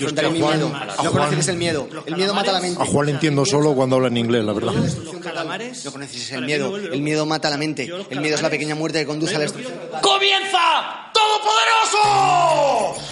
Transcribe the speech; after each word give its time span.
Mi 0.00 0.40
Juan- 0.40 0.58
miedo. 0.58 0.72
a 0.74 1.02
No 1.02 1.10
conoceréis 1.12 1.48
el 1.48 1.56
miedo. 1.56 1.88
El 2.06 2.16
miedo 2.16 2.34
mata 2.34 2.52
la 2.52 2.60
mente. 2.60 2.82
A 2.82 2.86
Juan 2.86 3.06
le 3.06 3.12
entiendo 3.12 3.44
solo 3.44 3.74
cuando 3.74 3.96
habla 3.96 4.08
en 4.08 4.16
inglés, 4.16 4.44
la 4.44 4.52
verdad. 4.52 4.72
No 4.72 5.92
conoces 5.92 6.32
el 6.32 6.44
miedo. 6.44 6.76
El 6.76 7.00
miedo 7.02 7.26
mata 7.26 7.50
la 7.50 7.56
mente. 7.56 7.90
El 8.10 8.20
miedo 8.20 8.34
es 8.36 8.42
la 8.42 8.50
pequeña 8.50 8.74
muerte 8.74 9.00
que 9.00 9.06
conduce 9.06 9.34
a 9.34 9.38
la 9.38 9.44
destrucción. 9.44 9.74
¡Comienza! 10.00 11.10
¡Todopoderoso! 11.12 13.07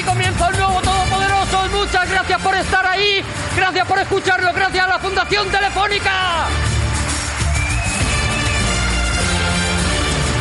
Aquí 0.00 0.08
comienza 0.08 0.48
el 0.48 0.56
nuevo 0.56 0.80
Todopoderoso. 0.80 1.68
Muchas 1.72 2.08
gracias 2.08 2.40
por 2.40 2.54
estar 2.54 2.86
ahí. 2.86 3.22
Gracias 3.54 3.86
por 3.86 3.98
escucharlo. 3.98 4.50
Gracias 4.54 4.82
a 4.82 4.88
la 4.88 4.98
Fundación 4.98 5.50
Telefónica. 5.50 6.46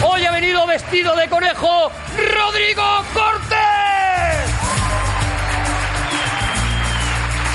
Hoy 0.02 0.26
ha 0.26 0.31
venido 0.31 0.66
vestido 0.66 1.14
de 1.17 1.27
conejo 1.27 1.91
Rodrigo 2.16 3.03
Cortés. 3.14 3.58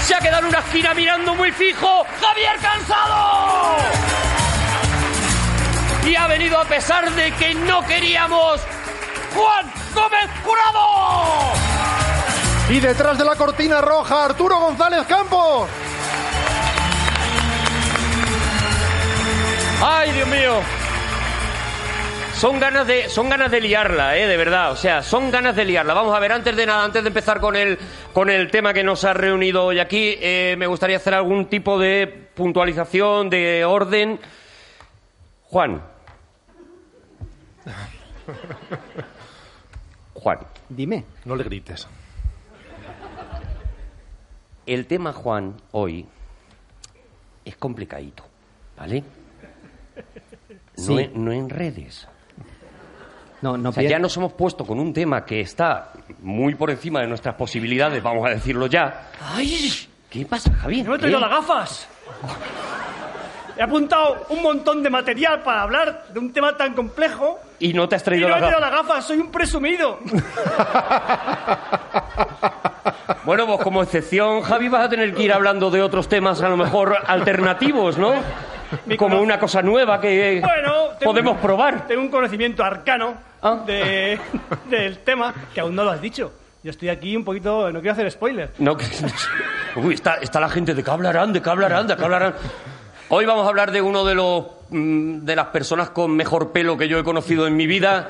Se 0.07 0.15
ha 0.15 0.19
quedado 0.19 0.41
en 0.41 0.49
una 0.49 0.59
esquina 0.59 0.93
mirando 0.93 1.35
muy 1.35 1.53
fijo 1.53 2.05
Javier 2.21 2.57
Cansado. 2.61 3.77
Y 6.07 6.17
ha 6.17 6.27
venido 6.27 6.59
a 6.59 6.67
pesar 6.67 7.11
de 7.13 7.33
que 7.33 7.55
no 7.55 7.81
queríamos 7.87 8.61
Juan 9.35 9.73
Gómez 9.95 10.31
Jurado. 10.45 11.64
Y 12.71 12.81
detrás 12.81 13.19
de 13.19 13.25
la 13.25 13.37
cortina 13.37 13.83
roja, 13.83 14.25
Arturo 14.25 14.59
González 14.59 15.07
Campos. 15.07 15.69
Ay, 19.83 20.13
Dios 20.13 20.29
mío. 20.29 20.61
Son 22.37 22.59
ganas 22.59 22.87
de, 22.87 23.11
son 23.11 23.29
ganas 23.29 23.51
de 23.51 23.61
liarla, 23.61 24.17
eh, 24.17 24.27
de 24.27 24.37
verdad. 24.39 24.73
O 24.73 24.77
sea, 24.77 25.03
son 25.03 25.31
ganas 25.31 25.55
de 25.55 25.67
liarla. 25.67 25.93
Vamos 25.93 26.17
a 26.17 26.19
ver, 26.19 26.33
antes 26.33 26.57
de 26.57 26.65
nada, 26.65 26.85
antes 26.85 27.03
de 27.03 27.09
empezar 27.09 27.39
con 27.39 27.55
el, 27.55 27.79
con 28.15 28.31
el 28.31 28.51
tema 28.51 28.73
que 28.73 28.83
nos 28.83 29.05
ha 29.05 29.13
reunido 29.13 29.65
hoy 29.65 29.79
aquí, 29.79 30.17
eh, 30.21 30.55
me 30.59 30.67
gustaría 30.67 30.97
hacer 30.97 31.13
algún 31.13 31.47
tipo 31.47 31.79
de 31.79 32.07
puntualización, 32.07 33.29
de 33.29 33.67
orden. 33.67 34.19
Juan. 35.43 35.83
Juan. 40.15 40.39
Dime. 40.71 41.05
No 41.27 41.37
le 41.37 41.45
grites. 41.45 41.87
El 44.67 44.87
tema, 44.87 45.13
Juan, 45.13 45.55
hoy 45.73 46.07
es 47.45 47.57
complicadito, 47.57 48.25
¿vale? 48.77 49.05
No, 50.79 50.99
en- 50.99 51.25
no 51.25 51.33
en 51.33 51.51
redes. 51.51 52.09
No, 53.43 53.59
no 53.59 53.69
O 53.69 53.73
sea, 53.73 53.83
pier- 53.83 53.91
ya 53.91 53.99
nos 53.99 54.17
hemos 54.17 54.33
puesto 54.33 54.65
con 54.65 54.81
un 54.81 54.93
tema 54.95 55.25
que 55.25 55.41
está 55.41 55.93
muy 56.21 56.55
por 56.55 56.71
encima 56.71 57.01
de 57.01 57.07
nuestras 57.07 57.35
posibilidades, 57.35 58.03
vamos 58.03 58.27
a 58.27 58.31
decirlo 58.31 58.67
ya. 58.67 59.11
¡Ay! 59.21 59.71
¿Qué 60.09 60.25
pasa, 60.25 60.53
Javier? 60.55 60.85
¡No 60.87 60.93
me 60.93 60.97
he 60.97 61.01
traído 61.01 61.19
¿Eh? 61.19 61.21
las 61.21 61.31
gafas! 61.31 61.89
He 63.57 63.63
apuntado 63.63 64.27
un 64.31 64.43
montón 64.43 64.83
de 64.83 64.91
material 64.91 65.43
para 65.43 65.63
hablar 65.63 66.05
de 66.13 66.19
un 66.19 66.33
tema 66.33 66.57
tan 66.57 66.75
complejo 66.75 67.39
Y 67.61 67.73
no 67.73 67.89
te 67.89 67.95
has 67.97 68.03
y 68.03 68.05
traído 68.05 68.29
no 68.29 68.37
he 68.37 68.39
traído 68.41 68.59
las 68.61 68.71
gafas, 68.73 69.07
soy 69.07 69.19
un 69.19 69.31
presumido. 69.31 69.99
Bueno, 73.25 73.47
pues 73.47 73.61
como 73.61 73.83
excepción, 73.83 74.43
Javi, 74.43 74.69
vas 74.69 74.85
a 74.85 74.89
tener 74.91 75.15
que 75.15 75.23
ir 75.23 75.33
hablando 75.33 75.71
de 75.71 75.81
otros 75.81 76.09
temas 76.09 76.43
a 76.43 76.49
lo 76.51 76.57
mejor 76.59 76.95
alternativos, 77.07 77.97
¿no? 77.97 78.13
Mi 78.87 78.97
Como 78.99 79.21
una 79.21 79.39
cosa 79.39 79.63
nueva 79.63 80.01
que 80.01 80.41
Bueno, 80.43 80.89
podemos 81.03 81.35
un- 81.37 81.41
probar. 81.41 81.87
Tengo 81.87 82.03
un 82.03 82.09
conocimiento 82.09 82.63
arcano 82.65 83.15
Ah. 83.43 83.59
de, 83.67 84.19
del 84.71 84.99
tema 84.99 85.33
que 85.55 85.61
aún 85.61 85.75
no 85.75 85.85
lo 85.85 85.91
has 85.93 86.01
dicho. 86.01 86.33
Yo 86.63 86.71
estoy 86.71 86.89
aquí 86.89 87.15
un 87.17 87.25
poquito, 87.25 87.71
no 87.71 87.81
quiero 87.81 87.93
hacer 87.93 88.11
spoiler. 88.11 88.51
No, 88.59 88.77
que... 88.77 88.85
Uy, 89.77 89.95
está, 89.95 90.17
está 90.17 90.41
la 90.41 90.49
gente 90.49 90.73
de 90.75 90.83
qué 90.83 90.91
hablarán, 90.91 91.33
de 91.33 91.41
qué 91.43 91.51
hablarán, 91.51 91.87
de 91.87 91.97
qué 91.97 92.05
hablarán. 92.05 92.35
Hoy 93.11 93.27
vamos 93.27 93.45
a 93.45 93.51
hablar 93.51 93.71
de 93.71 93.83
uno 93.83 94.03
de 94.05 94.15
los 94.15 94.47
mm, 94.71 95.19
de 95.19 95.37
las 95.37 95.49
personas 95.49 95.91
con 95.91 96.17
mejor 96.17 96.53
pelo 96.53 96.79
que 96.79 96.89
yo 96.89 96.99
he 96.99 97.05
conocido 97.05 97.47
en 97.47 97.55
mi 97.55 97.67
vida. 97.67 98.09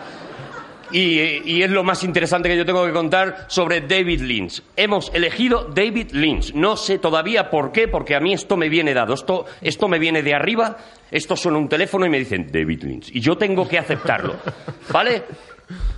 Y, 0.93 1.60
es 1.62 1.71
lo 1.71 1.82
más 1.82 2.05
interesante 2.05 2.49
que 2.49 2.56
yo 2.56 2.65
tengo 2.65 2.87
que 2.87 2.93
contar 2.93 3.47
sobre 3.49 3.81
David 3.81 4.21
Lynch. 4.21 4.62
Hemos 4.77 5.10
elegido 5.12 5.65
David 5.65 6.12
Lynch. 6.12 6.54
No 6.54 6.77
sé 6.77 7.00
todavía 7.00 7.50
por 7.50 7.72
qué, 7.72 7.88
porque 7.88 8.15
a 8.15 8.21
mí 8.21 8.33
esto 8.33 8.56
me 8.56 8.69
viene 8.69 8.94
dado. 8.94 9.15
Esto, 9.15 9.47
esto 9.60 9.88
me 9.88 9.99
viene 9.99 10.22
de 10.22 10.34
arriba, 10.34 10.77
esto 11.10 11.34
suena 11.34 11.59
un 11.59 11.69
teléfono 11.69 12.06
y 12.06 12.10
me 12.10 12.21
dicen 12.21 12.49
David 12.53 12.84
Lynch. 12.84 13.10
Y 13.12 13.21
yo 13.21 13.37
tengo 13.37 13.66
que 13.66 13.77
aceptarlo. 13.77 14.37
¿Vale? 14.91 15.25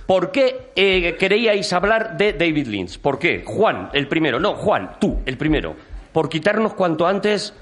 ¿Por 0.07 0.31
qué 0.31 0.71
eh, 0.75 1.15
queríais 1.19 1.71
hablar 1.73 2.17
de 2.17 2.33
David 2.33 2.65
Lynch? 2.65 2.97
¿Por 2.97 3.19
qué? 3.19 3.43
Juan, 3.45 3.91
el 3.93 4.07
primero. 4.07 4.39
No, 4.39 4.55
Juan, 4.55 4.93
tú, 4.99 5.19
el 5.27 5.37
primero. 5.37 5.75
Por 6.11 6.27
quitarnos 6.27 6.73
cuanto 6.73 7.05
antes 7.05 7.53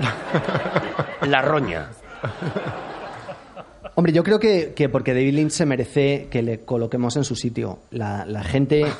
la 1.26 1.42
roña. 1.42 1.90
Hombre, 3.96 4.12
yo 4.12 4.24
creo 4.24 4.38
que, 4.40 4.72
que 4.74 4.88
porque 4.88 5.14
David 5.14 5.34
Lynch 5.34 5.52
se 5.52 5.66
merece 5.66 6.28
que 6.30 6.42
le 6.42 6.60
coloquemos 6.60 7.16
en 7.16 7.24
su 7.24 7.36
sitio. 7.36 7.78
La, 7.90 8.24
la 8.26 8.42
gente... 8.42 8.86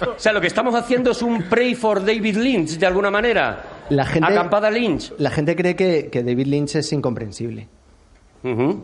O 0.00 0.18
sea, 0.22 0.32
lo 0.32 0.40
que 0.40 0.46
estamos 0.46 0.74
haciendo 0.74 1.10
es 1.10 1.22
un 1.22 1.44
pray 1.44 1.74
for 1.74 2.00
David 2.04 2.36
Lynch, 2.36 2.78
de 2.78 2.86
alguna 2.86 3.10
manera. 3.10 3.62
La 3.90 4.04
gente, 4.06 4.32
Acampada 4.32 4.70
Lynch. 4.70 5.12
la 5.18 5.30
gente 5.30 5.56
cree 5.56 5.76
que, 5.76 6.08
que 6.10 6.22
David 6.22 6.46
Lynch 6.46 6.76
es 6.76 6.92
incomprensible, 6.92 7.68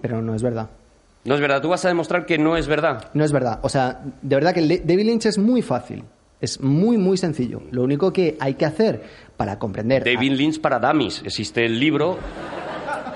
pero 0.01 0.23
no 0.23 0.35
es 0.35 0.43
verdad. 0.43 0.69
No 1.25 1.35
es 1.35 1.41
verdad, 1.41 1.61
tú 1.61 1.69
vas 1.69 1.85
a 1.85 1.89
demostrar 1.89 2.25
que 2.25 2.39
no 2.39 2.57
es 2.57 2.67
verdad. 2.69 3.11
No 3.15 3.25
es 3.25 3.33
verdad. 3.33 3.59
O 3.63 3.69
sea, 3.69 4.01
de 4.23 4.37
verdad 4.37 4.55
que 4.55 4.81
David 4.85 5.07
Lynch 5.07 5.27
es 5.27 5.39
muy 5.39 5.63
fácil. 5.63 6.05
Es 6.47 6.61
muy, 6.61 6.97
muy 6.97 7.17
sencillo. 7.17 7.61
Lo 7.73 7.83
único 7.83 8.13
que 8.13 8.37
hay 8.39 8.55
que 8.55 8.65
hacer 8.65 9.03
para 9.37 9.59
comprender... 9.59 10.05
David 10.05 10.31
Lynch 10.35 10.61
para 10.61 10.79
Dummies. 10.79 11.21
Existe 11.25 11.67
el 11.67 11.81
libro 11.81 12.17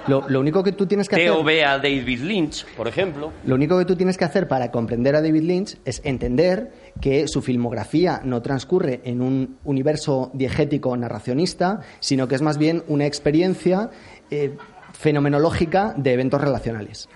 Lo, 0.09 0.29
lo 0.29 0.41
único 0.41 0.65
que 0.65 0.73
tú 0.73 0.87
tienes 0.87 1.09
que 1.09 1.15
hacer... 1.15 1.31
TOB 1.31 1.49
a 1.65 1.79
David 1.79 2.23
Lynch, 2.23 2.67
por 2.77 2.89
ejemplo. 2.89 3.31
Lo 3.45 3.55
único 3.55 3.79
que 3.79 3.85
tú 3.85 3.95
tienes 3.95 4.19
que 4.19 4.25
hacer 4.25 4.49
para 4.49 4.73
comprender 4.73 5.15
a 5.15 5.23
David 5.23 5.43
Lynch 5.43 5.77
es 5.85 6.01
entender 6.05 6.73
que 7.01 7.29
su 7.29 7.41
filmografía 7.41 8.21
no 8.25 8.43
transcurre 8.43 9.01
en 9.05 9.23
un 9.23 9.59
universo 9.63 10.33
diegético 10.35 10.97
narracionista, 10.97 11.83
sino 12.01 12.27
que 12.27 12.35
es 12.35 12.43
más 12.43 12.59
bien 12.59 12.83
una 12.89 13.07
experiencia 13.07 13.91
eh, 14.33 14.57
fenomenológica 14.93 15.95
de 15.97 16.15
eventos 16.15 16.41
relacionales. 16.41 17.09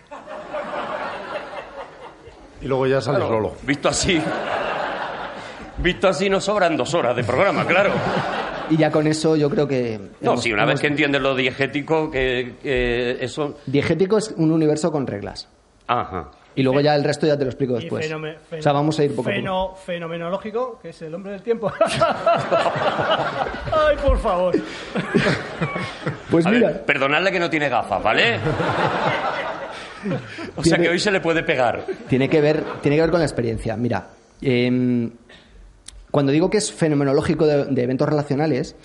Y 2.63 2.67
luego 2.69 2.87
ya 2.87 3.01
sale 3.01 3.19
solo. 3.19 3.57
Visto 3.67 3.89
así. 3.89 4.23
Visto 5.85 6.09
así 6.09 6.29
nos 6.31 6.45
sobran 6.45 6.77
dos 6.77 6.93
horas 6.95 7.15
de 7.15 7.23
programa, 7.23 7.65
claro. 7.67 7.93
Y 8.71 8.77
ya 8.79 8.91
con 8.91 9.07
eso 9.07 9.37
yo 9.37 9.49
creo 9.51 9.69
que... 9.69 10.01
No, 10.23 10.33
hemos- 10.33 10.43
sí, 10.43 10.51
una 10.53 10.65
vez 10.65 10.81
que 10.81 10.87
entiendes 10.87 11.21
lo 11.21 11.35
diegético, 11.37 12.11
que, 12.11 12.55
que 12.63 13.19
eso... 13.23 13.59
Diegético 13.67 14.17
es 14.19 14.33
un 14.39 14.51
universo 14.51 14.91
con 14.91 15.07
reglas. 15.07 15.47
Ajá. 15.87 16.31
Y 16.57 16.63
luego 16.63 16.81
ya 16.81 16.95
el 16.95 17.05
resto 17.05 17.27
ya 17.27 17.37
te 17.37 17.45
lo 17.45 17.51
explico 17.51 17.75
después. 17.75 18.09
fenome- 18.11 18.37
o 18.59 18.63
sea, 18.63 18.73
vamos 18.73 18.99
a 18.99 19.05
ir 19.05 19.11
poco 19.15 19.29
a 19.29 19.33
poco. 19.33 19.37
feno- 19.43 19.75
Fenomenológico, 19.77 20.79
que 20.81 20.89
es 20.91 21.03
el 21.03 21.15
hombre 21.15 21.33
del 21.33 21.43
tiempo. 21.43 21.71
Ay, 23.73 23.97
por 24.03 24.19
favor. 24.19 24.55
Pues 26.31 26.47
A 26.47 26.51
mira, 26.51 26.69
ver, 26.69 26.85
perdonadle 26.85 27.31
que 27.31 27.39
no 27.39 27.49
tiene 27.51 27.69
gafas, 27.69 28.03
¿vale? 28.03 28.39
O 30.57 30.63
sea 30.63 30.77
Tiene- 30.77 30.85
que 30.85 30.91
hoy 30.91 30.99
se 30.99 31.11
le 31.13 31.21
puede 31.21 31.43
pegar. 31.45 31.85
Tiene 32.09 32.29
que 32.29 32.41
ver, 32.41 32.65
tiene 32.83 32.97
que 32.97 33.03
ver 33.03 33.11
con 33.11 33.21
la 33.21 33.27
experiencia. 33.27 33.77
Mira, 33.77 34.09
em, 34.43 35.11
cuando 36.15 36.31
digo 36.31 36.49
que 36.49 36.59
es 36.59 36.71
fenomenológico 36.71 37.45
de, 37.45 37.83
eventos 37.83 38.09
relacionales, 38.09 38.77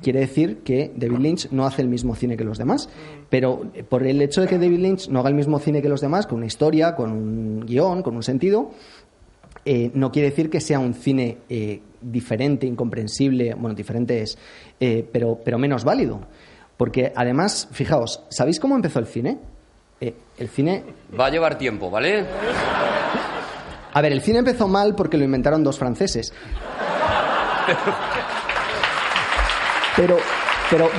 quiere 0.00 0.20
decir 0.20 0.60
que 0.64 0.90
David 0.96 1.18
Lynch 1.18 1.50
no 1.50 1.66
hace 1.66 1.82
el 1.82 1.88
mismo 1.88 2.14
cine 2.14 2.38
que 2.38 2.44
los 2.44 2.56
demás. 2.56 2.88
Pero 3.28 3.66
eh, 3.74 3.82
por 3.82 4.06
el 4.06 4.22
hecho 4.22 4.40
de 4.40 4.46
que 4.46 4.56
David 4.56 4.78
Lynch 4.78 5.08
no 5.10 5.20
haga 5.20 5.28
el 5.28 5.34
mismo 5.34 5.58
cine 5.58 5.82
que 5.82 5.90
los 5.90 6.00
demás, 6.00 6.26
con 6.26 6.38
una 6.38 6.46
historia, 6.46 6.94
con 6.94 7.12
un 7.12 7.66
guion, 7.66 8.02
con 8.02 8.16
un 8.16 8.22
sentido, 8.22 8.70
eh, 9.66 9.90
no 9.92 10.10
quiere 10.10 10.30
decir 10.30 10.48
que 10.48 10.58
sea 10.62 10.78
un 10.78 10.94
cine 10.94 11.36
eh, 11.50 11.82
diferente, 12.00 12.66
incomprensible, 12.66 13.52
bueno, 13.52 13.74
diferente 13.74 14.22
es, 14.22 14.38
pero, 15.12 15.38
pero 15.44 15.58
menos 15.58 15.84
válido. 15.84 16.22
Porque 16.78 17.12
además, 17.14 17.68
fijaos, 17.72 18.24
¿sabéis 18.30 18.58
cómo 18.58 18.74
empezó 18.74 19.00
el 19.00 19.06
cine? 19.06 19.36
El 20.00 20.48
cine 20.48 20.82
Va 21.12 21.26
a 21.26 21.30
llevar 21.30 21.58
tiempo, 21.58 21.90
¿vale? 21.90 22.24
A 23.92 24.00
ver, 24.00 24.12
el 24.12 24.20
cine 24.22 24.38
empezó 24.38 24.68
mal 24.68 24.94
porque 24.94 25.16
lo 25.16 25.24
inventaron 25.24 25.64
dos 25.64 25.78
franceses. 25.78 26.32
Pero, 29.96 30.16
pero, 30.70 30.90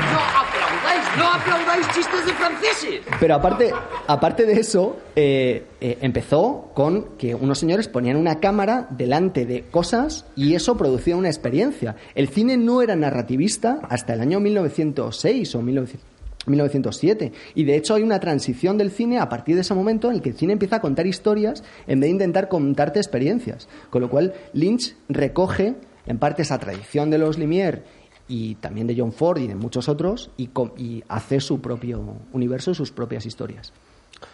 No 1.17 1.27
aplaudáis 1.27 1.87
chistes 1.89 2.25
de 2.25 2.33
franceses. 2.33 3.01
Pero 3.19 3.35
aparte, 3.35 3.71
aparte 4.07 4.45
de 4.45 4.53
eso, 4.53 4.97
eh, 5.15 5.65
eh, 5.79 5.97
empezó 6.01 6.71
con 6.73 7.17
que 7.17 7.35
unos 7.35 7.59
señores 7.59 7.87
ponían 7.87 8.17
una 8.17 8.39
cámara 8.39 8.87
delante 8.91 9.45
de 9.45 9.63
cosas 9.63 10.25
y 10.35 10.55
eso 10.55 10.77
producía 10.77 11.15
una 11.15 11.29
experiencia. 11.29 11.95
El 12.15 12.29
cine 12.29 12.57
no 12.57 12.81
era 12.81 12.95
narrativista 12.95 13.79
hasta 13.89 14.13
el 14.13 14.21
año 14.21 14.39
1906 14.39 15.55
o 15.55 15.61
1900 15.61 16.10
1907. 16.47 17.31
Y 17.55 17.63
de 17.63 17.75
hecho 17.75 17.95
hay 17.95 18.03
una 18.03 18.19
transición 18.19 18.77
del 18.77 18.91
cine 18.91 19.19
a 19.19 19.29
partir 19.29 19.55
de 19.55 19.61
ese 19.61 19.73
momento 19.73 20.09
en 20.09 20.15
el 20.15 20.21
que 20.21 20.29
el 20.29 20.35
cine 20.35 20.53
empieza 20.53 20.77
a 20.77 20.81
contar 20.81 21.07
historias 21.07 21.63
en 21.87 21.99
vez 21.99 22.07
de 22.07 22.13
intentar 22.13 22.47
contarte 22.47 22.99
experiencias. 22.99 23.67
Con 23.89 24.01
lo 24.01 24.09
cual 24.09 24.33
Lynch 24.53 24.95
recoge 25.09 25.75
en 26.05 26.17
parte 26.17 26.41
esa 26.41 26.59
tradición 26.59 27.09
de 27.09 27.17
los 27.17 27.37
Lumière 27.37 27.83
y 28.27 28.55
también 28.55 28.87
de 28.87 28.95
John 28.97 29.11
Ford 29.11 29.39
y 29.39 29.47
de 29.47 29.55
muchos 29.55 29.89
otros 29.89 30.31
y, 30.37 30.49
y 30.77 31.03
hace 31.07 31.39
su 31.39 31.59
propio 31.61 32.17
universo 32.31 32.73
sus 32.73 32.91
propias 32.91 33.25
historias. 33.25 33.73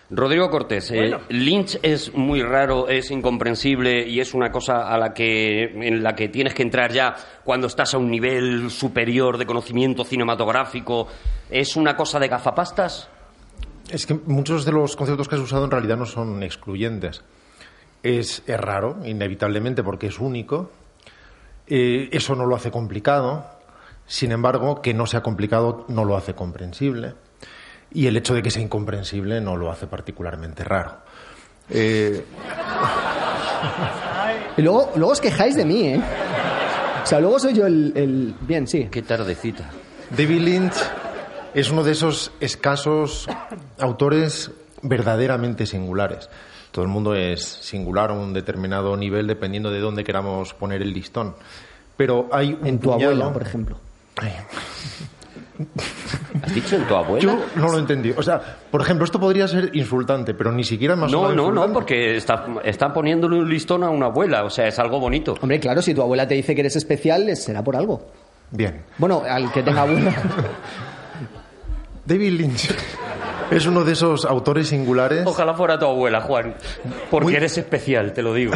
Rodrigo 0.10 0.50
Cortés, 0.50 0.90
eh. 0.92 1.18
Lynch 1.30 1.80
es 1.84 2.14
muy 2.14 2.42
raro, 2.42 2.88
es 2.88 3.12
incomprensible 3.12 4.08
y 4.08 4.22
es 4.22 4.34
una 4.34 4.52
cosa 4.52 4.88
a 4.88 4.98
la 4.98 5.14
que, 5.14 5.64
en 5.64 6.02
la 6.02 6.16
que 6.16 6.30
tienes 6.30 6.54
que 6.54 6.64
entrar 6.64 6.94
ya 6.94 7.16
cuando 7.44 7.68
estás 7.68 7.94
a 7.94 7.98
un 7.98 8.10
nivel 8.10 8.72
superior 8.72 9.38
de 9.38 9.46
conocimiento 9.46 10.06
cinematográfico. 10.06 11.08
¿Es 11.50 11.76
una 11.76 11.98
cosa 11.98 12.20
de 12.20 12.30
gafapastas? 12.30 13.10
Es 13.90 14.06
que 14.06 14.14
muchos 14.14 14.64
de 14.64 14.72
los 14.72 14.96
conceptos 14.96 15.28
que 15.28 15.36
has 15.36 15.42
usado 15.42 15.66
en 15.66 15.72
realidad 15.72 15.98
no 15.98 16.06
son 16.06 16.42
excluyentes. 16.42 17.24
Es, 18.02 18.44
es 18.48 18.60
raro, 18.60 19.00
inevitablemente, 19.06 19.84
porque 19.84 20.08
es 20.08 20.20
único. 20.20 20.72
Eh, 21.68 22.08
eso 22.14 22.36
no 22.36 22.46
lo 22.46 22.56
hace 22.56 22.72
complicado. 22.72 23.46
Sin 24.06 24.32
embargo, 24.32 24.82
que 24.82 24.94
no 24.94 25.06
sea 25.06 25.22
complicado 25.22 25.86
no 25.90 26.06
lo 26.06 26.16
hace 26.16 26.34
comprensible. 26.34 27.16
Y 27.94 28.08
el 28.08 28.18
hecho 28.18 28.34
de 28.34 28.42
que 28.44 28.52
sea 28.52 28.62
incomprensible 28.62 29.40
no 29.42 29.56
lo 29.56 29.72
hace 29.72 29.88
particularmente 29.88 30.64
raro. 30.64 30.98
Eh, 31.70 32.24
Y 34.58 34.62
luego, 34.62 34.92
luego 34.96 35.12
os 35.12 35.22
quejáis 35.22 35.56
de 35.56 35.66
mí, 35.66 35.88
¿eh? 35.88 36.02
O 37.04 37.06
sea, 37.06 37.20
luego 37.20 37.40
soy 37.40 37.54
yo 37.54 37.66
el... 37.68 37.94
el- 37.96 38.36
Bien, 38.42 38.68
sí. 38.68 38.88
Qué 38.92 39.02
tardecita. 39.04 39.70
David 40.10 40.42
Lynch 40.42 40.74
es 41.54 41.70
uno 41.72 41.84
de 41.84 41.92
esos 41.92 42.32
escasos 42.40 43.28
autores 43.80 44.52
verdaderamente 44.82 45.66
singulares. 45.66 46.30
Todo 46.72 46.84
el 46.84 46.90
mundo 46.90 47.14
es 47.16 47.44
singular 47.46 48.10
a 48.10 48.14
un 48.14 48.34
determinado 48.34 48.96
nivel 48.98 49.28
dependiendo 49.28 49.70
de 49.72 49.80
dónde 49.80 50.04
queramos 50.04 50.54
poner 50.54 50.82
el 50.82 50.92
listón. 50.92 51.36
Pero 51.96 52.28
hay 52.32 52.58
un 52.60 52.66
En 52.68 52.80
tu 52.80 52.90
puñado- 52.90 53.12
abuela, 53.12 53.34
por 53.34 53.42
ejemplo. 53.44 53.80
¿Has 56.44 56.54
dicho 56.54 56.76
en 56.76 56.84
tu 56.88 56.96
abuela? 56.96 57.24
Yo 57.24 57.40
no 57.56 57.70
lo 57.72 57.80
entendí. 57.80 58.14
O 58.16 58.22
sea, 58.24 58.40
por 58.70 58.82
ejemplo, 58.82 59.06
esto 59.06 59.20
podría 59.20 59.48
ser 59.48 59.72
insultante, 59.76 60.34
pero 60.34 60.52
ni 60.52 60.64
siquiera 60.64 60.96
más 60.96 61.12
No, 61.12 61.32
no, 61.34 61.52
no, 61.52 61.72
porque 61.74 62.16
está, 62.18 62.46
está 62.64 62.94
poniéndole 62.94 63.38
un 63.40 63.50
listón 63.50 63.84
a 63.84 63.90
una 63.90 64.08
abuela, 64.08 64.44
o 64.44 64.50
sea, 64.50 64.68
es 64.68 64.78
algo 64.80 65.00
bonito. 65.00 65.36
Hombre, 65.42 65.60
claro, 65.60 65.82
si 65.82 65.94
tu 65.94 66.02
abuela 66.02 66.28
te 66.28 66.36
dice 66.36 66.54
que 66.54 66.62
eres 66.62 66.76
especial, 66.76 67.28
es- 67.30 67.44
será 67.44 67.64
por 67.64 67.76
algo. 67.76 68.08
Bien. 68.52 68.84
Bueno, 68.98 69.24
al 69.30 69.52
que 69.52 69.64
tenga 69.64 69.82
abuela. 69.82 70.14
David 72.06 72.32
Lynch 72.40 72.70
es 73.52 73.66
uno 73.66 73.84
de 73.84 73.92
esos 73.94 74.24
autores 74.26 74.70
singulares 74.70 75.24
Ojalá 75.26 75.54
fuera 75.54 75.78
tu 75.78 75.86
abuela, 75.86 76.22
Juan, 76.22 76.56
porque 77.10 77.26
Muy- 77.26 77.36
eres 77.36 77.58
especial, 77.58 78.14
te 78.14 78.22
lo 78.22 78.34
digo. 78.34 78.54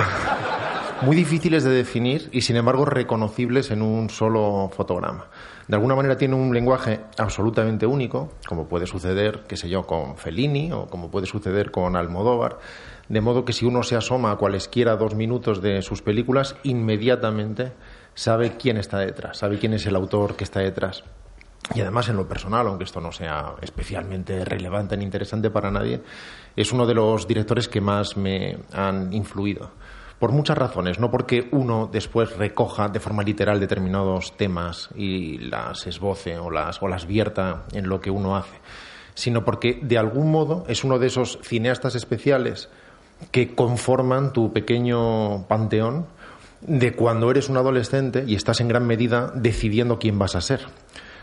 muy 1.01 1.15
difíciles 1.15 1.63
de 1.63 1.71
definir 1.71 2.30
y 2.31 2.42
sin 2.42 2.56
embargo 2.56 2.86
reconocibles 2.86 3.71
en 3.71 3.81
un 3.81 4.09
solo 4.09 4.69
fotograma. 4.75 5.25
De 5.67 5.75
alguna 5.75 5.95
manera 5.95 6.17
tiene 6.17 6.35
un 6.35 6.53
lenguaje 6.53 6.99
absolutamente 7.17 7.85
único, 7.85 8.33
como 8.47 8.67
puede 8.67 8.87
suceder, 8.87 9.43
qué 9.47 9.57
sé 9.57 9.69
yo, 9.69 9.85
con 9.85 10.17
Fellini 10.17 10.71
o 10.71 10.87
como 10.87 11.09
puede 11.09 11.27
suceder 11.27 11.71
con 11.71 11.95
Almodóvar, 11.95 12.59
de 13.07 13.21
modo 13.21 13.45
que 13.45 13.53
si 13.53 13.65
uno 13.65 13.83
se 13.83 13.95
asoma 13.95 14.31
a 14.31 14.37
cualesquiera 14.37 14.95
dos 14.95 15.15
minutos 15.15 15.61
de 15.61 15.81
sus 15.81 16.01
películas, 16.01 16.55
inmediatamente 16.63 17.73
sabe 18.13 18.57
quién 18.57 18.77
está 18.77 18.99
detrás, 18.99 19.37
sabe 19.37 19.59
quién 19.59 19.73
es 19.73 19.85
el 19.85 19.95
autor 19.95 20.35
que 20.35 20.43
está 20.43 20.59
detrás. 20.59 21.03
Y 21.73 21.81
además, 21.81 22.09
en 22.09 22.17
lo 22.17 22.27
personal, 22.27 22.67
aunque 22.67 22.83
esto 22.83 22.99
no 22.99 23.11
sea 23.11 23.53
especialmente 23.61 24.43
relevante 24.43 24.97
ni 24.97 25.05
interesante 25.05 25.49
para 25.49 25.71
nadie, 25.71 26.01
es 26.55 26.71
uno 26.73 26.85
de 26.85 26.95
los 26.95 27.27
directores 27.27 27.69
que 27.69 27.79
más 27.79 28.17
me 28.17 28.57
han 28.73 29.13
influido. 29.13 29.71
Por 30.21 30.33
muchas 30.33 30.56
razones, 30.56 31.00
no 31.00 31.09
porque 31.09 31.50
uno 31.51 31.89
después 31.91 32.38
recoja 32.38 32.89
de 32.89 33.00
forma 33.00 33.23
literal 33.23 33.59
determinados 33.59 34.38
temas 34.38 34.89
y 34.95 35.39
las 35.39 35.88
esboce 35.88 36.38
o 36.38 36.51
las, 36.51 36.79
o 36.83 36.88
las 36.88 37.07
vierta 37.07 37.63
en 37.73 37.89
lo 37.89 38.00
que 38.00 38.12
uno 38.12 38.38
hace, 38.38 38.53
sino 39.15 39.44
porque 39.44 39.79
de 39.81 39.97
algún 39.97 40.29
modo 40.29 40.63
es 40.68 40.83
uno 40.83 41.00
de 41.00 41.07
esos 41.07 41.39
cineastas 41.41 41.95
especiales 41.95 42.69
que 43.31 43.56
conforman 43.56 44.31
tu 44.31 44.53
pequeño 44.53 45.47
panteón 45.47 46.06
de 46.62 46.94
cuando 46.94 47.31
eres 47.31 47.50
un 47.50 47.57
adolescente 47.57 48.23
y 48.27 48.35
estás 48.35 48.62
en 48.62 48.68
gran 48.68 48.85
medida 48.85 49.31
decidiendo 49.33 49.97
quién 49.97 50.19
vas 50.19 50.35
a 50.35 50.41
ser. 50.41 50.68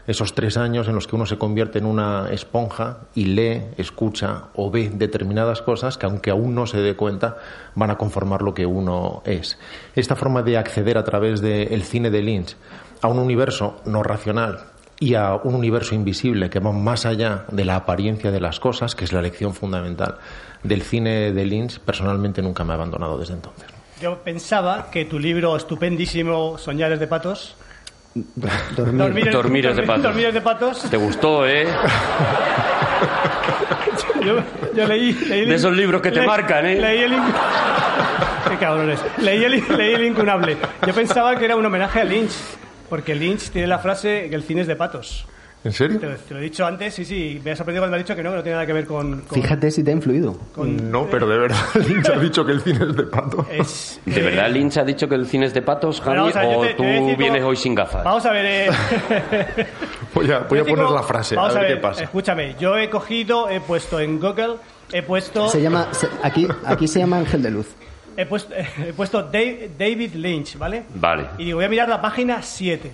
Esos 0.09 0.35
tres 0.35 0.57
años 0.57 0.89
en 0.89 0.95
los 0.95 1.07
que 1.07 1.17
uno 1.17 1.27
se 1.27 1.37
convierte 1.37 1.79
en 1.79 1.85
una 1.85 2.31
esponja 2.31 3.01
y 3.15 3.27
lee, 3.27 3.61
escucha 3.77 4.45
o 4.55 4.71
ve 4.71 4.91
determinadas 4.91 5.61
cosas 5.61 5.99
que 5.99 6.07
aunque 6.07 6.31
aún 6.31 6.55
no 6.55 6.67
se 6.67 6.79
dé 6.79 6.97
cuenta 6.97 7.37
van 7.75 7.91
a 7.91 7.99
conformar 7.99 8.41
lo 8.41 8.55
que 8.55 8.65
uno 8.65 9.23
es. 9.27 9.59
Esta 9.95 10.17
forma 10.17 10.41
de 10.43 10.57
acceder 10.57 10.97
a 10.97 11.05
través 11.05 11.43
del 11.43 11.83
cine 11.83 12.09
de 12.09 12.23
Lynch 12.23 12.57
a 13.03 13.09
un 13.09 13.19
universo 13.19 13.83
no 13.85 14.03
racional 14.03 14.61
y 14.99 15.15
a 15.15 15.35
un 15.35 15.55
universo 15.55 15.95
invisible 15.95 16.49
que 16.49 16.59
va 16.59 16.73
más 16.73 17.05
allá 17.05 17.45
de 17.53 17.67
la 17.67 17.77
apariencia 17.77 18.31
de 18.31 18.41
las 18.41 18.61
cosas, 18.61 18.95
que 18.95 19.05
es 19.05 19.13
la 19.13 19.21
lección 19.21 19.53
fundamental 19.53 20.17
del 20.63 20.81
cine 20.81 21.33
de 21.33 21.45
Lynch, 21.45 21.81
personalmente 21.81 22.41
nunca 22.41 22.65
me 22.65 22.73
ha 22.73 22.77
abandonado 22.77 23.19
desde 23.19 23.35
entonces. 23.35 23.67
Yo 24.01 24.17
pensaba 24.25 24.91
que 24.91 25.05
tu 25.05 25.19
libro 25.19 25.55
estupendísimo, 25.55 26.57
Soñares 26.57 26.99
de 26.99 27.07
Patos. 27.09 27.57
Dormir. 28.15 29.31
Dormires 29.31 29.77
de 29.77 29.83
patos. 29.83 30.03
Dormires 30.03 30.35
de 30.35 30.41
patos. 30.41 30.83
Te 30.91 30.97
gustó, 30.97 31.47
¿eh? 31.47 31.67
Yo, 34.25 34.37
yo 34.75 34.87
leí, 34.87 35.13
leí 35.13 35.41
el- 35.43 35.49
De 35.49 35.55
esos 35.55 35.75
libros 35.77 36.03
que 36.03 36.11
te 36.11 36.21
le- 36.21 36.27
marcan, 36.27 36.67
¿eh? 36.67 36.81
Leí 36.81 37.03
el. 37.03 37.13
Qué 38.49 38.57
cabrones. 38.59 38.99
Leí 39.19 39.45
el, 39.45 39.63
leí 39.77 39.95
el 39.95 40.05
incunable. 40.07 40.57
Yo 40.87 40.93
pensaba 40.93 41.37
que 41.37 41.45
era 41.45 41.55
un 41.57 41.65
homenaje 41.65 42.01
a 42.01 42.05
Lynch. 42.05 42.33
Porque 42.89 43.15
Lynch 43.15 43.51
tiene 43.51 43.69
la 43.69 43.79
frase 43.79 44.27
que 44.29 44.35
el 44.35 44.43
cine 44.43 44.63
es 44.63 44.67
de 44.67 44.75
patos. 44.77 45.27
¿En 45.65 45.73
serio? 45.73 45.99
Te, 45.99 46.07
lo- 46.07 46.17
te 46.17 46.35
lo 46.35 46.41
he 46.41 46.45
dicho 46.45 46.65
antes, 46.65 46.95
sí, 46.95 47.05
sí. 47.05 47.41
Me 47.45 47.51
ha 47.51 47.57
sorprendido 47.57 47.83
cuando 47.83 47.97
me 47.97 48.01
has 48.01 48.07
dicho 48.07 48.15
que 48.17 48.23
no, 48.23 48.31
que 48.31 48.37
no 48.37 48.43
tiene 48.43 48.55
nada 48.55 48.67
que 48.67 48.73
ver 48.73 48.87
con. 48.87 49.23
con- 49.23 49.43
Fíjate 49.43 49.71
si 49.73 49.83
te 49.83 49.91
ha 49.91 49.95
influido. 49.95 50.39
con- 50.55 50.91
No, 50.91 51.07
pero 51.11 51.27
de 51.29 51.37
verdad, 51.37 51.59
Lynch 51.75 52.09
ha 52.11 52.19
dicho 52.19 52.47
que 52.47 52.53
el 52.53 52.61
cine 52.61 52.85
es 52.89 52.97
de 52.97 53.03
pato. 53.03 53.45
Es, 53.51 54.01
¿De 54.07 54.21
eh, 54.21 54.23
verdad 54.23 54.51
Lynch 54.51 54.77
ha 54.79 54.85
dicho 54.85 55.09
que 55.09 55.17
el 55.17 55.27
cine 55.27 55.47
es 55.47 55.55
de 55.55 55.63
patos, 55.63 56.01
Javi, 56.05 56.17
a 56.19 56.23
o 56.47 56.63
te- 56.63 56.75
tú 56.75 56.83
a 56.85 56.87
vienes 56.87 57.39
cómo- 57.41 57.49
hoy 57.49 57.57
sin 57.57 57.75
gafas? 57.75 58.05
Vamos 58.05 58.25
a 58.25 58.31
ver. 58.33 58.47
eh, 58.47 58.69
Voy 60.15 60.31
a, 60.31 60.39
voy 60.41 60.59
a 60.61 60.65
poner 60.65 60.91
la 60.91 61.03
frase, 61.03 61.35
a 61.35 61.41
vamos 61.41 61.55
ver, 61.55 61.75
qué 61.75 61.77
pasa. 61.77 62.05
Escúchame, 62.05 62.55
yo 62.59 62.77
he 62.79 62.89
cogido, 62.89 63.49
he 63.51 63.61
puesto 63.61 64.01
en 64.01 64.19
Google, 64.21 64.57
he 64.93 65.03
puesto. 65.03 65.49
Se 65.49 65.61
llama, 65.61 65.89
se- 65.93 66.09
aquí, 66.23 66.47
aquí 66.65 66.89
se 66.89 67.01
llama 67.01 67.19
Ángel 67.19 67.43
de 67.43 67.51
Luz. 67.51 67.67
He 68.21 68.27
puesto, 68.27 68.53
he 68.85 68.93
puesto 68.95 69.23
Dave- 69.23 69.71
David 69.79 70.15
Lynch, 70.15 70.59
¿vale? 70.59 70.83
Vale. 70.95 71.27
Y 71.39 71.45
digo, 71.45 71.59
voy 71.59 71.67
a 71.67 71.69
mirar 71.69 71.89
la 71.89 72.01
página 72.03 72.43
7 72.43 72.91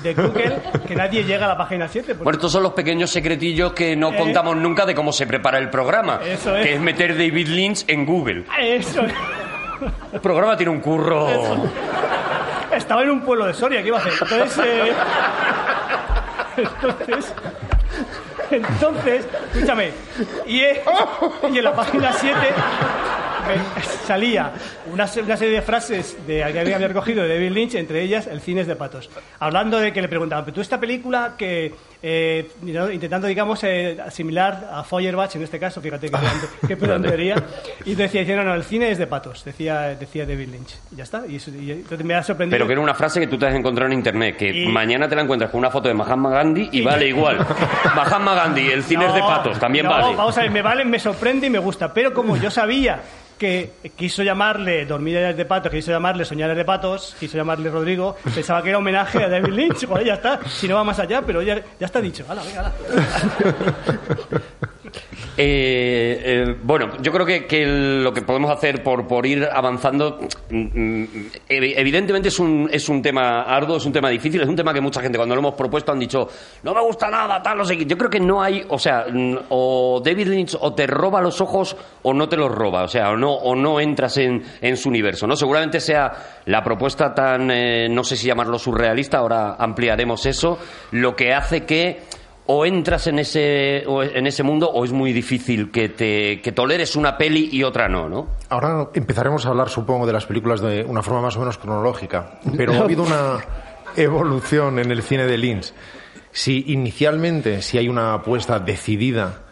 de 0.00 0.14
Google, 0.14 0.58
que 0.86 0.94
nadie 0.94 1.24
llega 1.24 1.46
a 1.46 1.48
la 1.48 1.58
página 1.58 1.88
7. 1.88 2.06
porque- 2.14 2.22
Bueno, 2.22 2.36
estos 2.36 2.52
son 2.52 2.62
los 2.62 2.72
pequeños 2.72 3.10
secretillos 3.10 3.72
que 3.72 3.96
no 3.96 4.12
Eh. 4.12 4.16
contamos 4.16 4.56
nunca 4.56 4.86
de 4.86 4.94
cómo 4.94 5.12
se 5.12 5.26
prepara 5.26 5.58
el 5.58 5.70
programa. 5.70 6.20
Eso 6.24 6.54
es. 6.56 6.64
Que 6.66 6.74
es 6.74 6.80
meter 6.80 7.14
David 7.18 7.48
Lynch 7.48 7.84
en 7.88 8.06
Google. 8.06 8.44
Eso. 8.60 9.02
El 10.12 10.20
programa 10.20 10.56
tiene 10.56 10.70
un 10.70 10.80
curro. 10.80 11.26
Estaba 12.72 13.02
en 13.02 13.10
un 13.10 13.22
pueblo 13.22 13.46
de 13.46 13.54
Soria, 13.54 13.82
¿qué 13.82 13.88
iba 13.88 13.98
a 13.98 14.00
hacer? 14.00 14.12
Entonces, 14.22 14.64
eh, 14.64 14.92
entonces, 16.56 17.34
entonces, 18.50 19.26
escúchame, 19.54 19.90
y, 20.46 20.60
he- 20.60 20.82
y 21.52 21.58
en 21.58 21.64
la 21.64 21.74
página 21.74 22.12
7 22.12 22.36
me 22.38 23.29
salía 24.06 24.52
una, 24.92 25.04
una 25.24 25.36
serie 25.36 25.54
de 25.54 25.62
frases 25.62 26.16
de, 26.26 26.44
que 26.52 26.60
había 26.60 26.78
recogido 26.78 27.22
de 27.22 27.28
David 27.34 27.50
Lynch, 27.52 27.74
entre 27.76 28.02
ellas 28.02 28.26
el 28.26 28.40
cine 28.40 28.62
es 28.62 28.66
de 28.66 28.76
patos. 28.76 29.10
Hablando 29.38 29.78
de 29.78 29.92
que 29.92 30.02
le 30.02 30.08
preguntaban, 30.08 30.44
pero 30.44 30.54
tú 30.54 30.60
esta 30.60 30.78
película 30.80 31.34
que, 31.36 31.74
eh, 32.02 32.48
intentando, 32.92 33.26
digamos, 33.26 33.62
eh, 33.64 33.98
asimilar 34.04 34.68
a 34.72 34.82
Feuerbach 34.84 35.34
en 35.36 35.42
este 35.42 35.58
caso, 35.58 35.80
fíjate 35.80 36.08
qué, 36.08 36.16
pedante- 36.16 36.48
qué 36.68 36.76
pedantería, 36.76 37.36
y 37.84 37.94
decía, 37.94 38.24
no, 38.36 38.44
no, 38.44 38.54
el 38.54 38.64
cine 38.64 38.90
es 38.90 38.98
de 38.98 39.06
patos, 39.06 39.44
decía, 39.44 39.94
decía 39.98 40.24
David 40.26 40.48
Lynch. 40.48 40.74
Y 40.92 40.96
ya 40.96 41.04
está, 41.04 41.24
y, 41.26 41.36
eso- 41.36 41.50
y 41.50 41.84
me 42.04 42.14
ha 42.14 42.22
sorprendido. 42.22 42.54
Pero 42.56 42.66
que 42.66 42.72
era 42.72 42.82
una 42.82 42.94
frase 42.94 43.20
que 43.20 43.26
tú 43.26 43.38
te 43.38 43.46
has 43.46 43.54
encontrado 43.54 43.90
en 43.90 43.98
internet, 43.98 44.36
que 44.36 44.50
Y- 44.50 44.66
mañana 44.68 45.08
te 45.08 45.14
la 45.16 45.22
encuentras 45.22 45.50
con 45.50 45.58
una 45.58 45.70
foto 45.70 45.88
de 45.88 45.94
Mahatma 45.94 46.30
Gandhi 46.30 46.68
y, 46.72 46.78
Y- 46.80 46.82
vale 46.82 47.06
igual. 47.08 47.38
Mahatma 47.96 48.34
Gandhi, 48.34 48.70
el 48.70 48.82
cine 48.82 49.06
es 49.06 49.14
de 49.14 49.20
patos, 49.20 49.58
también 49.58 49.84
no, 49.86 49.90
vale. 49.92 50.16
Vamos 50.16 50.36
a 50.38 50.42
ver, 50.42 50.50
me 50.50 50.62
vale, 50.62 50.84
me 50.84 50.98
sorprende 50.98 51.46
y 51.46 51.50
me 51.50 51.58
gusta. 51.58 51.92
Pero 51.92 52.12
como 52.12 52.36
yo 52.36 52.50
sabía 52.50 53.00
que 53.40 53.72
quiso 53.96 54.22
llamarle 54.22 54.84
Dormidas 54.84 55.34
de 55.34 55.46
patos, 55.46 55.72
quiso 55.72 55.90
llamarle 55.90 56.26
Soñares 56.26 56.58
de 56.58 56.64
patos, 56.66 57.16
quiso 57.18 57.38
llamarle 57.38 57.70
Rodrigo, 57.70 58.14
pensaba 58.34 58.62
que 58.62 58.68
era 58.68 58.76
homenaje 58.76 59.24
a 59.24 59.30
David 59.30 59.54
Lynch, 59.54 59.86
pues 59.88 60.04
ya 60.04 60.14
está, 60.14 60.40
si 60.46 60.68
no 60.68 60.74
va 60.74 60.84
más 60.84 60.98
allá, 60.98 61.22
pero 61.22 61.40
ya, 61.40 61.56
ya 61.78 61.86
está 61.86 62.02
dicho. 62.02 62.22
Hala, 62.28 62.42
venga, 62.42 62.60
hala. 62.60 62.72
Eh, 65.42 66.20
eh, 66.22 66.56
bueno, 66.62 66.98
yo 67.00 67.10
creo 67.12 67.24
que, 67.24 67.64
lo 67.66 68.12
que 68.12 68.20
podemos 68.20 68.50
hacer 68.50 68.82
por, 68.82 69.24
ir 69.24 69.48
avanzando, 69.50 70.18
mm, 70.50 70.56
mm, 70.58 71.04
evi- 71.48 71.72
evidentemente 71.78 72.28
es 72.28 72.38
un, 72.38 72.68
es 72.70 72.86
un 72.90 73.00
tema 73.00 73.44
arduo, 73.44 73.78
es 73.78 73.86
un 73.86 73.92
tema 73.94 74.10
difícil, 74.10 74.42
es 74.42 74.48
un 74.48 74.54
tema 74.54 74.74
que 74.74 74.82
mucha 74.82 75.00
gente 75.00 75.16
cuando 75.16 75.34
lo 75.34 75.38
hemos 75.40 75.54
propuesto 75.54 75.92
han 75.92 75.98
dicho, 75.98 76.28
no 76.62 76.74
me 76.74 76.82
gusta 76.82 77.08
nada, 77.08 77.40
tal, 77.42 77.56
no 77.56 77.64
sé 77.64 77.78
qué. 77.78 77.86
Yo 77.86 77.96
creo 77.96 78.10
que 78.10 78.20
no 78.20 78.42
hay, 78.42 78.66
o 78.68 78.78
sea, 78.78 79.06
mm, 79.10 79.36
o 79.48 80.02
David 80.04 80.26
Lynch 80.28 80.58
o 80.60 80.74
te 80.74 80.86
roba 80.86 81.22
los 81.22 81.40
ojos 81.40 81.74
o 82.02 82.12
no 82.12 82.28
te 82.28 82.36
los 82.36 82.52
roba, 82.54 82.82
o 82.82 82.88
sea, 82.88 83.08
o 83.12 83.16
no, 83.16 83.80
entras 83.80 84.18
en, 84.18 84.42
en 84.60 84.76
su 84.76 84.90
universo, 84.90 85.26
¿no? 85.26 85.36
Seguramente 85.36 85.80
sea 85.80 86.12
la 86.44 86.62
propuesta 86.62 87.14
tan, 87.14 87.50
eh, 87.50 87.88
no 87.88 88.04
sé 88.04 88.14
si 88.14 88.26
llamarlo 88.26 88.58
surrealista, 88.58 89.16
ahora 89.16 89.54
ampliaremos 89.58 90.26
eso, 90.26 90.58
lo 90.90 91.16
que 91.16 91.32
hace 91.32 91.64
que 91.64 92.00
o 92.52 92.66
entras 92.66 93.06
en 93.06 93.20
ese, 93.20 93.84
o 93.86 94.02
en 94.02 94.26
ese 94.26 94.42
mundo 94.42 94.68
o 94.68 94.84
es 94.84 94.90
muy 94.90 95.12
difícil 95.12 95.70
que, 95.70 95.88
te, 95.88 96.40
que 96.40 96.50
toleres 96.50 96.96
una 96.96 97.16
peli 97.16 97.48
y 97.52 97.62
otra 97.62 97.88
no, 97.88 98.08
¿no? 98.08 98.26
Ahora 98.48 98.88
empezaremos 98.92 99.46
a 99.46 99.50
hablar, 99.50 99.68
supongo, 99.68 100.04
de 100.04 100.12
las 100.12 100.26
películas 100.26 100.60
de 100.60 100.82
una 100.82 101.00
forma 101.00 101.20
más 101.20 101.36
o 101.36 101.38
menos 101.38 101.58
cronológica, 101.58 102.40
pero 102.56 102.72
ha 102.72 102.78
habido 102.80 103.02
una 103.06 103.38
evolución 103.96 104.80
en 104.80 104.90
el 104.90 105.00
cine 105.04 105.26
de 105.26 105.38
Lynch. 105.38 105.72
Si 106.32 106.64
inicialmente, 106.72 107.62
si 107.62 107.78
hay 107.78 107.88
una 107.88 108.14
apuesta 108.14 108.58
decidida 108.58 109.42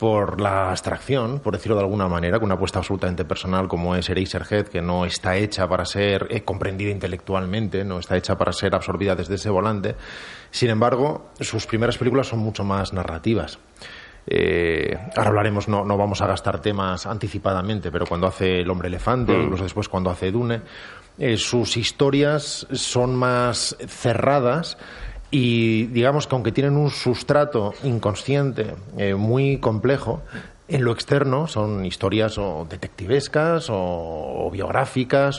por 0.00 0.40
la 0.40 0.70
abstracción, 0.70 1.40
por 1.40 1.52
decirlo 1.52 1.76
de 1.76 1.82
alguna 1.82 2.08
manera, 2.08 2.38
con 2.38 2.46
una 2.46 2.54
apuesta 2.54 2.78
absolutamente 2.78 3.26
personal 3.26 3.68
como 3.68 3.94
es 3.94 4.08
Eraserhead, 4.08 4.68
que 4.68 4.80
no 4.80 5.04
está 5.04 5.36
hecha 5.36 5.68
para 5.68 5.84
ser 5.84 6.26
eh, 6.30 6.40
comprendida 6.40 6.90
intelectualmente, 6.90 7.84
no 7.84 7.98
está 7.98 8.16
hecha 8.16 8.38
para 8.38 8.50
ser 8.54 8.74
absorbida 8.74 9.14
desde 9.14 9.34
ese 9.34 9.50
volante. 9.50 9.96
Sin 10.50 10.70
embargo, 10.70 11.28
sus 11.38 11.66
primeras 11.66 11.98
películas 11.98 12.28
son 12.28 12.38
mucho 12.38 12.64
más 12.64 12.94
narrativas. 12.94 13.58
Eh, 14.26 14.96
ahora 15.16 15.28
hablaremos, 15.28 15.68
no, 15.68 15.84
no 15.84 15.98
vamos 15.98 16.22
a 16.22 16.26
gastar 16.26 16.62
temas 16.62 17.04
anticipadamente, 17.04 17.90
pero 17.90 18.06
cuando 18.06 18.26
hace 18.26 18.60
El 18.60 18.70
hombre 18.70 18.88
elefante, 18.88 19.32
o 19.32 19.42
incluso 19.42 19.64
después 19.64 19.90
cuando 19.90 20.08
hace 20.08 20.30
Dune, 20.30 20.62
eh, 21.18 21.36
sus 21.36 21.76
historias 21.76 22.66
son 22.72 23.14
más 23.14 23.76
cerradas 23.86 24.78
y 25.30 25.86
digamos 25.86 26.26
que 26.26 26.34
aunque 26.34 26.52
tienen 26.52 26.76
un 26.76 26.90
sustrato 26.90 27.74
inconsciente 27.84 28.74
eh, 28.96 29.14
muy 29.14 29.58
complejo, 29.58 30.22
en 30.68 30.84
lo 30.84 30.92
externo 30.92 31.46
son 31.46 31.84
historias 31.84 32.38
o 32.38 32.66
detectivescas 32.68 33.66
o, 33.70 34.50
biográficas 34.52 35.38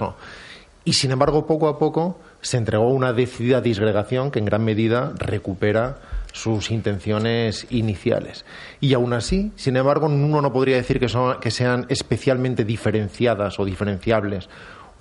y 0.86 0.94
sin 0.94 1.12
embargo 1.12 1.46
poco 1.46 1.68
a 1.68 1.78
poco 1.78 2.20
se 2.42 2.58
entregó 2.58 2.90
una 2.90 3.14
decidida 3.14 3.62
disgregación 3.62 4.32
que 4.32 4.40
en 4.40 4.46
gran 4.46 4.64
medida 4.64 5.14
recupera 5.18 6.00
sus 6.34 6.72
intenciones 6.72 7.68
iniciales. 7.70 8.46
Y 8.80 8.94
aún 8.94 9.12
así, 9.12 9.52
sin 9.58 9.76
embargo, 9.76 10.08
uno 10.08 10.42
no 10.42 10.54
podría 10.54 10.78
decir 10.78 11.00
que 11.00 11.52
sean 11.52 11.86
especialmente 11.90 12.64
diferenciadas 12.64 13.60
o 13.60 13.66
diferenciables 13.66 14.48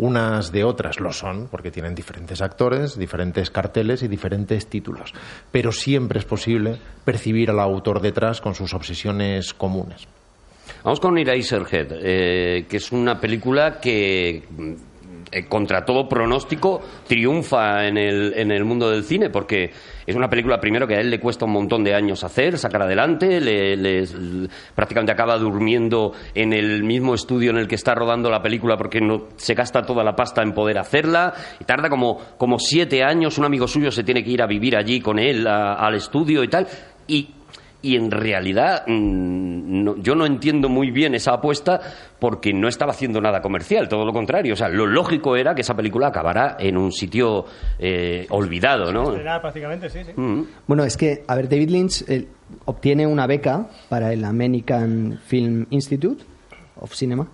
unas 0.01 0.51
de 0.51 0.65
otras. 0.65 0.99
Lo 0.99 1.13
son, 1.13 1.49
porque 1.49 1.71
tienen 1.71 1.95
diferentes 1.95 2.41
actores, 2.41 2.99
diferentes 2.99 3.51
carteles 3.51 4.03
y 4.03 4.09
diferentes 4.09 4.67
títulos. 4.67 5.13
Pero 5.53 5.71
siempre 5.73 6.19
es 6.19 6.25
posible 6.25 6.79
percibir 7.05 7.51
al 7.51 7.61
autor 7.61 8.01
detrás 8.01 8.41
con 8.41 8.55
sus 8.55 8.75
obsesiones 8.75 9.55
comunes. 9.55 10.09
Vamos 10.83 11.01
con 11.01 11.19
Eraserhead, 11.19 11.93
eh, 12.03 12.67
que 12.69 12.79
es 12.79 12.91
una 12.91 13.21
película 13.21 13.79
que 13.81 14.43
eh, 15.33 15.47
contra 15.47 15.85
todo 15.85 16.09
pronóstico 16.09 16.81
triunfa 17.07 17.87
en 17.87 17.97
el, 17.97 18.33
en 18.37 18.51
el 18.51 18.65
mundo 18.65 18.91
del 18.91 19.05
cine 19.05 19.31
porque 19.31 19.71
es 20.07 20.17
una 20.17 20.29
película 20.29 20.59
primero 20.59 20.87
que 20.87 20.95
a 20.95 21.01
él 21.01 21.11
le 21.11 21.21
cuesta 21.21 21.45
un 21.45 21.53
montón 21.53 21.85
de 21.85 21.95
años 21.95 22.25
hacer, 22.25 22.59
sacar 22.59 22.83
adelante, 22.83 23.41
le, 23.41 24.05
prácticamente 24.75 25.13
acaba 25.13 25.39
durmiendo 25.39 26.13
en 26.35 26.53
el 26.53 26.83
mismo 26.83 27.15
estudio 27.15 27.51
en 27.51 27.59
el 27.59 27.69
que 27.69 27.77
está 27.77 27.95
rodando 27.95 28.31
la 28.31 28.43
película 28.43 28.77
porque 28.77 29.01
no 29.01 29.29
se 29.37 29.55
gasta 29.55 29.83
toda 29.83 30.03
la 30.03 30.17
pasta 30.17 30.43
en 30.43 30.53
poder 30.53 30.79
hacerla 30.79 31.33
y 31.61 31.65
tarda 31.65 31.89
como, 31.89 32.19
como 32.37 32.59
siete 32.59 33.05
años, 33.05 33.39
un 33.39 33.45
amigo 33.45 33.69
suyo 33.69 33.91
se 33.91 34.05
tiene 34.05 34.25
que 34.25 34.31
ir 34.31 34.43
a 34.43 34.47
vivir 34.47 34.77
allí 34.77 35.01
con 35.01 35.19
él 35.19 35.47
al 35.47 35.95
estudio 35.95 36.43
y 36.43 36.49
tal 36.49 36.67
y 37.07 37.29
y 37.83 37.97
en 37.97 38.11
realidad 38.11 38.85
mm, 38.87 39.85
no- 39.85 39.97
yo 39.97 40.15
no 40.15 40.27
entiendo 40.27 40.69
muy 40.69 40.91
bien 40.91 41.15
esa 41.15 41.33
apuesta 41.35 41.81
porque 42.19 42.53
no 42.53 42.69
estaba 42.69 42.93
haciendo 42.93 43.21
nada 43.21 43.41
comercial, 43.41 43.89
todo 43.89 44.05
lo 44.05 44.13
contrario. 44.13 44.53
O 44.53 44.57
sea, 44.57 44.69
lo 44.69 44.87
lógico 44.87 45.37
era 45.37 45.55
que 45.55 45.63
esa 45.63 45.75
película 45.75 46.09
acabara 46.09 46.57
en 46.59 46.77
un 46.77 46.93
sitio 46.93 47.47
eh, 47.79 48.27
olvidado, 48.31 48.93
¿no? 48.93 49.15
Era 49.15 49.41
prácticamente, 49.41 49.89
sí, 49.89 50.01
sí. 50.05 50.13
Mm. 50.15 50.43
Bueno, 50.67 50.85
es 50.85 50.97
que, 50.97 51.25
a 51.27 51.35
ver, 51.35 51.49
David 51.49 51.71
Lynch 51.71 52.05
eh, 52.09 52.27
obtiene 52.67 53.07
una 53.07 53.27
beca 53.27 53.69
para 53.89 54.13
el 54.13 54.25
American 54.25 55.19
Film 55.27 55.67
Institute 55.71 56.23
of 56.77 56.95
Cinema. 56.95 57.27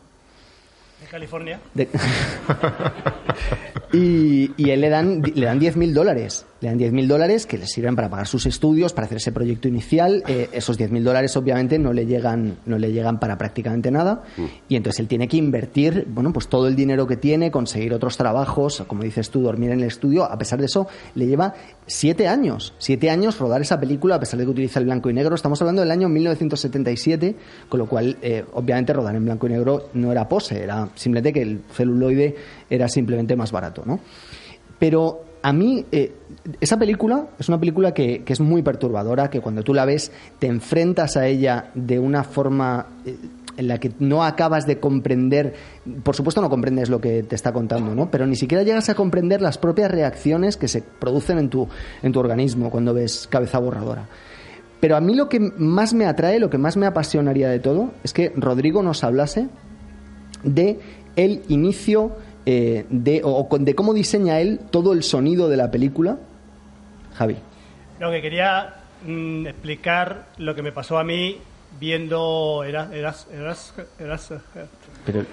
De 1.00 1.06
California. 1.08 1.60
de- 1.74 1.88
y, 3.92 4.50
y 4.56 4.70
él 4.70 4.80
le 4.80 4.88
dan, 4.88 5.22
le 5.22 5.46
dan 5.46 5.60
10.000 5.60 5.92
dólares. 5.92 6.46
Le 6.60 6.68
dan 6.68 6.78
10.000 6.78 7.06
dólares 7.06 7.46
que 7.46 7.58
le 7.58 7.66
sirven 7.66 7.94
para 7.96 8.08
pagar 8.08 8.26
sus 8.26 8.46
estudios, 8.46 8.92
para 8.92 9.06
hacer 9.06 9.18
ese 9.18 9.30
proyecto 9.30 9.68
inicial. 9.68 10.22
Eh, 10.26 10.48
esos 10.52 10.78
10.000 10.78 11.02
dólares, 11.02 11.36
obviamente, 11.36 11.78
no 11.78 11.92
le 11.92 12.06
llegan, 12.06 12.58
no 12.64 12.78
le 12.78 12.92
llegan 12.92 13.20
para 13.20 13.36
prácticamente 13.36 13.90
nada. 13.90 14.22
Y 14.68 14.76
entonces 14.76 15.00
él 15.00 15.08
tiene 15.08 15.28
que 15.28 15.36
invertir, 15.36 16.06
bueno, 16.08 16.32
pues 16.32 16.48
todo 16.48 16.66
el 16.66 16.74
dinero 16.74 17.06
que 17.06 17.16
tiene, 17.16 17.50
conseguir 17.50 17.92
otros 17.92 18.16
trabajos, 18.16 18.82
como 18.86 19.02
dices 19.02 19.30
tú, 19.30 19.42
dormir 19.42 19.70
en 19.70 19.80
el 19.80 19.86
estudio. 19.86 20.24
A 20.24 20.38
pesar 20.38 20.58
de 20.58 20.66
eso, 20.66 20.86
le 21.14 21.26
lleva 21.26 21.54
siete 21.86 22.26
años. 22.26 22.72
Siete 22.78 23.10
años 23.10 23.38
rodar 23.38 23.60
esa 23.60 23.78
película, 23.78 24.14
a 24.14 24.20
pesar 24.20 24.38
de 24.38 24.46
que 24.46 24.50
utiliza 24.50 24.78
el 24.78 24.86
blanco 24.86 25.10
y 25.10 25.12
negro. 25.12 25.34
Estamos 25.34 25.60
hablando 25.60 25.82
del 25.82 25.90
año 25.90 26.08
1977, 26.08 27.36
con 27.68 27.78
lo 27.78 27.86
cual, 27.86 28.16
eh, 28.22 28.44
obviamente, 28.54 28.94
rodar 28.94 29.14
en 29.14 29.24
blanco 29.24 29.46
y 29.46 29.50
negro 29.50 29.90
no 29.92 30.10
era 30.10 30.28
pose, 30.28 30.62
era 30.62 30.88
simplemente 30.94 31.32
que 31.32 31.42
el 31.42 31.60
celuloide 31.72 32.34
era 32.70 32.88
simplemente 32.88 33.36
más 33.36 33.52
barato, 33.52 33.82
¿no? 33.84 34.00
Pero 34.78 35.25
a 35.46 35.52
mí, 35.52 35.86
eh, 35.92 36.12
esa 36.60 36.76
película 36.76 37.28
es 37.38 37.48
una 37.48 37.60
película 37.60 37.94
que, 37.94 38.24
es 38.26 38.40
muy 38.40 38.62
perturbadora, 38.62 39.30
que 39.30 39.40
cuando 39.40 39.62
tú 39.62 39.74
la 39.74 39.84
ves 39.84 40.10
te 40.40 40.48
enfrentas 40.48 41.16
a 41.16 41.28
ella 41.28 41.70
de 41.72 42.00
una 42.00 42.24
forma 42.24 42.88
eh, 43.04 43.16
en 43.56 43.68
la 43.68 43.78
que 43.78 43.92
no 44.00 44.24
acabas 44.24 44.66
de 44.66 44.80
comprender, 44.80 45.54
por 46.02 46.16
supuesto 46.16 46.40
no 46.40 46.50
comprendes 46.50 46.90
lo 46.90 47.00
que 47.00 47.22
te 47.22 47.36
está 47.36 47.52
contando, 47.52 47.94
¿no? 47.94 48.10
Pero 48.10 48.26
ni 48.26 48.34
siquiera 48.34 48.64
llegas 48.64 48.88
a 48.88 48.96
comprender 48.96 49.40
las 49.40 49.56
propias 49.56 49.88
reacciones 49.88 50.56
que 50.56 50.66
se 50.66 50.82
producen 50.82 51.38
en 51.38 51.48
tu, 51.48 51.68
en 52.02 52.10
tu 52.10 52.18
organismo 52.18 52.68
cuando 52.68 52.92
ves 52.92 53.28
cabeza 53.30 53.60
borradora. 53.60 54.08
Pero 54.80 54.96
a 54.96 55.00
mí 55.00 55.14
lo 55.14 55.28
que 55.28 55.38
más 55.38 55.94
me 55.94 56.06
atrae, 56.06 56.40
lo 56.40 56.50
que 56.50 56.58
más 56.58 56.76
me 56.76 56.86
apasionaría 56.86 57.50
de 57.50 57.60
todo, 57.60 57.92
es 58.02 58.12
que 58.12 58.32
Rodrigo 58.34 58.82
nos 58.82 59.04
hablase 59.04 59.46
de 60.42 60.80
el 61.14 61.42
inicio 61.46 62.16
eh, 62.46 62.86
de, 62.88 63.20
o, 63.24 63.46
de 63.58 63.74
cómo 63.74 63.92
diseña 63.92 64.40
él 64.40 64.60
todo 64.70 64.92
el 64.92 65.02
sonido 65.02 65.48
de 65.48 65.56
la 65.56 65.70
película. 65.70 66.16
Javi. 67.16 67.36
Lo 68.00 68.10
que 68.10 68.22
quería 68.22 68.74
mm, 69.06 69.46
explicar 69.46 70.26
lo 70.38 70.54
que 70.54 70.62
me 70.62 70.72
pasó 70.72 70.98
a 70.98 71.04
mí 71.04 71.38
viendo 71.78 72.62
Eras, 72.64 72.90
Eras, 72.92 73.26
Eras, 73.32 73.74
Eras- 73.98 74.32
Pero 75.04 75.24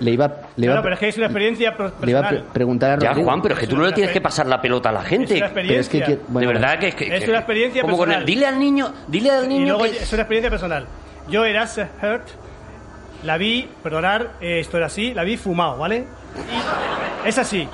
le 0.00 0.10
iba, 0.10 0.26
le 0.56 0.66
iba, 0.66 0.74
Bueno, 0.74 0.82
pero 0.82 0.94
es 0.94 1.00
que 1.00 1.08
es 1.08 1.16
una 1.18 1.26
experiencia 1.26 1.76
pro- 1.76 1.92
le 2.02 2.10
iba 2.10 2.20
a 2.20 2.22
pre- 2.22 2.30
personal. 2.30 2.52
preguntar 2.54 2.90
a 2.90 2.98
Ya, 2.98 3.08
Rodrigo. 3.10 3.28
Juan, 3.28 3.42
pero 3.42 3.54
es 3.54 3.60
que 3.60 3.66
tú 3.66 3.76
no 3.76 3.84
le 3.84 3.92
tienes 3.92 4.12
que 4.12 4.20
pasar 4.20 4.46
la 4.46 4.60
pelota 4.60 4.88
a 4.88 4.92
la 4.92 5.02
Es 5.02 5.08
gente. 5.08 5.36
una 5.36 5.48
Pero 5.52 5.60
es 5.80 5.88
que 5.88 5.98
experiencia. 5.98 6.18
bueno, 6.28 6.48
de 6.48 6.54
verdad 6.54 6.78
que 6.78 6.88
es 6.88 6.94
que... 6.94 7.16
Es 7.16 7.28
una 7.28 7.38
experiencia 7.38 7.82
como 7.82 7.96
con 7.98 8.08
el- 8.10 8.14
personal. 8.16 8.26
dile 8.26 8.46
al 8.46 8.58
niño, 8.58 8.92
dile 9.08 9.30
al 9.30 9.44
y 9.44 9.48
niño 9.48 9.66
luego 9.78 9.84
que... 9.84 9.90
es 10.02 10.12
una 10.12 10.22
experiencia 10.22 10.50
personal. 10.50 10.86
Yo 11.28 11.44
era 11.44 11.64
Hurt, 11.64 12.28
la 13.24 13.36
vi, 13.38 13.68
perdonar, 13.82 14.34
eh, 14.40 14.60
esto 14.60 14.76
era 14.76 14.86
así, 14.86 15.12
la 15.14 15.24
vi 15.24 15.36
fumado, 15.36 15.78
¿vale? 15.78 16.04
Es 17.24 17.38
así. 17.38 17.68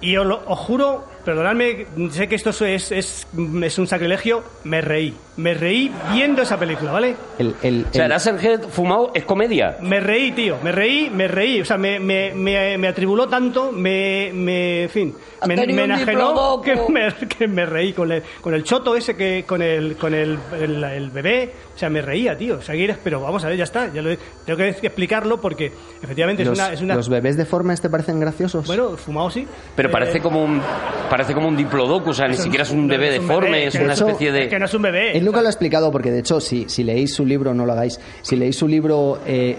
Y 0.00 0.16
os, 0.16 0.26
lo- 0.26 0.40
juro, 0.56 1.08
perdonadme, 1.24 1.86
sé 2.10 2.28
que 2.28 2.34
esto 2.36 2.50
es, 2.50 2.92
es, 2.92 3.26
es 3.62 3.78
un 3.78 3.86
sacrilegio, 3.86 4.44
me 4.64 4.80
reí. 4.80 5.14
Me 5.38 5.54
reí 5.54 5.90
viendo 6.12 6.42
esa 6.42 6.58
película, 6.58 6.92
¿vale? 6.92 7.14
El, 7.38 7.54
el- 7.62 7.86
O 7.88 7.92
sea, 7.94 8.06
el- 8.06 8.60
fumado 8.70 9.12
es 9.14 9.24
comedia. 9.24 9.76
Me 9.80 10.00
reí, 10.00 10.32
tío, 10.32 10.56
me 10.62 10.72
reí, 10.72 11.08
me 11.10 11.28
reí. 11.28 11.60
O 11.60 11.64
sea, 11.64 11.78
me, 11.78 11.98
me, 11.98 12.34
me, 12.34 12.76
me 12.76 12.88
atribuló 12.88 13.28
tanto, 13.28 13.70
me, 13.72 14.30
me, 14.34 14.82
en 14.82 14.88
fin, 14.90 15.14
me, 15.46 15.54
me 15.54 15.84
enajenó 15.84 16.60
que 16.60 16.74
me, 16.88 17.14
que 17.28 17.46
me 17.46 17.64
reí 17.64 17.92
con 17.92 18.10
el, 18.12 18.22
con 18.40 18.52
el 18.52 18.64
choto 18.64 18.96
ese, 18.96 19.14
que 19.16 19.44
con 19.46 19.62
el, 19.62 19.96
con 19.96 20.12
el, 20.12 20.38
el, 20.60 20.82
el 20.84 21.10
bebé. 21.10 21.52
O 21.74 21.78
sea, 21.78 21.88
me 21.88 22.02
reía, 22.02 22.36
tío. 22.36 22.56
O 22.56 22.60
sea, 22.60 22.74
pero 23.04 23.20
vamos 23.20 23.44
a 23.44 23.48
ver, 23.48 23.56
ya 23.56 23.64
está. 23.64 23.92
Ya 23.92 24.02
lo, 24.02 24.16
tengo 24.44 24.56
que 24.56 24.68
explicarlo 24.70 25.40
porque 25.40 25.72
efectivamente 26.02 26.44
los, 26.44 26.58
es 26.58 26.64
una... 26.64 26.72
Es 26.74 26.82
una 26.82 26.94
los 26.96 27.08
bebés 27.08 27.36
deformes 27.36 27.80
te 27.80 27.88
parecen 27.88 28.18
graciosos? 28.18 28.66
bueno, 28.66 28.96
fumado 28.96 29.30
sí. 29.30 29.46
Pero 29.76 29.88
Eh, 29.88 29.92
parece 29.92 30.20
como 30.20 30.42
un 30.42 30.60
parece 31.08 31.32
como 31.34 31.48
un 31.48 31.56
diplodocus, 31.56 32.10
o 32.10 32.14
sea, 32.14 32.28
ni 32.28 32.36
siquiera 32.36 32.64
es 32.64 32.70
un 32.70 32.86
bebé 32.88 33.10
deforme, 33.10 33.66
es 33.66 33.74
una 33.76 33.94
especie 33.94 34.30
de... 34.32 34.42
es 34.42 34.48
que 34.48 34.58
no 34.58 34.66
es 34.66 34.74
un 34.74 34.82
bebé. 34.82 35.16
Nunca 35.28 35.40
lo 35.42 35.48
ha 35.48 35.50
explicado 35.50 35.92
porque, 35.92 36.10
de 36.10 36.20
hecho, 36.20 36.40
si, 36.40 36.64
si 36.68 36.82
leéis 36.84 37.14
su 37.14 37.24
libro, 37.26 37.54
no 37.54 37.66
lo 37.66 37.72
hagáis, 37.72 38.00
si 38.22 38.36
leéis 38.36 38.56
su 38.56 38.66
libro, 38.66 39.20
eh, 39.26 39.56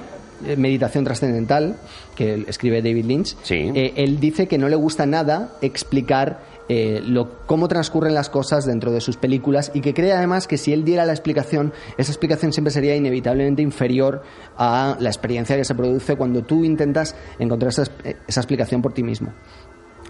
Meditación 0.58 1.04
Trascendental, 1.04 1.76
que 2.16 2.46
escribe 2.48 2.82
David 2.82 3.06
Lynch, 3.06 3.36
Sí. 3.44 3.72
eh, 3.76 3.94
él 3.98 4.20
dice 4.20 4.48
que 4.48 4.58
no 4.58 4.70
le 4.70 4.76
gusta 4.78 5.06
nada 5.06 5.52
explicar 5.62 6.40
eh, 6.70 7.02
lo, 7.04 7.46
cómo 7.48 7.68
transcurren 7.68 8.14
las 8.14 8.30
cosas 8.30 8.66
dentro 8.66 8.92
de 8.92 9.02
sus 9.02 9.18
películas 9.18 9.72
y 9.74 9.82
que 9.82 9.94
cree 9.94 10.14
además 10.14 10.48
que 10.48 10.58
si 10.58 10.72
él 10.72 10.86
diera 10.86 11.04
la 11.06 11.14
explicación, 11.14 11.74
esa 11.98 12.12
explicación 12.12 12.54
siempre 12.54 12.72
sería 12.72 12.96
inevitablemente 12.96 13.62
inferior 13.64 14.22
a 14.56 14.96
la 15.00 15.10
experiencia 15.10 15.58
que 15.58 15.66
se 15.66 15.74
produce 15.76 16.16
cuando 16.16 16.44
tú 16.44 16.64
intentas 16.64 17.16
encontrar 17.40 17.70
esa, 17.72 17.84
esa 18.28 18.40
explicación 18.40 18.82
por 18.82 18.94
ti 18.94 19.02
mismo. 19.04 19.34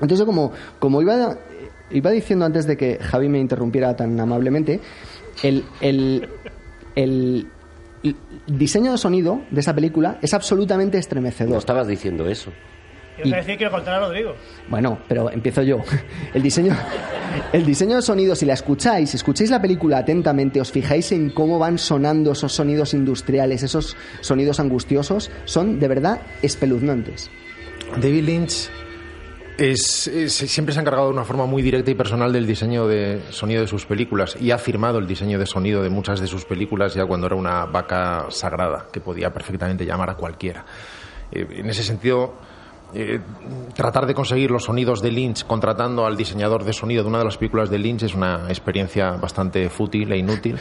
Entonces, 0.01 0.25
como, 0.25 0.51
como 0.79 1.01
iba, 1.01 1.37
iba 1.91 2.11
diciendo 2.11 2.45
antes 2.45 2.67
de 2.67 2.77
que 2.77 2.97
Javi 2.99 3.29
me 3.29 3.39
interrumpiera 3.39 3.95
tan 3.95 4.19
amablemente, 4.19 4.79
el, 5.43 5.63
el, 5.81 6.27
el- 6.95 7.47
diseño 8.47 8.91
de 8.93 8.97
sonido 8.97 9.41
de 9.51 9.59
esa 9.59 9.73
película 9.75 10.17
es 10.21 10.33
absolutamente 10.33 10.97
No 10.97 10.99
estremecedor. 11.01 11.57
estabas 11.57 11.87
diciendo 11.87 12.27
eso. 12.27 12.51
Quiero 13.21 13.35
decir 13.35 13.57
que 13.57 13.65
lo 13.65 13.71
contará 13.71 13.99
Rodrigo. 13.99 14.33
Bueno, 14.69 14.97
pero 15.09 15.29
empiezo 15.29 15.61
yo. 15.61 15.81
El 16.33 16.41
diseño, 16.41 16.73
el 17.51 17.65
diseño 17.65 17.97
de 17.97 18.01
sonido, 18.01 18.33
si 18.33 18.45
la 18.45 18.53
escucháis, 18.53 19.09
si 19.09 19.17
escucháis 19.17 19.49
la 19.49 19.61
película 19.61 19.97
atentamente, 19.97 20.61
os 20.61 20.71
fijáis 20.71 21.11
en 21.11 21.29
cómo 21.31 21.59
van 21.59 21.77
sonando 21.77 22.31
esos 22.31 22.53
sonidos 22.53 22.93
industriales, 22.93 23.61
esos 23.63 23.97
sonidos 24.21 24.61
angustiosos, 24.61 25.29
son 25.43 25.79
de 25.81 25.87
verdad 25.89 26.21
espeluznantes. 26.41 27.29
David 28.01 28.23
Lynch 28.23 28.69
es, 29.59 30.07
es- 30.07 30.33
siempre 30.33 30.73
se 30.73 30.79
ha 30.79 30.81
encargado 30.81 31.07
de 31.07 31.13
una 31.13 31.23
forma 31.25 31.45
muy 31.45 31.61
directa 31.61 31.91
y 31.91 31.95
personal 31.95 32.31
del 32.33 32.47
diseño 32.47 32.87
de 32.87 33.21
sonido 33.29 33.61
de 33.61 33.67
sus 33.67 33.85
películas 33.85 34.35
y 34.39 34.51
ha 34.51 34.57
firmado 34.57 34.97
el 34.99 35.07
diseño 35.07 35.37
de 35.37 35.45
sonido 35.45 35.83
de 35.83 35.89
muchas 35.89 36.19
de 36.19 36.27
sus 36.27 36.45
películas 36.45 36.93
ya 36.93 37.05
cuando 37.05 37.27
era 37.27 37.35
una 37.35 37.65
vaca 37.65 38.25
sagrada 38.29 38.87
que 38.91 39.01
podía 39.01 39.31
perfectamente 39.33 39.85
llamar 39.85 40.09
a 40.11 40.15
cualquiera. 40.15 40.65
Eh, 41.31 41.45
en 41.57 41.69
ese 41.69 41.83
sentido, 41.83 42.33
eh, 42.93 43.19
tratar 43.75 44.07
de 44.07 44.15
conseguir 44.15 44.49
los 44.49 44.63
sonidos 44.63 45.01
de 45.01 45.11
Lynch 45.11 45.45
contratando 45.45 46.07
al 46.07 46.17
diseñador 46.17 46.63
de 46.63 46.73
sonido 46.73 47.03
de 47.03 47.09
una 47.09 47.19
de 47.19 47.25
las 47.25 47.37
películas 47.37 47.69
de 47.69 47.77
Lynch 47.77 48.01
es 48.03 48.15
una 48.15 48.45
experiencia 48.49 49.11
bastante 49.11 49.69
fútil 49.69 50.11
e 50.11 50.17
inútil, 50.17 50.57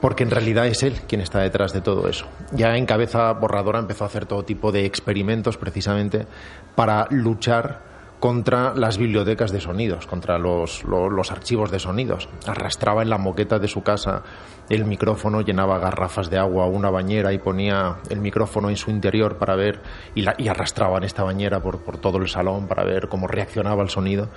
porque 0.00 0.24
en 0.24 0.30
realidad 0.30 0.66
es 0.66 0.82
él 0.82 0.94
quien 1.06 1.20
está 1.20 1.38
detrás 1.40 1.72
de 1.72 1.80
todo 1.80 2.08
eso. 2.08 2.26
Ya 2.50 2.76
en 2.76 2.84
cabeza 2.86 3.30
borradora 3.34 3.78
empezó 3.78 4.02
a 4.02 4.08
hacer 4.08 4.26
todo 4.26 4.42
tipo 4.42 4.72
de 4.72 4.84
experimentos 4.86 5.56
precisamente 5.56 6.26
para 6.74 7.06
luchar 7.10 7.91
contra 8.32 8.72
las 8.76 8.98
bibliotecas 8.98 9.50
de 9.50 9.58
sonidos, 9.60 10.06
contra 10.06 10.38
los, 10.38 10.84
lo- 10.84 11.10
los 11.10 11.32
archivos 11.32 11.72
de 11.72 11.80
sonidos. 11.80 12.28
Arrastraba 12.46 13.02
en 13.02 13.10
la 13.10 13.18
moqueta 13.18 13.58
de 13.58 13.66
su 13.66 13.82
casa 13.82 14.22
el 14.68 14.84
micrófono, 14.84 15.40
llenaba 15.40 15.80
garrafas 15.80 16.30
de 16.30 16.38
agua 16.38 16.66
a 16.66 16.68
una 16.68 16.88
bañera 16.88 17.32
y 17.32 17.38
ponía 17.38 17.96
el 18.10 18.20
micrófono 18.20 18.70
en 18.70 18.76
su 18.76 18.92
interior 18.92 19.38
para 19.38 19.56
ver, 19.56 19.80
y, 20.14 20.22
la- 20.22 20.36
arrastraba 20.48 20.98
en 20.98 21.02
esta 21.04 21.24
bañera 21.24 21.60
por, 21.64 21.80
por 21.82 21.98
todo 21.98 22.18
el 22.18 22.28
salón 22.28 22.68
para 22.68 22.84
ver 22.84 23.08
cómo 23.08 23.26
reaccionaba 23.26 23.82
el 23.82 23.88
sonido. 23.90 24.28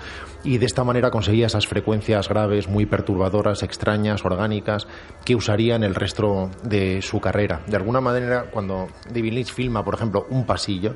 Y 0.44 0.58
de 0.58 0.65
esta 0.65 0.84
manera 0.84 1.12
conseguía 1.12 1.46
esas 1.46 1.68
frecuencias 1.68 2.27
graves, 2.27 2.68
muy 2.68 2.88
perturbadoras, 2.88 3.62
extrañas, 3.62 4.25
orgánicas, 4.25 4.88
que 5.24 5.36
usaría 5.36 5.75
en 5.75 5.84
el 5.84 5.94
resto 5.94 6.50
de 6.63 7.04
su 7.04 7.20
carrera. 7.22 7.62
De 7.68 7.77
alguna 7.77 8.01
manera, 8.01 8.46
cuando 8.51 8.88
David 9.13 9.34
Lynch 9.34 9.54
filma, 9.54 9.86
por 9.86 9.94
ejemplo, 9.94 10.25
un 10.32 10.44
pasillo, 10.48 10.96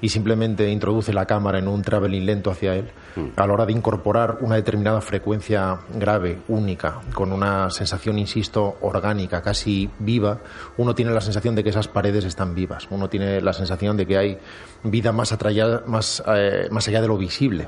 y 0.00 0.08
simplemente 0.10 0.68
introduce 0.70 1.12
la 1.12 1.26
cámara 1.26 1.58
en 1.58 1.68
un 1.68 1.82
traveling 1.82 2.24
lento 2.24 2.50
hacia 2.50 2.74
él, 2.76 2.90
a 3.36 3.46
la 3.46 3.52
hora 3.52 3.66
de 3.66 3.72
incorporar 3.72 4.38
una 4.42 4.54
determinada 4.54 5.00
frecuencia 5.00 5.78
grave, 5.94 6.38
única, 6.48 7.00
con 7.14 7.32
una 7.32 7.68
sensación, 7.70 8.18
insisto, 8.18 8.76
orgánica, 8.80 9.42
casi 9.42 9.90
viva, 9.98 10.38
uno 10.76 10.94
tiene 10.94 11.10
la 11.12 11.20
sensación 11.20 11.54
de 11.54 11.64
que 11.64 11.70
esas 11.70 11.88
paredes 11.88 12.24
están 12.24 12.54
vivas, 12.54 12.86
uno 12.90 13.08
tiene 13.08 13.40
la 13.40 13.52
sensación 13.52 13.96
de 13.96 14.06
que 14.06 14.16
hay 14.18 14.38
vida 14.84 15.10
más, 15.12 15.32
atraya- 15.32 15.82
más, 15.86 16.22
eh, 16.28 16.68
más 16.70 16.86
allá 16.88 17.00
de 17.02 17.08
lo 17.08 17.18
visible 17.18 17.66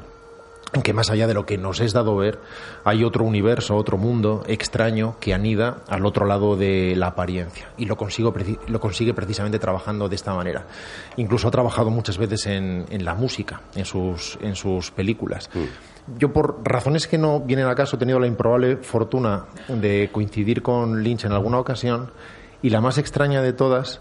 que 0.82 0.92
más 0.92 1.10
allá 1.10 1.26
de 1.26 1.34
lo 1.34 1.46
que 1.46 1.58
nos 1.58 1.80
es 1.80 1.92
dado 1.92 2.16
ver, 2.16 2.38
hay 2.84 3.02
otro 3.02 3.24
universo, 3.24 3.76
otro 3.76 3.98
mundo 3.98 4.44
extraño 4.46 5.16
que 5.18 5.34
anida 5.34 5.78
al 5.88 6.06
otro 6.06 6.26
lado 6.26 6.56
de 6.56 6.94
la 6.96 7.08
apariencia. 7.08 7.68
Y 7.76 7.86
lo, 7.86 7.96
consigo, 7.96 8.32
lo 8.68 8.80
consigue 8.80 9.12
precisamente 9.12 9.58
trabajando 9.58 10.08
de 10.08 10.14
esta 10.14 10.32
manera. 10.32 10.66
Incluso 11.16 11.48
ha 11.48 11.50
trabajado 11.50 11.90
muchas 11.90 12.18
veces 12.18 12.46
en, 12.46 12.86
en 12.88 13.04
la 13.04 13.14
música, 13.14 13.62
en 13.74 13.84
sus, 13.84 14.38
en 14.42 14.54
sus 14.54 14.92
películas. 14.92 15.50
Yo, 16.16 16.32
por 16.32 16.60
razones 16.64 17.08
que 17.08 17.18
no 17.18 17.40
vienen 17.40 17.66
al 17.66 17.74
caso, 17.74 17.96
he 17.96 17.98
tenido 17.98 18.20
la 18.20 18.28
improbable 18.28 18.76
fortuna 18.76 19.46
de 19.68 20.08
coincidir 20.12 20.62
con 20.62 21.02
Lynch 21.02 21.24
en 21.24 21.32
alguna 21.32 21.58
ocasión. 21.58 22.12
Y 22.62 22.70
la 22.70 22.80
más 22.80 22.98
extraña 22.98 23.42
de 23.42 23.52
todas, 23.52 24.00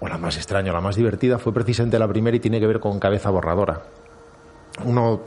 o 0.00 0.08
la 0.08 0.16
más 0.16 0.36
extraña, 0.36 0.70
o 0.70 0.74
la 0.74 0.80
más 0.80 0.96
divertida, 0.96 1.38
fue 1.38 1.52
precisamente 1.52 1.98
la 1.98 2.08
primera 2.08 2.36
y 2.36 2.40
tiene 2.40 2.58
que 2.58 2.66
ver 2.66 2.80
con 2.80 2.98
Cabeza 2.98 3.30
Borradora 3.30 3.82
uno, 4.84 5.20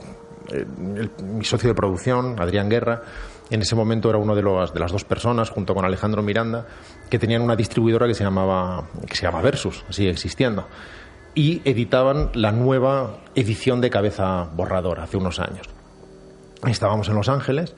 el- 0.52 1.10
mi 1.24 1.46
socio 1.46 1.70
de 1.70 1.76
producción, 1.76 2.36
Adrián 2.40 2.70
Guerra, 2.70 3.02
en 3.50 3.62
ese 3.62 3.76
momento 3.76 4.10
era 4.10 4.18
uno 4.18 4.36
de, 4.36 4.42
los, 4.42 4.74
las 4.76 4.92
dos 4.92 5.04
personas, 5.04 5.50
junto 5.50 5.76
con 5.76 5.86
Alejandro 5.86 6.24
Miranda, 6.24 6.66
que 7.10 7.20
tenían 7.20 7.42
una 7.42 7.56
distribuidora 7.56 8.08
que 8.08 8.14
se 8.16 8.24
llamaba, 8.24 8.88
que 9.08 9.16
se 9.16 9.24
llama 9.24 9.42
Versus, 9.42 9.84
sigue 9.90 10.10
existiendo, 10.10 10.68
y 11.36 11.62
editaban 11.66 12.30
la 12.34 12.52
nueva 12.52 13.18
edición 13.36 13.82
de 13.82 13.90
Cabeza 13.90 14.50
Borradora 14.56 15.04
hace 15.04 15.18
unos 15.18 15.40
años. 15.40 15.68
Estábamos 16.68 17.10
en 17.10 17.16
Los 17.16 17.28
Ángeles 17.30 17.76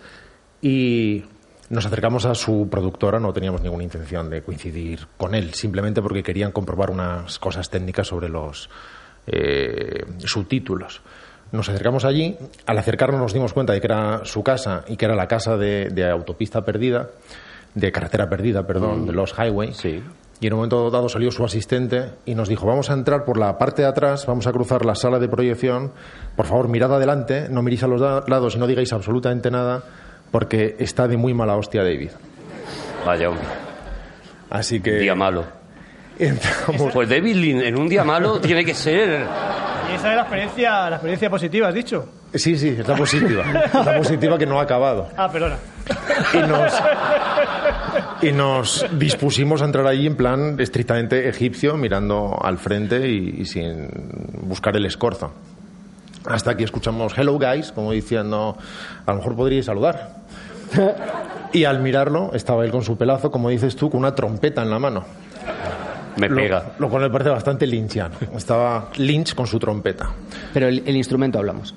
y 0.61 1.23
nos 1.69 1.85
acercamos 1.85 2.25
a 2.25 2.35
su 2.35 2.67
productora, 2.69 3.19
no 3.19 3.33
teníamos 3.33 3.61
ninguna 3.61 3.83
intención 3.83 4.29
de 4.29 4.43
coincidir 4.43 5.07
con 5.17 5.33
él, 5.33 5.53
simplemente 5.55 6.01
porque 6.01 6.21
querían 6.21 6.51
comprobar 6.51 6.91
unas 6.91 7.39
cosas 7.39 7.69
técnicas 7.69 8.07
sobre 8.07 8.29
los 8.29 8.69
eh, 9.25 10.05
subtítulos. 10.19 11.01
Nos 11.55 11.69
acercamos 11.69 12.05
allí, 12.05 12.37
al 12.65 12.77
acercarnos 12.77 13.19
nos 13.19 13.33
dimos 13.33 13.53
cuenta 13.53 13.73
de 13.73 13.81
que 13.81 13.87
era 13.87 14.25
su 14.25 14.43
casa 14.43 14.83
y 14.87 14.97
que 14.97 15.05
era 15.05 15.15
la 15.15 15.27
casa 15.27 15.57
de, 15.57 15.89
de 15.89 16.09
autopista 16.09 16.63
perdida, 16.63 17.09
de 17.73 17.91
carretera 17.91 18.29
perdida, 18.29 18.65
perdón, 18.67 19.05
de 19.05 19.13
los 19.13 19.33
highway. 19.37 19.73
Sí. 19.73 20.03
Y 20.41 20.47
en 20.47 20.53
un 20.53 20.57
momento 20.57 20.89
dado 20.91 21.07
salió 21.07 21.31
su 21.31 21.45
asistente 21.45 22.09
y 22.25 22.35
nos 22.35 22.49
dijo, 22.49 22.65
vamos 22.67 22.89
a 22.89 22.93
entrar 22.93 23.23
por 23.23 23.37
la 23.37 23.57
parte 23.57 23.83
de 23.83 23.87
atrás, 23.87 24.25
vamos 24.25 24.47
a 24.47 24.51
cruzar 24.51 24.85
la 24.85 24.95
sala 24.95 25.17
de 25.17 25.29
proyección, 25.29 25.93
por 26.35 26.45
favor 26.45 26.67
mirad 26.67 26.93
adelante, 26.93 27.47
no 27.49 27.61
miréis 27.61 27.83
a 27.83 27.87
los 27.87 28.01
lados 28.01 28.55
y 28.55 28.59
no 28.59 28.67
digáis 28.67 28.91
absolutamente 28.91 29.49
nada, 29.49 29.83
porque 30.31 30.75
está 30.79 31.07
de 31.07 31.15
muy 31.15 31.33
mala 31.33 31.55
hostia 31.55 31.83
David. 31.83 32.09
Vaya, 33.05 33.29
hombre. 33.29 33.45
Así 34.49 34.81
que 34.81 34.95
Día 34.95 35.15
malo. 35.15 35.45
entramos... 36.19 36.91
Pues 36.91 37.07
David 37.07 37.35
Lynch 37.35 37.63
en 37.63 37.79
un 37.79 37.87
día 37.87 38.03
malo 38.03 38.39
tiene 38.41 38.65
que 38.65 38.73
ser. 38.73 39.25
Y 39.91 39.95
esa 39.95 40.09
es 40.09 40.15
la 40.15 40.21
experiencia, 40.21 40.89
la 40.89 40.95
experiencia 40.95 41.29
positiva, 41.29 41.67
has 41.67 41.73
dicho. 41.73 42.05
Sí, 42.33 42.57
sí, 42.57 42.69
es 42.69 42.87
la 42.87 42.95
positiva. 42.95 43.43
Es 43.65 43.73
la 43.85 43.97
positiva 43.97 44.37
que 44.37 44.45
no 44.45 44.59
ha 44.59 44.63
acabado. 44.63 45.07
Ah, 45.15 45.31
perdona. 45.31 45.57
Y 46.33 46.37
nos, 46.37 46.73
y 48.21 48.31
nos 48.31 48.85
dispusimos 48.97 49.61
a 49.61 49.65
entrar 49.65 49.87
allí 49.87 50.07
en 50.07 50.15
plan 50.15 50.59
estrictamente 50.59 51.29
egipcio, 51.29 51.77
mirando 51.77 52.37
al 52.41 52.57
frente 52.57 53.07
y, 53.07 53.41
y 53.41 53.45
sin 53.45 53.87
buscar 54.41 54.75
el 54.75 54.85
escorzo. 54.85 55.31
Hasta 56.25 56.57
que 56.57 56.63
escuchamos 56.63 57.15
Hello 57.17 57.37
Guys, 57.37 57.71
como 57.71 57.91
diciendo, 57.91 58.57
a 59.05 59.11
lo 59.11 59.17
mejor 59.17 59.35
podríais 59.35 59.65
saludar. 59.65 60.15
Y 61.53 61.63
al 61.63 61.79
mirarlo, 61.79 62.31
estaba 62.33 62.65
él 62.65 62.71
con 62.71 62.83
su 62.83 62.97
pelazo, 62.97 63.31
como 63.31 63.49
dices 63.49 63.75
tú, 63.75 63.89
con 63.89 63.99
una 63.99 64.15
trompeta 64.15 64.63
en 64.63 64.71
la 64.71 64.79
mano. 64.79 65.05
Me 66.17 66.29
Lo, 66.29 66.35
pega. 66.35 66.73
lo 66.79 66.89
cual 66.89 67.03
me 67.03 67.09
parece 67.09 67.29
bastante 67.29 67.67
lynchiano. 67.67 68.15
Estaba 68.35 68.89
Lynch 68.97 69.35
con 69.35 69.47
su 69.47 69.59
trompeta. 69.59 70.09
Pero 70.53 70.67
el, 70.67 70.83
el 70.85 70.95
instrumento 70.95 71.39
hablamos. 71.39 71.75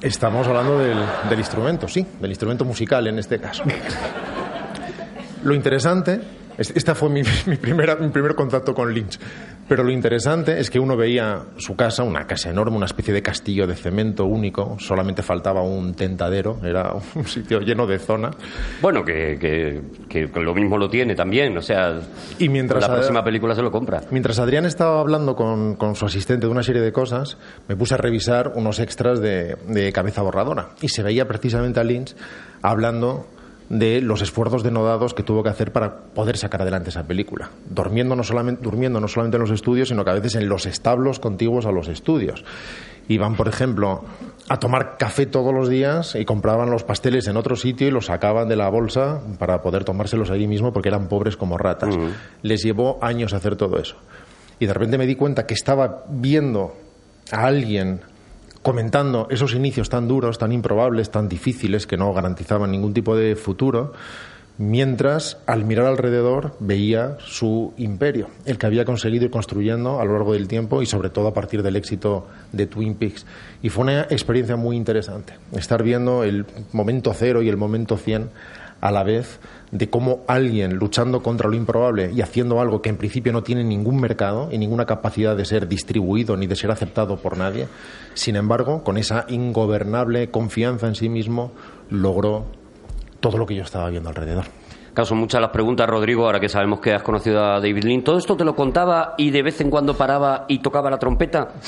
Estamos 0.00 0.46
hablando 0.48 0.78
del, 0.78 0.98
del 1.28 1.38
instrumento, 1.38 1.86
sí, 1.88 2.04
del 2.20 2.30
instrumento 2.30 2.64
musical 2.64 3.06
en 3.06 3.18
este 3.18 3.38
caso. 3.38 3.62
Lo 5.44 5.54
interesante, 5.54 6.20
es- 6.58 6.72
esta 6.76 6.94
fue 6.94 7.08
mi, 7.08 7.22
mi 7.46 7.56
primera, 7.56 7.96
mi 7.96 8.08
primer 8.08 8.34
contacto 8.34 8.74
con 8.74 8.92
Lynch, 8.92 9.18
pero 9.68 9.82
lo 9.84 9.90
interesante 9.90 10.58
es 10.60 10.70
que 10.70 10.78
uno 10.78 10.96
veía 10.96 11.42
su 11.56 11.74
casa, 11.76 12.02
una 12.02 12.26
casa 12.26 12.50
enorme, 12.50 12.76
una 12.76 12.86
especie 12.86 13.14
de 13.14 13.22
castillo 13.22 13.66
de 13.66 13.74
cemento 13.74 14.24
único, 14.26 14.76
solamente 14.78 15.22
faltaba 15.22 15.62
un 15.62 15.94
tentadero, 15.94 16.58
era 16.64 16.92
un 17.14 17.24
sitio 17.26 17.60
lleno 17.60 17.86
de 17.86 17.98
zona. 17.98 18.30
Bueno, 18.80 19.04
que, 19.04 19.38
que- 19.40 19.82
que 20.08 20.40
lo 20.40 20.54
mismo 20.54 20.76
lo 20.76 20.88
tiene 20.90 21.14
también. 21.14 21.56
O 21.56 21.62
sea, 21.62 21.98
Y 22.38 22.48
mientras 22.48 22.82
la 22.86 22.92
próxima 22.94 23.24
película 23.24 23.54
se 23.54 23.62
lo 23.62 23.70
compra. 23.70 24.02
Mientras 24.10 24.38
Adrián 24.38 24.66
estaba 24.66 25.00
hablando 25.00 25.34
con, 25.34 25.76
con 25.76 25.94
su 25.96 26.04
asistente 26.06 26.46
de 26.46 26.52
una 26.52 26.62
serie 26.62 26.82
de 26.82 26.92
cosas, 26.92 27.38
me 27.68 27.76
puse 27.76 27.94
a 27.94 27.96
revisar 27.96 28.52
unos 28.56 28.78
extras 28.78 29.20
de, 29.20 29.56
de 29.68 29.92
Cabeza 29.92 30.20
Borradora. 30.22 30.70
Y 30.82 30.88
se 30.88 31.02
veía 31.02 31.26
precisamente 31.26 31.80
a 31.80 31.84
Lynch 31.84 32.14
hablando 32.60 33.26
de 33.68 34.00
los 34.00 34.22
esfuerzos 34.22 34.62
denodados 34.62 35.14
que 35.14 35.22
tuvo 35.22 35.42
que 35.42 35.48
hacer 35.48 35.72
para 35.72 35.96
poder 36.14 36.36
sacar 36.36 36.62
adelante 36.62 36.90
esa 36.90 37.04
película. 37.04 37.50
Durmiendo 37.68 38.14
no 38.16 38.22
solamente, 38.22 38.62
durmiendo 38.62 39.00
no 39.00 39.08
solamente 39.08 39.36
en 39.36 39.42
los 39.42 39.50
estudios, 39.50 39.88
sino 39.88 40.04
que 40.04 40.10
a 40.10 40.14
veces 40.14 40.34
en 40.34 40.48
los 40.48 40.66
establos 40.66 41.20
contiguos 41.20 41.66
a 41.66 41.72
los 41.72 41.88
estudios. 41.88 42.44
Iban, 43.08 43.34
por 43.34 43.48
ejemplo, 43.48 44.04
a 44.48 44.58
tomar 44.58 44.96
café 44.96 45.26
todos 45.26 45.52
los 45.52 45.68
días 45.68 46.14
y 46.14 46.24
compraban 46.24 46.70
los 46.70 46.84
pasteles 46.84 47.26
en 47.26 47.36
otro 47.36 47.56
sitio 47.56 47.88
y 47.88 47.90
los 47.90 48.06
sacaban 48.06 48.48
de 48.48 48.56
la 48.56 48.68
bolsa 48.68 49.20
para 49.38 49.60
poder 49.60 49.84
tomárselos 49.84 50.30
allí 50.30 50.46
mismo 50.46 50.72
porque 50.72 50.88
eran 50.88 51.08
pobres 51.08 51.36
como 51.36 51.58
ratas. 51.58 51.96
Les 52.42 52.62
llevó 52.62 52.98
años 53.02 53.32
hacer 53.32 53.56
todo 53.56 53.78
eso. 53.78 53.96
y 54.58 54.66
de 54.66 54.72
repente 54.74 54.98
me 54.98 55.06
di 55.06 55.16
cuenta 55.16 55.44
que 55.44 55.54
estaba 55.54 56.04
viendo 56.08 56.74
a 57.32 57.46
alguien 57.46 58.00
comentando 58.62 59.26
esos 59.30 59.54
inicios 59.54 59.88
tan 59.88 60.08
duros, 60.08 60.38
tan 60.38 60.52
improbables, 60.52 61.10
tan 61.10 61.28
difíciles, 61.28 61.86
que 61.86 61.96
no 61.96 62.12
garantizaban 62.12 62.70
ningún 62.70 62.94
tipo 62.94 63.16
de 63.16 63.36
futuro, 63.36 63.92
mientras 64.58 65.38
al 65.46 65.64
mirar 65.64 65.86
alrededor 65.86 66.54
veía 66.60 67.16
su 67.18 67.72
imperio, 67.76 68.28
el 68.44 68.58
que 68.58 68.66
había 68.66 68.84
conseguido 68.84 69.24
ir 69.24 69.30
construyendo 69.30 70.00
a 70.00 70.04
lo 70.04 70.12
largo 70.12 70.34
del 70.34 70.46
tiempo 70.46 70.82
y 70.82 70.86
sobre 70.86 71.10
todo 71.10 71.28
a 71.28 71.34
partir 71.34 71.62
del 71.62 71.76
éxito 71.76 72.28
de 72.52 72.66
Twin 72.66 72.94
Peaks. 72.94 73.26
Y 73.62 73.70
fue 73.70 73.84
una 73.84 74.02
experiencia 74.02 74.56
muy 74.56 74.76
interesante, 74.76 75.34
estar 75.52 75.82
viendo 75.82 76.22
el 76.22 76.46
momento 76.72 77.12
cero 77.14 77.42
y 77.42 77.48
el 77.48 77.56
momento 77.56 77.96
cien 77.96 78.30
a 78.82 78.90
la 78.90 79.04
vez 79.04 79.40
de 79.70 79.88
cómo 79.88 80.24
alguien 80.26 80.74
luchando 80.74 81.22
contra 81.22 81.48
lo 81.48 81.54
improbable 81.54 82.10
y 82.12 82.20
haciendo 82.20 82.60
algo 82.60 82.82
que 82.82 82.90
en 82.90 82.96
principio 82.96 83.32
no 83.32 83.42
tiene 83.42 83.64
ningún 83.64 84.00
mercado 84.00 84.48
y 84.50 84.58
ninguna 84.58 84.84
capacidad 84.84 85.36
de 85.36 85.44
ser 85.44 85.68
distribuido 85.68 86.36
ni 86.36 86.48
de 86.48 86.56
ser 86.56 86.70
aceptado 86.72 87.16
por 87.16 87.38
nadie, 87.38 87.68
sin 88.14 88.36
embargo, 88.36 88.82
con 88.82 88.98
esa 88.98 89.24
ingobernable 89.28 90.30
confianza 90.30 90.88
en 90.88 90.96
sí 90.96 91.08
mismo, 91.08 91.52
logró 91.90 92.46
todo 93.20 93.38
lo 93.38 93.46
que 93.46 93.54
yo 93.54 93.62
estaba 93.62 93.88
viendo 93.88 94.08
alrededor. 94.08 94.44
Claro, 94.92 95.06
son 95.06 95.18
muchas 95.18 95.40
las 95.40 95.50
preguntas, 95.50 95.88
Rodrigo, 95.88 96.26
ahora 96.26 96.40
que 96.40 96.48
sabemos 96.48 96.80
que 96.80 96.92
has 96.92 97.02
conocido 97.02 97.42
a 97.42 97.60
David 97.60 97.84
Lynn. 97.84 98.02
¿Todo 98.02 98.18
esto 98.18 98.36
te 98.36 98.44
lo 98.44 98.54
contaba 98.56 99.14
y 99.16 99.30
de 99.30 99.42
vez 99.42 99.60
en 99.60 99.70
cuando 99.70 99.96
paraba 99.96 100.44
y 100.48 100.58
tocaba 100.58 100.90
la 100.90 100.98
trompeta? 100.98 101.48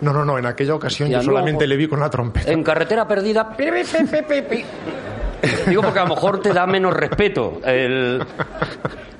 No, 0.00 0.12
no, 0.12 0.24
no, 0.24 0.38
en 0.38 0.46
aquella 0.46 0.76
ocasión 0.76 1.08
Ya 1.08 1.18
yo 1.18 1.24
no, 1.24 1.32
solamente 1.32 1.66
le 1.66 1.76
vi 1.76 1.88
con 1.88 1.98
la 1.98 2.08
trompeta. 2.08 2.52
En 2.52 2.62
carretera 2.62 3.08
perdida. 3.08 3.56
Digo 5.66 5.82
porque 5.82 5.98
a 5.98 6.04
lo 6.04 6.14
mejor 6.14 6.40
te 6.40 6.52
da 6.52 6.66
menos 6.66 6.92
respeto. 6.94 7.60
El... 7.64 8.24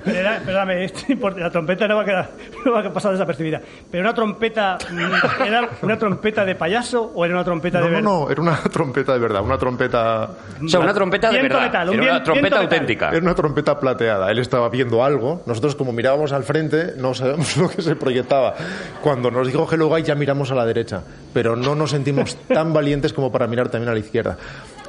Pero 0.03 0.65
no 0.65 0.73
importa, 1.09 1.39
la 1.41 1.49
trompeta 1.51 1.87
no 1.87 1.97
va 1.97 2.01
a 2.01 2.05
quedar, 2.05 2.29
no 2.65 2.71
va 2.71 2.79
a 2.79 2.93
pasar 2.93 3.11
desapercibida. 3.11 3.61
Pero 3.91 4.01
una 4.01 4.13
trompeta, 4.13 4.77
¿era 5.45 5.69
una 5.81 5.97
trompeta 5.99 6.45
de 6.45 6.55
payaso 6.55 7.11
o 7.13 7.25
era 7.25 7.35
una 7.35 7.43
trompeta 7.43 7.79
No, 7.79 7.85
de 7.85 7.91
no, 7.91 7.95
verdad? 7.97 8.09
no, 8.09 8.31
era 8.31 8.41
una 8.41 8.57
trompeta 8.71 9.13
de 9.13 9.19
verdad, 9.19 9.41
una 9.43 9.57
trompeta 9.57 10.29
O 10.63 10.67
sea, 10.67 10.79
una 10.79 10.93
trompeta 10.93 11.29
de 11.31 11.41
verdad. 11.41 11.61
metal, 11.63 11.89
un 11.89 11.95
Era 11.95 12.03
una 12.13 12.23
trompeta 12.23 12.31
viento 12.33 12.43
metal. 12.49 12.61
auténtica. 12.63 13.09
Era 13.09 13.19
una 13.19 13.35
trompeta 13.35 13.79
plateada. 13.79 14.31
Él 14.31 14.39
estaba 14.39 14.69
viendo 14.69 15.03
algo. 15.03 15.43
Nosotros, 15.45 15.75
como 15.75 15.91
mirábamos 15.91 16.31
al 16.31 16.43
frente, 16.43 16.93
no 16.97 17.13
sabemos 17.13 17.55
lo 17.57 17.69
que 17.69 17.81
se 17.81 17.95
proyectaba. 17.97 18.55
Cuando 19.03 19.29
nos 19.29 19.47
dijo 19.47 19.67
Hello 19.69 19.87
Guy, 19.89 20.03
ya 20.03 20.15
miramos 20.15 20.49
a 20.51 20.55
la 20.55 20.65
derecha. 20.65 21.01
Pero 21.33 21.55
no 21.57 21.75
nos 21.75 21.91
sentimos 21.91 22.37
tan 22.47 22.73
valientes 22.73 23.11
como 23.13 23.31
para 23.31 23.47
mirar 23.47 23.67
también 23.69 23.89
a 23.89 23.93
la 23.93 23.99
izquierda. 23.99 24.37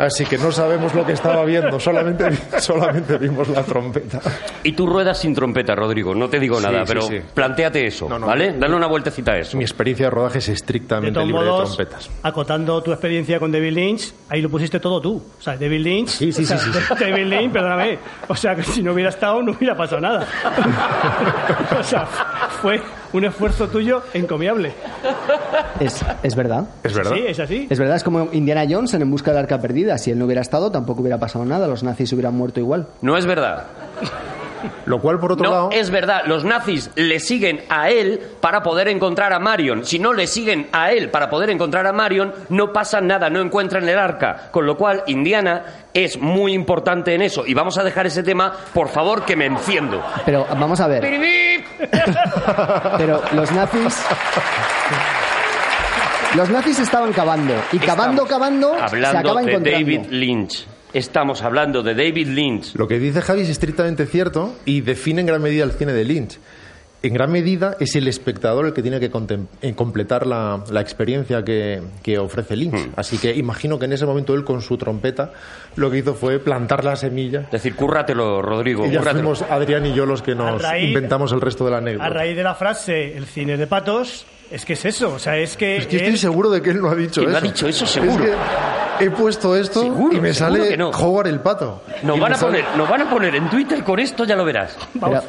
Así 0.00 0.24
que 0.24 0.38
no 0.38 0.50
sabemos 0.50 0.94
lo 0.94 1.04
que 1.04 1.12
estaba 1.12 1.44
viendo. 1.44 1.78
Solamente, 1.78 2.30
solamente 2.58 3.18
vimos 3.18 3.48
la 3.50 3.62
trompeta. 3.62 4.18
Y 4.62 4.72
tú 4.72 4.86
ruedas 4.86 5.18
sin 5.18 5.34
trompeta, 5.34 5.74
Rodrigo. 5.74 6.14
No 6.14 6.28
te 6.30 6.40
digo 6.40 6.56
Sí, 6.58 6.64
nada, 6.64 6.78
sí, 6.80 6.84
pero 6.86 7.02
sí. 7.02 7.20
planteate 7.34 7.86
eso, 7.86 8.08
No, 8.08 8.18
no. 8.18 8.26
¿vale? 8.26 8.54
Dale 8.58 8.74
una 8.74 8.86
vueltecita 8.86 9.32
a 9.32 9.38
eso. 9.38 9.58
Mi 9.58 9.64
experiencia 9.64 10.06
de 10.06 10.10
rodaje 10.10 10.38
es 10.38 10.48
estrictamente 10.48 11.20
libre 11.20 11.44
modos, 11.44 11.76
de 11.76 11.84
trompetas. 11.84 12.10
acotando 12.22 12.82
tu 12.82 12.92
experiencia 12.92 13.38
con 13.38 13.52
David 13.52 13.72
Lynch, 13.72 14.14
ahí 14.30 14.40
lo 14.40 14.48
pusiste 14.48 14.80
todo 14.80 15.02
tú. 15.02 15.22
O 15.38 15.42
sea, 15.42 15.58
David 15.58 15.80
Lynch. 15.80 16.08
Sí, 16.08 16.32
sí, 16.32 16.44
o 16.44 16.46
sea, 16.46 16.56
sí, 16.58 16.70
sí, 16.72 16.78
sí. 16.80 16.94
David 17.04 17.26
Lynch, 17.26 17.52
perdóname. 17.52 17.98
O 18.28 18.34
sea, 18.34 18.54
que 18.56 18.62
si 18.62 18.82
no 18.82 18.92
hubiera 18.92 19.10
estado, 19.10 19.42
no 19.42 19.52
hubiera 19.52 19.76
pasado 19.76 20.00
nada. 20.00 20.26
o 21.78 21.82
sea, 21.84 22.06
fue 22.62 22.80
un 23.12 23.24
esfuerzo 23.24 23.68
tuyo 23.68 24.02
encomiable. 24.14 24.72
Es, 25.80 26.04
es 26.22 26.34
verdad. 26.34 26.66
¿Es 26.82 26.94
verdad? 26.94 27.12
Sí, 27.14 27.22
es 27.26 27.40
así. 27.40 27.66
Es 27.70 27.78
verdad, 27.78 27.96
es 27.96 28.04
como 28.04 28.28
Indiana 28.32 28.64
Jones 28.68 28.94
en 28.94 29.02
En 29.02 29.10
busca 29.10 29.30
del 29.30 29.40
arca 29.40 29.60
perdida. 29.60 29.98
Si 29.98 30.10
él 30.10 30.18
no 30.18 30.26
hubiera 30.26 30.42
estado, 30.42 30.70
tampoco 30.70 31.00
hubiera 31.00 31.18
pasado 31.18 31.44
nada. 31.44 31.66
Los 31.66 31.82
nazis 31.82 32.12
hubieran 32.12 32.34
muerto 32.34 32.60
igual. 32.60 32.86
No 33.02 33.16
es 33.16 33.26
verdad. 33.26 33.66
Lo 34.86 35.00
cual, 35.00 35.18
por 35.18 35.32
otro 35.32 35.44
No, 35.44 35.50
lado... 35.50 35.68
es 35.72 35.90
verdad. 35.90 36.22
Los 36.26 36.44
nazis 36.44 36.90
le 36.96 37.20
siguen 37.20 37.62
a 37.68 37.90
él 37.90 38.20
para 38.40 38.62
poder 38.62 38.88
encontrar 38.88 39.32
a 39.32 39.38
Marion. 39.38 39.84
Si 39.84 39.98
no 39.98 40.12
le 40.12 40.26
siguen 40.26 40.68
a 40.72 40.92
él 40.92 41.10
para 41.10 41.28
poder 41.30 41.50
encontrar 41.50 41.86
a 41.86 41.92
Marion, 41.92 42.32
no 42.48 42.72
pasa 42.72 43.00
nada, 43.00 43.30
no 43.30 43.40
encuentran 43.40 43.88
el 43.88 43.98
arca. 43.98 44.48
Con 44.50 44.66
lo 44.66 44.76
cual, 44.76 45.02
Indiana 45.06 45.64
es 45.94 46.18
muy 46.20 46.52
importante 46.52 47.14
en 47.14 47.22
eso. 47.22 47.44
Y 47.46 47.54
vamos 47.54 47.78
a 47.78 47.82
dejar 47.84 48.06
ese 48.06 48.22
tema, 48.22 48.52
por 48.74 48.88
favor, 48.88 49.24
que 49.24 49.36
me 49.36 49.46
enciendo. 49.46 50.02
Pero 50.24 50.46
vamos 50.50 50.80
a 50.80 50.86
ver. 50.86 51.00
Pero 52.98 53.22
los 53.32 53.50
nazis. 53.52 54.04
Los 56.36 56.48
nazis 56.48 56.78
estaban 56.78 57.12
cavando. 57.12 57.54
Y 57.72 57.78
cavando, 57.78 58.22
Estamos 58.22 58.28
cavando, 58.28 58.88
se 58.88 58.96
de 58.96 59.50
encontrando. 59.52 59.70
David 59.70 60.06
Lynch. 60.10 60.66
Estamos 60.92 61.42
hablando 61.42 61.82
de 61.82 61.94
David 61.94 62.28
Lynch. 62.28 62.74
Lo 62.74 62.88
que 62.88 62.98
dice 62.98 63.20
Javi 63.22 63.42
es 63.42 63.48
estrictamente 63.48 64.06
cierto 64.06 64.56
y 64.64 64.80
define 64.80 65.20
en 65.20 65.26
gran 65.28 65.40
medida 65.42 65.62
el 65.64 65.72
cine 65.72 65.92
de 65.92 66.04
Lynch. 66.04 66.38
En 67.02 67.14
gran 67.14 67.32
medida 67.32 67.76
es 67.80 67.94
el 67.96 68.08
espectador 68.08 68.66
el 68.66 68.72
que 68.74 68.82
tiene 68.82 69.00
que 69.00 69.10
eh, 69.62 69.72
completar 69.74 70.26
la, 70.26 70.62
la 70.70 70.80
experiencia 70.82 71.42
que, 71.42 71.80
que 72.02 72.18
ofrece 72.18 72.56
Lynch. 72.56 72.74
Hmm. 72.88 72.92
Así 72.96 73.16
que 73.18 73.34
imagino 73.34 73.78
que 73.78 73.86
en 73.86 73.92
ese 73.94 74.04
momento 74.04 74.34
él 74.34 74.44
con 74.44 74.60
su 74.60 74.76
trompeta 74.76 75.32
lo 75.76 75.90
que 75.90 75.98
hizo 75.98 76.14
fue 76.14 76.40
plantar 76.40 76.84
la 76.84 76.96
semilla. 76.96 77.42
Es 77.42 77.50
decir, 77.52 77.74
cúrratelo, 77.74 78.42
Rodrigo. 78.42 78.84
Y 78.84 78.90
ya 78.90 79.00
fuimos 79.02 79.40
Adrián 79.42 79.86
y 79.86 79.94
yo 79.94 80.04
los 80.04 80.20
que 80.22 80.34
nos 80.34 80.62
A 80.62 80.72
raíz- 80.72 80.88
inventamos 80.88 81.32
el 81.32 81.40
resto 81.40 81.64
de 81.64 81.70
la 81.70 81.76
A 81.76 81.80
anécdota. 81.80 82.08
raíz 82.10 82.36
de 82.36 82.42
la 82.42 82.54
frase, 82.54 83.16
el 83.16 83.24
cine 83.26 83.56
de 83.56 83.66
patos, 83.66 84.26
es 84.50 84.64
que 84.66 84.72
es 84.74 84.84
eso. 84.84 85.14
O 85.14 85.18
sea, 85.18 85.38
es 85.38 85.56
que. 85.56 85.76
Es 85.78 85.86
que 85.86 85.96
estoy 85.96 86.12
él- 86.12 86.18
seguro 86.18 86.50
de 86.50 86.60
que 86.60 86.70
él 86.70 86.82
no 86.82 86.90
ha 86.90 86.96
dicho 86.96 87.22
¿Quién 87.22 87.30
eso. 87.30 87.40
lo 87.40 87.46
ha 87.46 87.50
dicho 87.50 87.66
eso? 87.68 87.86
Seguro. 87.86 88.24
Es 88.24 88.30
que 88.32 88.36
he 89.06 89.10
puesto 89.10 89.56
esto 89.56 89.82
Seguro, 89.82 90.16
y 90.16 90.20
me 90.20 90.32
sale 90.34 90.76
no. 90.76 90.90
Howard 90.90 91.26
el 91.28 91.40
pato. 91.40 91.82
Nos 92.02 92.18
van, 92.20 92.32
a 92.32 92.36
sale- 92.36 92.60
poner, 92.62 92.76
nos 92.78 92.88
van 92.88 93.02
a 93.02 93.10
poner 93.10 93.34
en 93.34 93.48
Twitter 93.50 93.82
con 93.84 93.98
esto, 93.98 94.24
ya 94.24 94.36
lo 94.36 94.44
verás. 94.44 94.76
Vamos, 94.94 95.24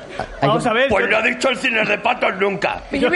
que- 0.63 0.69
a 0.69 0.73
ver. 0.73 0.89
Pues 0.89 1.09
no 1.09 1.17
ha 1.17 1.21
dicho 1.21 1.49
el 1.49 1.57
cine 1.57 1.85
de 1.85 1.97
patos 1.99 2.33
nunca. 2.39 2.83
Yo- 2.91 3.09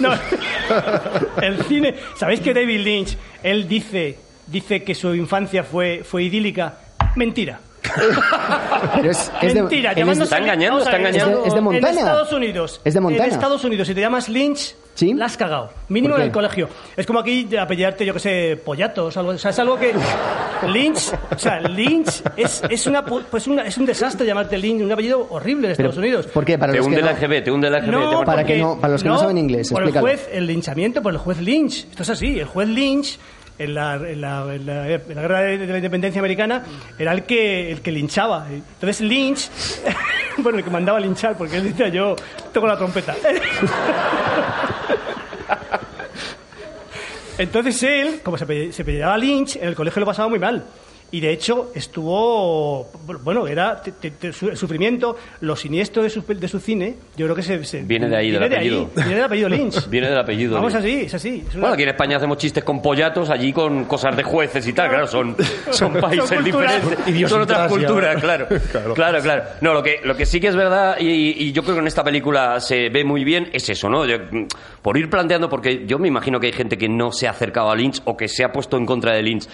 no, 0.00 0.12
el 1.42 1.62
cine. 1.64 1.94
¿Sabéis 2.18 2.40
que 2.40 2.52
David 2.54 2.80
Lynch, 2.80 3.16
él 3.42 3.66
dice, 3.68 4.18
dice 4.46 4.82
que 4.82 4.94
su 4.94 5.14
infancia 5.14 5.64
fue, 5.64 6.02
fue 6.04 6.24
idílica? 6.24 6.74
Mentira. 7.16 7.60
Es, 9.04 9.30
es 9.42 9.54
de- 9.54 9.60
Mentira. 9.60 9.92
llamándose- 9.94 10.24
Está 10.24 10.38
engañando, 10.38 10.78
está 10.80 10.96
engañando. 10.96 11.38
Es 11.38 11.42
de- 11.42 11.48
es 11.48 11.54
de 11.54 11.60
Montana. 11.60 11.88
En 11.92 11.98
Estados 11.98 12.32
Unidos. 12.32 12.80
Es 12.84 12.94
de 12.94 13.00
Montana. 13.00 13.24
En 13.26 13.32
Estados 13.32 13.64
Unidos, 13.64 13.88
si 13.88 13.94
te 13.94 14.00
llamas 14.00 14.28
Lynch, 14.28 14.74
¿Sí? 14.94 15.12
la 15.14 15.26
has 15.26 15.36
cagado. 15.36 15.70
Mínimo 15.88 16.14
¿Por 16.14 16.20
en 16.20 16.26
el 16.28 16.32
colegio. 16.32 16.68
Es 16.96 17.04
como 17.06 17.18
aquí 17.18 17.44
de 17.44 17.58
apellidarte, 17.58 18.06
yo 18.06 18.12
que 18.14 18.20
sé, 18.20 18.60
pollatos. 18.64 19.16
Algo, 19.16 19.30
o 19.32 19.38
sea, 19.38 19.50
es 19.50 19.58
algo 19.58 19.76
que. 19.78 19.92
Lynch, 20.68 21.12
o 21.34 21.38
sea, 21.38 21.60
Lynch 21.60 22.22
es, 22.36 22.62
es, 22.70 22.86
una, 22.86 23.04
pu- 23.04 23.24
pues 23.30 23.46
una- 23.46 23.62
es 23.66 23.76
un 23.76 23.84
desastre 23.86 24.26
llamarte 24.26 24.56
Lynch, 24.56 24.82
un 24.82 24.92
apellido 24.92 25.26
horrible 25.30 25.70
en 25.70 25.76
pero, 25.76 25.88
Estados 25.90 25.98
Unidos. 25.98 26.26
¿Por 26.28 26.44
qué? 26.44 26.56
Para 26.58 26.72
Te 26.72 26.78
los 26.78 26.86
que 26.86 26.90
hunde 26.94 27.02
no- 27.02 27.08
la 27.08 27.14
GB, 27.18 27.44
te 27.44 27.50
hunde 27.50 27.70
la 27.70 27.80
GB. 27.80 27.90
No, 27.90 28.20
te- 28.20 28.24
Para 28.26 28.38
porque- 28.42 28.54
que 28.54 28.60
no- 28.60 28.80
para 28.80 28.92
los 28.92 29.02
que 29.02 29.08
no 29.08 29.18
saben 29.18 29.38
inglés, 29.38 29.70
por 29.70 29.82
el 29.82 29.92
juez, 29.92 30.28
el 30.32 30.46
linchamiento 30.46 31.02
por 31.02 31.12
el 31.12 31.18
juez 31.18 31.40
Lynch. 31.40 31.86
Esto 31.90 32.02
es 32.02 32.10
así. 32.10 32.38
El 32.38 32.46
juez 32.46 32.68
Lynch, 32.68 33.18
en 33.58 33.74
la, 33.74 33.94
en 33.96 34.20
la, 34.20 34.54
en 34.54 34.66
la- 34.66 34.90
en 34.94 35.14
la 35.14 35.22
guerra 35.22 35.40
de, 35.42 35.58
de 35.58 35.66
la 35.66 35.76
independencia 35.78 36.20
americana, 36.20 36.62
era 36.98 37.12
el 37.12 37.24
que, 37.24 37.70
el 37.70 37.82
que 37.82 37.92
linchaba. 37.92 38.46
Entonces 38.50 39.00
Lynch, 39.00 39.50
bueno, 40.42 40.58
el 40.58 40.64
que 40.64 40.70
mandaba 40.70 40.98
a 40.98 41.00
linchar, 41.00 41.36
porque 41.36 41.56
él 41.56 41.64
decía 41.64 41.88
yo 41.88 42.16
toco 42.52 42.66
la 42.66 42.76
trompeta. 42.76 43.14
Entonces 47.36 47.82
él, 47.82 48.20
como 48.22 48.38
se, 48.38 48.72
se 48.72 48.82
apellidaba 48.82 49.18
Lynch, 49.18 49.56
en 49.56 49.64
el 49.64 49.74
colegio 49.74 50.00
lo 50.00 50.06
pasaba 50.06 50.28
muy 50.28 50.38
mal. 50.38 50.64
Y 51.14 51.20
de 51.20 51.30
hecho 51.30 51.70
estuvo, 51.76 52.90
bueno, 53.22 53.46
era 53.46 53.80
te- 53.80 53.92
te- 53.92 54.10
te- 54.10 54.32
su- 54.32 54.48
el 54.48 54.56
sufrimiento, 54.56 55.16
lo 55.42 55.54
siniestro 55.54 56.02
de 56.02 56.10
su, 56.10 56.22
de 56.26 56.48
su 56.48 56.58
cine, 56.58 56.96
yo 57.16 57.26
creo 57.26 57.36
que 57.36 57.42
se, 57.42 57.62
se- 57.64 57.82
Viene 57.82 58.08
de 58.08 58.16
ahí, 58.16 58.32
del 58.32 58.42
apellido. 58.42 58.90
viene 58.96 59.14
del 59.14 59.22
apellido 59.24 59.48
Lynch. 59.48 59.88
Viene 59.90 60.08
del 60.08 60.18
apellido. 60.18 60.54
Vamos 60.56 60.72
Lynch. 60.72 60.84
así, 60.84 61.00
es 61.06 61.14
así. 61.14 61.44
Es 61.46 61.54
una- 61.54 61.60
Bueno, 61.60 61.74
aquí 61.74 61.82
en 61.84 61.88
España 61.90 62.16
hacemos 62.16 62.36
chistes 62.38 62.64
con 62.64 62.82
pollatos, 62.82 63.30
allí 63.30 63.52
con 63.52 63.84
cosas 63.84 64.16
de 64.16 64.24
jueces 64.24 64.66
y 64.66 64.72
tal, 64.72 64.88
claro, 64.88 65.06
son, 65.06 65.36
son 65.70 65.92
países 65.94 66.28
Son 66.28 66.42
diferentes, 66.42 67.30
son 67.30 67.42
otras 67.42 67.70
culturas, 67.70 68.20
claro. 68.20 68.48
Claro. 68.72 68.94
Claro, 68.94 69.20
claro. 69.22 69.42
No, 69.60 69.72
lo 69.72 69.82
que, 69.84 70.00
lo 70.02 70.16
que 70.16 70.26
sí 70.26 70.40
que 70.40 70.48
es 70.48 70.56
verdad, 70.56 70.96
y, 70.98 71.44
y 71.44 71.52
yo 71.52 71.62
creo 71.62 71.76
que 71.76 71.80
en 71.80 71.86
esta 71.86 72.02
película 72.02 72.58
se 72.60 72.88
ve 72.88 73.04
muy 73.04 73.22
bien, 73.22 73.50
es 73.52 73.68
eso, 73.68 73.88
¿no? 73.88 74.04
Yo, 74.04 74.16
por 74.82 74.96
ir 74.98 75.08
planteando, 75.08 75.48
porque 75.48 75.84
yo 75.86 75.98
me 76.00 76.08
imagino 76.08 76.40
que 76.40 76.48
hay 76.48 76.52
gente 76.52 76.76
que 76.76 76.88
no 76.88 77.12
se 77.12 77.28
ha 77.28 77.30
acercado 77.30 77.70
a 77.70 77.76
Lynch 77.76 78.00
o 78.04 78.16
que 78.16 78.26
se 78.26 78.42
ha 78.42 78.50
puesto 78.50 78.76
en 78.76 78.84
contra 78.84 79.12
de 79.14 79.22
Lynch. 79.22 79.46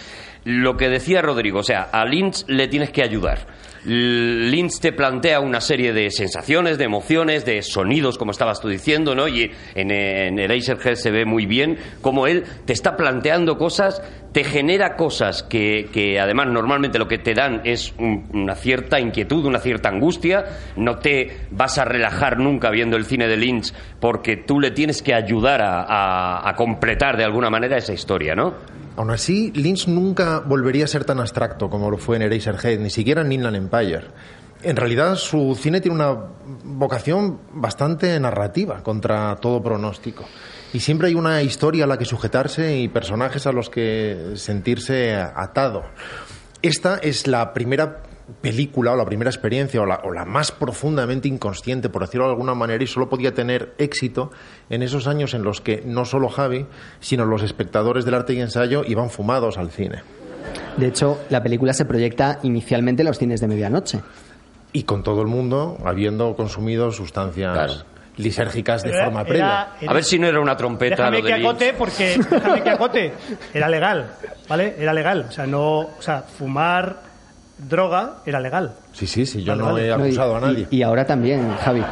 Lo 0.44 0.76
que 0.76 0.88
decía 0.88 1.20
Rodrigo, 1.22 1.60
o 1.60 1.62
sea, 1.62 1.82
a 1.92 2.04
Lynch 2.04 2.44
le 2.48 2.68
tienes 2.68 2.90
que 2.90 3.02
ayudar. 3.02 3.46
Lynch 3.84 4.78
te 4.80 4.92
plantea 4.92 5.40
una 5.40 5.60
serie 5.60 5.92
de 5.92 6.10
sensaciones, 6.10 6.76
de 6.76 6.84
emociones, 6.84 7.44
de 7.44 7.62
sonidos, 7.62 8.18
como 8.18 8.30
estabas 8.30 8.60
tú 8.60 8.68
diciendo, 8.68 9.14
¿no? 9.14 9.26
Y 9.26 9.50
en, 9.74 9.90
en 9.90 10.38
Eraserhead 10.38 10.96
se 10.96 11.10
ve 11.10 11.24
muy 11.24 11.46
bien 11.46 11.78
cómo 12.02 12.26
él 12.26 12.44
te 12.66 12.72
está 12.72 12.96
planteando 12.96 13.56
cosas, 13.56 14.02
te 14.32 14.44
genera 14.44 14.96
cosas 14.96 15.42
que, 15.42 15.88
que 15.92 16.20
además 16.20 16.46
normalmente 16.48 16.98
lo 16.98 17.08
que 17.08 17.18
te 17.18 17.34
dan 17.34 17.62
es 17.64 17.92
un- 17.98 18.28
una 18.32 18.54
cierta 18.54 19.00
inquietud, 19.00 19.44
una 19.44 19.58
cierta 19.58 19.88
angustia. 19.88 20.44
No 20.76 20.98
te 20.98 21.46
vas 21.50 21.78
a 21.78 21.84
relajar 21.84 22.38
nunca 22.38 22.70
viendo 22.70 22.96
el 22.96 23.04
cine 23.04 23.26
de 23.26 23.36
Lynch 23.36 23.72
porque 23.98 24.36
tú 24.36 24.60
le 24.60 24.70
tienes 24.70 25.02
que 25.02 25.14
ayudar 25.14 25.60
a, 25.62 25.82
a- 25.82 26.48
a 26.48 26.54
completar 26.56 27.16
de 27.16 27.24
alguna 27.24 27.50
manera 27.50 27.76
esa 27.76 27.92
historia, 27.92 28.34
¿no? 28.36 28.54
Aún 28.96 29.10
así, 29.10 29.50
Lynch 29.54 29.88
nunca 29.88 30.40
volvería 30.40 30.84
a 30.84 30.88
ser 30.88 31.04
tan 31.04 31.20
abstracto 31.20 31.68
como 31.70 31.90
lo 31.90 31.96
fue 31.98 32.16
en 32.16 32.22
Eraserhead, 32.22 32.78
ni 32.78 32.90
siquiera 32.90 33.22
en 33.22 33.32
Inland 33.32 33.56
Empire. 33.56 34.04
en 34.62 34.76
realidad 34.76 35.14
su 35.16 35.54
cine 35.58 35.80
tiene 35.80 35.94
una 35.96 36.14
vocación 36.64 37.38
bastante 37.54 38.20
narrativa 38.20 38.82
contra 38.82 39.36
todo 39.36 39.62
pronóstico. 39.62 40.24
Y 40.72 40.80
siempre 40.80 41.08
hay 41.08 41.14
una 41.14 41.42
historia 41.42 41.84
a 41.84 41.86
la 41.86 41.98
que 41.98 42.04
sujetarse 42.04 42.78
y 42.78 42.88
personajes 42.88 43.46
a 43.46 43.52
los 43.52 43.70
que 43.70 44.32
sentirse 44.36 45.16
atado. 45.16 45.82
Esta 46.62 46.98
es 46.98 47.26
la 47.26 47.52
primera 47.52 48.02
película 48.40 48.92
o 48.92 48.96
la 48.96 49.04
primera 49.04 49.30
experiencia 49.30 49.80
o 49.82 49.86
la, 49.86 50.00
o 50.04 50.12
la, 50.12 50.24
más 50.24 50.52
profundamente 50.52 51.26
inconsciente, 51.26 51.88
por 51.88 52.02
decirlo 52.02 52.26
de 52.26 52.32
alguna 52.32 52.54
manera, 52.54 52.82
y 52.84 52.86
solo 52.86 53.08
podía 53.08 53.34
tener 53.34 53.74
éxito 53.78 54.30
en 54.68 54.82
esos 54.82 55.06
años 55.06 55.34
en 55.34 55.42
los 55.42 55.60
que 55.60 55.82
no 55.84 56.04
solo 56.04 56.28
Javi, 56.28 56.66
sino 57.00 57.24
los 57.24 57.42
espectadores 57.42 58.04
del 58.04 58.14
arte 58.14 58.34
y 58.34 58.40
ensayo 58.40 58.84
iban 58.86 59.10
fumados 59.10 59.58
al 59.58 59.70
cine. 59.70 60.02
De 60.76 60.86
hecho, 60.86 61.18
la 61.30 61.42
película 61.42 61.72
se 61.72 61.84
proyecta 61.84 62.38
inicialmente 62.42 63.02
en 63.02 63.08
los 63.08 63.18
cines 63.18 63.40
de 63.40 63.48
medianoche. 63.48 64.00
Y 64.72 64.84
con 64.84 65.02
todo 65.02 65.20
el 65.22 65.26
mundo 65.26 65.78
habiendo 65.84 66.36
consumido 66.36 66.92
sustancias 66.92 67.52
Claro. 67.52 67.74
Lisérgicas 68.20 68.82
de 68.82 68.90
Era- 68.90 69.04
forma 69.04 69.24
previa. 69.24 69.68
era- 69.80 69.90
A 69.90 69.94
ver 69.94 70.04
si 70.04 70.18
no 70.18 70.26
era 70.28 70.40
una 70.40 70.56
trompeta 70.56 70.96
Déjame 71.10 71.18
lo 71.18 71.24
que 71.24 71.32
de 71.32 71.38
Lynch. 71.38 71.48
acote 71.50 71.74
porque 71.76 72.18
déjame 72.30 72.62
que 72.62 72.70
acote. 72.70 73.12
Era 73.54 73.68
legal, 73.68 74.10
¿vale? 74.48 74.74
Era 74.78 74.92
legal, 74.92 75.26
o 75.28 75.32
sea, 75.32 75.46
no, 75.46 75.78
o 75.80 75.96
sea, 76.02 76.22
fumar 76.22 77.02
droga 77.58 78.18
era 78.24 78.40
legal. 78.40 78.72
Sí, 78.92 79.06
sí, 79.06 79.26
sí, 79.26 79.42
yo 79.42 79.52
Vale, 79.52 79.62
no 79.62 79.72
vale. 79.72 79.86
he 79.86 79.90
No, 79.90 79.98
y- 79.98 80.08
acusado 80.08 80.36
a 80.36 80.40
nadie. 80.40 80.66
Y, 80.70 80.76
y 80.78 80.82
ahora 80.82 81.04
también, 81.04 81.54
Javi. 81.56 81.82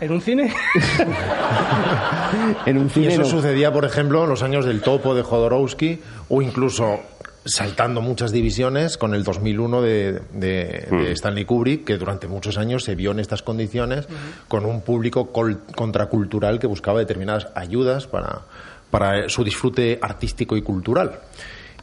En 0.00 0.10
un 0.12 0.20
cine 0.20 0.52
En 2.66 2.78
un 2.78 2.86
Y 2.86 2.90
cine 2.90 3.08
eso 3.08 3.22
no. 3.22 3.26
sucedía, 3.28 3.72
por 3.72 3.84
ejemplo, 3.84 4.24
en 4.24 4.30
los 4.30 4.42
años 4.42 4.64
del 4.66 4.80
topo 4.80 5.14
de 5.14 5.22
Jodorowsky 5.22 6.00
o 6.28 6.42
incluso 6.42 7.00
saltando 7.44 8.00
muchas 8.00 8.32
divisiones 8.32 8.96
con 8.96 9.14
el 9.14 9.22
2001 9.24 9.82
de, 9.82 10.12
de- 10.32 10.86
de 10.90 11.12
Stanley 11.12 11.44
Kubrick, 11.44 11.84
que 11.84 11.98
durante 11.98 12.26
muchos 12.26 12.56
años 12.58 12.84
se 12.84 12.94
vio 12.94 13.10
en 13.10 13.20
estas 13.20 13.42
condiciones 13.42 14.06
con 14.48 14.64
un 14.64 14.80
público 14.80 15.30
col- 15.32 15.60
contracultural 15.76 16.58
que 16.58 16.66
buscaba 16.66 17.00
determinadas 17.00 17.48
ayudas 17.54 18.06
para, 18.06 18.42
para 18.90 19.28
su 19.28 19.44
disfrute 19.44 19.98
artístico 20.00 20.56
y 20.56 20.62
cultural. 20.62 21.20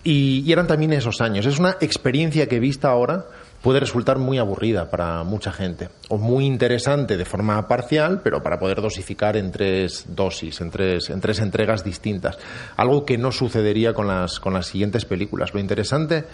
Y, 0.03 0.43
y 0.45 0.51
eran 0.51 0.65
también 0.65 0.93
esos 0.93 1.21
años. 1.21 1.45
Es 1.45 1.59
una 1.59 1.77
experiencia 1.79 2.47
que 2.47 2.59
vista 2.59 2.89
ahora 2.89 3.25
puede 3.61 3.79
resultar 3.79 4.17
muy 4.17 4.37
aburrida 4.37 4.89
para 4.89 5.23
mucha 5.23 5.51
gente 5.51 5.89
o 6.09 6.17
muy 6.17 6.45
interesante 6.45 7.17
de 7.17 7.25
forma 7.25 7.67
parcial, 7.67 8.21
pero 8.23 8.41
para 8.41 8.59
poder 8.59 8.81
dosificar 8.81 9.37
en 9.37 9.51
tres 9.51 10.05
dosis, 10.07 10.61
en 10.61 10.71
tres, 10.71 11.09
en 11.09 11.21
tres 11.21 11.39
entregas 11.39 11.83
distintas. 11.83 12.37
Algo 12.77 13.05
que 13.05 13.17
no 13.17 13.31
sucedería 13.31 13.93
con 13.93 14.07
las 14.07 14.39
siguientes 14.65 15.05
películas. 15.05 15.53
Lo 15.53 15.59
interesante 15.59 16.25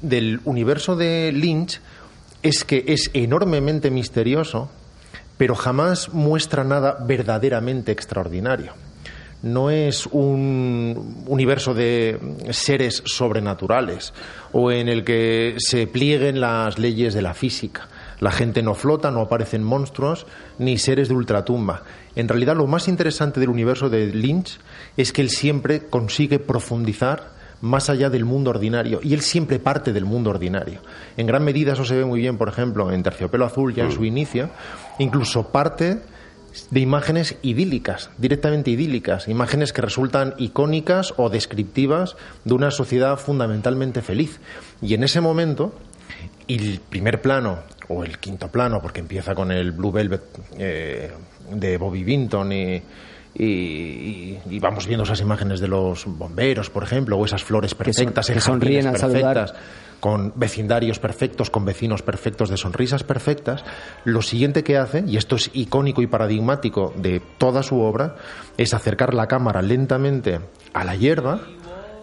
del 0.00 0.40
universo 0.44 0.96
de 0.96 1.32
Lynch 1.32 1.80
es 2.42 2.64
que 2.64 2.84
es 2.88 3.10
enormemente 3.12 3.90
misterioso, 3.90 4.70
pero 5.36 5.54
jamás 5.54 6.10
muestra 6.12 6.64
nada 6.64 6.96
verdaderamente 7.04 7.92
extraordinario 7.92 8.72
no 9.42 9.70
es 9.70 10.06
un 10.06 11.24
universo 11.26 11.74
de 11.74 12.18
seres 12.50 13.02
sobrenaturales 13.06 14.12
o 14.52 14.70
en 14.70 14.88
el 14.88 15.04
que 15.04 15.56
se 15.58 15.86
plieguen 15.86 16.40
las 16.40 16.78
leyes 16.78 17.14
de 17.14 17.22
la 17.22 17.34
física. 17.34 17.88
La 18.20 18.30
gente 18.30 18.62
no 18.62 18.74
flota, 18.74 19.10
no 19.10 19.22
aparecen 19.22 19.62
monstruos 19.62 20.26
ni 20.58 20.76
seres 20.76 21.08
de 21.08 21.14
ultratumba. 21.14 21.84
En 22.16 22.28
realidad 22.28 22.56
lo 22.56 22.66
más 22.66 22.88
interesante 22.88 23.40
del 23.40 23.48
universo 23.48 23.88
de 23.88 24.06
Lynch 24.06 24.58
es 24.96 25.12
que 25.12 25.22
él 25.22 25.30
siempre 25.30 25.86
consigue 25.86 26.38
profundizar 26.38 27.40
más 27.62 27.90
allá 27.90 28.08
del 28.10 28.24
mundo 28.24 28.50
ordinario 28.50 29.00
y 29.02 29.14
él 29.14 29.20
siempre 29.20 29.58
parte 29.58 29.92
del 29.92 30.04
mundo 30.04 30.30
ordinario. 30.30 30.80
En 31.16 31.26
gran 31.26 31.44
medida 31.44 31.72
eso 31.72 31.84
se 31.84 31.96
ve 31.96 32.04
muy 32.04 32.20
bien, 32.20 32.38
por 32.38 32.48
ejemplo, 32.48 32.90
en 32.92 33.02
Terciopelo 33.02 33.44
Azul 33.44 33.74
ya 33.74 33.84
en 33.84 33.92
su 33.92 34.04
inicio, 34.04 34.50
incluso 34.98 35.48
parte 35.48 36.00
de 36.70 36.80
imágenes 36.80 37.36
idílicas, 37.42 38.10
directamente 38.18 38.70
idílicas, 38.70 39.28
imágenes 39.28 39.72
que 39.72 39.82
resultan 39.82 40.34
icónicas 40.38 41.14
o 41.16 41.30
descriptivas 41.30 42.16
de 42.44 42.54
una 42.54 42.70
sociedad 42.70 43.16
fundamentalmente 43.18 44.02
feliz. 44.02 44.40
Y 44.82 44.94
en 44.94 45.04
ese 45.04 45.20
momento, 45.20 45.72
el 46.48 46.80
primer 46.88 47.22
plano, 47.22 47.60
o 47.88 48.04
el 48.04 48.18
quinto 48.18 48.48
plano, 48.48 48.80
porque 48.80 49.00
empieza 49.00 49.34
con 49.34 49.50
el 49.50 49.72
Blue 49.72 49.92
Velvet 49.92 50.22
eh, 50.58 51.10
de 51.52 51.76
Bobby 51.76 52.04
Vinton 52.04 52.52
y, 52.52 52.82
y, 53.34 54.58
vamos 54.60 54.86
viendo 54.86 55.04
esas 55.04 55.20
imágenes 55.20 55.60
de 55.60 55.68
los 55.68 56.04
bomberos, 56.06 56.70
por 56.70 56.82
ejemplo, 56.82 57.16
o 57.16 57.24
esas 57.24 57.44
flores 57.44 57.74
Que 57.74 57.92
son- 57.92 58.04
perfectas, 58.06 58.26
que 58.30 58.40
sonríen 58.40 58.86
al 58.86 58.96
saludar. 58.96 59.54
Con 60.00 60.32
vecindarios 60.34 60.98
perfectos, 60.98 61.50
con 61.50 61.64
vecinos 61.64 62.02
perfectos, 62.02 62.48
de 62.48 62.56
sonrisas 62.56 63.04
perfectas, 63.04 63.64
lo 64.04 64.22
siguiente 64.22 64.64
que 64.64 64.78
hace, 64.78 65.04
y 65.06 65.16
esto 65.16 65.36
es 65.36 65.50
icónico 65.52 66.02
y 66.02 66.06
paradigmático 66.06 66.92
de 66.96 67.20
toda 67.38 67.62
su 67.62 67.80
obra, 67.80 68.16
es 68.56 68.74
acercar 68.74 69.14
la 69.14 69.28
cámara 69.28 69.62
lentamente 69.62 70.40
a 70.72 70.84
la 70.84 70.96
hierba 70.96 71.40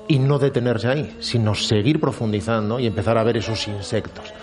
y 0.08 0.20
no 0.20 0.40
detenerse 0.40 0.88
ahí, 0.88 1.18
sino 1.20 1.56
seguir 1.56 2.00
profundizando 2.00 2.80
y 2.80 2.88
empezar 2.88 3.18
a 3.18 3.24
ver 3.24 3.38
esos 3.38 3.68
insectos. 3.68 4.34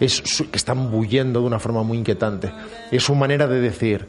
Es 0.00 0.20
que 0.20 0.56
están 0.56 0.90
bullendo 0.90 1.40
de 1.40 1.46
una 1.46 1.60
forma 1.60 1.82
muy 1.82 1.98
inquietante. 1.98 2.52
Es 2.90 3.04
su 3.04 3.14
manera 3.14 3.46
de 3.46 3.60
decir, 3.60 4.08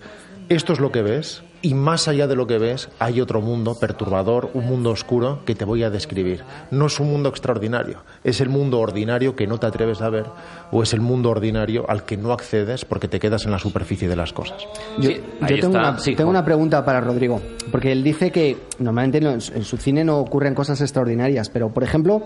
esto 0.49 0.73
es 0.73 0.79
lo 0.79 0.91
que 0.91 1.03
ves 1.03 1.43
y 1.65 1.73
más 1.73 2.07
allá 2.07 2.27
de 2.27 2.35
lo 2.35 2.45
que 2.45 2.59
ves 2.59 2.89
hay 2.99 3.19
otro 3.19 3.41
mundo 3.41 3.73
perturbador, 3.79 4.51
un 4.53 4.67
mundo 4.67 4.91
oscuro 4.91 5.39
que 5.45 5.55
te 5.55 5.65
voy 5.65 5.81
a 5.81 5.89
describir. 5.89 6.43
No 6.69 6.85
es 6.85 6.99
un 6.99 7.09
mundo 7.09 7.27
extraordinario, 7.29 8.03
es 8.23 8.39
el 8.39 8.49
mundo 8.49 8.79
ordinario 8.79 9.35
que 9.35 9.47
no 9.47 9.57
te 9.57 9.65
atreves 9.65 9.99
a 10.03 10.09
ver 10.11 10.25
o 10.71 10.83
es 10.83 10.93
el 10.93 11.01
mundo 11.01 11.31
ordinario 11.31 11.83
al 11.89 12.03
que 12.05 12.17
no 12.17 12.33
accedes 12.33 12.85
porque 12.85 13.07
te 13.07 13.19
quedas 13.19 13.45
en 13.45 13.51
la 13.51 13.57
superficie 13.57 14.07
de 14.07 14.15
las 14.15 14.31
cosas. 14.31 14.61
Yo, 14.99 15.09
Sí, 15.09 15.15
yo 15.15 15.45
ahí 15.47 15.59
tengo, 15.59 15.79
una, 15.79 15.97
Sí, 15.97 16.11
tengo 16.11 16.27
Juan. 16.29 16.35
una 16.37 16.45
pregunta 16.45 16.85
para 16.85 17.01
Rodrigo, 17.01 17.41
porque 17.71 17.91
él 17.91 18.03
dice 18.03 18.31
que 18.31 18.57
normalmente 18.77 19.17
en 19.17 19.63
su 19.63 19.77
cine 19.77 20.03
no 20.03 20.19
ocurren 20.19 20.53
cosas 20.53 20.79
extraordinarias, 20.81 21.49
pero 21.49 21.69
por 21.69 21.83
ejemplo, 21.83 22.21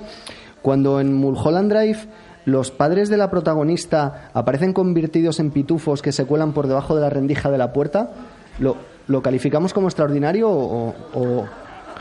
cuando 0.62 1.00
en 1.00 1.14
Mulholland 1.14 1.72
Drive 1.72 2.00
los 2.44 2.72
padres 2.72 3.08
de 3.08 3.16
la 3.16 3.32
protagonista 3.32 4.32
aparecen 4.34 4.74
convertidos 4.74 5.40
en 5.40 5.52
pitufos 5.52 6.02
que 6.02 6.12
se 6.12 6.26
cuelan 6.26 6.52
por 6.52 6.68
debajo 6.68 6.94
de 6.94 7.02
la 7.02 7.10
rendija 7.10 7.50
de 7.50 7.58
la 7.58 7.72
puerta, 7.72 8.12
¿lo, 8.60 8.76
lo 9.10 9.22
calificamos 9.22 9.74
como 9.74 9.88
extraordinario 9.88 10.50
o, 10.50 10.96
o 11.14 11.46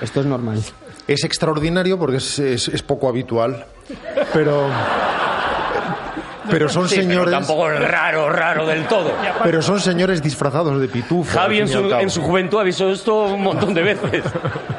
esto 0.01 0.21
es 0.21 0.27
normal? 0.27 0.61
Es 1.09 1.25
extraordinario 1.25 1.99
porque 1.99 2.19
es, 2.19 2.39
es- 2.39 2.69
es 2.69 2.83
poco 2.83 3.09
habitual, 3.09 3.65
pero, 4.33 4.69
pero 6.51 6.69
son 6.69 6.89
Sí, 6.89 6.97
pero 6.97 7.09
señores, 7.09 7.33
tampoco 7.33 7.71
es 7.71 7.81
raro, 7.91 8.29
raro 8.31 8.67
del 8.67 8.87
todo. 8.87 9.11
pero 9.43 9.61
son 9.63 9.81
señores 9.81 10.23
disfrazados 10.23 10.81
de 10.81 10.89
pitufo. 10.89 11.37
Javi 11.39 11.59
en 11.61 11.69
su, 11.69 11.93
en 11.93 12.11
su 12.11 12.23
juventud 12.23 12.59
ha 12.61 12.63
visto 12.65 12.91
esto 12.91 13.25
un 13.25 13.43
montón 13.43 13.75
de 13.75 13.83
veces. 13.83 14.23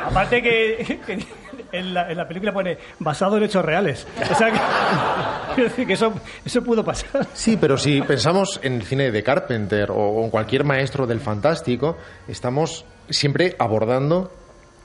Aparte 0.05 0.41
que, 0.41 0.99
que 1.05 1.25
en, 1.71 1.93
la, 1.93 2.27
película 2.27 2.53
pone 2.53 2.77
basado 2.99 3.37
en 3.37 3.43
hechos 3.43 3.63
reales. 3.63 4.07
O 4.29 4.35
sea 4.35 4.51
que, 5.55 5.85
que 5.85 5.93
eso 5.93 6.63
pudo 6.63 6.83
pasar. 6.83 7.27
Sí, 7.33 7.57
pero 7.59 7.77
si 7.77 8.01
pensamos 8.01 8.59
en 8.63 8.73
el 8.73 8.83
cine 8.83 9.11
de 9.11 9.23
Carpenter 9.23 9.91
o 9.91 10.23
en 10.23 10.29
cualquier 10.29 10.63
maestro 10.63 11.07
del 11.07 11.19
fantástico, 11.19 11.97
estamos 12.27 12.85
siempre 13.09 13.55
abordando 13.59 14.31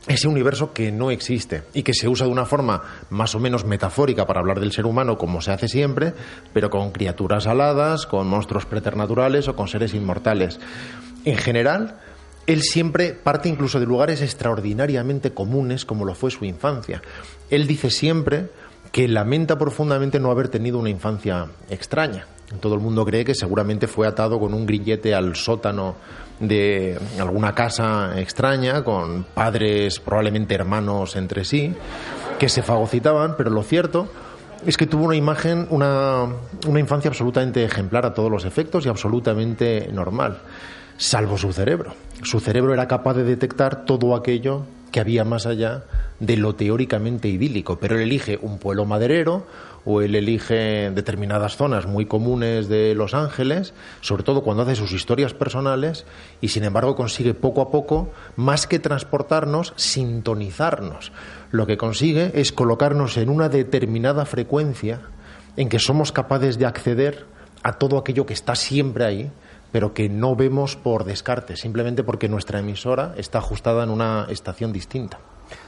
ese 0.06 0.28
universo 0.28 0.72
que 0.72 0.92
no 0.92 1.10
existe 1.10 1.62
y 1.72 1.82
que 1.82 1.94
se 1.94 2.08
usa 2.08 2.26
de 2.26 2.32
una 2.32 2.44
forma 2.44 2.82
más 3.10 3.34
o 3.34 3.40
menos 3.40 3.64
metafórica 3.64 4.26
para 4.26 4.40
hablar 4.40 4.60
del 4.60 4.72
ser 4.72 4.86
humano 4.86 5.16
como 5.16 5.40
se 5.40 5.52
hace 5.52 5.68
siempre, 5.68 6.12
pero 6.52 6.68
con 6.70 6.90
criaturas 6.90 7.46
aladas, 7.46 8.06
con 8.06 8.26
monstruos 8.26 8.66
preternaturales 8.66 9.48
o 9.48 9.56
con 9.56 9.68
seres 9.68 9.94
inmortales. 9.94 10.60
En 11.24 11.38
general, 11.38 12.00
él 12.46 12.62
siempre 12.62 13.12
parte 13.12 13.48
incluso 13.48 13.80
de 13.80 13.86
lugares 13.86 14.20
extraordinariamente 14.20 15.32
comunes 15.32 15.84
como 15.84 16.04
lo 16.04 16.14
fue 16.14 16.30
su 16.30 16.44
infancia. 16.44 17.02
Él 17.50 17.66
dice 17.66 17.90
siempre 17.90 18.48
que 18.92 19.08
lamenta 19.08 19.58
profundamente 19.58 20.20
no 20.20 20.30
haber 20.30 20.48
tenido 20.48 20.78
una 20.78 20.90
infancia 20.90 21.48
extraña. 21.70 22.26
Todo 22.60 22.74
el 22.74 22.80
mundo 22.80 23.04
cree 23.04 23.24
que 23.24 23.34
seguramente 23.34 23.88
fue 23.88 24.06
atado 24.06 24.38
con 24.38 24.54
un 24.54 24.66
grillete 24.66 25.14
al 25.14 25.34
sótano 25.34 25.96
de 26.38 26.98
alguna 27.18 27.54
casa 27.54 28.20
extraña, 28.20 28.84
con 28.84 29.24
padres 29.24 29.98
probablemente 29.98 30.54
hermanos 30.54 31.16
entre 31.16 31.44
sí, 31.44 31.74
que 32.38 32.48
se 32.48 32.62
fagocitaban, 32.62 33.34
pero 33.36 33.50
lo 33.50 33.62
cierto 33.62 34.08
es 34.66 34.76
que 34.76 34.86
tuvo 34.86 35.04
una 35.04 35.16
imagen, 35.16 35.66
una, 35.70 36.26
una 36.66 36.80
infancia 36.80 37.08
absolutamente 37.08 37.64
ejemplar 37.64 38.06
a 38.06 38.14
todos 38.14 38.30
los 38.30 38.44
efectos 38.44 38.86
y 38.86 38.88
absolutamente 38.88 39.88
normal, 39.92 40.38
salvo 40.96 41.36
su 41.36 41.52
cerebro. 41.52 41.94
Su 42.22 42.40
cerebro 42.40 42.72
era 42.72 42.88
capaz 42.88 43.14
de 43.14 43.24
detectar 43.24 43.84
todo 43.84 44.14
aquello 44.14 44.62
que 44.92 45.00
había 45.00 45.24
más 45.24 45.46
allá 45.46 45.84
de 46.20 46.36
lo 46.36 46.54
teóricamente 46.54 47.28
idílico, 47.28 47.78
pero 47.80 47.96
él 47.96 48.02
elige 48.02 48.38
un 48.40 48.58
pueblo 48.58 48.84
maderero 48.84 49.44
o 49.84 50.00
él 50.00 50.14
elige 50.14 50.90
determinadas 50.90 51.56
zonas 51.56 51.86
muy 51.86 52.06
comunes 52.06 52.68
de 52.68 52.94
Los 52.94 53.12
Ángeles, 53.12 53.74
sobre 54.00 54.22
todo 54.22 54.42
cuando 54.42 54.62
hace 54.62 54.76
sus 54.76 54.92
historias 54.92 55.34
personales, 55.34 56.06
y 56.40 56.48
sin 56.48 56.64
embargo 56.64 56.94
consigue 56.94 57.34
poco 57.34 57.60
a 57.60 57.70
poco, 57.70 58.12
más 58.36 58.66
que 58.66 58.78
transportarnos, 58.78 59.74
sintonizarnos. 59.76 61.12
Lo 61.50 61.66
que 61.66 61.76
consigue 61.76 62.30
es 62.34 62.52
colocarnos 62.52 63.16
en 63.16 63.28
una 63.28 63.48
determinada 63.48 64.24
frecuencia 64.24 65.00
en 65.56 65.68
que 65.68 65.78
somos 65.78 66.12
capaces 66.12 66.58
de 66.58 66.66
acceder 66.66 67.26
a 67.62 67.74
todo 67.74 67.98
aquello 67.98 68.26
que 68.26 68.34
está 68.34 68.54
siempre 68.54 69.04
ahí, 69.04 69.30
pero 69.74 69.92
que 69.92 70.08
no 70.08 70.36
vemos 70.36 70.76
por 70.76 71.02
descarte, 71.02 71.56
simplemente 71.56 72.04
porque 72.04 72.28
nuestra 72.28 72.60
emisora 72.60 73.12
está 73.16 73.38
ajustada 73.38 73.82
en 73.82 73.90
una 73.90 74.24
estación 74.30 74.72
distinta. 74.72 75.18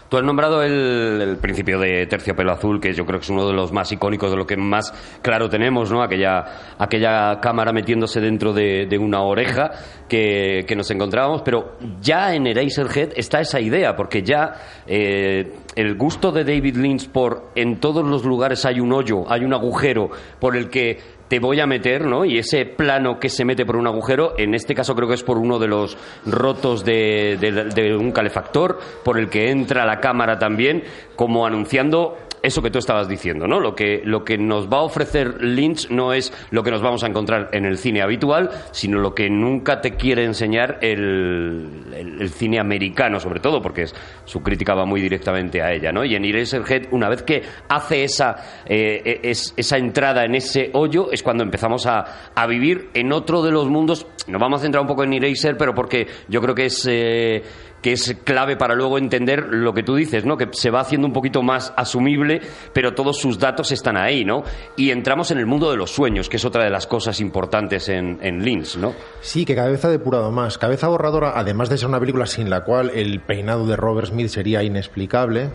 Tú 0.08 0.16
has 0.16 0.22
nombrado 0.22 0.62
el, 0.62 1.20
el 1.20 1.36
principio 1.38 1.80
de 1.80 2.06
Terciopelo 2.06 2.52
Azul, 2.52 2.80
que 2.80 2.92
yo 2.92 3.04
creo 3.04 3.18
que 3.18 3.24
es 3.24 3.30
uno 3.30 3.48
de 3.48 3.52
los 3.52 3.72
más 3.72 3.90
icónicos, 3.90 4.30
de 4.30 4.36
lo 4.36 4.46
que 4.46 4.56
más 4.56 4.94
claro 5.20 5.48
tenemos, 5.48 5.90
¿no? 5.90 6.00
Aquella, 6.04 6.44
aquella 6.78 7.40
cámara 7.40 7.72
metiéndose 7.72 8.20
dentro 8.20 8.52
de, 8.52 8.86
de 8.86 8.96
una 8.96 9.22
oreja 9.22 9.72
que, 10.08 10.64
que 10.68 10.76
nos 10.76 10.88
encontrábamos, 10.92 11.42
pero 11.42 11.72
ya 12.00 12.32
en 12.32 12.46
Eraserhead 12.46 13.10
está 13.16 13.40
esa 13.40 13.60
idea, 13.60 13.96
porque 13.96 14.22
ya 14.22 14.54
eh, 14.86 15.52
el 15.74 15.96
gusto 15.96 16.30
de 16.30 16.44
David 16.44 16.76
Lynch 16.76 17.08
por 17.10 17.50
en 17.56 17.80
todos 17.80 18.06
los 18.06 18.24
lugares 18.24 18.64
hay 18.64 18.78
un 18.78 18.92
hoyo, 18.92 19.24
hay 19.28 19.44
un 19.44 19.52
agujero 19.52 20.10
por 20.38 20.56
el 20.56 20.70
que 20.70 21.15
te 21.28 21.38
voy 21.40 21.58
a 21.60 21.66
meter, 21.66 22.04
¿no? 22.04 22.24
Y 22.24 22.38
ese 22.38 22.64
plano 22.66 23.18
que 23.18 23.28
se 23.28 23.44
mete 23.44 23.66
por 23.66 23.76
un 23.76 23.86
agujero, 23.86 24.34
en 24.38 24.54
este 24.54 24.74
caso 24.74 24.94
creo 24.94 25.08
que 25.08 25.14
es 25.14 25.22
por 25.22 25.38
uno 25.38 25.58
de 25.58 25.66
los 25.68 25.96
rotos 26.24 26.84
de, 26.84 27.36
de- 27.40 27.64
de 27.64 27.96
un 27.96 28.12
calefactor, 28.12 28.78
por 29.04 29.18
el 29.18 29.28
que 29.28 29.50
entra 29.50 29.84
la 29.86 30.00
cámara 30.00 30.38
también, 30.38 30.84
como 31.16 31.46
anunciando 31.46 32.16
eso 32.46 32.62
que 32.62 32.70
tú 32.70 32.78
estabas 32.78 33.08
diciendo, 33.08 33.46
¿no? 33.46 33.60
Lo 33.60 33.74
que, 33.74 34.00
lo 34.04 34.24
que 34.24 34.38
nos 34.38 34.68
va 34.72 34.78
a 34.78 34.82
ofrecer 34.82 35.42
Lynch 35.42 35.90
no 35.90 36.12
es 36.12 36.32
lo 36.50 36.62
que 36.62 36.70
nos 36.70 36.80
vamos 36.80 37.04
a 37.04 37.08
encontrar 37.08 37.50
en 37.52 37.64
el 37.66 37.76
cine 37.78 38.02
habitual, 38.02 38.50
sino 38.70 38.98
lo 38.98 39.14
que 39.14 39.28
nunca 39.28 39.80
te 39.80 39.96
quiere 39.96 40.24
enseñar 40.24 40.78
el, 40.82 41.68
el- 41.94 42.30
cine 42.30 42.58
americano, 42.60 43.18
sobre 43.20 43.40
todo, 43.40 43.60
porque 43.62 43.86
su 44.24 44.42
crítica 44.42 44.74
va 44.74 44.84
muy 44.84 45.00
directamente 45.00 45.62
a 45.62 45.72
ella, 45.72 45.92
¿no? 45.92 46.04
Y 46.04 46.14
en 46.14 46.24
Eraserhead, 46.24 46.86
una 46.90 47.08
vez 47.08 47.22
que 47.22 47.42
hace 47.68 48.04
esa, 48.04 48.36
eh, 48.66 49.20
es- 49.22 49.52
esa 49.56 49.76
entrada 49.78 50.24
en 50.24 50.34
ese 50.34 50.70
hoyo, 50.74 51.10
es 51.12 51.22
cuando 51.22 51.42
empezamos 51.42 51.86
a, 51.86 52.30
a 52.34 52.46
vivir 52.46 52.90
en 52.94 53.12
otro 53.12 53.42
de 53.42 53.52
los 53.52 53.68
mundos. 53.68 54.06
Nos 54.28 54.40
vamos 54.40 54.60
a 54.60 54.62
centrar 54.62 54.82
un 54.82 54.88
poco 54.88 55.04
en 55.04 55.12
Eraser, 55.12 55.56
pero 55.56 55.74
porque 55.74 56.06
yo 56.28 56.40
creo 56.40 56.54
que 56.54 56.66
es... 56.66 56.86
eh, 56.90 57.42
que 57.82 57.92
es 57.92 58.16
clave 58.24 58.56
para 58.56 58.74
luego 58.74 58.98
entender 58.98 59.46
lo 59.50 59.72
que 59.72 59.82
tú 59.82 59.94
dices, 59.94 60.24
¿no? 60.24 60.36
Que 60.36 60.48
se 60.52 60.70
va 60.70 60.80
haciendo 60.80 61.06
un 61.06 61.12
poquito 61.12 61.42
más 61.42 61.72
asumible, 61.76 62.40
pero 62.72 62.94
todos 62.94 63.18
sus 63.18 63.38
datos 63.38 63.72
están 63.72 63.96
ahí, 63.96 64.24
¿no? 64.24 64.42
Y 64.76 64.90
entramos 64.90 65.30
en 65.30 65.38
el 65.38 65.46
mundo 65.46 65.70
de 65.70 65.76
los 65.76 65.90
sueños, 65.90 66.28
que 66.28 66.36
es 66.36 66.44
otra 66.44 66.64
de 66.64 66.70
las 66.70 66.86
cosas 66.86 67.20
importantes 67.20 67.88
en, 67.88 68.18
en 68.22 68.44
Lynch, 68.44 68.76
¿no? 68.76 68.94
Sí, 69.20 69.44
que 69.44 69.54
vez 69.54 69.84
ha 69.84 69.88
depurado 69.88 70.30
más. 70.30 70.58
Cabeza 70.58 70.88
borradora, 70.88 71.32
además 71.34 71.68
de 71.68 71.78
ser 71.78 71.88
una 71.88 72.00
película 72.00 72.26
sin 72.26 72.50
la 72.50 72.64
cual 72.64 72.90
el 72.94 73.20
peinado 73.20 73.66
de 73.66 73.76
Robert 73.76 74.08
Smith 74.08 74.28
sería 74.28 74.62
inexplicable, 74.62 75.50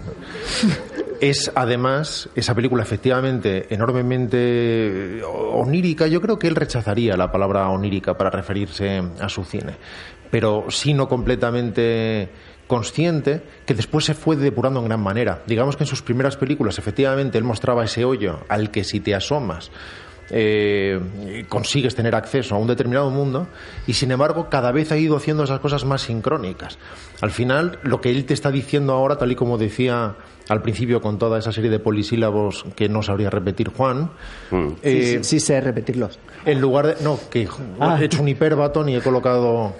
es 1.21 1.51
además 1.55 2.29
esa 2.35 2.55
película 2.55 2.83
efectivamente 2.83 3.73
enormemente 3.73 5.21
onírica. 5.23 6.07
Yo 6.07 6.21
creo 6.21 6.39
que 6.39 6.47
él 6.47 6.55
rechazaría 6.55 7.15
la 7.15 7.31
palabra 7.31 7.69
onírica 7.69 8.15
para 8.15 8.29
referirse 8.29 9.01
a 9.19 9.29
su 9.29 9.43
cine, 9.43 9.75
pero 10.31 10.65
sí 10.69 10.93
no 10.93 11.07
completamente 11.07 12.29
consciente 12.67 13.41
que 13.65 13.73
después 13.73 14.05
se 14.05 14.13
fue 14.13 14.37
depurando 14.37 14.79
en 14.79 14.85
gran 14.87 15.01
manera. 15.01 15.43
Digamos 15.45 15.75
que 15.75 15.83
en 15.83 15.87
sus 15.89 16.01
primeras 16.01 16.37
películas 16.37 16.79
efectivamente 16.79 17.37
él 17.37 17.43
mostraba 17.43 17.83
ese 17.83 18.05
hoyo 18.05 18.39
al 18.47 18.71
que 18.71 18.83
si 18.85 19.01
te 19.01 19.13
asomas 19.13 19.71
eh, 20.33 21.43
consigues 21.49 21.93
tener 21.95 22.15
acceso 22.15 22.55
a 22.55 22.57
un 22.57 22.67
determinado 22.67 23.09
mundo 23.09 23.47
y 23.85 23.93
sin 23.93 24.11
embargo 24.11 24.47
cada 24.49 24.71
vez 24.71 24.91
ha 24.93 24.97
ido 24.97 25.17
haciendo 25.17 25.43
esas 25.43 25.59
cosas 25.59 25.83
más 25.83 26.03
sincrónicas. 26.03 26.77
Al 27.19 27.31
final, 27.31 27.79
lo 27.83 27.99
que 27.99 28.09
él 28.11 28.23
te 28.23 28.33
está 28.33 28.49
diciendo 28.51 28.93
ahora, 28.93 29.17
tal 29.17 29.31
y 29.33 29.35
como 29.35 29.57
decía 29.57 30.15
al 30.47 30.61
principio 30.61 31.01
con 31.01 31.17
toda 31.19 31.39
esa 31.39 31.51
serie 31.51 31.69
de 31.69 31.79
polisílabos 31.79 32.65
que 32.77 32.87
no 32.87 33.03
sabría 33.03 33.29
repetir 33.29 33.69
Juan, 33.69 34.11
eh, 34.81 35.19
sí, 35.21 35.23
sí 35.23 35.39
sé 35.41 35.59
repetirlos. 35.59 36.17
en 36.45 36.61
lugar 36.61 36.87
de... 36.95 37.03
No, 37.03 37.19
que 37.29 37.49
Ah. 37.79 37.97
he 37.99 38.05
hecho 38.05 38.21
un 38.21 38.29
hiperbatón 38.29 38.87
y 38.87 38.95
he 38.95 39.01
colocado 39.01 39.73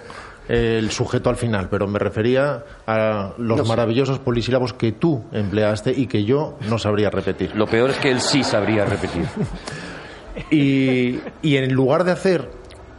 el 0.48 0.90
sujeto 0.90 1.30
al 1.30 1.36
final, 1.36 1.68
pero 1.68 1.86
me 1.86 1.98
refería 1.98 2.64
a 2.86 3.32
los 3.38 3.66
maravillosos 3.66 4.18
polisílabos 4.18 4.72
que 4.72 4.92
tú 4.92 5.24
empleaste 5.32 5.92
y 5.92 6.06
que 6.06 6.24
yo 6.24 6.58
no 6.68 6.78
sabría 6.78 7.10
repetir. 7.10 7.54
Lo 7.54 7.66
peor 7.66 7.90
es 7.90 7.98
que 7.98 8.10
él 8.10 8.20
sí 8.20 8.44
sabría 8.44 8.84
repetir. 8.84 9.26
Y, 10.50 11.20
y 11.42 11.58
en 11.58 11.74
lugar 11.74 12.04
de 12.04 12.12
hacer 12.12 12.48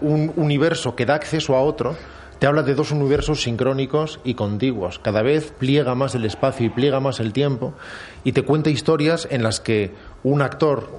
un 0.01 0.32
universo 0.36 0.95
que 0.95 1.08
da 1.08 1.15
acceso 1.15 1.56
a 1.56 1.62
otro, 1.62 1.95
te 2.43 2.47
habla 2.47 2.62
de 2.62 2.75
dos 2.75 2.91
universos 2.91 3.41
sincrónicos 3.41 4.19
y 4.23 4.34
contiguos. 4.34 4.99
Cada 4.99 5.21
vez 5.21 5.53
pliega 5.58 5.95
más 5.95 6.13
el 6.13 6.25
espacio 6.25 6.65
y 6.65 6.69
pliega 6.69 6.99
más 6.99 7.19
el 7.19 7.32
tiempo 7.32 7.73
y 8.23 8.34
te 8.34 8.43
cuenta 8.43 8.69
historias 8.69 9.27
en 9.32 9.43
las 9.43 9.62
que 9.62 9.93
un 10.23 10.41
actor 10.41 10.89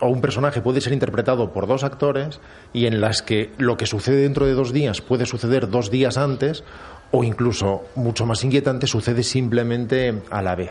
o 0.00 0.08
un 0.08 0.20
personaje 0.20 0.60
puede 0.60 0.80
ser 0.80 0.92
interpretado 0.92 1.52
por 1.52 1.66
dos 1.66 1.84
actores 1.84 2.40
y 2.72 2.86
en 2.86 3.00
las 3.00 3.22
que 3.22 3.50
lo 3.58 3.76
que 3.76 3.86
sucede 3.86 4.22
dentro 4.22 4.46
de 4.46 4.54
dos 4.54 4.72
días 4.72 5.00
puede 5.00 5.26
suceder 5.26 5.68
dos 5.70 5.90
días 5.90 6.16
antes 6.18 6.64
o 7.12 7.24
incluso, 7.24 7.82
mucho 7.96 8.24
más 8.24 8.44
inquietante, 8.44 8.86
sucede 8.86 9.24
simplemente 9.24 10.22
a 10.30 10.42
la 10.42 10.54
vez. 10.54 10.70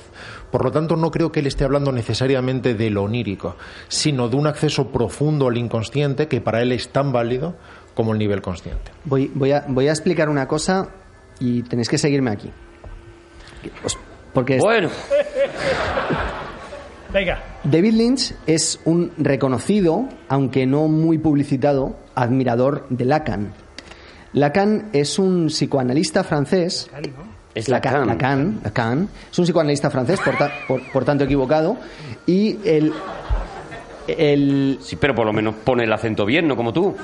Por 0.51 0.63
lo 0.63 0.71
tanto, 0.71 0.95
no 0.95 1.11
creo 1.11 1.31
que 1.33 1.41
él 1.41 1.47
esté 1.47 1.65
hablando 1.65 1.91
necesariamente 1.91 2.75
de 2.75 2.89
lo 2.89 3.03
onírico, 3.03 3.57
sino 3.89 4.29
de 4.29 4.37
un 4.37 4.47
acceso 4.47 4.87
profundo 4.87 5.49
al 5.49 5.57
inconsciente 5.57 6.29
que 6.29 6.39
para 6.39 6.61
él 6.61 6.71
es 6.71 6.89
tan 6.89 7.11
válido 7.11 7.55
como 7.93 8.13
el 8.13 8.19
nivel 8.19 8.41
consciente. 8.41 8.89
Voy, 9.03 9.29
voy, 9.35 9.51
a, 9.51 9.65
voy 9.67 9.89
a 9.89 9.91
explicar 9.91 10.29
una 10.29 10.47
cosa 10.47 10.87
y 11.41 11.61
tenéis 11.63 11.89
que 11.89 11.97
seguirme 11.97 12.31
aquí. 12.31 12.49
Os- 13.83 13.97
Porque 14.33 14.55
es- 14.55 14.63
Bueno, 14.63 14.89
Venga. 17.13 17.39
David 17.63 17.93
Lynch 17.93 18.33
es 18.45 18.79
un 18.85 19.11
reconocido, 19.17 20.07
aunque 20.27 20.65
no 20.65 20.87
muy 20.87 21.17
publicitado, 21.17 21.95
admirador 22.15 22.85
de 22.89 23.05
Lacan. 23.05 23.53
Lacan 24.33 24.89
es 24.93 25.17
un 25.17 25.47
psicoanalista 25.47 26.23
francés. 26.23 26.87
es 27.55 27.67
Lacan, 27.67 27.93
Lacan. 27.93 28.07
Lacan, 28.07 28.59
Lacan. 28.63 29.09
Es 29.31 29.39
un 29.39 29.45
psicoanalista 29.45 29.89
francés, 29.89 30.19
por, 30.23 30.37
ta- 30.37 30.51
por- 30.67 30.91
por 30.91 31.03
tanto 31.03 31.23
equivocado. 31.23 31.77
Y 32.27 32.57
el, 32.63 32.93
el, 34.07 34.77
Sí, 34.81 34.95
pero 34.95 35.15
por 35.15 35.25
lo 35.25 35.33
menos 35.33 35.55
pone 35.63 35.85
el 35.85 35.91
acento 35.93 36.25
bien, 36.25 36.47
no 36.47 36.55
como 36.55 36.71
tú. 36.71 36.95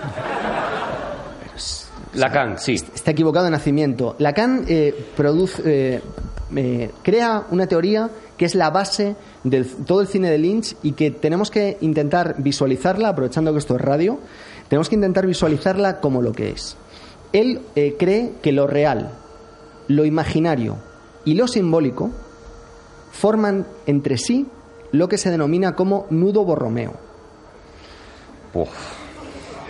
Lacan, 2.14 2.58
sí. 2.60 2.76
está 2.76 3.12
equivocado 3.12 3.46
de 3.46 3.52
nacimiento. 3.52 4.16
Lacan 4.20 4.64
eh, 4.70 4.94
produce, 5.18 5.62
eh, 5.96 6.02
eh, 6.56 6.92
crea 7.04 7.44
una 7.52 7.68
teoría 7.68 8.10
que 8.38 8.46
es 8.46 8.56
la 8.56 8.70
base 8.70 9.16
de 9.44 9.64
todo 9.64 10.02
el 10.02 10.08
cine 10.08 10.30
de 10.30 10.38
Lynch 10.38 10.76
y 10.84 10.92
que 10.94 11.12
tenemos 11.12 11.50
que 11.52 11.78
intentar 11.82 12.36
visualizarla, 12.40 13.10
aprovechando 13.10 13.52
que 13.54 13.60
esto 13.60 13.76
es 13.76 13.82
radio, 13.82 14.20
tenemos 14.68 14.90
que 14.90 14.96
intentar 14.96 15.26
visualizarla 15.26 16.00
como 16.02 16.22
lo 16.22 16.32
que 16.34 16.50
es. 16.50 16.76
Él 17.34 17.62
eh, 17.76 17.96
cree 18.00 18.34
que 18.42 18.52
lo 18.52 18.68
real, 18.68 19.12
lo 19.88 20.06
imaginario 20.06 20.78
y 21.24 21.36
lo 21.36 21.48
simbólico 21.48 22.12
forman 23.12 23.66
entre 23.86 24.18
sí 24.18 24.48
lo 24.92 25.08
que 25.10 25.18
se 25.18 25.30
denomina 25.32 25.76
como 25.76 26.06
nudo 26.10 26.44
borromeo. 26.46 26.94
Uf. 28.54 28.70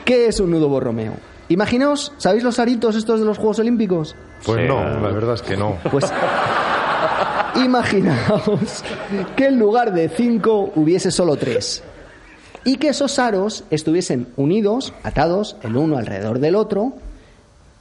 ¿Qué 0.05 0.27
es 0.27 0.39
un 0.39 0.51
nudo 0.51 0.69
borromeo? 0.69 1.13
Imaginaos, 1.49 2.13
¿sabéis 2.17 2.43
los 2.43 2.59
aritos 2.59 2.95
estos 2.95 3.19
de 3.19 3.25
los 3.25 3.37
Juegos 3.37 3.59
Olímpicos? 3.59 4.15
Pues 4.45 4.61
Sí. 4.61 4.67
no, 4.67 4.83
la 4.83 5.09
verdad 5.09 5.33
es 5.35 5.41
que 5.41 5.55
no. 5.57 5.77
Pues 5.91 6.05
imaginaos 7.55 8.83
que 9.35 9.45
en 9.47 9.59
lugar 9.59 9.93
de 9.93 10.09
cinco 10.09 10.71
hubiese 10.75 11.11
solo 11.11 11.35
tres. 11.35 11.83
Y 12.63 12.77
que 12.77 12.89
esos 12.89 13.19
aros 13.19 13.63
estuviesen 13.69 14.27
unidos, 14.37 14.93
atados, 15.03 15.55
el 15.61 15.75
uno 15.77 15.97
alrededor 15.97 16.39
del 16.39 16.55
otro, 16.55 16.93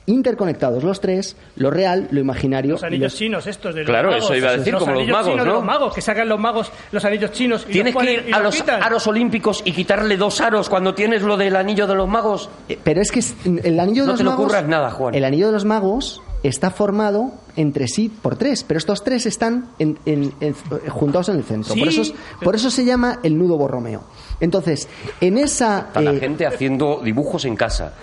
interconectados 0.07 0.85
los 0.85 1.01
tres, 1.01 1.35
lo 1.57 1.71
real, 1.71 2.09
lo 2.11 2.21
imaginario. 2.21 2.73
Los 2.73 2.83
anillos 2.85 3.13
los- 3.13 3.15
chinos 3.19 3.47
estos 3.47 3.75
de 3.75 3.81
los 3.81 3.89
Claro, 3.89 4.11
magos. 4.11 4.25
eso 4.25 4.35
iba 4.35 4.51
a 4.51 4.57
decir, 4.59 4.75
como 4.75 4.87
los 4.93 4.99
anillos 4.99 5.13
magos, 5.17 5.27
chinos 5.31 5.45
de 5.47 5.51
¿no? 5.51 5.57
los 5.57 5.65
magos, 5.65 5.95
que 5.95 6.01
sacan 6.03 6.29
los 6.29 6.39
magos 6.39 6.73
los 6.93 7.05
anillos 7.07 7.33
chinos 7.33 7.65
y 7.67 7.73
Tienes 7.73 7.95
los 7.95 8.03
que 8.05 8.13
ir 8.13 8.25
y 8.29 8.33
a 8.33 8.41
los 8.41 8.55
quitan. 8.55 8.83
aros 8.83 9.07
olímpicos 9.07 9.63
y 9.65 9.73
quitarle 9.73 10.19
dos 10.19 10.43
aros 10.43 10.69
cuando 10.69 10.95
tienes 10.95 11.23
lo 11.23 11.39
del 11.39 11.57
anillo 11.57 11.87
de 11.87 11.95
los 11.95 12.07
magos. 12.07 12.51
Eh, 12.69 12.79
Pero 12.85 13.01
es 13.01 13.11
que 13.11 13.21
el 13.63 13.81
anillo 13.81 14.03
de 14.03 14.07
No 14.09 14.13
los 14.13 14.19
te 14.19 14.25
magos. 14.25 14.41
ocurras 14.45 14.67
nada, 14.69 14.91
Juan. 14.91 15.15
El 15.15 15.25
anillo 15.25 15.47
de 15.47 15.53
los 15.53 15.65
magos 15.65 16.21
está 16.43 16.71
formado 16.71 17.33
entre 17.57 17.89
sí 17.89 18.09
por 18.23 18.37
tres, 18.37 18.65
pero 18.65 18.79
estos 18.79 19.05
tres 19.05 19.27
están 19.27 19.69
en- 19.79 19.99
en- 20.07 20.33
en- 20.41 20.55
juntados 20.89 21.29
en 21.29 21.37
el 21.37 21.45
centro. 21.45 21.73
Sí, 21.75 21.79
por, 21.81 21.89
eso 21.89 22.03
es- 22.03 22.15
por 22.43 22.55
eso 22.55 22.71
se 22.71 22.85
llama 22.85 23.21
el 23.23 23.39
nudo 23.39 23.57
borromeo. 23.57 24.05
Entonces, 24.41 24.89
en 25.21 25.39
esa. 25.39 25.79
Está 25.89 26.01
la 26.01 26.13
eh, 26.13 26.19
gente 26.21 26.47
haciendo 26.47 27.01
dibujos 27.03 27.45
en 27.45 27.57
casa. 27.57 27.95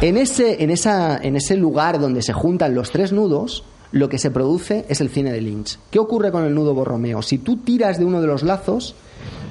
En 0.00 0.16
ese, 0.16 0.62
en, 0.62 0.70
esa, 0.70 1.16
en 1.18 1.36
ese 1.36 1.56
lugar 1.56 2.00
donde 2.00 2.22
se 2.22 2.32
juntan 2.32 2.74
los 2.74 2.90
tres 2.90 3.12
nudos, 3.12 3.64
lo 3.92 4.08
que 4.08 4.18
se 4.18 4.30
produce 4.30 4.84
es 4.88 5.00
el 5.00 5.08
cine 5.08 5.32
de 5.32 5.40
Lynch. 5.40 5.78
¿Qué 5.90 5.98
ocurre 6.00 6.32
con 6.32 6.44
el 6.44 6.52
nudo 6.54 6.74
borromeo? 6.74 7.22
Si 7.22 7.38
tú 7.38 7.58
tiras 7.58 7.98
de 7.98 8.04
uno 8.04 8.20
de 8.20 8.26
los 8.26 8.42
lazos, 8.42 8.96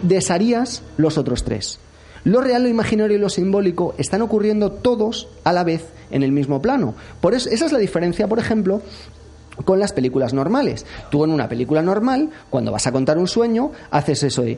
desharías 0.02 0.84
los 0.98 1.18
otros 1.18 1.43
tres. 1.43 1.80
Lo 2.24 2.42
real, 2.42 2.64
lo 2.64 2.70
imaginario 2.70 3.18
y 3.18 3.20
lo 3.20 3.30
simbólico 3.30 3.96
están 3.98 4.22
ocurriendo 4.22 4.72
todos 4.72 5.28
a 5.44 5.52
la 5.52 5.64
vez 5.64 5.86
en 6.12 6.24
el 6.24 6.32
mismo 6.32 6.62
plano. 6.62 6.96
Por 7.22 7.34
eso, 7.34 7.50
esa 7.50 7.66
es 7.66 7.72
la 7.72 7.80
diferencia, 7.80 8.28
por 8.28 8.40
ejemplo, 8.40 8.82
con 9.66 9.80
las 9.80 9.94
películas 9.94 10.34
normales. 10.34 10.86
Tú 11.10 11.24
en 11.24 11.32
una 11.32 11.50
película 11.50 11.82
normal, 11.82 12.30
cuando 12.50 12.72
vas 12.72 12.88
a 12.88 12.92
contar 12.92 13.18
un 13.18 13.28
sueño, 13.28 13.72
haces 13.92 14.24
eso 14.24 14.44
de... 14.44 14.58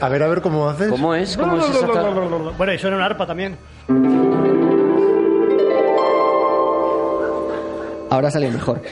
A 0.00 0.08
ver, 0.08 0.22
a 0.22 0.28
ver 0.28 0.42
cómo 0.42 0.68
haces. 0.68 0.88
¿Cómo 0.90 1.14
es? 1.14 1.36
¿Cómo 1.36 1.56
es 1.56 2.56
Bueno, 2.56 2.72
y 2.72 2.78
suena 2.78 2.96
un 2.96 3.02
arpa 3.02 3.26
también. 3.26 3.56
Ahora 8.16 8.30
sale 8.30 8.50
mejor. 8.50 8.82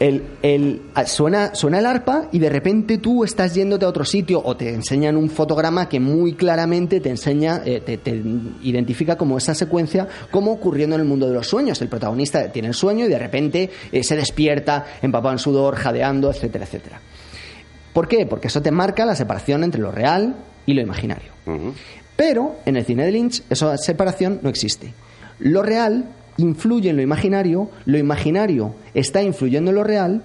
El, 0.00 0.22
el- 0.42 0.82
ah, 0.94 1.06
suena, 1.06 1.54
suena 1.54 1.78
el 1.78 1.86
arpa 1.86 2.28
y 2.32 2.38
de 2.40 2.48
repente 2.50 2.98
tú 2.98 3.24
estás 3.24 3.54
yéndote 3.54 3.84
a 3.84 3.88
otro 3.88 4.04
sitio 4.04 4.42
o 4.44 4.56
te 4.56 4.68
enseñan 4.74 5.16
un 5.16 5.30
fotograma 5.30 5.88
que 5.88 6.00
muy 6.00 6.34
claramente 6.34 7.00
te 7.00 7.08
enseña, 7.10 7.62
eh, 7.64 7.80
te, 7.80 7.98
te 7.98 8.10
identifica 8.62 9.16
como 9.16 9.38
esa 9.38 9.54
secuencia 9.54 10.08
como 10.30 10.50
ocurriendo 10.52 10.96
en 10.96 11.02
el 11.02 11.06
mundo 11.08 11.26
de 11.28 11.34
los 11.34 11.46
sueños. 11.46 11.80
El 11.80 11.88
protagonista 11.88 12.50
tiene 12.50 12.68
el 12.68 12.74
sueño 12.74 13.06
y 13.06 13.08
de 13.08 13.18
repente 13.18 13.70
eh, 13.92 14.02
se 14.02 14.16
despierta 14.16 14.84
empapado 15.00 15.32
en 15.32 15.38
sudor, 15.38 15.76
jadeando, 15.76 16.30
etcétera, 16.30 16.64
etcétera. 16.64 17.00
¿Por 17.92 18.08
qué? 18.08 18.26
Porque 18.26 18.48
eso 18.48 18.60
te 18.60 18.72
marca 18.72 19.06
la 19.06 19.14
separación 19.14 19.62
entre 19.62 19.80
lo 19.80 19.92
real 19.92 20.34
y 20.66 20.74
lo 20.74 20.80
imaginario. 20.80 21.30
Pero 22.16 22.56
en 22.66 22.76
el 22.76 22.84
cine 22.84 23.04
de 23.04 23.12
Lynch 23.12 23.42
esa 23.50 23.76
separación 23.78 24.40
no 24.42 24.48
existe. 24.48 24.92
Lo 25.38 25.62
real 25.62 26.04
influye 26.36 26.90
en 26.90 26.96
lo 26.96 27.02
imaginario, 27.02 27.70
lo 27.86 27.98
imaginario 27.98 28.74
está 28.94 29.22
influyendo 29.22 29.70
en 29.70 29.74
lo 29.76 29.84
real 29.84 30.22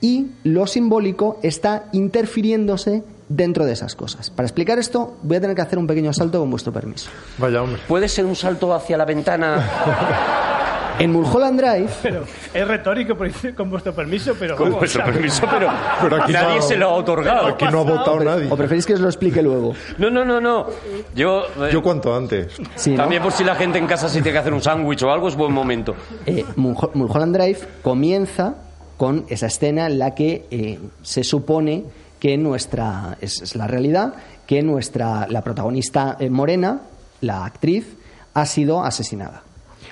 y 0.00 0.28
lo 0.42 0.66
simbólico 0.66 1.38
está 1.42 1.86
interfiriéndose 1.92 3.02
dentro 3.28 3.64
de 3.64 3.72
esas 3.72 3.94
cosas. 3.94 4.30
Para 4.30 4.46
explicar 4.46 4.78
esto 4.78 5.16
voy 5.22 5.36
a 5.36 5.40
tener 5.40 5.56
que 5.56 5.62
hacer 5.62 5.78
un 5.78 5.86
pequeño 5.86 6.12
salto 6.12 6.40
con 6.40 6.50
vuestro 6.50 6.72
permiso. 6.72 7.10
Vaya 7.38 7.62
hombre. 7.62 7.80
¿Puede 7.88 8.08
ser 8.08 8.26
un 8.26 8.36
salto 8.36 8.74
hacia 8.74 8.96
la 8.96 9.04
ventana? 9.04 10.50
En 10.98 11.12
Mulholland 11.12 11.60
Drive, 11.60 11.88
Pero 12.02 12.24
es 12.52 12.68
retórico, 12.68 13.16
por- 13.16 13.54
con 13.54 13.68
vuestro 13.70 13.92
permiso, 13.94 14.34
pero. 14.38 14.56
Con 14.56 14.70
vuestro 14.72 15.02
o 15.02 15.04
sea, 15.06 15.12
permiso, 15.12 15.42
pero, 15.50 15.68
Pero 16.00 16.22
aquí 16.22 16.32
nadie 16.32 16.56
no- 16.56 16.62
se 16.62 16.76
lo 16.76 16.86
ha 16.90 16.92
otorgado. 16.94 17.46
Aquí 17.48 17.64
no 17.70 17.80
ha 17.80 17.84
votado 17.84 18.20
nadie. 18.20 18.46
¿o 18.50 18.56
preferís 18.56 18.86
que 18.86 18.94
os 18.94 19.00
lo 19.00 19.08
explique 19.08 19.42
luego? 19.42 19.74
No, 19.98 20.08
no, 20.10 20.24
no, 20.24 20.40
no. 20.40 20.66
Yo, 21.14 21.42
eh, 21.46 21.70
Yo 21.72 21.82
cuanto 21.82 22.14
antes. 22.14 22.52
Sí, 22.76 22.90
¿no? 22.92 22.96
también 22.98 23.22
por 23.22 23.32
si 23.32 23.42
la 23.44 23.54
gente 23.56 23.78
en 23.78 23.86
casa 23.86 24.08
se 24.08 24.14
tiene 24.22 24.32
que 24.32 24.38
hacer 24.38 24.52
un 24.54 24.62
sándwich 24.62 25.02
o 25.02 25.10
algo, 25.10 25.28
es 25.28 25.34
buen 25.36 25.52
momento. 25.52 25.94
Eh, 26.26 26.44
Mulho- 26.56 26.90
Mulholland 26.94 27.36
Drive 27.36 27.58
comienza 27.82 28.54
con 28.96 29.24
esa 29.28 29.46
escena 29.46 29.86
en 29.86 29.98
la 29.98 30.14
que 30.14 30.46
eh, 30.50 30.78
se 31.02 31.24
supone 31.24 31.84
que 32.20 32.36
nuestra 32.38 33.16
es, 33.20 33.42
es 33.42 33.56
la 33.56 33.66
realidad 33.66 34.14
que 34.46 34.62
nuestra 34.62 35.26
la 35.28 35.42
protagonista 35.42 36.16
eh, 36.20 36.30
morena 36.30 36.82
la 37.20 37.44
actriz 37.44 37.96
ha 38.34 38.46
sido 38.46 38.84
asesinada 38.84 39.42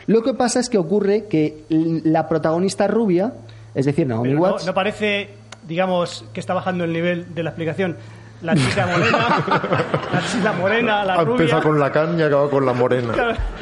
lo 0.07 0.22
que 0.22 0.34
pasa 0.34 0.61
es 0.61 0.68
que 0.68 0.78
ocurre 0.78 1.24
que 1.26 1.64
la 1.68 2.28
protagonista 2.28 2.86
rubia 2.88 3.32
es 3.74 3.86
decir 3.86 4.07
Naomi 4.07 4.30
pero 4.30 4.40
Watts 4.42 4.66
no 4.66 4.74
parece, 4.74 5.30
digamos, 5.66 6.24
que 6.32 6.40
está 6.40 6.55
bajando 6.55 6.84
el 6.84 6.92
nivel 6.92 7.34
de 7.34 7.42
la 7.42 7.50
explicación. 7.50 7.96
La 8.42 8.57
chica 8.57 8.86
morena, 8.88 9.28
la 10.12 10.22
chica 10.32 10.53
morena, 10.55 11.05
la 11.05 11.16
rubia. 11.18 11.30
Empieza 11.44 11.61
con 11.62 11.78
la 11.78 11.92
can 11.92 12.18
y 12.18 12.22
acaba 12.22 12.50
con 12.50 12.66
la 12.66 12.72
morena. 12.72 13.12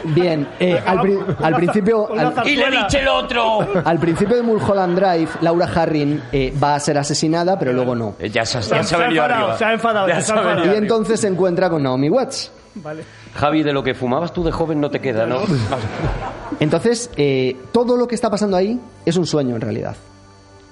bien 0.05 0.49
eh, 0.59 0.81
al, 0.87 1.01
pri- 1.03 1.19
al 1.43 1.55
principio 1.55 2.09
al-. 2.19 2.33
¡Y 2.49 2.57
le 2.57 2.71
dice 2.71 3.01
el 3.01 3.09
otro! 3.09 3.59
al 3.85 3.99
principio 3.99 4.37
de 4.37 4.43
Mulholland 4.43 4.99
Drive 4.99 5.29
Laura 5.43 5.67
Harring 5.75 6.23
eh, 6.33 6.55
va 6.63 6.77
a 6.77 6.81
ser 6.81 6.97
asesinada 6.97 7.59
pero 7.59 7.75
luego 7.75 7.95
no 7.95 8.15
Ya 8.33 8.47
se, 8.47 8.57
ha- 8.57 8.61
ya 8.63 8.67
se 8.69 8.75
ha 8.75 8.83
se 8.85 8.89
se 9.59 9.65
ha 9.67 9.73
enfadado, 9.75 10.09
Ya 10.09 10.15
se 10.15 10.21
ha 10.23 10.25
se 10.25 10.33
ha 10.33 10.37
enfadado. 10.37 10.61
venido 10.63 10.75
y 10.75 10.79
entonces 10.79 11.21
se 11.21 11.29
encuentra 11.29 11.69
con 11.69 11.83
Naomi 11.83 12.09
Watts 12.09 12.51
Vale. 12.77 13.03
Javi, 13.35 13.63
de 13.63 13.73
lo 13.73 13.83
que 13.83 13.95
fumabas 13.95 14.33
tú 14.33 14.43
de 14.45 14.51
joven 14.53 14.81
no 14.81 14.91
te 14.91 15.01
queda, 15.01 15.27
¿no? 15.27 15.39
Entonces, 16.59 17.11
eh, 17.17 17.57
todo 17.73 17.97
lo 17.97 18.07
que 18.09 18.15
está 18.15 18.31
pasando 18.31 18.57
ahí 18.57 18.79
es 19.05 19.17
un 19.17 19.27
sueño 19.27 19.55
en 19.55 19.61
realidad. 19.61 19.97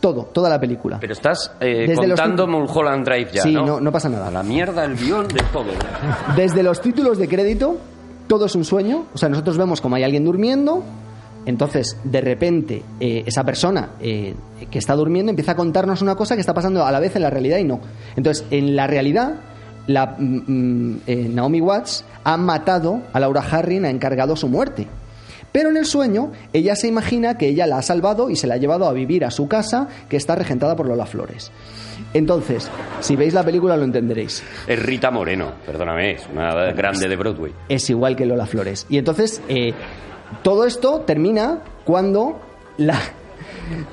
Todo, 0.00 0.24
toda 0.32 0.48
la 0.48 0.61
película. 0.61 0.98
Pero 1.00 1.12
estás 1.12 1.52
eh, 1.61 1.86
Desde 1.88 2.06
contando 2.06 2.46
Mulholland 2.46 3.04
Drive 3.04 3.30
ya, 3.32 3.42
Sí, 3.42 3.52
¿no? 3.54 3.66
no- 3.66 3.80
no 3.80 3.90
pasa 3.92 4.09
nada. 4.09 4.28
A 4.28 4.30
la 4.30 4.42
mierda, 4.42 4.84
el 4.84 4.96
guion, 4.96 5.26
de 5.28 5.42
todo. 5.52 5.66
Desde 6.36 6.62
los 6.62 6.80
títulos 6.80 7.18
de 7.18 7.26
crédito, 7.28 7.76
todo 8.28 8.46
es 8.46 8.54
un 8.54 8.64
sueño. 8.64 9.06
O 9.12 9.18
sea, 9.18 9.28
nosotros 9.28 9.56
vemos 9.59 9.80
como 9.80 9.96
hay 9.96 10.04
alguien 10.04 10.24
durmiendo. 10.24 10.84
Entonces, 11.46 11.96
de 12.04 12.20
repente, 12.20 12.82
eh, 13.00 13.24
esa 13.26 13.42
persona 13.42 13.90
eh, 14.00 14.34
que 14.70 14.78
está 14.78 14.94
durmiendo 14.94 15.30
empieza 15.30 15.52
a 15.52 15.56
contarnos 15.56 16.02
una 16.02 16.14
cosa 16.14 16.34
que 16.34 16.42
está 16.42 16.54
pasando 16.54 16.84
a 16.84 16.92
la 16.92 17.00
vez 17.00 17.16
en 17.16 17.22
la 17.22 17.30
realidad 17.30 17.59
y 17.59 17.64
no. 17.64 17.80
Entonces, 18.16 18.44
en 18.50 18.76
la 18.76 18.86
realidad, 18.86 19.34
la, 19.89 20.14
mm, 20.18 20.43
mm, 20.47 21.01
eh, 21.07 21.28
Naomi 21.32 21.61
Watts 21.61 22.05
ha 22.22 22.36
matado 22.36 23.03
a 23.12 23.18
Laura 23.18 23.43
Harring, 23.43 23.84
ha 23.84 23.91
encargado 23.91 24.36
su 24.36 24.49
muerte. 24.49 24.86
Pero 25.51 25.70
en 25.70 25.78
el 25.78 25.86
sueño, 25.86 26.30
ella 26.53 26.76
se 26.76 26.89
imagina 26.89 27.39
que 27.39 27.49
ella 27.49 27.66
la 27.66 27.78
ha 27.78 27.82
salvado 27.82 28.30
y 28.30 28.36
se 28.36 28.47
la 28.47 28.55
ha 28.55 28.59
llevado 28.59 28.86
a 28.86 28.93
vivir 28.93 29.24
a 29.24 29.30
su 29.30 29.49
casa, 29.49 29.89
que 30.09 30.16
está 30.16 30.34
regentada 30.34 30.76
por 30.76 30.86
Lola 30.86 31.07
Flores. 31.07 31.51
Entonces, 32.12 32.70
si 33.01 33.16
veis 33.16 33.34
la 33.34 33.43
película 33.43 33.76
lo 33.76 33.84
entenderéis. 33.84 34.43
Es 34.66 34.82
Rita 34.82 35.11
Moreno, 35.11 35.53
perdóname, 35.64 36.12
es 36.12 36.26
una 36.32 36.72
grande 36.72 37.09
de 37.09 37.16
Broadway. 37.16 37.53
es 37.68 37.89
igual 37.91 38.14
que 38.14 38.26
Lola 38.26 38.47
Flores. 38.47 38.86
Y 38.91 38.99
entonces, 38.99 39.43
eh, 39.49 39.72
todo 40.43 40.66
esto 40.66 41.01
termina 41.01 41.61
cuando 41.84 42.41
la... 42.76 43.01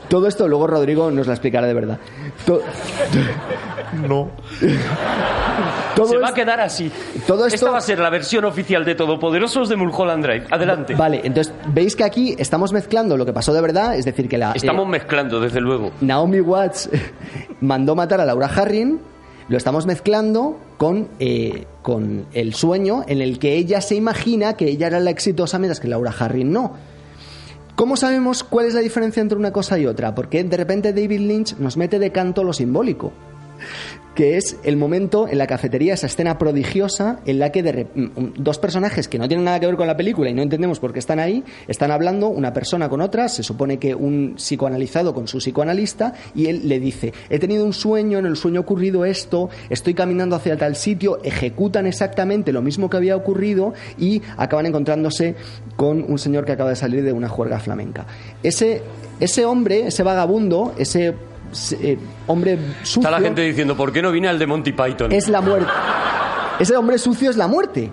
Todo 0.09 0.28
esto 0.28 0.47
luego 0.47 0.67
Rodrigo 0.67 1.09
nos 1.11 1.28
la 1.28 1.34
explicará 1.34 1.67
de 1.67 1.73
verdad. 1.73 1.99
To- 2.45 2.61
No. 4.07 4.30
todo 5.95 6.07
Se 6.07 6.17
va 6.17 6.30
a 6.30 6.34
quedar 6.34 6.59
así. 6.59 6.91
todo 7.26 7.45
esto- 7.47 7.55
Esta 7.55 7.71
va 7.71 7.78
a 7.78 7.82
ser 7.82 7.99
la 7.99 8.09
versión 8.09 8.45
oficial 8.45 8.84
de 8.84 8.95
Todopoderosos 8.95 9.69
de 9.69 9.76
Mulholland 9.76 10.23
Drive. 10.26 10.45
Adelante. 10.51 10.95
Vale, 10.95 11.21
entonces 11.23 11.53
veis 11.73 11.95
que 11.95 12.03
aquí 12.03 12.36
estamos 12.38 12.73
mezclando 12.73 13.15
lo 13.17 13.26
que 13.26 13.34
pasó 13.34 13.53
de 13.53 13.61
verdad, 13.61 13.95
es 13.95 14.05
decir, 14.05 14.28
que 14.28 14.38
la... 14.38 14.49
eh, 14.51 14.55
Estamos 14.55 14.88
mezclando, 14.88 15.39
desde 15.39 15.61
luego. 15.61 15.91
Naomi 16.01 16.41
Watts 16.41 16.89
mandó 17.61 17.95
matar 17.95 18.19
a 18.19 18.26
Laura 18.26 18.47
Harring, 18.47 18.99
lo 19.47 19.57
estamos 19.57 19.86
mezclando 19.86 20.57
con, 20.78 21.07
eh, 21.19 21.65
con 21.82 22.26
el 22.34 22.53
sueño 22.53 23.03
en 23.07 23.21
el 23.21 23.39
que 23.39 23.53
ella 23.55 23.80
se 23.80 23.95
imagina 23.95 24.53
que 24.53 24.65
ella 24.67 24.88
era 24.88 24.99
la 24.99 25.11
exitosa 25.11 25.59
mientras 25.59 25.80
que 25.80 25.88
Laura 25.88 26.13
Harring 26.17 26.51
no. 26.51 26.73
¿Cómo 27.76 27.97
sabemos 27.97 28.43
cuál 28.43 28.67
es 28.67 28.73
la 28.73 28.80
diferencia 28.80 29.21
entre 29.21 29.38
una 29.38 29.51
cosa 29.51 29.78
y 29.78 29.86
otra? 29.86 30.15
Porque 30.15 30.43
de 30.43 30.57
repente 30.57 30.93
David 30.93 31.19
Lynch 31.19 31.57
nos 31.57 31.76
mete 31.76 31.99
de 31.99 32.11
canto 32.11 32.43
lo 32.43 32.53
simbólico 32.53 33.11
que 34.16 34.38
es 34.38 34.57
el 34.63 34.78
momento 34.78 35.28
en 35.28 35.38
la 35.38 35.45
cafetería, 35.45 35.93
esa 35.93 36.07
escena 36.07 36.38
prodigiosa 36.38 37.20
en 37.26 37.38
la 37.38 37.51
que 37.51 37.63
rep- 37.63 37.88
mm, 37.93 38.41
dos 38.41 38.57
personajes 38.57 39.07
que 39.07 39.20
no 39.20 39.28
tienen 39.28 39.43
nada 39.43 39.59
que 39.59 39.66
ver 39.68 39.76
con 39.76 39.88
la 39.88 39.97
película 39.97 40.30
y 40.30 40.34
no 40.34 40.41
entendemos 40.41 40.80
por 40.80 40.93
qué 40.93 40.99
están 40.99 41.20
ahí, 41.20 41.43
están 41.68 41.91
hablando 41.91 42.30
una 42.30 42.53
persona 42.53 42.89
con 42.89 43.01
otra, 43.01 43.28
se 43.28 43.43
supone 43.43 43.78
que 43.78 43.93
un 43.93 44.36
psicoanalizado 44.38 45.13
con 45.13 45.28
su 45.28 45.38
psicoanalista 45.39 46.13
y 46.34 46.47
él 46.47 46.61
le 46.70 46.80
dice, 46.80 47.13
he 47.30 47.39
tenido 47.39 47.66
un 47.66 47.74
sueño, 47.74 48.18
en 48.18 48.26
el 48.26 48.38
sueño 48.38 48.59
ha 48.59 48.63
ocurrido 48.63 49.05
esto, 49.05 49.49
estoy 49.70 49.93
caminando 49.93 50.36
hacia 50.36 50.57
tal 50.57 50.76
sitio, 50.76 51.20
ejecutan 51.24 51.86
exactamente 51.86 52.51
lo 52.53 52.61
mismo 52.61 52.89
que 52.89 52.97
había 52.97 53.16
ocurrido 53.18 53.74
y 53.97 54.22
acaban 54.38 54.66
encontrándose 54.66 55.36
con 55.76 56.03
un 56.09 56.18
señor 56.18 56.45
que 56.45 56.53
acaba 56.53 56.70
de 56.70 56.76
salir 56.78 57.03
de 57.03 57.11
una 57.11 57.28
juerga 57.28 57.59
flamenca. 57.59 58.05
Ese, 58.43 58.82
ese 59.20 59.43
hombre, 59.45 59.88
ese 59.88 60.03
vagabundo, 60.03 60.74
ese 60.78 61.13
eh, 61.74 61.97
hombre 62.28 62.58
sucio 62.84 63.01
Está 63.01 63.12
la 63.12 63.20
gente 63.20 63.41
diciendo, 63.41 63.76
¿por 63.76 63.91
qué 63.91 64.01
no 64.01 64.12
vine 64.12 64.28
al 64.28 64.39
de 64.39 64.47
Monty 64.47 64.72
Python? 64.74 65.12
es 65.12 65.28
la 65.30 65.41
muerte. 65.41 65.72
Ese 66.60 66.76
hombre 66.78 66.97
sucio 66.97 67.30
es 67.30 67.38
la 67.38 67.47
muerte. 67.47 67.91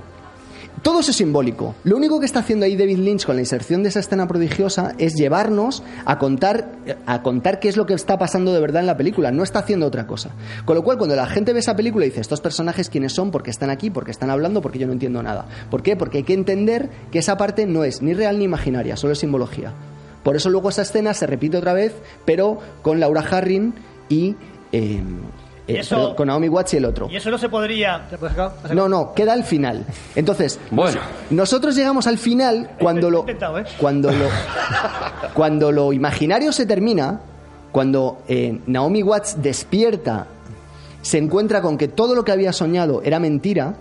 Todo 0.82 0.98
eso 0.98 1.12
es 1.12 1.16
simbólico. 1.16 1.76
Lo 1.84 1.96
único 1.96 2.18
que 2.18 2.26
está 2.26 2.40
haciendo 2.40 2.66
ahí 2.66 2.74
David 2.74 2.98
Lynch 2.98 3.24
con 3.24 3.36
la 3.36 3.42
inserción 3.42 3.84
de 3.84 3.90
esa 3.90 4.00
escena 4.00 4.26
prodigiosa 4.26 4.94
es 4.98 5.14
llevarnos 5.14 5.84
a 6.04 6.18
contar, 6.18 6.72
a 7.06 7.22
contar 7.22 7.60
qué 7.60 7.68
es 7.68 7.76
lo 7.76 7.86
que 7.86 7.94
está 7.94 8.18
pasando 8.18 8.52
de 8.52 8.60
verdad 8.60 8.80
en 8.80 8.88
la 8.88 8.96
película. 8.96 9.30
No 9.30 9.44
está 9.44 9.60
haciendo 9.60 9.86
otra 9.86 10.08
cosa. 10.08 10.30
Con 10.64 10.74
lo 10.74 10.82
cual, 10.82 10.98
cuando 10.98 11.14
la 11.14 11.26
gente 11.26 11.52
ve 11.52 11.60
esa 11.60 11.76
película 11.76 12.04
y 12.04 12.08
dice, 12.08 12.20
estos 12.20 12.40
personajes 12.40 12.90
quiénes 12.90 13.12
son, 13.12 13.30
porque 13.30 13.50
están 13.50 13.70
aquí, 13.70 13.90
porque 13.90 14.10
están 14.10 14.30
hablando, 14.30 14.60
porque 14.60 14.80
yo 14.80 14.88
no 14.88 14.92
entiendo 14.92 15.22
nada. 15.22 15.46
¿Por 15.70 15.84
qué? 15.84 15.94
Porque 15.94 16.18
hay 16.18 16.24
que 16.24 16.34
entender 16.34 16.90
que 17.12 17.20
esa 17.20 17.36
parte 17.36 17.64
no 17.64 17.84
es 17.84 18.02
ni 18.02 18.12
real 18.12 18.40
ni 18.40 18.44
imaginaria, 18.44 18.96
solo 18.96 19.12
es 19.12 19.20
simbología. 19.20 19.72
Por 20.22 20.36
eso 20.36 20.50
luego 20.50 20.68
esa 20.68 20.82
escena 20.82 21.14
se 21.14 21.26
repite 21.26 21.56
otra 21.58 21.72
vez, 21.72 21.94
pero 22.24 22.58
con 22.82 23.00
Laura 23.00 23.22
Harring 23.30 23.74
y... 24.08 24.36
eh, 24.72 25.02
eh, 25.68 25.78
eso- 25.78 25.94
perdón, 25.96 26.14
con 26.16 26.26
Naomi 26.28 26.48
Watts 26.48 26.74
y 26.74 26.76
el 26.78 26.84
otro. 26.84 27.08
Y 27.10 27.16
eso 27.16 27.30
no 27.30 27.38
se 27.38 27.48
podría. 27.48 28.06
¿Te 28.10 28.18
puedes 28.18 28.34
sacar? 28.36 28.48
¿Has 28.56 28.62
sacado? 28.62 28.74
No, 28.74 28.88
no, 28.88 29.14
queda 29.14 29.32
al 29.32 29.44
final. 29.44 29.84
Entonces, 30.16 30.58
Bueno. 30.72 31.00
nosotros 31.30 31.76
llegamos 31.76 32.06
al 32.08 32.18
final 32.18 32.70
cuando 32.80 33.10
lo, 33.10 33.24
¿eh? 33.28 33.36
cuando 33.78 34.10
lo, 34.10 34.26
cuando 35.34 35.70
lo 35.72 35.92
imaginario 35.92 36.52
se 36.52 36.66
termina, 36.66 37.20
cuando 37.70 38.22
eh, 38.28 38.60
Naomi 38.66 39.02
Watts 39.02 39.40
despierta, 39.42 40.26
se 41.00 41.18
encuentra 41.18 41.62
con 41.62 41.78
que 41.78 41.88
todo 41.88 42.14
lo 42.14 42.24
que 42.24 42.32
había 42.32 42.52
soñado 42.52 43.00
era 43.04 43.18
mentira, 43.20 43.74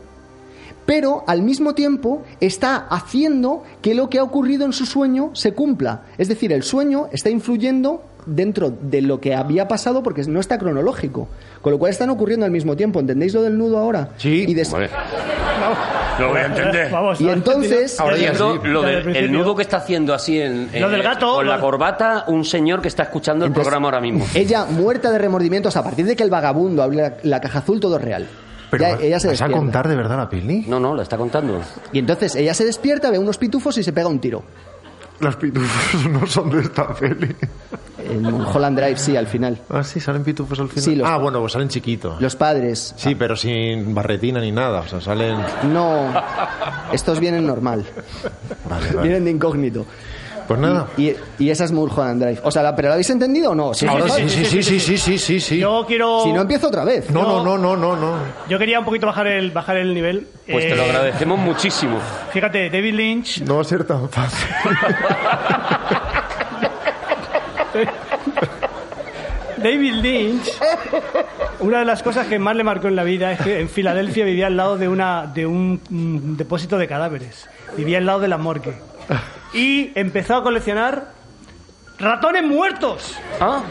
pero 0.86 1.24
al 1.28 1.42
mismo 1.42 1.74
tiempo 1.76 2.24
está 2.40 2.76
haciendo 2.90 3.64
que 3.82 3.94
lo 3.96 4.10
que 4.10 4.20
ha 4.20 4.24
ocurrido 4.24 4.66
en 4.66 4.74
su 4.74 4.86
sueño 4.86 5.30
se 5.34 5.54
cumpla. 5.54 6.02
Es 6.18 6.28
decir, 6.28 6.52
el 6.52 6.64
sueño 6.64 7.08
está 7.12 7.30
influyendo 7.30 8.04
dentro 8.26 8.70
de 8.70 9.02
lo 9.02 9.20
que 9.20 9.34
había 9.34 9.68
pasado 9.68 10.04
porque 10.04 10.24
no 10.26 10.40
está 10.40 10.58
cronológico. 10.60 11.28
Con 11.62 11.72
lo 11.74 11.80
cual 11.80 11.92
están 11.92 12.10
ocurriendo 12.10 12.46
al 12.46 12.52
mismo 12.52 12.76
tiempo. 12.76 13.00
¿Entendéis 13.00 13.34
lo 13.34 13.42
del 13.42 13.58
nudo 13.58 13.78
ahora? 13.78 14.10
Sí. 14.18 14.46
Y 14.48 14.54
des- 14.54 14.72
lo 16.20 16.30
voy 16.30 16.40
a 16.40 16.46
entender. 16.46 16.90
Vamos, 16.92 17.20
Y 17.22 17.24
¿lo 17.24 17.32
has 17.32 17.38
entonces-? 17.38 18.00
Ahora 18.00 18.18
ya 18.18 18.34
sí. 18.36 18.44
lo 18.64 18.82
del- 18.82 19.16
el 19.16 19.32
nudo 19.32 19.56
que 19.56 19.62
está 19.64 19.78
haciendo 19.78 20.14
así 20.14 20.40
en, 20.40 20.70
Lo 20.80 20.86
en- 20.88 20.92
del 20.92 21.04
gato, 21.04 21.36
con 21.36 21.46
lo- 21.46 21.52
la 21.52 21.60
corbata 21.60 22.26
un 22.28 22.44
señor 22.46 22.82
que 22.82 22.88
está 22.88 23.04
escuchando 23.04 23.46
el 23.46 23.50
Entonces, 23.50 23.68
programa 23.70 23.88
ahora 23.88 24.02
mismo. 24.02 24.26
Ella 24.36 24.66
muerta 24.66 25.12
de 25.12 25.18
remordimientos 25.18 25.76
a 25.78 25.84
partir 25.84 26.06
de 26.06 26.16
que 26.16 26.24
el 26.24 26.30
vagabundo 26.30 26.84
abre 26.84 26.98
la, 26.98 27.14
la 27.24 27.42
caja 27.42 27.60
azul, 27.60 27.80
todo 27.80 27.98
es 27.98 28.02
real. 28.04 28.28
Pero 28.72 28.84
Ya, 28.84 28.96
ella 29.00 29.20
se 29.20 29.28
¿vas 29.28 29.42
a 29.42 29.50
contar 29.50 29.88
de 29.88 29.96
verdad 29.96 30.18
la 30.18 30.30
peli? 30.30 30.66
No, 30.68 30.80
no, 30.80 30.96
la 30.96 31.04
está 31.04 31.18
contando. 31.18 31.62
Y 31.92 32.00
entonces 32.00 32.36
ella 32.36 32.54
se 32.56 32.66
despierta, 32.66 33.12
ve 33.12 33.20
unos 33.20 33.38
pitufos 33.38 33.78
y 33.78 33.84
se 33.84 33.94
pega 33.94 34.08
un 34.08 34.20
tiro. 34.20 34.42
Las 35.20 35.36
pitufos 35.36 36.10
no 36.10 36.26
son 36.26 36.50
de 36.50 36.62
esta 36.62 36.92
peli. 36.96 37.36
En 38.10 38.26
Holland 38.26 38.80
Drive 38.80 38.98
sí, 38.98 39.16
al 39.16 39.28
final. 39.28 39.60
Ah, 39.70 39.84
sí, 39.84 40.00
salen 40.00 40.24
pitufos 40.24 40.60
al 40.60 40.70
final. 40.70 40.84
Sí, 40.84 40.96
los- 40.96 41.08
ah, 41.08 41.18
bueno, 41.18 41.40
pues 41.42 41.54
salen 41.54 41.70
chiquitos. 41.70 42.20
Los 42.20 42.36
padres. 42.36 42.96
Sí, 42.98 43.14
pero 43.14 43.36
sin 43.36 43.94
barretina 43.94 44.40
ni 44.42 44.52
nada. 44.52 44.80
O 44.82 44.88
sea, 44.88 45.00
salen. 45.00 45.38
No. 45.72 46.12
Estos 46.92 47.20
vienen 47.20 47.46
normal. 47.46 47.86
Vale, 48.68 48.88
vale. 48.94 49.02
Vienen 49.04 49.26
de 49.26 49.32
incógnito. 49.32 49.86
Pues 50.52 50.60
nada. 50.60 50.88
Y, 50.98 51.14
y 51.40 51.50
esa 51.50 51.64
es 51.64 51.72
Mulholland 51.72 52.22
Drive. 52.22 52.42
O 52.44 52.52
sea, 52.52 52.62
la- 52.62 52.76
¿pero 52.76 52.90
la 52.90 52.96
habéis 52.96 53.10
entendido 53.10 53.52
o 53.52 53.56
no? 53.56 53.72
Ahora 53.88 54.10
sí, 54.10 54.30
sí, 54.30 54.44
sí, 54.46 54.62
sí, 54.64 54.80
sí, 54.82 54.98
sí, 54.98 55.18
sí, 55.18 55.40
sí. 55.40 55.60
Yo 55.60 55.86
quiero. 55.88 56.24
Si 56.24 56.34
no, 56.34 56.42
empiezo 56.42 56.68
otra 56.68 56.84
vez. 56.84 57.10
No, 57.10 57.24
no, 57.24 57.42
no, 57.42 57.58
no, 57.58 57.78
no, 57.78 57.96
no. 57.96 58.16
Yo 58.50 58.60
quería 58.60 58.80
un 58.80 58.86
poquito 58.86 59.08
bajar 59.08 59.28
el, 59.28 59.52
bajar 59.52 59.78
el 59.78 59.94
nivel. 59.94 60.28
Pues 60.52 60.68
te 60.68 60.76
lo 60.76 60.84
eh, 60.84 60.90
agradecemos 60.90 61.40
muchísimo. 61.40 62.00
Fíjate, 62.34 62.70
David 62.70 62.94
Lynch. 62.96 63.42
No 63.44 63.56
va 63.56 63.62
a 63.62 63.64
ser 63.64 63.86
tan 63.86 64.10
fácil. 64.10 64.46
David 69.58 69.94
Lynch. 69.94 70.50
Una 71.60 71.80
de 71.80 71.86
las 71.86 72.04
cosas 72.04 72.28
que 72.28 72.40
más 72.40 72.58
le 72.58 72.66
marcó 72.66 72.90
en 72.90 72.98
la 72.98 73.04
vida 73.04 73.32
es 73.32 73.40
que 73.40 73.62
en 73.62 73.70
Filadelfia 73.70 74.26
vivía 74.26 74.48
al 74.48 74.58
lado 74.58 74.78
de, 74.78 74.90
una, 74.90 75.28
de 75.28 75.46
un 75.46 75.80
mm, 75.90 76.36
depósito 76.36 76.78
de 76.78 76.88
cadáveres. 76.88 77.48
Vivía 77.78 78.00
al 78.00 78.06
lado 78.06 78.20
de 78.20 78.28
la 78.28 78.38
morgue. 78.38 78.74
Y 79.54 79.92
empezó 79.96 80.36
a 80.36 80.44
coleccionar 80.44 81.14
ratones 82.00 82.44
muertos. 82.44 83.16
Ah, 83.40 83.62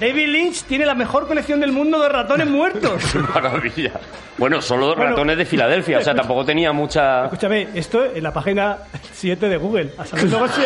David 0.00 0.28
Lynch 0.28 0.62
tiene 0.64 0.86
la 0.86 0.94
mejor 0.94 1.26
colección 1.26 1.60
del 1.60 1.72
mundo 1.72 2.00
de 2.00 2.08
ratones 2.08 2.46
muertos. 2.48 3.02
maravilla. 3.34 3.92
Bueno, 4.36 4.62
solo 4.62 4.94
Bueno. 4.94 5.10
ratones 5.10 5.36
de 5.36 5.44
Filadelfia, 5.44 5.98
o 5.98 6.02
sea, 6.02 6.14
tampoco 6.14 6.44
tenía 6.44 6.72
mucha... 6.72 7.24
Escúchame, 7.24 7.66
esto 7.74 8.04
en 8.04 8.22
la 8.22 8.32
página 8.32 8.78
7 9.12 9.48
de 9.48 9.56
Google. 9.56 9.90
A 9.98 10.04
saber, 10.06 10.30
luego 10.30 10.46
si, 10.46 10.62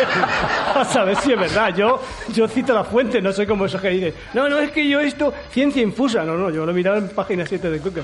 a 0.75 0.85
saber 0.85 1.15
si 1.15 1.33
es 1.33 1.39
verdad. 1.39 1.73
Yo, 1.75 1.99
yo 2.35 2.47
cito 2.47 2.71
la 2.75 2.83
fuente, 2.83 3.19
no 3.19 3.31
soy 3.33 3.47
como 3.47 3.65
esos 3.65 3.81
que 3.81 3.89
dicen. 3.89 4.13
No, 4.35 4.47
no, 4.47 4.59
es 4.59 4.69
que 4.69 4.87
yo 4.87 4.99
esto, 4.99 5.33
ciencia 5.49 5.81
infusa. 5.81 6.23
No, 6.23 6.37
no, 6.37 6.51
yo 6.51 6.63
lo 6.67 6.71
he 6.71 6.75
mirado 6.75 6.97
en 6.97 7.09
página 7.09 7.47
7 7.47 7.71
de 7.71 7.79
Google. 7.79 8.03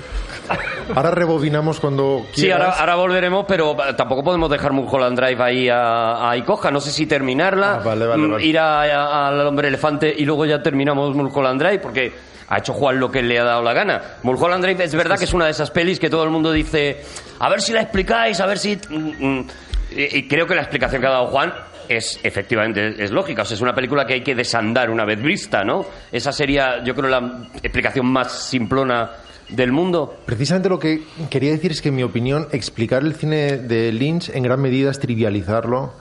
Ahora 0.95 1.11
rebobinamos 1.11 1.79
cuando 1.79 2.25
Sí, 2.33 2.41
quieras. 2.41 2.61
ahora, 2.69 2.79
ahora 2.79 2.95
volveremos, 2.95 3.45
pero 3.47 3.73
eh, 3.73 3.93
tampoco 3.95 4.23
podemos 4.23 4.49
dejar 4.49 4.71
Mulholland 4.73 5.19
Drive 5.19 5.43
ahí 5.43 5.69
a, 5.69 6.31
a 6.31 6.35
Icoja. 6.35 6.71
No 6.71 6.81
sé 6.81 6.89
si 6.89 7.05
terminarla, 7.05 7.75
Ah, 7.75 7.81
vale, 7.85 8.07
vale, 8.07 8.23
mm, 8.23 8.31
vale. 8.31 8.43
ir 8.45 8.57
a- 8.57 8.81
a- 8.81 9.27
al 9.27 9.45
hombre 9.45 9.67
elefante 9.67 10.11
y 10.17 10.25
luego 10.25 10.45
ya 10.47 10.63
terminamos 10.63 11.15
Mulholland 11.19 11.61
Drive, 11.61 11.79
porque 11.79 12.11
ha 12.47 12.57
hecho 12.57 12.73
Juan 12.73 12.99
lo 12.99 13.11
que 13.11 13.21
le 13.21 13.39
ha 13.39 13.43
dado 13.43 13.61
la 13.61 13.73
gana. 13.73 14.01
Mulholland 14.23 14.63
Drive 14.63 14.83
es 14.83 14.95
verdad 14.95 15.17
que 15.17 15.25
es 15.25 15.33
una 15.33 15.45
de 15.45 15.51
esas 15.51 15.69
pelis 15.71 15.99
que 15.99 16.09
todo 16.09 16.23
el 16.23 16.29
mundo 16.31 16.51
dice, 16.51 17.01
a 17.39 17.49
ver 17.49 17.61
si 17.61 17.73
la 17.73 17.81
explicáis, 17.81 18.39
a 18.39 18.45
ver 18.45 18.57
si... 18.57 18.75
mm, 18.75 19.27
mm". 19.27 19.47
Y, 19.91 20.17
y 20.19 20.27
creo 20.27 20.45
que 20.45 20.53
la 20.55 20.61
explicación 20.61 21.01
que 21.01 21.07
ha 21.07 21.11
dado 21.11 21.27
Juan 21.27 21.51
es 21.89 22.19
efectivamente 22.23 23.03
es 23.03 23.11
lógica. 23.11 23.41
O 23.41 23.45
sea, 23.45 23.55
es 23.55 23.61
una 23.61 23.73
película 23.73 24.05
que 24.05 24.13
hay 24.13 24.23
que 24.23 24.35
desandar 24.35 24.89
una 24.89 25.03
vez 25.05 25.21
vista, 25.21 25.63
¿no? 25.63 25.85
Esa 26.11 26.31
sería, 26.31 26.83
yo 26.83 26.93
creo, 26.93 27.09
la 27.09 27.47
explicación 27.61 28.05
más 28.05 28.31
simplona 28.31 29.09
del 29.49 29.71
mundo. 29.71 30.19
Precisamente 30.25 30.69
lo 30.69 30.77
que 30.77 31.01
quería 31.29 31.51
decir 31.51 31.71
es 31.71 31.81
que, 31.81 31.89
en 31.89 31.95
mi 31.95 32.03
opinión, 32.03 32.47
explicar 32.51 33.01
el 33.01 33.15
cine 33.15 33.57
de 33.57 33.91
Lynch 33.91 34.29
en 34.29 34.43
gran 34.43 34.61
medida 34.61 34.91
es 34.91 34.99
trivializarlo 34.99 35.93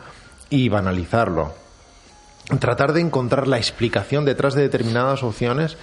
y 0.50 0.68
banalizarlo. 0.68 1.54
Tratar 2.61 2.94
de 2.94 3.01
encontrar 3.01 3.46
la 3.46 3.59
explicación 3.59 4.24
detrás 4.24 4.55
de 4.55 4.62
determinadas 4.62 5.22
opciones, 5.22 5.76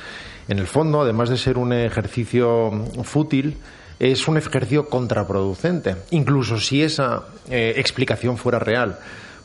en 0.48 0.58
el 0.60 0.68
fondo, 0.68 1.02
además 1.02 1.30
de 1.30 1.38
ser 1.38 1.58
un 1.58 1.74
ejercicio 1.74 2.72
fútil, 3.04 3.58
es 4.00 4.28
un 4.28 4.38
ejercicio 4.38 4.90
contraproducente, 4.90 5.96
incluso 6.12 6.60
si 6.60 6.82
esa 6.82 7.24
eh, 7.50 7.74
explicación 7.78 8.38
fuera 8.38 8.60
real. 8.60 9.00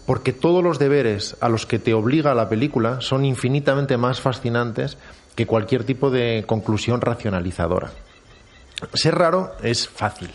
Porque 0.06 0.32
todos 0.32 0.64
los 0.64 0.78
deberes 0.78 1.36
a 1.40 1.48
los 1.48 1.66
que 1.66 1.78
te 1.78 1.94
obliga 1.94 2.34
la 2.34 2.48
película 2.48 3.00
son 3.00 3.24
infinitamente 3.24 3.96
más 3.96 4.20
fascinantes 4.20 4.96
que 5.36 5.46
cualquier 5.46 5.84
tipo 5.84 6.10
de 6.10 6.44
conclusión 6.46 7.00
racionalizadora. 7.00 7.92
Ser 8.94 9.14
raro 9.14 9.52
es 9.62 9.88
fácil. 9.88 10.30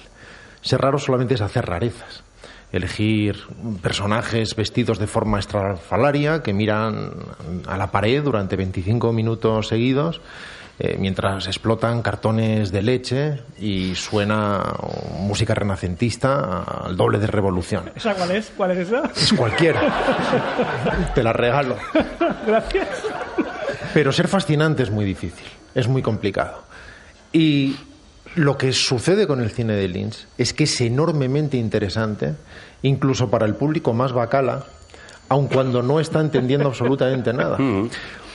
Ser 0.62 0.82
raro 0.82 0.98
solamente 0.98 1.34
es 1.34 1.42
hacer 1.42 1.66
rarezas. 1.66 2.25
Elegir 2.76 3.38
personajes 3.82 4.56
vestidos 4.56 5.00
de 5.00 5.08
forma 5.08 5.40
estrafalaria 5.40 6.44
que 6.44 6.54
miran 6.54 7.12
a 7.68 7.78
la 7.78 7.92
pared 7.92 8.22
durante 8.22 8.56
25 8.56 9.14
minutos 9.14 9.70
seguidos 9.70 10.22
eh, 10.78 10.98
mientras 11.00 11.48
explotan 11.48 12.02
cartones 12.02 12.70
de 12.70 12.82
leche 12.82 13.40
y 13.58 13.96
suena 13.96 14.62
música 15.20 15.56
renacentista 15.56 16.64
al 16.64 16.98
doble 16.98 17.18
de 17.18 17.28
revolución. 17.28 17.92
¿Esa 17.96 18.14
cuál 18.14 18.32
es? 18.32 18.52
¿Cuál 18.58 18.72
es 18.72 18.80
esa? 18.80 19.10
Es 19.16 19.32
cualquiera. 19.32 21.12
Te 21.16 21.24
la 21.24 21.32
regalo. 21.32 21.78
Gracias. 22.46 22.90
Pero 23.94 24.12
ser 24.12 24.28
fascinante 24.28 24.84
es 24.84 24.92
muy 24.92 25.06
difícil, 25.06 25.48
es 25.74 25.88
muy 25.88 26.02
complicado. 26.02 26.66
Y 27.32 27.78
lo 28.36 28.58
que 28.58 28.74
sucede 28.74 29.28
con 29.28 29.40
el 29.40 29.52
cine 29.52 29.76
de 29.76 29.88
Lynch 29.88 30.28
es 30.38 30.54
que 30.54 30.66
es 30.66 30.82
enormemente 30.82 31.56
interesante, 31.56 32.36
incluso 32.82 33.30
para 33.30 33.46
el 33.46 33.56
público 33.56 33.94
más 33.94 34.14
bacala, 34.14 34.66
aun 35.30 35.48
cuando 35.48 35.82
no 35.82 36.00
está 36.00 36.22
entendiendo 36.22 36.68
absolutamente 36.68 37.34
nada. 37.34 37.58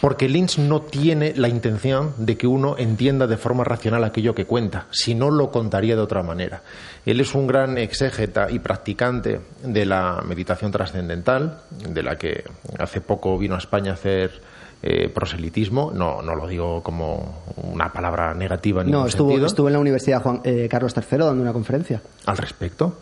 Porque 0.01 0.30
Lynch 0.30 0.59
no 0.59 0.80
tiene 0.80 1.34
la 1.36 1.49
intención 1.49 2.14
de 2.16 2.38
que 2.38 2.47
uno 2.47 2.76
entienda 2.78 3.26
de 3.26 3.36
forma 3.36 3.64
racional 3.64 4.03
aquello 4.03 4.34
que 4.34 4.47
cuenta, 4.47 4.86
si 4.91 5.14
no 5.14 5.30
lo 5.30 5.51
contaría 5.51 5.95
de 5.95 6.01
otra 6.01 6.22
manera. 6.22 6.62
Él 7.05 7.20
es 7.20 7.34
un 7.34 7.47
gran 7.47 7.76
exégeta 7.76 8.51
y 8.51 8.61
practicante 8.61 9.41
de 9.62 9.84
la 9.84 10.22
meditación 10.26 10.70
trascendental, 10.70 11.61
de 11.86 12.03
la 12.03 12.16
que 12.16 12.45
hace 12.78 13.03
poco 13.03 13.36
vino 13.36 13.57
a 13.57 13.59
España 13.59 13.91
a 13.91 13.95
hacer 13.95 14.41
eh, 14.82 15.11
proselitismo. 15.11 15.93
No, 15.95 16.22
no 16.22 16.34
lo 16.34 16.47
digo 16.47 16.82
como 16.82 17.43
una 17.57 17.93
palabra 17.93 18.32
negativa 18.32 18.80
en 18.80 18.91
No, 18.91 19.05
estuvo 19.07 19.68
en 19.68 19.74
la 19.74 19.78
Universidad 19.78 20.22
Juan, 20.22 20.41
eh, 20.45 20.66
Carlos 20.70 20.95
III 20.97 21.18
dando 21.18 21.43
una 21.43 21.53
conferencia. 21.53 22.01
al 22.24 22.38
respecto. 22.38 23.01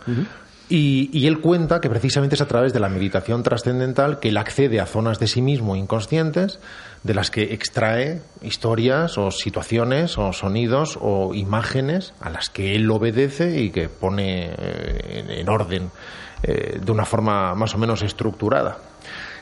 Y, 0.69 1.11
y 1.13 1.27
él 1.27 1.41
cuenta 1.41 1.81
que 1.81 1.89
precisamente 1.89 2.35
es 2.35 2.41
a 2.41 2.49
través 2.49 2.73
de 2.73 2.81
la 2.81 2.89
meditación 2.89 3.43
trascendental 3.43 4.21
que 4.21 4.29
él 4.29 4.37
accede 4.37 4.81
a 4.81 4.87
zonas 4.87 5.19
de 5.19 5.27
sí 5.27 5.43
mismo 5.43 5.77
inconscientes 5.77 6.61
de 7.03 7.15
las 7.15 7.31
que 7.31 7.55
extrae 7.55 8.23
historias 8.43 9.19
o 9.19 9.31
situaciones 9.31 10.19
o 10.19 10.33
sonidos 10.33 10.99
o 11.01 11.35
imágenes 11.35 12.15
a 12.21 12.31
las 12.31 12.51
que 12.51 12.75
él 12.75 12.91
obedece 12.91 13.61
y 13.61 13.71
que 13.71 13.89
pone 13.89 14.51
eh, 14.51 15.25
en, 15.27 15.31
en 15.31 15.49
orden 15.49 15.91
eh, 16.43 16.79
de 16.81 16.93
una 16.93 17.05
forma 17.05 17.55
más 17.55 17.75
o 17.75 17.79
menos 17.79 18.03
estructurada. 18.03 18.79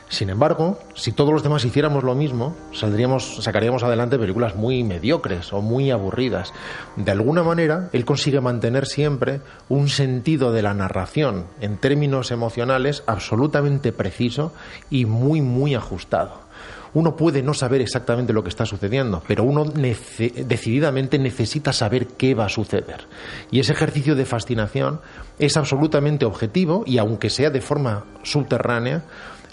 Sin 0.09 0.29
embargo, 0.29 0.79
si 0.95 1.11
todos 1.11 1.33
los 1.33 1.43
demás 1.43 1.65
hiciéramos 1.65 2.03
lo 2.05 2.15
mismo, 2.15 2.55
saldríamos, 2.73 3.43
sacaríamos 3.43 3.83
adelante 3.83 4.17
películas 4.17 4.55
muy 4.55 4.83
mediocres 4.85 5.51
o 5.51 5.61
muy 5.61 5.91
aburridas. 5.91 6.53
De 6.95 7.11
alguna 7.11 7.43
manera, 7.43 7.89
él 7.91 8.05
consigue 8.05 8.39
mantener 8.39 8.85
siempre 8.85 9.41
un 9.67 9.89
sentido 9.89 10.53
de 10.53 10.61
la 10.61 10.73
narración 10.73 11.45
en 11.59 11.75
términos 11.77 12.31
emocionales 12.31 13.03
absolutamente 13.05 13.91
preciso 13.91 14.53
y 14.89 15.05
muy, 15.05 15.41
muy 15.41 15.75
ajustado. 15.75 16.47
Uno 16.93 17.17
puede 17.17 17.43
no 17.43 17.53
saber 17.53 17.81
exactamente 17.81 18.31
lo 18.31 18.43
que 18.43 18.49
está 18.49 18.65
sucediendo, 18.65 19.21
pero 19.27 19.43
uno 19.43 19.65
nece- 19.65 20.33
decididamente 20.45 21.19
necesita 21.19 21.73
saber 21.73 22.07
qué 22.07 22.33
va 22.33 22.45
a 22.45 22.49
suceder. 22.49 23.07
Y 23.51 23.59
ese 23.59 23.73
ejercicio 23.73 24.15
de 24.15 24.25
fascinación 24.25 25.01
es 25.37 25.57
absolutamente 25.57 26.25
objetivo 26.25 26.83
y 26.87 26.97
aunque 26.97 27.29
sea 27.29 27.49
de 27.49 27.61
forma 27.61 28.05
subterránea, 28.23 29.03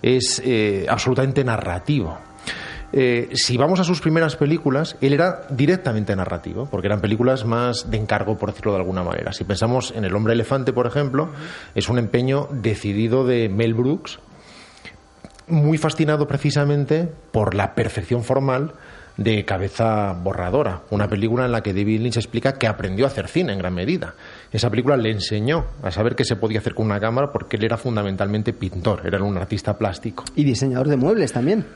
es 0.02 0.42
eh, 0.44 0.86
absolutamente 0.88 1.44
narrativo. 1.44 2.18
Eh, 2.96 3.30
si 3.34 3.56
vamos 3.56 3.80
a 3.80 3.84
sus 3.84 4.00
primeras 4.00 4.36
películas, 4.36 4.96
él 5.00 5.14
era 5.14 5.40
directamente 5.50 6.14
narrativo, 6.14 6.68
porque 6.70 6.86
eran 6.86 7.00
películas 7.00 7.44
más 7.44 7.90
de 7.90 7.96
encargo, 7.96 8.38
por 8.38 8.50
decirlo 8.50 8.72
de 8.72 8.78
alguna 8.78 9.02
manera. 9.02 9.32
Si 9.32 9.42
pensamos 9.42 9.92
en 9.96 10.04
El 10.04 10.14
hombre 10.14 10.34
elefante, 10.34 10.72
por 10.72 10.86
ejemplo, 10.86 11.30
es 11.74 11.88
un 11.88 11.98
empeño 11.98 12.48
decidido 12.52 13.26
de 13.26 13.48
Mel 13.48 13.74
Brooks, 13.74 14.20
muy 15.48 15.76
fascinado 15.76 16.28
precisamente 16.28 17.08
por 17.32 17.54
la 17.54 17.74
perfección 17.74 18.22
formal 18.22 18.74
de 19.16 19.44
Cabeza 19.44 20.12
Borradora, 20.12 20.82
una 20.90 21.08
película 21.08 21.46
en 21.46 21.52
la 21.52 21.62
que 21.62 21.74
David 21.74 22.00
Lynch 22.00 22.16
explica 22.16 22.52
que 22.52 22.66
aprendió 22.66 23.06
a 23.06 23.08
hacer 23.08 23.28
cine 23.28 23.52
en 23.52 23.58
gran 23.58 23.74
medida. 23.74 24.14
Esa 24.54 24.70
película 24.70 24.96
le 24.96 25.10
enseñó 25.10 25.64
a 25.82 25.90
saber 25.90 26.14
qué 26.14 26.24
se 26.24 26.36
podía 26.36 26.60
hacer 26.60 26.74
con 26.74 26.86
una 26.86 27.00
cámara 27.00 27.32
porque 27.32 27.56
él 27.56 27.64
era 27.64 27.76
fundamentalmente 27.76 28.52
pintor, 28.52 29.02
era 29.04 29.20
un 29.22 29.36
artista 29.36 29.76
plástico. 29.76 30.22
Y 30.36 30.44
diseñador 30.44 30.86
de 30.88 30.96
muebles 30.96 31.32
también. 31.32 31.66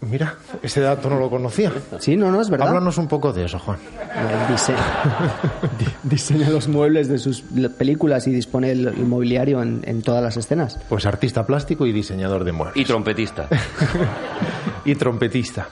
Mira, 0.00 0.34
ese 0.62 0.80
dato 0.80 1.08
no 1.08 1.18
lo 1.18 1.30
conocía. 1.30 1.72
Sí, 2.00 2.16
no, 2.16 2.30
no, 2.30 2.40
es 2.40 2.50
verdad. 2.50 2.68
Háblanos 2.68 2.98
un 2.98 3.06
poco 3.08 3.32
de 3.32 3.44
eso, 3.44 3.58
Juan. 3.60 3.78
Dise- 4.50 4.74
di- 5.78 5.86
diseña 6.02 6.50
los 6.50 6.68
muebles 6.68 7.08
de 7.08 7.18
sus 7.18 7.42
películas 7.78 8.26
y 8.26 8.30
dispone 8.32 8.72
el, 8.72 8.88
el 8.88 9.06
mobiliario 9.06 9.62
en, 9.62 9.80
en 9.84 10.02
todas 10.02 10.22
las 10.22 10.36
escenas. 10.36 10.78
Pues 10.88 11.06
artista 11.06 11.46
plástico 11.46 11.86
y 11.86 11.92
diseñador 11.92 12.42
de 12.44 12.52
muebles. 12.52 12.76
Y 12.76 12.84
trompetista. 12.84 13.48
y 14.84 14.94
trompetista. 14.96 15.68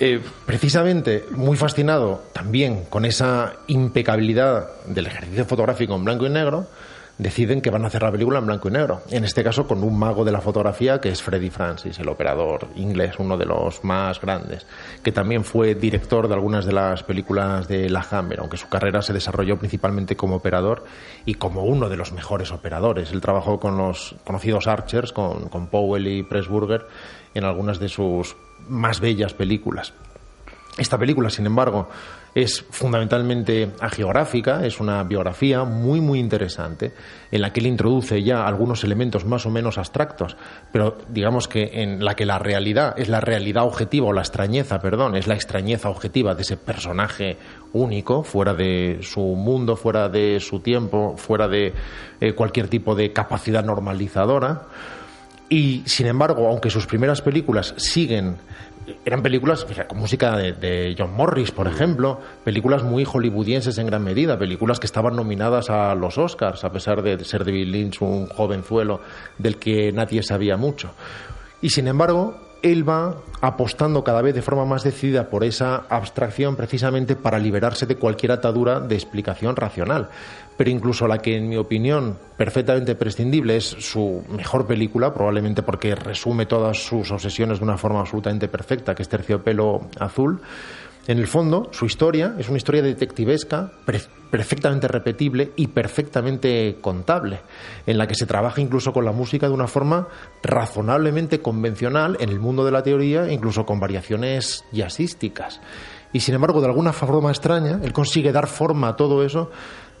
Eh, 0.00 0.20
precisamente 0.46 1.24
muy 1.32 1.56
fascinado 1.56 2.22
también 2.32 2.84
con 2.84 3.04
esa 3.04 3.54
impecabilidad 3.66 4.68
del 4.86 5.06
ejercicio 5.06 5.44
fotográfico 5.44 5.96
en 5.96 6.04
blanco 6.04 6.24
y 6.26 6.30
negro, 6.30 6.68
deciden 7.18 7.60
que 7.60 7.70
van 7.70 7.82
a 7.82 7.88
hacer 7.88 8.02
la 8.02 8.12
película 8.12 8.38
en 8.38 8.46
blanco 8.46 8.68
y 8.68 8.70
negro. 8.70 9.02
En 9.10 9.24
este 9.24 9.42
caso 9.42 9.66
con 9.66 9.82
un 9.82 9.98
mago 9.98 10.24
de 10.24 10.30
la 10.30 10.40
fotografía 10.40 11.00
que 11.00 11.08
es 11.08 11.20
Freddie 11.20 11.50
Francis, 11.50 11.98
el 11.98 12.08
operador 12.08 12.68
inglés, 12.76 13.16
uno 13.18 13.36
de 13.36 13.44
los 13.44 13.82
más 13.82 14.20
grandes, 14.20 14.66
que 15.02 15.10
también 15.10 15.42
fue 15.42 15.74
director 15.74 16.28
de 16.28 16.34
algunas 16.34 16.64
de 16.64 16.74
las 16.74 17.02
películas 17.02 17.66
de 17.66 17.90
La 17.90 18.06
Hammer, 18.08 18.38
aunque 18.38 18.56
su 18.56 18.68
carrera 18.68 19.02
se 19.02 19.12
desarrolló 19.12 19.58
principalmente 19.58 20.16
como 20.16 20.36
operador 20.36 20.84
y 21.26 21.34
como 21.34 21.64
uno 21.64 21.88
de 21.88 21.96
los 21.96 22.12
mejores 22.12 22.52
operadores. 22.52 23.10
Él 23.10 23.20
trabajó 23.20 23.58
con 23.58 23.76
los 23.76 24.14
conocidos 24.24 24.68
Archers, 24.68 25.12
con, 25.12 25.48
con 25.48 25.66
Powell 25.66 26.06
y 26.06 26.22
Pressburger, 26.22 26.86
en 27.34 27.44
algunas 27.44 27.80
de 27.80 27.88
sus 27.88 28.36
más 28.68 29.00
bellas 29.00 29.34
películas. 29.34 29.92
Esta 30.78 30.96
película, 30.96 31.28
sin 31.28 31.46
embargo, 31.46 31.88
es 32.34 32.64
fundamentalmente 32.70 33.72
agiográfica, 33.80 34.64
es 34.64 34.78
una 34.78 35.02
biografía 35.02 35.64
muy 35.64 36.00
muy 36.00 36.20
interesante 36.20 36.92
en 37.32 37.40
la 37.40 37.52
que 37.52 37.58
él 37.58 37.66
introduce 37.66 38.22
ya 38.22 38.46
algunos 38.46 38.84
elementos 38.84 39.24
más 39.24 39.44
o 39.44 39.50
menos 39.50 39.76
abstractos, 39.76 40.36
pero 40.72 40.96
digamos 41.08 41.48
que 41.48 41.82
en 41.82 42.04
la 42.04 42.14
que 42.14 42.26
la 42.26 42.38
realidad 42.38 42.94
es 42.96 43.08
la 43.08 43.20
realidad 43.20 43.64
objetiva 43.64 44.06
o 44.06 44.12
la 44.12 44.20
extrañeza, 44.20 44.78
perdón, 44.78 45.16
es 45.16 45.26
la 45.26 45.34
extrañeza 45.34 45.88
objetiva 45.88 46.36
de 46.36 46.42
ese 46.42 46.56
personaje 46.56 47.38
único, 47.72 48.22
fuera 48.22 48.54
de 48.54 49.00
su 49.02 49.20
mundo, 49.20 49.74
fuera 49.74 50.08
de 50.08 50.38
su 50.38 50.60
tiempo, 50.60 51.16
fuera 51.16 51.48
de 51.48 51.72
eh, 52.20 52.34
cualquier 52.34 52.68
tipo 52.68 52.94
de 52.94 53.12
capacidad 53.12 53.64
normalizadora. 53.64 54.62
Y 55.48 55.82
sin 55.86 56.06
embargo, 56.06 56.46
aunque 56.48 56.70
sus 56.70 56.86
primeras 56.86 57.22
películas 57.22 57.74
siguen 57.78 58.36
eran 59.04 59.22
películas 59.22 59.66
con 59.86 59.98
música 59.98 60.36
de, 60.36 60.94
John 60.96 61.12
Morris, 61.12 61.50
por 61.50 61.66
ejemplo, 61.66 62.20
películas 62.44 62.82
muy 62.82 63.04
hollywoodienses 63.04 63.76
en 63.78 63.86
gran 63.86 64.02
medida, 64.02 64.38
películas 64.38 64.80
que 64.80 64.86
estaban 64.86 65.14
nominadas 65.14 65.70
a 65.70 65.94
los 65.94 66.18
Oscars, 66.18 66.64
a 66.64 66.72
pesar 66.72 67.02
de 67.02 67.22
ser 67.24 67.44
David 67.44 67.68
Lynch 67.68 68.00
un 68.00 68.26
jovenzuelo 68.28 69.00
del 69.36 69.56
que 69.56 69.92
nadie 69.92 70.22
sabía 70.22 70.56
mucho. 70.56 70.90
Y 71.60 71.70
sin 71.70 71.88
embargo, 71.88 72.47
él 72.62 72.88
va 72.88 73.16
apostando 73.40 74.02
cada 74.02 74.22
vez 74.22 74.34
de 74.34 74.42
forma 74.42 74.64
más 74.64 74.82
decidida 74.82 75.30
por 75.30 75.44
esa 75.44 75.84
abstracción 75.88 76.56
precisamente 76.56 77.16
para 77.16 77.38
liberarse 77.38 77.86
de 77.86 77.96
cualquier 77.96 78.32
atadura 78.32 78.80
de 78.80 78.94
explicación 78.94 79.56
racional. 79.56 80.08
Pero 80.56 80.70
incluso 80.70 81.06
la 81.06 81.18
que, 81.18 81.36
en 81.36 81.48
mi 81.48 81.56
opinión, 81.56 82.18
perfectamente 82.36 82.96
prescindible 82.96 83.56
es 83.56 83.64
su 83.64 84.24
mejor 84.28 84.66
película, 84.66 85.14
probablemente 85.14 85.62
porque 85.62 85.94
resume 85.94 86.46
todas 86.46 86.84
sus 86.84 87.12
obsesiones 87.12 87.58
de 87.58 87.64
una 87.64 87.78
forma 87.78 88.00
absolutamente 88.00 88.48
perfecta, 88.48 88.94
que 88.94 89.02
es 89.02 89.08
Terciopelo 89.08 89.82
Azul, 90.00 90.40
en 91.08 91.18
el 91.18 91.26
fondo, 91.26 91.70
su 91.72 91.86
historia 91.86 92.34
es 92.38 92.50
una 92.50 92.58
historia 92.58 92.82
detectivesca, 92.82 93.72
perfectamente 94.30 94.88
repetible 94.88 95.52
y 95.56 95.68
perfectamente 95.68 96.76
contable, 96.82 97.40
en 97.86 97.96
la 97.96 98.06
que 98.06 98.14
se 98.14 98.26
trabaja 98.26 98.60
incluso 98.60 98.92
con 98.92 99.06
la 99.06 99.12
música 99.12 99.48
de 99.48 99.54
una 99.54 99.68
forma 99.68 100.08
razonablemente 100.42 101.40
convencional 101.40 102.18
en 102.20 102.28
el 102.28 102.40
mundo 102.40 102.62
de 102.62 102.72
la 102.72 102.82
teoría, 102.82 103.32
incluso 103.32 103.64
con 103.64 103.80
variaciones 103.80 104.66
jazzísticas. 104.70 105.62
Y 106.12 106.20
sin 106.20 106.34
embargo, 106.34 106.60
de 106.60 106.66
alguna 106.66 106.92
forma 106.92 107.30
extraña, 107.30 107.80
él 107.82 107.94
consigue 107.94 108.30
dar 108.30 108.46
forma 108.46 108.88
a 108.88 108.96
todo 108.96 109.24
eso 109.24 109.50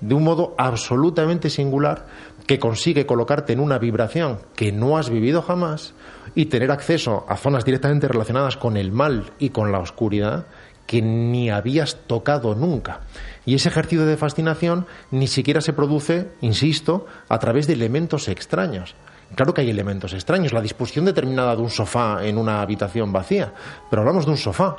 de 0.02 0.14
un 0.14 0.24
modo 0.24 0.54
absolutamente 0.58 1.48
singular 1.48 2.06
que 2.46 2.58
consigue 2.58 3.06
colocarte 3.06 3.54
en 3.54 3.60
una 3.60 3.78
vibración 3.78 4.40
que 4.54 4.72
no 4.72 4.98
has 4.98 5.08
vivido 5.08 5.40
jamás 5.40 5.94
y 6.34 6.46
tener 6.46 6.70
acceso 6.70 7.24
a 7.28 7.36
zonas 7.38 7.64
directamente 7.64 8.08
relacionadas 8.08 8.58
con 8.58 8.76
el 8.76 8.92
mal 8.92 9.32
y 9.38 9.48
con 9.48 9.72
la 9.72 9.78
oscuridad 9.78 10.46
que 10.88 11.02
ni 11.02 11.50
habías 11.50 11.96
tocado 12.06 12.54
nunca. 12.54 13.00
Y 13.44 13.54
ese 13.54 13.68
ejercicio 13.68 14.06
de 14.06 14.16
fascinación 14.16 14.86
ni 15.10 15.26
siquiera 15.26 15.60
se 15.60 15.74
produce, 15.74 16.32
insisto, 16.40 17.06
a 17.28 17.38
través 17.38 17.66
de 17.66 17.74
elementos 17.74 18.26
extraños. 18.26 18.94
Claro 19.34 19.52
que 19.52 19.60
hay 19.60 19.68
elementos 19.68 20.14
extraños, 20.14 20.54
la 20.54 20.62
disposición 20.62 21.04
determinada 21.04 21.54
de 21.54 21.60
un 21.60 21.68
sofá 21.68 22.24
en 22.24 22.38
una 22.38 22.62
habitación 22.62 23.12
vacía, 23.12 23.52
pero 23.90 24.00
hablamos 24.00 24.24
de 24.24 24.30
un 24.30 24.38
sofá 24.38 24.76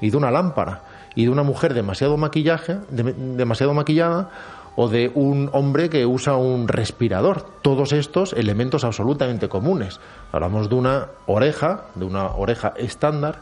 y 0.00 0.10
de 0.10 0.16
una 0.16 0.30
lámpara 0.30 0.82
y 1.16 1.24
de 1.24 1.30
una 1.30 1.42
mujer 1.42 1.74
demasiado 1.74 2.16
maquillaje, 2.16 2.76
demasiado 2.90 3.74
maquillada 3.74 4.30
o 4.76 4.88
de 4.88 5.10
un 5.12 5.50
hombre 5.52 5.90
que 5.90 6.06
usa 6.06 6.36
un 6.36 6.68
respirador. 6.68 7.44
Todos 7.62 7.92
estos 7.92 8.32
elementos 8.32 8.84
absolutamente 8.84 9.48
comunes. 9.48 9.98
Hablamos 10.30 10.68
de 10.68 10.76
una 10.76 11.08
oreja, 11.26 11.86
de 11.96 12.04
una 12.04 12.26
oreja 12.36 12.74
estándar 12.76 13.40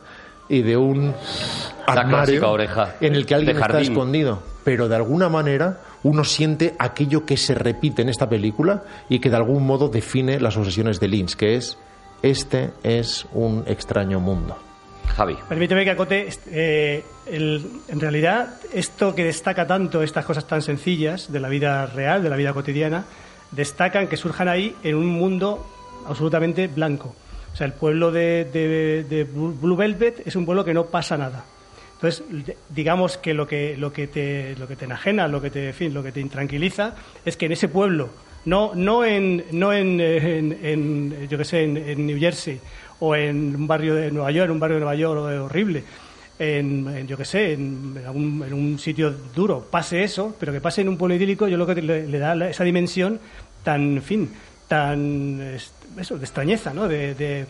y 0.49 0.63
de 0.63 0.77
un 0.77 1.15
armario 1.87 2.51
oreja 2.51 2.97
en 3.01 3.15
el 3.15 3.27
que 3.27 3.35
alguien 3.35 3.57
está 3.57 3.81
escondido. 3.81 4.43
Pero 4.65 4.89
de 4.89 4.97
alguna 4.97 5.29
manera 5.29 5.81
uno 6.03 6.25
siente 6.25 6.75
aquello 6.79 7.25
que 7.25 7.37
se 7.37 7.55
repite 7.55 8.03
en 8.03 8.09
esta 8.09 8.29
película 8.29 8.83
y 9.09 9.19
que 9.19 9.31
de 9.31 9.37
algún 9.37 9.67
modo 9.67 9.89
define 9.89 10.41
las 10.41 10.57
obsesiones 10.57 11.01
de 11.01 11.09
Lynch, 11.09 11.35
que 11.35 11.57
es 11.57 11.79
este 12.23 12.71
es 12.83 13.27
un 13.33 13.65
extraño 13.67 14.21
mundo. 14.21 14.57
Javi. 15.17 15.37
Permíteme 15.49 15.85
que 15.85 15.91
acote, 15.91 16.29
eh, 16.51 17.05
en 17.27 18.01
realidad 18.01 18.55
esto 18.73 19.15
que 19.15 19.25
destaca 19.25 19.67
tanto, 19.67 20.03
estas 20.03 20.25
cosas 20.25 20.47
tan 20.47 20.63
sencillas 20.63 21.33
de 21.33 21.41
la 21.41 21.49
vida 21.49 21.87
real, 21.87 22.23
de 22.23 22.29
la 22.29 22.37
vida 22.37 22.53
cotidiana, 22.53 23.05
destacan 23.53 24.09
que 24.09 24.17
surjan 24.17 24.49
ahí 24.49 24.75
en 24.83 24.97
un 24.97 25.07
mundo 25.07 25.65
absolutamente 26.07 26.67
blanco. 26.67 27.15
O 27.57 27.59
sea, 27.59 27.67
el 27.67 27.73
pueblo 27.73 28.13
de, 28.13 29.27
Blue 29.33 29.77
Velvet 29.77 30.27
es 30.27 30.37
un 30.37 30.45
pueblo 30.45 30.63
que 30.63 30.75
no 30.75 30.85
pasa 30.89 31.17
nada. 31.17 31.43
Entonces, 31.95 32.23
digamos 32.69 33.17
que 33.17 33.33
lo 33.33 33.47
que, 33.47 33.79
lo 33.79 33.95
que, 33.95 34.09
te, 34.09 34.55
lo 34.57 34.69
que 34.69 34.77
te 34.77 34.85
enajena, 34.85 35.27
lo 35.27 35.41
que 35.41 35.49
te, 35.49 35.73
fin, 35.73 35.95
lo 35.95 36.03
que 36.03 36.13
te 36.13 36.21
intranquiliza, 36.21 36.95
es 37.25 37.39
que 37.39 37.47
en 37.47 37.53
ese 37.53 37.69
pueblo, 37.69 38.11
no, 38.45 38.75
no, 38.75 39.07
en, 39.07 39.43
no 39.53 39.73
en, 39.73 39.99
en, 40.03 41.29
yo 41.31 41.43
sé, 41.45 41.63
en, 41.63 42.07
New 42.07 42.19
Jersey 42.19 42.61
o 43.01 43.17
en 43.17 43.57
un 43.57 43.67
barrio 43.67 43.95
de 43.95 44.11
Nueva 44.11 44.31
York, 44.33 44.51
un 44.51 44.61
barrio 44.61 44.77
de 44.77 44.81
Nueva 44.81 44.95
York 44.95 45.19
horrible, 45.43 45.83
en, 46.39 47.07
yo 47.07 47.17
qué 47.17 47.25
sé, 47.25 47.55
en, 47.55 47.95
en 48.07 48.53
un 48.53 48.79
sitio 48.79 49.15
duro, 49.35 49.67
pase 49.71 50.05
eso, 50.05 50.37
pero 50.39 50.53
que 50.53 50.61
pase 50.61 50.83
en 50.83 50.91
un 50.91 50.99
pueblo 50.99 51.15
idílico, 51.15 51.49
yo 51.49 51.57
lo 51.57 51.67
que 51.67 51.81
le, 51.81 52.19
da 52.19 52.51
esa 52.51 52.65
dimensión 52.65 53.19
tan, 53.65 54.03
fin, 54.03 54.31
tan 54.69 55.41
eso, 55.99 56.19
de 56.19 56.25
extrañeza, 56.25 56.73
¿no? 56.73 56.89
De, 56.89 57.15
de, 57.15 57.47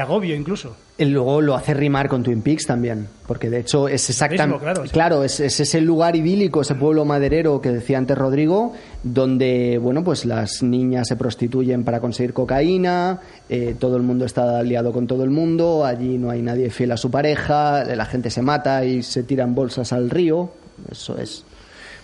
agobio 0.00 0.34
incluso. 0.34 0.76
Y 0.98 1.06
luego 1.06 1.40
lo 1.40 1.54
hace 1.54 1.72
rimar 1.72 2.08
con 2.08 2.22
Twin 2.22 2.42
Peaks 2.42 2.66
también, 2.66 3.08
porque 3.26 3.48
de 3.48 3.60
hecho 3.60 3.88
es 3.88 4.10
exactamente... 4.10 4.58
Claro, 4.58 4.82
claro 4.90 5.24
es, 5.24 5.40
ese 5.40 5.80
lugar 5.80 6.16
idílico, 6.16 6.60
ese 6.60 6.74
pueblo 6.74 7.04
maderero 7.04 7.60
que 7.60 7.70
decía 7.70 7.96
antes 7.96 8.16
Rodrigo, 8.18 8.74
donde, 9.02 9.78
bueno, 9.80 10.04
pues 10.04 10.26
las 10.26 10.62
niñas 10.62 11.08
se 11.08 11.16
prostituyen 11.16 11.84
para 11.84 12.00
conseguir 12.00 12.34
cocaína, 12.34 13.20
eh, 13.48 13.74
todo 13.78 13.96
el 13.96 14.02
mundo 14.02 14.26
está 14.26 14.58
aliado 14.58 14.92
con 14.92 15.06
todo 15.06 15.24
el 15.24 15.30
mundo, 15.30 15.84
allí 15.84 16.18
no 16.18 16.30
hay 16.30 16.42
nadie 16.42 16.68
fiel 16.70 16.92
a 16.92 16.96
su 16.96 17.10
pareja, 17.10 17.84
la 17.84 18.06
gente 18.06 18.30
se 18.30 18.42
mata 18.42 18.84
y 18.84 19.02
se 19.02 19.22
tiran 19.22 19.54
bolsas 19.54 19.92
al 19.92 20.10
río, 20.10 20.50
eso 20.90 21.16
es... 21.16 21.44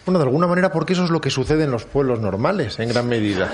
Bueno, 0.07 0.19
de 0.19 0.25
alguna 0.25 0.47
manera, 0.47 0.73
porque 0.73 0.95
eso 0.95 1.05
es 1.05 1.11
lo 1.11 1.21
que 1.21 1.31
sucede 1.31 1.65
en 1.65 1.71
los 1.71 1.85
pueblos 1.85 2.21
normales, 2.21 2.79
en 2.81 2.89
gran 2.89 3.07
medida. 3.07 3.51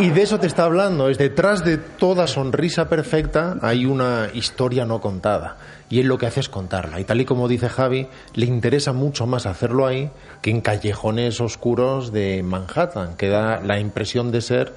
Y 0.00 0.10
de 0.10 0.22
eso 0.22 0.38
te 0.38 0.46
está 0.46 0.64
hablando. 0.64 1.08
Es 1.08 1.18
detrás 1.18 1.64
de 1.64 1.76
toda 1.76 2.28
sonrisa 2.28 2.88
perfecta 2.88 3.56
hay 3.62 3.84
una 3.84 4.28
historia 4.32 4.84
no 4.84 5.00
contada. 5.00 5.56
Y 5.90 5.98
él 5.98 6.06
lo 6.06 6.18
que 6.18 6.26
hace 6.26 6.38
es 6.38 6.48
contarla. 6.48 7.00
Y 7.00 7.04
tal 7.04 7.20
y 7.20 7.24
como 7.24 7.48
dice 7.48 7.68
Javi, 7.68 8.06
le 8.34 8.46
interesa 8.46 8.92
mucho 8.92 9.26
más 9.26 9.44
hacerlo 9.44 9.88
ahí 9.88 10.08
que 10.40 10.50
en 10.50 10.60
callejones 10.60 11.40
oscuros 11.40 12.12
de 12.12 12.44
Manhattan, 12.44 13.16
que 13.16 13.28
da 13.28 13.60
la 13.60 13.80
impresión 13.80 14.30
de 14.30 14.40
ser 14.40 14.72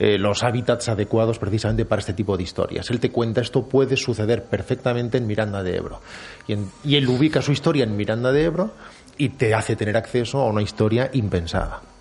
eh, 0.00 0.18
los 0.18 0.42
hábitats 0.42 0.88
adecuados 0.88 1.38
precisamente 1.38 1.84
para 1.84 2.00
este 2.00 2.12
tipo 2.12 2.36
de 2.36 2.42
historias. 2.42 2.90
Él 2.90 2.98
te 2.98 3.12
cuenta 3.12 3.42
esto 3.42 3.68
puede 3.68 3.96
suceder 3.96 4.42
perfectamente 4.42 5.18
en 5.18 5.28
Miranda 5.28 5.62
de 5.62 5.76
Ebro. 5.76 6.00
Y, 6.48 6.56
y 6.82 6.96
él 6.96 7.08
ubica 7.08 7.42
su 7.42 7.52
historia 7.52 7.84
en 7.84 7.96
Miranda 7.96 8.32
de 8.32 8.42
Ebro 8.42 8.72
y 9.18 9.28
te 9.28 9.54
hace 9.54 9.76
tener 9.76 9.96
acceso 9.96 10.40
a 10.40 10.46
una 10.46 10.62
historia 10.62 11.10
impensada. 11.12 11.93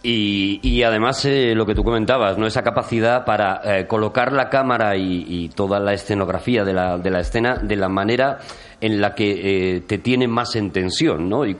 Y, 0.00 0.82
además 0.84 1.24
eh, 1.24 1.54
lo 1.56 1.66
que 1.66 1.74
tú 1.74 1.82
comentabas, 1.82 2.38
¿no? 2.38 2.46
esa 2.46 2.62
capacidad 2.62 3.24
para 3.24 3.60
eh, 3.64 3.86
colocar 3.86 4.32
la 4.32 4.48
cámara 4.48 4.96
y, 4.96 5.48
toda 5.54 5.80
la 5.80 5.92
escenografía 5.92 6.64
de 6.64 6.72
la, 6.72 6.98
de 6.98 7.10
la 7.10 7.20
escena 7.20 7.56
de 7.56 7.76
la 7.76 7.88
manera 7.88 8.38
en 8.80 9.00
la 9.00 9.14
que 9.14 9.76
eh, 9.76 9.80
te 9.80 9.98
tiene 9.98 10.28
más 10.28 10.54
en 10.56 10.70
tensión, 10.70 11.28
¿no? 11.28 11.44
Y 11.44 11.56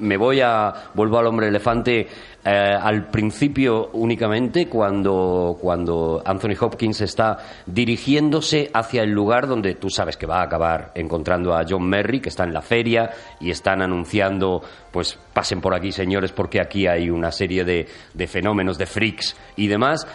me 0.00 0.16
voy 0.16 0.40
a 0.40 0.72
vuelvo 0.94 1.18
al 1.18 1.26
hombre 1.26 1.48
elefante 1.48 2.06
eh, 2.46 2.50
al 2.50 3.08
principio 3.08 3.88
únicamente 3.94 4.68
cuando, 4.68 5.56
cuando 5.58 6.22
Anthony 6.24 6.54
Hopkins 6.60 7.00
está 7.00 7.38
dirigiéndose 7.64 8.70
hacia 8.74 9.02
el 9.02 9.10
lugar 9.10 9.46
donde 9.46 9.76
tú 9.76 9.88
sabes 9.88 10.18
que 10.18 10.26
va 10.26 10.40
a 10.40 10.44
acabar 10.44 10.92
encontrando 10.94 11.54
a 11.54 11.64
John 11.66 11.88
Merry, 11.88 12.20
que 12.20 12.28
está 12.28 12.44
en 12.44 12.52
la 12.52 12.60
feria 12.60 13.10
y 13.40 13.50
están 13.50 13.80
anunciando, 13.80 14.62
pues 14.92 15.18
pasen 15.32 15.62
por 15.62 15.74
aquí 15.74 15.90
señores 15.90 16.32
porque 16.32 16.60
aquí 16.60 16.86
hay 16.86 17.08
una 17.08 17.32
serie 17.32 17.64
de, 17.64 17.88
de 18.12 18.26
fenómenos, 18.26 18.76
de 18.76 18.86
freaks 18.86 19.34
y 19.56 19.66
demás 19.66 20.06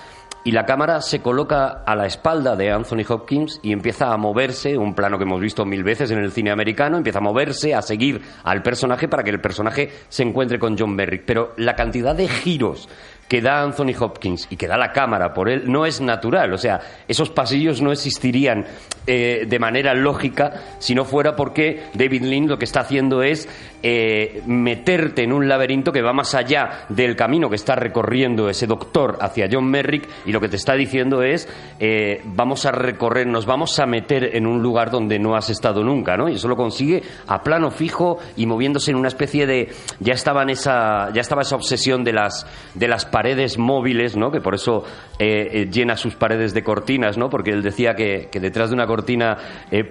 y 0.44 0.52
la 0.52 0.66
cámara 0.66 1.02
se 1.02 1.22
coloca 1.22 1.84
a 1.86 1.96
la 1.96 2.06
espalda 2.06 2.56
de 2.56 2.72
Anthony 2.72 3.04
Hopkins 3.08 3.60
y 3.62 3.74
empieza 3.74 4.14
a 4.14 4.18
moverse, 4.18 4.78
un 4.78 4.96
plano 4.96 5.18
que 5.18 5.26
hemos 5.26 5.42
visto 5.42 5.66
mil 5.66 5.84
veces 5.84 6.12
en 6.12 6.20
el 6.20 6.32
cine 6.32 6.52
americano, 6.52 6.98
empieza 6.98 7.20
a 7.20 7.22
moverse, 7.22 7.76
a 7.76 7.82
seguir 7.82 8.22
al 8.44 8.64
personaje 8.64 9.08
para 9.08 9.24
que 9.24 9.32
el 9.32 9.42
personaje 9.42 9.92
se 10.08 10.24
encuentre 10.24 10.58
con 10.58 10.78
John 10.78 10.96
Merrick. 10.96 11.24
Pero 11.26 11.54
la 11.58 11.76
cantidad 11.76 12.16
de 12.16 12.28
giros 12.28 12.88
que 13.30 13.42
da 13.42 13.62
Anthony 13.62 13.94
Hopkins 13.98 14.48
y 14.50 14.58
que 14.58 14.68
da 14.68 14.76
la 14.76 14.92
cámara 14.92 15.34
por 15.34 15.50
él 15.50 15.72
no 15.72 15.86
es 15.86 16.02
natural. 16.02 16.52
O 16.52 16.58
sea, 16.58 16.82
esos 17.08 17.30
pasillos 17.30 17.82
no 17.82 17.92
existirían 17.92 18.66
eh, 19.08 19.46
de 19.48 19.60
manera 19.60 19.94
lógica 19.94 20.52
si 20.80 20.94
no 20.94 21.06
fuera 21.06 21.36
porque 21.36 21.84
David 21.94 22.24
Lynn 22.24 22.48
lo 22.48 22.58
que 22.58 22.66
está 22.66 22.82
haciendo 22.82 23.24
es 23.24 23.48
eh, 23.82 24.42
meterte 24.46 25.24
en 25.24 25.32
un 25.32 25.48
laberinto 25.48 25.92
que 25.92 26.02
va 26.02 26.12
más 26.12 26.36
allá 26.36 26.86
del 26.90 27.16
camino 27.16 27.50
que 27.50 27.56
está 27.56 27.76
recorriendo 27.76 28.50
ese 28.50 28.68
doctor 28.68 29.18
hacia 29.22 29.48
John 29.50 29.66
Merrick 29.66 30.08
y 30.26 30.32
lo 30.32 30.42
que 30.42 30.50
te 30.50 30.58
está 30.58 30.74
diciendo 30.74 31.24
es 31.24 31.48
eh, 31.80 32.22
vamos 32.26 32.66
a 32.66 32.72
recorrer, 32.72 33.26
nos 33.26 33.46
vamos 33.46 33.80
a 33.80 33.86
meter 33.86 34.36
en 34.36 34.46
un 34.46 34.62
lugar 34.62 34.92
donde 34.92 35.18
no 35.18 35.36
has 35.36 35.50
estado 35.50 35.84
nunca, 35.84 36.18
¿no? 36.18 36.30
Y 36.30 36.36
eso 36.36 36.48
lo 36.48 36.56
consigue 36.56 37.02
a 37.28 37.42
plano 37.42 37.72
fijo 37.72 38.20
y 38.36 38.46
moviéndose 38.46 38.92
en 38.92 38.98
una 38.98 39.08
especie 39.08 39.48
de 39.48 39.70
ya 40.00 40.14
estaba 40.14 40.44
en 40.44 40.50
esa 40.50 41.12
ya 41.14 41.22
estaba 41.22 41.44
esa 41.44 41.56
obsesión 41.56 42.04
de 42.04 42.14
las 42.14 42.46
de 42.74 42.88
las 42.88 43.06
paredes 43.20 43.58
móviles, 43.58 44.16
¿no? 44.16 44.32
Que 44.32 44.40
por 44.40 44.56
eso 44.56 44.86
llena 45.20 45.98
sus 45.98 46.16
paredes 46.16 46.54
de 46.54 46.64
cortinas, 46.64 47.18
¿no? 47.18 47.30
Porque 47.30 47.52
él 47.52 47.62
decía 47.62 47.94
que, 47.94 48.30
detrás 48.32 48.70
de 48.70 48.76
una 48.76 48.88
cortina 48.88 49.38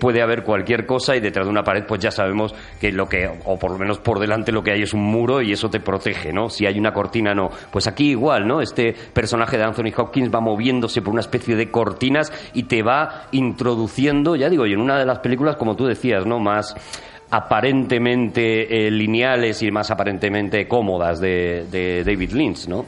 puede 0.01 0.23
haber 0.23 0.45
cualquier 0.45 0.87
cosa 0.87 1.15
y 1.15 1.21
detrás 1.21 1.47
de 1.47 1.51
una 1.51 1.63
pared 1.63 1.85
pues 1.87 2.01
ya 2.01 2.11
sabemos 2.11 2.55
que 2.81 2.91
lo 2.91 3.07
que 3.07 3.29
o 3.45 3.59
por 3.59 3.73
lo 3.73 3.79
menos 3.79 3.99
por 3.99 4.19
delante 4.19 4.51
lo 4.51 4.63
que 4.63 4.73
hay 4.73 4.81
es 4.81 4.95
un 4.95 5.03
muro 5.03 5.43
y 5.43 5.53
eso 5.53 5.69
te 5.69 5.81
protege, 5.81 6.33
¿no? 6.33 6.49
Si 6.49 6.65
hay 6.65 6.79
una 6.79 6.95
cortina, 6.95 7.35
no. 7.35 7.51
Pues 7.71 7.87
aquí 7.87 8.13
igual, 8.13 8.49
¿no? 8.49 8.63
Este 8.63 8.95
personaje 9.13 9.59
de 9.59 9.65
Anthony 9.65 9.93
Hopkins 9.95 10.35
va 10.35 10.41
moviéndose 10.41 11.03
por 11.03 11.13
una 11.13 11.21
especie 11.21 11.55
de 11.55 11.71
cortinas 11.71 12.33
y 12.55 12.63
te 12.63 12.83
va 12.83 13.27
introduciendo, 13.33 14.37
ya 14.37 14.49
digo, 14.49 14.65
y 14.65 14.73
en 14.73 14.81
una 14.81 14.99
de 14.99 15.05
las 15.05 15.19
películas, 15.19 15.57
como 15.57 15.77
tú 15.77 15.85
decías, 15.85 16.25
¿no? 16.25 16.39
Más 16.39 16.75
aparentemente 17.31 18.87
eh, 18.87 18.91
lineales 18.91 19.63
y 19.63 19.71
más 19.71 19.91
aparentemente 19.91 20.67
cómodas 20.67 21.21
de, 21.21 21.67
de 21.71 22.03
David 22.05 22.33
Lynch, 22.33 22.69
¿no? 22.69 22.87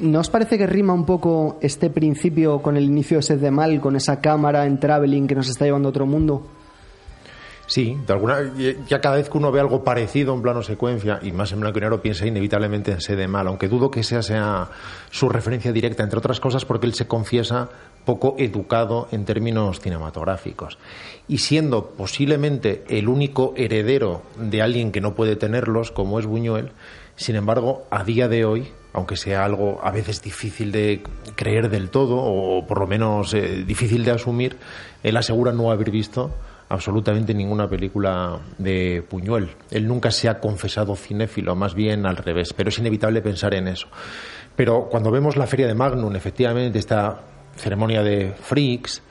¿No 0.00 0.20
os 0.20 0.30
parece 0.30 0.56
que 0.56 0.66
rima 0.66 0.94
un 0.94 1.04
poco 1.04 1.58
este 1.60 1.90
principio 1.90 2.62
con 2.62 2.76
el 2.76 2.84
inicio 2.84 3.18
de 3.18 3.22
Sed 3.22 3.40
de 3.40 3.50
Mal, 3.50 3.80
con 3.80 3.96
esa 3.96 4.20
cámara 4.20 4.66
en 4.66 4.78
traveling 4.78 5.26
que 5.26 5.34
nos 5.34 5.48
está 5.48 5.64
llevando 5.64 5.88
a 5.88 5.90
otro 5.90 6.06
mundo? 6.06 6.46
Sí, 7.66 7.96
de 8.06 8.12
alguna, 8.12 8.52
ya 8.86 9.00
cada 9.00 9.16
vez 9.16 9.30
que 9.30 9.38
uno 9.38 9.50
ve 9.50 9.58
algo 9.58 9.82
parecido 9.82 10.34
en 10.34 10.42
plano 10.42 10.62
secuencia, 10.62 11.18
y 11.22 11.32
más 11.32 11.50
en 11.52 11.60
blanco 11.60 11.78
y 11.78 11.80
negro, 11.80 12.02
piensa 12.02 12.26
inevitablemente 12.26 12.92
en 12.92 13.00
Sede 13.00 13.26
Mal, 13.26 13.46
aunque 13.46 13.68
dudo 13.68 13.90
que 13.90 14.00
esa 14.00 14.22
sea 14.22 14.68
su 15.10 15.30
referencia 15.30 15.72
directa, 15.72 16.02
entre 16.02 16.18
otras 16.18 16.40
cosas 16.40 16.66
porque 16.66 16.86
él 16.86 16.94
se 16.94 17.06
confiesa 17.06 17.70
poco 18.04 18.36
educado 18.38 19.08
en 19.12 19.24
términos 19.24 19.80
cinematográficos. 19.80 20.78
Y 21.26 21.38
siendo 21.38 21.86
posiblemente 21.86 22.84
el 22.88 23.08
único 23.08 23.54
heredero 23.56 24.22
de 24.36 24.60
alguien 24.60 24.92
que 24.92 25.00
no 25.00 25.14
puede 25.14 25.36
tenerlos, 25.36 25.90
como 25.90 26.18
es 26.18 26.26
Buñuel, 26.26 26.72
sin 27.16 27.36
embargo, 27.36 27.84
a 27.90 28.04
día 28.04 28.28
de 28.28 28.44
hoy, 28.44 28.68
aunque 28.94 29.16
sea 29.16 29.44
algo 29.44 29.80
a 29.82 29.90
veces 29.90 30.22
difícil 30.22 30.72
de 30.72 31.02
creer 31.34 31.68
del 31.68 31.90
todo, 31.90 32.16
o 32.16 32.64
por 32.66 32.78
lo 32.78 32.86
menos 32.86 33.34
eh, 33.34 33.64
difícil 33.66 34.04
de 34.04 34.12
asumir, 34.12 34.56
él 35.02 35.16
asegura 35.16 35.52
no 35.52 35.70
haber 35.70 35.90
visto 35.90 36.32
absolutamente 36.68 37.34
ninguna 37.34 37.68
película 37.68 38.38
de 38.56 39.04
Puñuel. 39.08 39.50
Él 39.70 39.86
nunca 39.88 40.10
se 40.12 40.28
ha 40.28 40.38
confesado 40.38 40.94
cinéfilo, 40.94 41.56
más 41.56 41.74
bien 41.74 42.06
al 42.06 42.16
revés, 42.16 42.52
pero 42.52 42.68
es 42.68 42.78
inevitable 42.78 43.20
pensar 43.20 43.54
en 43.54 43.68
eso. 43.68 43.88
Pero 44.54 44.88
cuando 44.88 45.10
vemos 45.10 45.36
la 45.36 45.48
feria 45.48 45.66
de 45.66 45.74
Magnum, 45.74 46.14
efectivamente, 46.14 46.78
esta 46.78 47.20
ceremonia 47.56 48.02
de 48.02 48.32
freaks, 48.32 49.02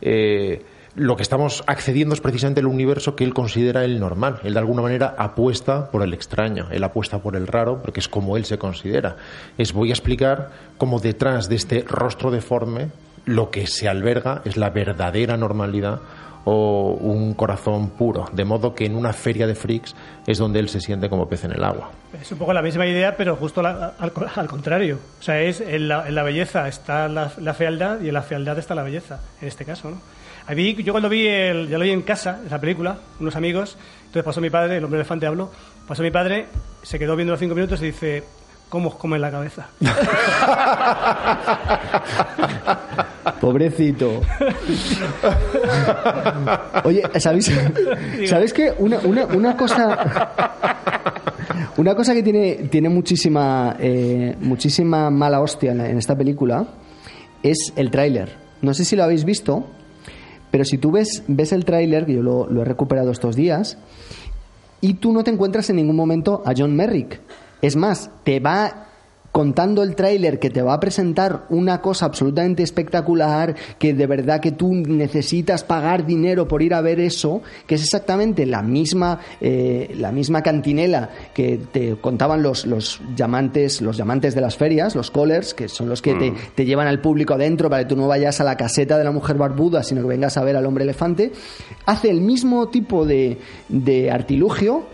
eh, 0.00 0.62
lo 0.96 1.16
que 1.16 1.22
estamos 1.22 1.64
accediendo 1.66 2.14
es 2.14 2.20
precisamente 2.20 2.60
el 2.60 2.66
universo 2.66 3.16
que 3.16 3.24
él 3.24 3.34
considera 3.34 3.84
el 3.84 3.98
normal. 3.98 4.40
Él 4.44 4.54
de 4.54 4.60
alguna 4.60 4.82
manera 4.82 5.14
apuesta 5.18 5.90
por 5.90 6.02
el 6.02 6.14
extraño, 6.14 6.68
él 6.70 6.84
apuesta 6.84 7.18
por 7.18 7.36
el 7.36 7.46
raro, 7.46 7.82
porque 7.82 8.00
es 8.00 8.08
como 8.08 8.36
él 8.36 8.44
se 8.44 8.58
considera. 8.58 9.16
Es 9.58 9.72
voy 9.72 9.90
a 9.90 9.92
explicar 9.92 10.50
cómo 10.78 11.00
detrás 11.00 11.48
de 11.48 11.56
este 11.56 11.84
rostro 11.88 12.30
deforme 12.30 12.90
lo 13.24 13.50
que 13.50 13.66
se 13.66 13.88
alberga 13.88 14.42
es 14.44 14.56
la 14.56 14.70
verdadera 14.70 15.36
normalidad 15.36 16.00
o 16.44 16.98
un 17.00 17.34
corazón 17.34 17.90
puro, 17.90 18.26
de 18.32 18.44
modo 18.44 18.74
que 18.74 18.84
en 18.84 18.96
una 18.96 19.12
feria 19.12 19.46
de 19.46 19.54
freaks 19.54 19.96
es 20.26 20.38
donde 20.38 20.60
él 20.60 20.68
se 20.68 20.80
siente 20.80 21.08
como 21.08 21.26
pez 21.26 21.44
en 21.44 21.52
el 21.52 21.64
agua. 21.64 21.90
Es 22.20 22.30
un 22.32 22.38
poco 22.38 22.52
la 22.52 22.62
misma 22.62 22.86
idea, 22.86 23.16
pero 23.16 23.36
justo 23.36 23.62
al, 23.64 24.12
contrario. 24.46 24.98
O 25.18 25.22
sea, 25.22 25.40
es 25.40 25.60
en 25.60 25.88
la, 25.88 26.22
belleza 26.22 26.68
está 26.68 27.08
la, 27.08 27.30
fealdad 27.54 28.00
y 28.02 28.08
en 28.08 28.14
la 28.14 28.22
fealdad 28.22 28.58
está 28.58 28.74
la 28.74 28.82
belleza, 28.82 29.20
en 29.40 29.48
este 29.48 29.64
caso, 29.64 29.90
¿no? 29.90 30.00
Yo 30.48 30.92
cuando 30.92 31.08
vi, 31.08 31.26
el, 31.26 31.68
ya 31.68 31.78
lo 31.78 31.84
vi 31.84 31.90
en 31.90 32.02
casa, 32.02 32.40
esa 32.46 32.60
película, 32.60 32.98
unos 33.20 33.34
amigos, 33.36 33.78
entonces 34.00 34.24
pasó 34.24 34.40
mi 34.40 34.50
padre, 34.50 34.76
el 34.76 34.84
hombre 34.84 35.00
elefante 35.00 35.26
habló, 35.26 35.50
pasó 35.88 36.02
mi 36.02 36.10
padre, 36.10 36.46
se 36.82 36.98
quedó 36.98 37.16
viendo 37.16 37.32
los 37.32 37.40
cinco 37.40 37.54
minutos 37.54 37.80
y 37.82 37.86
dice, 37.86 38.22
¿cómo 38.68 38.90
os 38.90 38.96
come 38.96 39.18
la 39.18 39.30
cabeza? 39.30 39.68
Pobrecito. 43.40 44.20
Oye, 46.84 47.02
¿sabéis, 47.18 47.50
¿sabéis 48.26 48.52
que 48.52 48.74
una, 48.78 48.98
una, 48.98 49.24
una 49.26 49.56
cosa... 49.56 50.30
Una 51.76 51.96
cosa 51.96 52.14
que 52.14 52.22
tiene, 52.22 52.68
tiene 52.70 52.88
muchísima, 52.88 53.74
eh, 53.80 54.36
muchísima 54.40 55.10
mala 55.10 55.40
hostia 55.40 55.72
en, 55.72 55.98
esta 55.98 56.16
película 56.16 56.68
es 57.42 57.72
el 57.74 57.90
tráiler. 57.90 58.36
No 58.62 58.72
sé 58.74 58.84
si 58.84 58.94
lo 58.94 59.02
habéis 59.02 59.24
visto, 59.24 59.66
pero 60.54 60.64
si 60.64 60.78
tú 60.78 60.92
ves, 60.92 61.24
ves 61.26 61.50
el 61.50 61.64
tráiler, 61.64 62.06
que 62.06 62.14
yo 62.14 62.22
lo, 62.22 62.48
lo 62.48 62.62
he 62.62 62.64
recuperado 62.64 63.10
estos 63.10 63.34
días, 63.34 63.76
y 64.80 64.94
tú 64.94 65.12
no 65.12 65.24
te 65.24 65.32
encuentras 65.32 65.68
en 65.68 65.74
ningún 65.74 65.96
momento 65.96 66.44
a 66.46 66.52
John 66.56 66.76
Merrick. 66.76 67.20
Es 67.60 67.74
más, 67.74 68.08
te 68.22 68.38
va 68.38 68.86
contando 69.34 69.82
el 69.82 69.96
tráiler 69.96 70.38
que 70.38 70.48
te 70.48 70.62
va 70.62 70.74
a 70.74 70.78
presentar 70.78 71.46
una 71.48 71.80
cosa 71.80 72.06
absolutamente 72.06 72.62
espectacular, 72.62 73.56
que 73.80 73.92
de 73.92 74.06
verdad 74.06 74.38
que 74.38 74.52
tú 74.52 74.72
necesitas 74.72 75.64
pagar 75.64 76.06
dinero 76.06 76.46
por 76.46 76.62
ir 76.62 76.72
a 76.72 76.80
ver 76.80 77.00
eso, 77.00 77.42
que 77.66 77.74
es 77.74 77.82
exactamente 77.82 78.46
la 78.46 78.62
misma, 78.62 79.18
eh, 79.40 79.92
la 79.98 80.12
misma 80.12 80.40
cantinela 80.40 81.10
que 81.34 81.58
te 81.72 81.96
contaban 81.96 82.44
los, 82.44 82.64
los 82.64 83.00
llamantes, 83.16 83.80
los 83.80 83.96
llamantes 83.96 84.36
de 84.36 84.40
las 84.40 84.56
ferias, 84.56 84.94
los 84.94 85.10
callers, 85.10 85.52
que 85.52 85.66
son 85.66 85.88
los 85.88 86.00
que 86.00 86.14
te, 86.14 86.30
mm. 86.30 86.36
te, 86.54 86.64
llevan 86.64 86.86
al 86.86 87.00
público 87.00 87.34
adentro 87.34 87.68
para 87.68 87.82
que 87.82 87.88
tú 87.88 87.96
no 87.96 88.06
vayas 88.06 88.40
a 88.40 88.44
la 88.44 88.56
caseta 88.56 88.98
de 88.98 89.02
la 89.02 89.10
mujer 89.10 89.36
barbuda, 89.36 89.82
sino 89.82 90.02
que 90.02 90.06
vengas 90.06 90.36
a 90.36 90.44
ver 90.44 90.56
al 90.56 90.64
hombre 90.64 90.84
elefante, 90.84 91.32
hace 91.86 92.08
el 92.08 92.20
mismo 92.20 92.68
tipo 92.68 93.04
de, 93.04 93.38
de 93.68 94.12
artilugio 94.12 94.86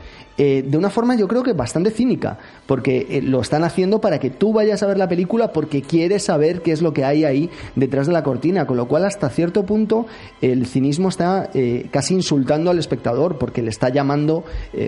eh, 0.43 0.64
de 0.66 0.78
una 0.78 0.88
forma 0.88 1.16
yo 1.16 1.28
creo 1.28 1.43
que 1.43 1.53
bastante 1.53 1.91
cínica, 1.91 2.38
porque 2.64 3.07
eh, 3.11 3.20
lo 3.20 3.43
están 3.43 3.62
haciendo 3.62 4.01
para 4.01 4.18
que 4.18 4.30
tú 4.30 4.55
vayas 4.55 4.82
a 4.82 4.86
ver 4.86 4.97
la 4.97 5.07
película 5.07 5.53
porque 5.53 5.82
quieres 5.82 6.24
saber 6.24 6.62
qué 6.62 6.72
es 6.72 6.80
lo 6.80 6.95
que 6.95 7.05
hay 7.05 7.24
ahí 7.24 7.51
detrás 7.76 8.07
de 8.07 8.14
la 8.14 8.22
cortina, 8.22 8.66
con 8.66 8.78
lo 8.78 8.88
cual 8.88 9.05
hasta 9.05 9.28
cierto 9.28 9.66
punto 9.66 10.07
el 10.41 10.64
cinismo 10.64 11.11
está 11.11 11.51
eh, 11.53 11.88
casi 11.91 12.14
insultando 12.14 12.70
al 12.70 12.78
espectador 12.78 13.36
porque 13.36 13.61
le 13.61 13.68
está 13.68 13.91
llamando 13.91 14.45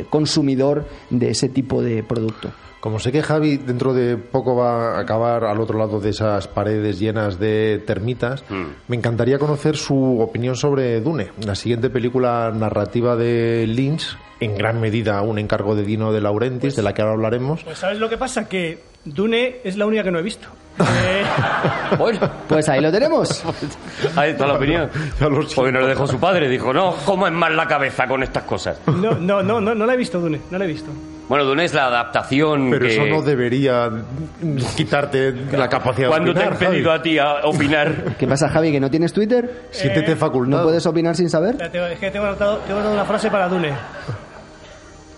consumidor 0.09 0.87
de 1.11 1.29
ese 1.29 1.51
tipo 1.51 1.83
de 1.83 2.03
producto. 2.03 2.49
Como 2.83 2.99
sé 2.99 3.13
que 3.13 3.23
Javi 3.23 3.59
dentro 3.59 3.95
de 3.95 4.17
poco 4.17 4.57
va 4.57 4.97
a 4.97 5.01
acabar 5.03 5.45
al 5.45 5.61
otro 5.61 5.79
lado 5.79 6.01
de 6.01 6.11
esas 6.11 6.49
paredes 6.49 6.99
llenas 6.99 7.39
de 7.39 7.81
termitas, 7.87 8.43
mm. 8.49 8.65
me 8.89 8.97
encantaría 8.97 9.39
conocer 9.39 9.77
su 9.77 10.19
opinión 10.21 10.57
sobre 10.57 11.01
Dune, 11.01 11.31
la 11.47 11.55
siguiente 11.55 11.91
película 11.91 12.51
narrativa 12.53 13.15
de 13.15 13.69
Lynch, 13.69 14.19
en 14.41 14.57
gran 14.57 14.81
medida 14.81 15.23
un 15.23 15.39
encargo 15.39 15.77
de 15.77 15.85
Dino 15.85 16.13
de 16.13 16.23
Laurentiis, 16.23 16.75
de 16.75 16.83
la 16.83 16.93
que 16.93 17.03
ahora 17.03 17.15
hablaremos. 17.15 17.63
Pues 17.63 17.79
sabes 17.79 18.01
lo 18.01 18.09
que 18.09 18.19
pasa, 18.19 18.49
que 18.49 18.81
Dune 19.05 19.59
es 19.63 19.77
la 19.77 19.87
única 19.87 20.03
que 20.03 20.11
no 20.11 20.19
he 20.19 20.23
visto. 20.23 20.49
Eh, 20.79 21.25
bueno, 21.99 22.19
pues 22.49 22.69
ahí 22.69 22.81
lo 22.81 22.91
tenemos. 22.91 23.45
Ahí 24.17 24.31
está 24.31 24.47
la 24.47 24.55
opinión. 24.55 24.91
Porque 25.55 25.73
nos 25.73 25.83
lo 25.83 25.87
dejó 25.87 26.07
su 26.07 26.19
padre, 26.19 26.49
dijo, 26.49 26.73
no, 26.73 26.95
¿cómo 27.05 27.27
es 27.27 27.33
mal 27.33 27.57
la 27.57 27.67
cabeza 27.67 28.07
con 28.07 28.23
estas 28.23 28.45
cosas? 28.45 28.81
No, 28.87 29.13
no, 29.13 29.43
no, 29.43 29.61
no, 29.61 29.75
no 29.75 29.87
la 29.87 29.95
he 29.95 29.97
visto, 29.97 30.21
Dune, 30.21 30.41
no 30.51 30.59
la 30.59 30.65
he 30.65 30.69
visto. 30.69 30.91
Bueno, 31.29 31.45
Dune 31.45 31.65
es 31.65 31.73
la 31.73 31.87
adaptación. 31.87 32.71
Pero 32.71 32.87
eso 32.87 33.07
no 33.07 33.23
debería 33.23 33.89
quitarte 34.77 35.33
la 35.53 35.69
capacidad 35.69 36.09
de 36.09 36.15
opinar. 36.15 36.35
¿Cuándo 36.35 36.35
te 36.35 36.43
han 36.43 36.57
pedido 36.57 36.93
a 36.93 37.01
ti 37.01 37.19
a 37.19 37.37
opinar? 37.45 38.17
¿Qué 38.19 38.27
pasa, 38.27 38.49
Javi? 38.49 38.73
¿Que 38.73 38.81
no 38.81 38.91
tienes 38.91 39.13
Twitter? 39.13 39.69
Siéntete 39.71 40.17
facultado. 40.17 40.63
¿No 40.63 40.67
puedes 40.69 40.85
opinar 40.85 41.17
sin 41.17 41.31
saber? 41.31 41.57
Es 41.63 41.99
que 41.99 42.11
tengo 42.11 42.27
anotado, 42.27 42.59
tengo 42.59 42.81
anotado 42.81 42.95
una 42.95 43.05
frase 43.05 43.31
para 43.31 43.49
Dune 43.49 43.73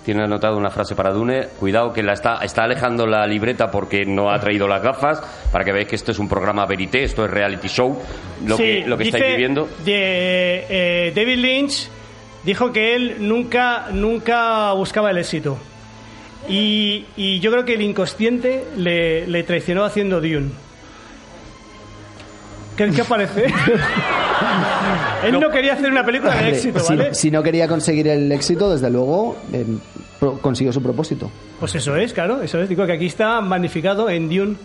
tiene 0.04 0.22
anotado 0.22 0.56
una 0.56 0.70
frase 0.70 0.94
para 0.94 1.10
Dune. 1.10 1.48
Cuidado 1.58 1.92
que 1.92 2.02
la 2.02 2.12
está, 2.12 2.38
está 2.44 2.64
alejando 2.64 3.06
la 3.06 3.26
libreta 3.26 3.70
porque 3.70 4.04
no 4.04 4.30
ha 4.30 4.38
traído 4.38 4.68
las 4.68 4.82
gafas, 4.82 5.20
para 5.50 5.64
que 5.64 5.72
veáis 5.72 5.88
que 5.88 5.96
esto 5.96 6.12
es 6.12 6.18
un 6.18 6.28
programa 6.28 6.66
verité, 6.66 7.04
esto 7.04 7.24
es 7.24 7.30
reality 7.30 7.68
show, 7.68 7.98
lo 8.44 8.56
que, 8.56 8.84
lo 8.86 8.96
que 8.96 9.04
estáis 9.04 9.26
viviendo. 9.28 9.68
De, 9.84 10.66
eh, 10.68 11.12
David 11.14 11.38
Lynch 11.38 11.88
dijo 12.44 12.72
que 12.72 12.94
él 12.94 13.16
nunca, 13.20 13.86
nunca 13.92 14.72
buscaba 14.72 15.10
el 15.10 15.18
éxito. 15.18 15.58
Y, 16.48 17.06
y 17.16 17.40
yo 17.40 17.50
creo 17.50 17.64
que 17.64 17.74
el 17.74 17.82
inconsciente 17.82 18.64
le, 18.76 19.26
le 19.26 19.42
traicionó 19.44 19.84
haciendo 19.84 20.20
Dune. 20.20 20.50
¿Qué, 22.76 22.90
qué 22.90 23.02
os 23.02 23.06
parece? 23.08 23.46
Él 25.24 25.38
no 25.40 25.48
quería 25.50 25.74
hacer 25.74 25.90
una 25.90 26.04
película 26.04 26.34
de 26.36 26.50
éxito, 26.50 26.80
si, 26.80 26.96
¿vale? 26.96 27.14
si 27.14 27.30
no 27.30 27.42
quería 27.42 27.66
conseguir 27.68 28.08
el 28.08 28.30
éxito, 28.32 28.70
desde 28.72 28.90
luego 28.90 29.36
eh, 29.52 29.64
pro- 30.20 30.38
consiguió 30.38 30.72
su 30.72 30.82
propósito. 30.82 31.30
Pues 31.60 31.74
eso 31.74 31.96
es, 31.96 32.12
claro, 32.12 32.42
eso 32.42 32.60
es. 32.60 32.68
Digo 32.68 32.84
que 32.86 32.92
aquí 32.92 33.06
está 33.06 33.40
magnificado 33.40 34.10
en 34.10 34.28
Dune. 34.28 34.56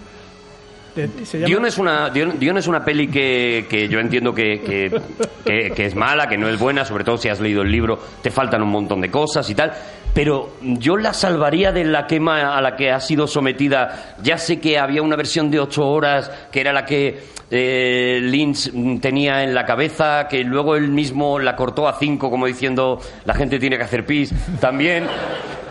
Se 1.24 1.40
llama- 1.40 1.54
Dune 1.56 1.68
es 1.70 1.78
una, 1.78 2.10
Dune, 2.10 2.34
Dune 2.42 2.60
es 2.60 2.68
una 2.68 2.84
peli 2.84 3.08
que, 3.08 3.68
que 3.70 3.88
yo 3.88 4.00
entiendo 4.00 4.34
que, 4.34 4.60
que- 4.62 4.92
que- 5.46 5.72
que 5.72 5.86
es 5.86 5.96
mala, 5.96 6.28
que 6.28 6.38
no 6.38 6.50
es 6.50 6.60
buena, 6.60 6.84
sobre 6.84 7.04
todo 7.06 7.18
si 7.18 7.30
has 7.30 7.40
leído 7.40 7.62
el 7.62 7.72
libro, 7.72 8.00
te 8.22 8.32
faltan 8.32 8.62
un 8.64 8.70
montón 8.70 9.00
de 9.00 9.10
cosas 9.10 9.50
y 9.50 9.56
tal. 9.56 9.72
Pero 10.20 10.52
yo 10.62 10.98
la 10.98 11.14
salvaría 11.14 11.72
de 11.72 11.86
la 11.86 12.06
quema 12.06 12.58
a 12.58 12.60
la 12.60 12.76
que 12.76 12.92
ha 12.92 13.00
sido 13.00 13.26
sometida. 13.26 14.18
Ya 14.22 14.38
sé 14.38 14.60
que 14.60 14.78
había 14.78 15.02
una 15.02 15.16
versión 15.16 15.50
de 15.50 15.62
ocho 15.62 15.88
horas, 15.88 16.30
que 16.52 16.60
era 16.60 16.74
la 16.74 16.84
que 16.84 17.24
eh, 17.50 18.20
Lynch 18.22 18.70
tenía 19.00 19.46
en 19.46 19.56
la 19.56 19.66
cabeza, 19.66 20.28
que 20.28 20.44
luego 20.44 20.76
él 20.76 20.90
mismo 20.90 21.40
la 21.40 21.56
cortó 21.56 21.88
a 21.88 21.98
cinco, 21.98 22.30
como 22.30 22.48
diciendo 22.48 23.00
la 23.24 23.34
gente 23.34 23.60
tiene 23.60 23.78
que 23.78 23.84
hacer 23.84 24.06
pis 24.06 24.34
también. 24.60 25.06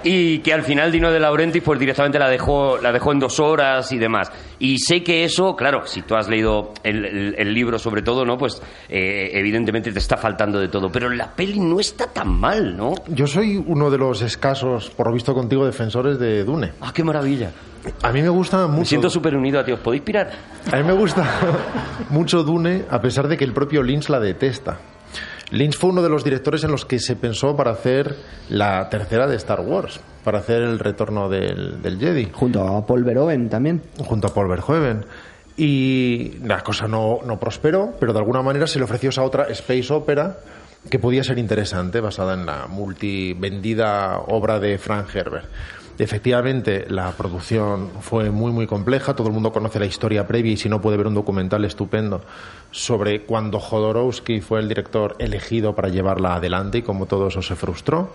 Y 0.05 0.39
que 0.41 0.53
al 0.53 0.63
final 0.63 0.91
Dino 0.93 1.11
de 1.11 1.21
Laurentiis 1.21 1.63
pues 1.65 1.79
directamente 1.79 2.19
la 2.19 2.29
dejó, 2.29 2.79
la 2.79 2.93
dejó 2.93 3.13
en 3.13 3.19
dos 3.19 3.41
horas 3.41 3.91
y 3.93 3.99
demás. 3.99 4.31
Y 4.59 4.79
sé 4.79 5.03
que 5.03 5.25
eso, 5.25 5.55
claro, 5.57 5.87
si 5.87 6.03
tú 6.03 6.15
has 6.17 6.29
leído 6.29 6.73
el, 6.85 7.05
el- 7.05 7.35
el 7.39 7.55
libro 7.55 7.79
sobre 7.79 8.03
todo, 8.03 8.25
¿no? 8.25 8.37
Pues 8.39 8.61
eh, 8.89 9.31
evidentemente 9.35 9.93
te 9.93 9.99
está 9.99 10.17
faltando 10.17 10.59
de 10.61 10.69
todo. 10.69 10.91
Pero 10.91 11.09
la 11.11 11.29
peli 11.35 11.61
no 11.61 11.81
está 11.81 12.07
tan 12.07 12.39
mal, 12.39 12.77
¿no? 12.77 12.95
Yo 13.09 13.27
soy 13.27 13.57
uno 13.67 13.91
de 13.91 13.99
los 13.99 14.23
escasos, 14.23 14.91
por 14.91 15.07
lo 15.09 15.13
visto 15.15 15.35
contigo, 15.35 15.65
defensores 15.67 16.19
de 16.19 16.45
Dune. 16.45 16.73
¡Ah, 16.81 16.93
qué 16.95 17.03
maravilla! 17.05 17.51
A 18.03 18.13
mí 18.13 18.21
me 18.21 18.29
gusta 18.29 18.67
mucho. 18.67 18.79
Me 18.81 18.85
siento 18.85 19.09
súper 19.09 19.37
unido 19.37 19.61
a 19.61 19.65
ti. 19.65 19.73
¿Os 19.73 19.81
podéis 19.81 20.03
pirar? 20.03 20.31
A 20.73 20.77
mí 20.77 20.83
me 20.83 20.93
gusta 20.93 21.25
mucho 22.11 22.43
Dune, 22.43 22.85
a 22.91 23.01
pesar 23.01 23.29
de 23.29 23.37
que 23.37 23.45
el 23.45 23.53
propio 23.53 23.83
Lynch 23.83 24.09
la 24.09 24.21
detesta. 24.21 24.79
Lynch 25.51 25.77
fue 25.77 25.91
uno 25.91 26.03
de 26.03 26.11
los 26.11 26.25
directores 26.25 26.63
en 26.65 26.71
los 26.71 26.85
que 26.85 26.99
se 26.99 27.17
pensó 27.17 27.57
para 27.57 27.71
hacer 27.71 28.17
la 28.51 28.89
tercera 28.91 29.27
de 29.27 29.37
Star 29.37 29.61
Wars, 29.61 30.01
para 30.25 30.39
hacer 30.39 30.63
el 30.63 30.79
retorno 30.79 31.29
del, 31.29 31.81
del 31.81 31.99
Jedi, 31.99 32.29
Junto 32.33 32.67
a 32.67 32.87
Paul 32.87 33.05
Verhoeven 33.05 33.49
también. 33.49 33.83
junto 34.05 34.29
a 34.29 34.35
Paul 34.35 34.49
Verhoeven. 34.49 35.07
Y 35.57 36.35
la 36.45 36.61
cosa 36.61 36.87
no, 36.87 37.19
no 37.25 37.41
prosperó, 37.41 37.95
pero 37.99 38.13
de 38.13 38.19
alguna 38.21 38.43
manera 38.43 38.67
se 38.67 38.79
le 38.79 38.85
ofreció 38.85 39.09
esa 39.11 39.23
otra 39.25 39.45
space 39.49 39.93
opera 39.93 40.39
que 40.89 40.99
podía 40.99 41.25
ser 41.25 41.39
interesante, 41.39 42.01
basada 42.01 42.35
en 42.35 42.47
la 42.47 42.67
multivendida 42.69 44.19
obra 44.29 44.61
de 44.61 44.79
Frank 44.79 45.15
Herbert. 45.15 45.47
Efectivamente, 45.99 46.87
la 46.89 47.11
producción 47.13 47.91
fue 48.01 48.31
muy, 48.31 48.53
muy 48.53 48.69
compleja. 48.69 49.17
Todo 49.17 49.29
el 49.29 49.35
mundo 49.35 49.53
conoce 49.53 49.81
la 49.81 49.87
historia 49.87 50.29
previa 50.29 50.53
y 50.53 50.57
si 50.57 50.69
no 50.69 50.81
puede 50.81 50.97
ver 50.97 51.09
un 51.09 51.15
documental 51.15 51.65
estupendo 51.65 52.23
sobre 52.71 53.23
cuando 53.23 53.59
Jodorowsky 53.59 54.41
fue 54.41 54.61
el 54.61 54.69
director 54.69 55.17
elegido 55.19 55.75
para 55.75 55.89
llevarla 55.89 56.37
adelante 56.37 56.79
y 56.79 56.83
cómo 56.83 57.07
todo 57.07 57.27
eso 57.27 57.43
se 57.43 57.57
frustró. 57.57 58.13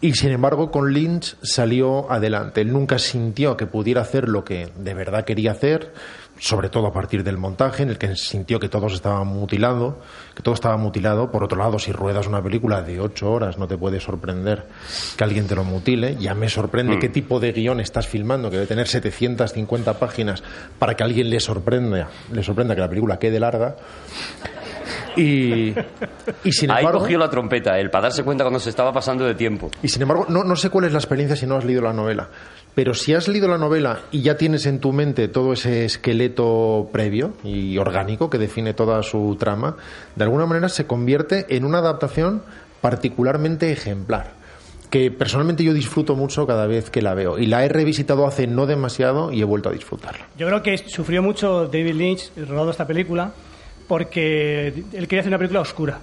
Y 0.00 0.14
sin 0.14 0.30
embargo, 0.30 0.70
con 0.70 0.92
Lynch 0.92 1.36
salió 1.42 2.10
adelante. 2.10 2.62
Él 2.62 2.72
nunca 2.72 2.98
sintió 2.98 3.56
que 3.56 3.66
pudiera 3.66 4.00
hacer 4.00 4.28
lo 4.28 4.44
que 4.44 4.70
de 4.76 4.94
verdad 4.94 5.24
quería 5.24 5.52
hacer, 5.52 5.92
sobre 6.38 6.68
todo 6.68 6.86
a 6.86 6.92
partir 6.92 7.22
del 7.22 7.38
montaje, 7.38 7.82
en 7.82 7.90
el 7.90 7.98
que 7.98 8.16
sintió 8.16 8.58
que 8.58 8.68
todo 8.68 8.86
estaba 8.86 9.22
mutilando, 9.24 10.00
que 10.34 10.42
todo 10.42 10.54
estaba 10.54 10.76
mutilado. 10.76 11.30
Por 11.30 11.44
otro 11.44 11.58
lado, 11.58 11.78
si 11.78 11.92
ruedas 11.92 12.26
una 12.26 12.42
película 12.42 12.82
de 12.82 13.00
ocho 13.00 13.30
horas, 13.30 13.58
no 13.58 13.68
te 13.68 13.76
puede 13.76 14.00
sorprender 14.00 14.66
que 15.16 15.24
alguien 15.24 15.46
te 15.46 15.54
lo 15.54 15.64
mutile. 15.64 16.16
Ya 16.18 16.34
me 16.34 16.48
sorprende 16.48 16.98
qué 16.98 17.08
tipo 17.08 17.38
de 17.38 17.52
guion 17.52 17.80
estás 17.80 18.08
filmando, 18.08 18.50
que 18.50 18.56
debe 18.56 18.66
tener 18.66 18.88
750 18.88 19.98
páginas, 19.98 20.42
para 20.78 20.94
que 20.94 21.02
a 21.02 21.06
alguien 21.06 21.30
le 21.30 21.40
sorprenda, 21.40 22.08
le 22.32 22.42
sorprenda 22.42 22.74
que 22.74 22.80
la 22.80 22.88
película 22.88 23.18
quede 23.18 23.38
larga. 23.38 23.76
Y, 25.16 25.74
y 26.44 26.52
sin 26.52 26.70
Ahí 26.70 26.86
cogió 26.86 27.18
la 27.18 27.28
trompeta, 27.28 27.78
él, 27.78 27.90
para 27.90 28.04
darse 28.04 28.24
cuenta 28.24 28.44
cuando 28.44 28.58
se 28.58 28.70
estaba 28.70 28.92
pasando 28.92 29.24
de 29.24 29.34
tiempo. 29.34 29.70
y 29.82 29.88
sin 29.88 30.02
embargo, 30.02 30.26
no, 30.28 30.42
no 30.42 30.56
sé 30.56 30.70
cuál 30.70 30.86
es 30.86 30.92
la 30.92 30.98
experiencia 30.98 31.36
si 31.36 31.46
no 31.46 31.56
has 31.56 31.64
leído 31.64 31.82
la 31.82 31.92
novela. 31.92 32.28
Pero 32.74 32.94
si 32.94 33.12
has 33.12 33.28
leído 33.28 33.48
la 33.48 33.58
novela 33.58 34.00
y 34.12 34.22
ya 34.22 34.36
tienes 34.36 34.64
en 34.64 34.80
tu 34.80 34.92
mente 34.92 35.28
todo 35.28 35.52
ese 35.52 35.84
esqueleto 35.84 36.88
previo 36.90 37.34
y 37.44 37.76
orgánico 37.76 38.30
que 38.30 38.38
define 38.38 38.72
toda 38.72 39.02
su 39.02 39.36
trama, 39.38 39.76
de 40.16 40.24
alguna 40.24 40.46
manera 40.46 40.70
se 40.70 40.86
convierte 40.86 41.54
en 41.54 41.64
una 41.64 41.78
adaptación 41.78 42.42
particularmente 42.80 43.72
ejemplar. 43.72 44.40
Que 44.88 45.10
personalmente 45.10 45.64
yo 45.64 45.72
disfruto 45.72 46.16
mucho 46.16 46.46
cada 46.46 46.66
vez 46.66 46.90
que 46.90 47.00
la 47.00 47.14
veo. 47.14 47.38
Y 47.38 47.46
la 47.46 47.64
he 47.64 47.68
revisitado 47.68 48.26
hace 48.26 48.46
no 48.46 48.66
demasiado 48.66 49.32
y 49.32 49.40
he 49.40 49.44
vuelto 49.44 49.70
a 49.70 49.72
disfrutarla. 49.72 50.26
Yo 50.36 50.46
creo 50.46 50.62
que 50.62 50.76
sufrió 50.78 51.22
mucho 51.22 51.66
David 51.66 51.94
Lynch 51.94 52.30
rodando 52.36 52.70
esta 52.70 52.86
película 52.86 53.32
porque 53.88 54.68
él 54.68 55.08
quería 55.08 55.20
hacer 55.20 55.30
una 55.30 55.38
película 55.38 55.60
oscura. 55.60 55.98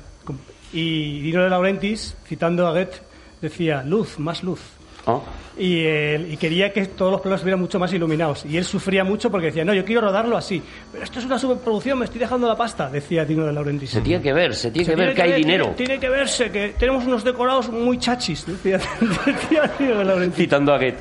Y 0.72 1.22
Dino 1.22 1.44
de 1.44 1.50
Laurentiis, 1.50 2.16
citando 2.28 2.68
a 2.68 2.72
Goethe, 2.72 2.98
decía, 3.42 3.84
luz, 3.84 4.20
más 4.20 4.44
luz. 4.44 4.60
¿Ah? 5.08 5.20
Y, 5.58 5.84
él- 5.84 6.32
y 6.32 6.38
quería 6.38 6.72
que 6.72 6.86
todos 6.86 7.12
los 7.12 7.20
planos 7.20 7.40
estuvieran 7.40 7.60
mucho 7.60 7.80
más 7.80 7.92
iluminados. 7.92 8.46
Y 8.46 8.56
él 8.56 8.64
sufría 8.64 9.04
mucho 9.04 9.30
porque 9.30 9.48
decía, 9.48 9.66
no, 9.66 9.74
yo 9.74 9.84
quiero 9.84 10.00
rodarlo 10.02 10.38
así. 10.38 10.62
Pero 10.92 11.04
esto 11.04 11.20
es 11.20 11.26
una 11.26 11.38
superproducción, 11.38 12.00
me 12.00 12.06
estoy 12.06 12.20
dejando 12.20 12.48
la 12.48 12.56
pasta, 12.56 12.90
decía 12.90 13.26
Dino 13.26 13.46
de 13.46 13.52
Laurentiis. 13.52 13.90
Se 13.92 14.00
tiene 14.00 14.24
que 14.24 14.32
ver, 14.32 14.56
se 14.56 14.72
tiene 14.72 14.86
Se 14.86 14.92
que 14.92 14.96
ver 15.02 15.14
que 15.14 15.22
hay 15.22 15.28
tiene- 15.34 15.44
dinero. 15.46 15.64
Tiene, 15.76 15.76
tiene 15.76 16.00
que 16.00 16.10
verse, 16.10 16.50
que 16.52 16.76
tenemos 16.80 17.06
unos 17.06 17.26
decorados 17.26 17.70
muy 17.70 17.98
chachis, 17.98 18.46
decía, 18.46 18.78
decía 19.26 19.70
Dino 19.78 19.98
de 19.98 20.06
Laurentiis. 20.06 20.38
Citando 20.46 20.74
a 20.74 20.78
Goethe. 20.78 20.98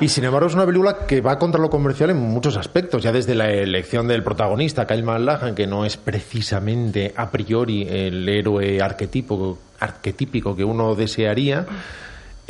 Y 0.00 0.08
sin 0.08 0.24
embargo 0.24 0.46
es 0.48 0.54
una 0.54 0.66
película 0.66 0.98
que 1.06 1.20
va 1.20 1.36
contra 1.38 1.60
lo 1.60 1.68
comercial 1.70 2.10
en 2.10 2.16
muchos 2.18 2.56
aspectos, 2.56 3.02
ya 3.02 3.10
desde 3.10 3.34
la 3.34 3.50
elección 3.50 4.06
del 4.06 4.22
protagonista, 4.22 4.86
Kyle 4.86 5.02
MacLachlan, 5.02 5.54
que 5.56 5.66
no 5.66 5.84
es 5.84 5.96
precisamente 5.96 7.12
a 7.16 7.30
priori 7.30 7.86
el 7.88 8.28
héroe 8.28 8.80
arquetípico, 8.80 9.58
arquetípico 9.80 10.54
que 10.54 10.62
uno 10.64 10.94
desearía, 10.94 11.66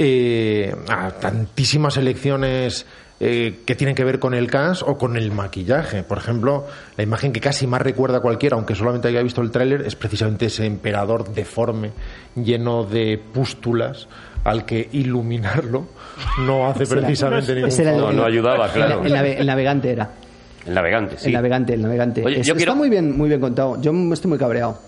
eh, 0.03 0.75
a 0.89 1.11
tantísimas 1.11 1.99
elecciones 1.99 2.87
eh, 3.21 3.61
que 3.67 3.75
tienen 3.75 3.95
que 3.95 4.03
ver 4.03 4.19
con 4.19 4.33
el 4.33 4.51
cast 4.51 4.81
o 4.83 4.97
con 4.97 5.19
el 5.19 5.31
maquillaje. 5.31 6.03
Por 6.03 6.17
ejemplo, 6.17 6.67
la 6.97 7.03
imagen 7.05 7.33
que 7.35 7.41
casi 7.41 7.67
más 7.67 7.83
recuerda 7.83 8.17
a 8.17 8.21
cualquiera, 8.21 8.57
aunque 8.57 8.75
solamente 8.75 9.09
haya 9.09 9.23
visto 9.23 9.43
el 9.43 9.51
tráiler, 9.51 9.83
es 9.83 9.95
precisamente 9.95 10.47
ese 10.47 10.65
emperador 10.65 11.31
deforme, 11.35 11.91
lleno 12.35 12.85
de 12.85 13.19
pústulas, 13.19 14.09
al 14.43 14.65
que 14.65 14.89
iluminarlo 14.93 15.89
no 16.47 16.67
hace 16.67 16.87
precisamente 16.87 17.55
ningún 17.55 17.71
favor. 17.71 18.01
No, 18.01 18.13
no 18.13 18.25
ayudaba, 18.25 18.73
claro. 18.73 19.05
El, 19.05 19.13
nave- 19.13 19.39
el 19.39 19.47
navegante 19.47 19.91
era. 19.91 20.11
El 20.67 20.73
navegante, 20.75 21.19
sí. 21.19 21.27
El 21.27 21.35
navegante, 21.35 21.75
el 21.75 21.83
navegante. 21.83 22.25
Oye, 22.25 22.41
Es- 22.41 22.47
yo 22.47 22.55
está 22.55 22.57
quiero- 22.59 22.75
muy 22.77 22.89
bien, 22.89 23.15
muy 23.19 23.29
bien 23.29 23.41
contado. 23.43 23.79
Yo 23.83 23.93
me 23.93 24.15
estoy 24.15 24.31
muy 24.31 24.39
cabreado. 24.39 24.79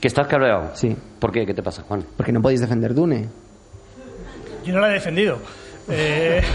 ¿Que 0.00 0.06
estás 0.06 0.28
cabreado? 0.28 0.70
Sí. 0.74 0.94
¿Por 1.18 1.32
qué? 1.32 1.44
¿Qué 1.44 1.54
te 1.54 1.62
pasa, 1.62 1.82
Juan? 1.88 2.04
Porque 2.16 2.30
no 2.30 2.40
podéis 2.40 2.60
defender 2.60 2.94
Dune. 2.94 3.28
Yo 4.64 4.72
no 4.74 4.80
la 4.80 4.90
he 4.90 4.94
defendido. 4.94 5.38
Eh, 5.88 6.42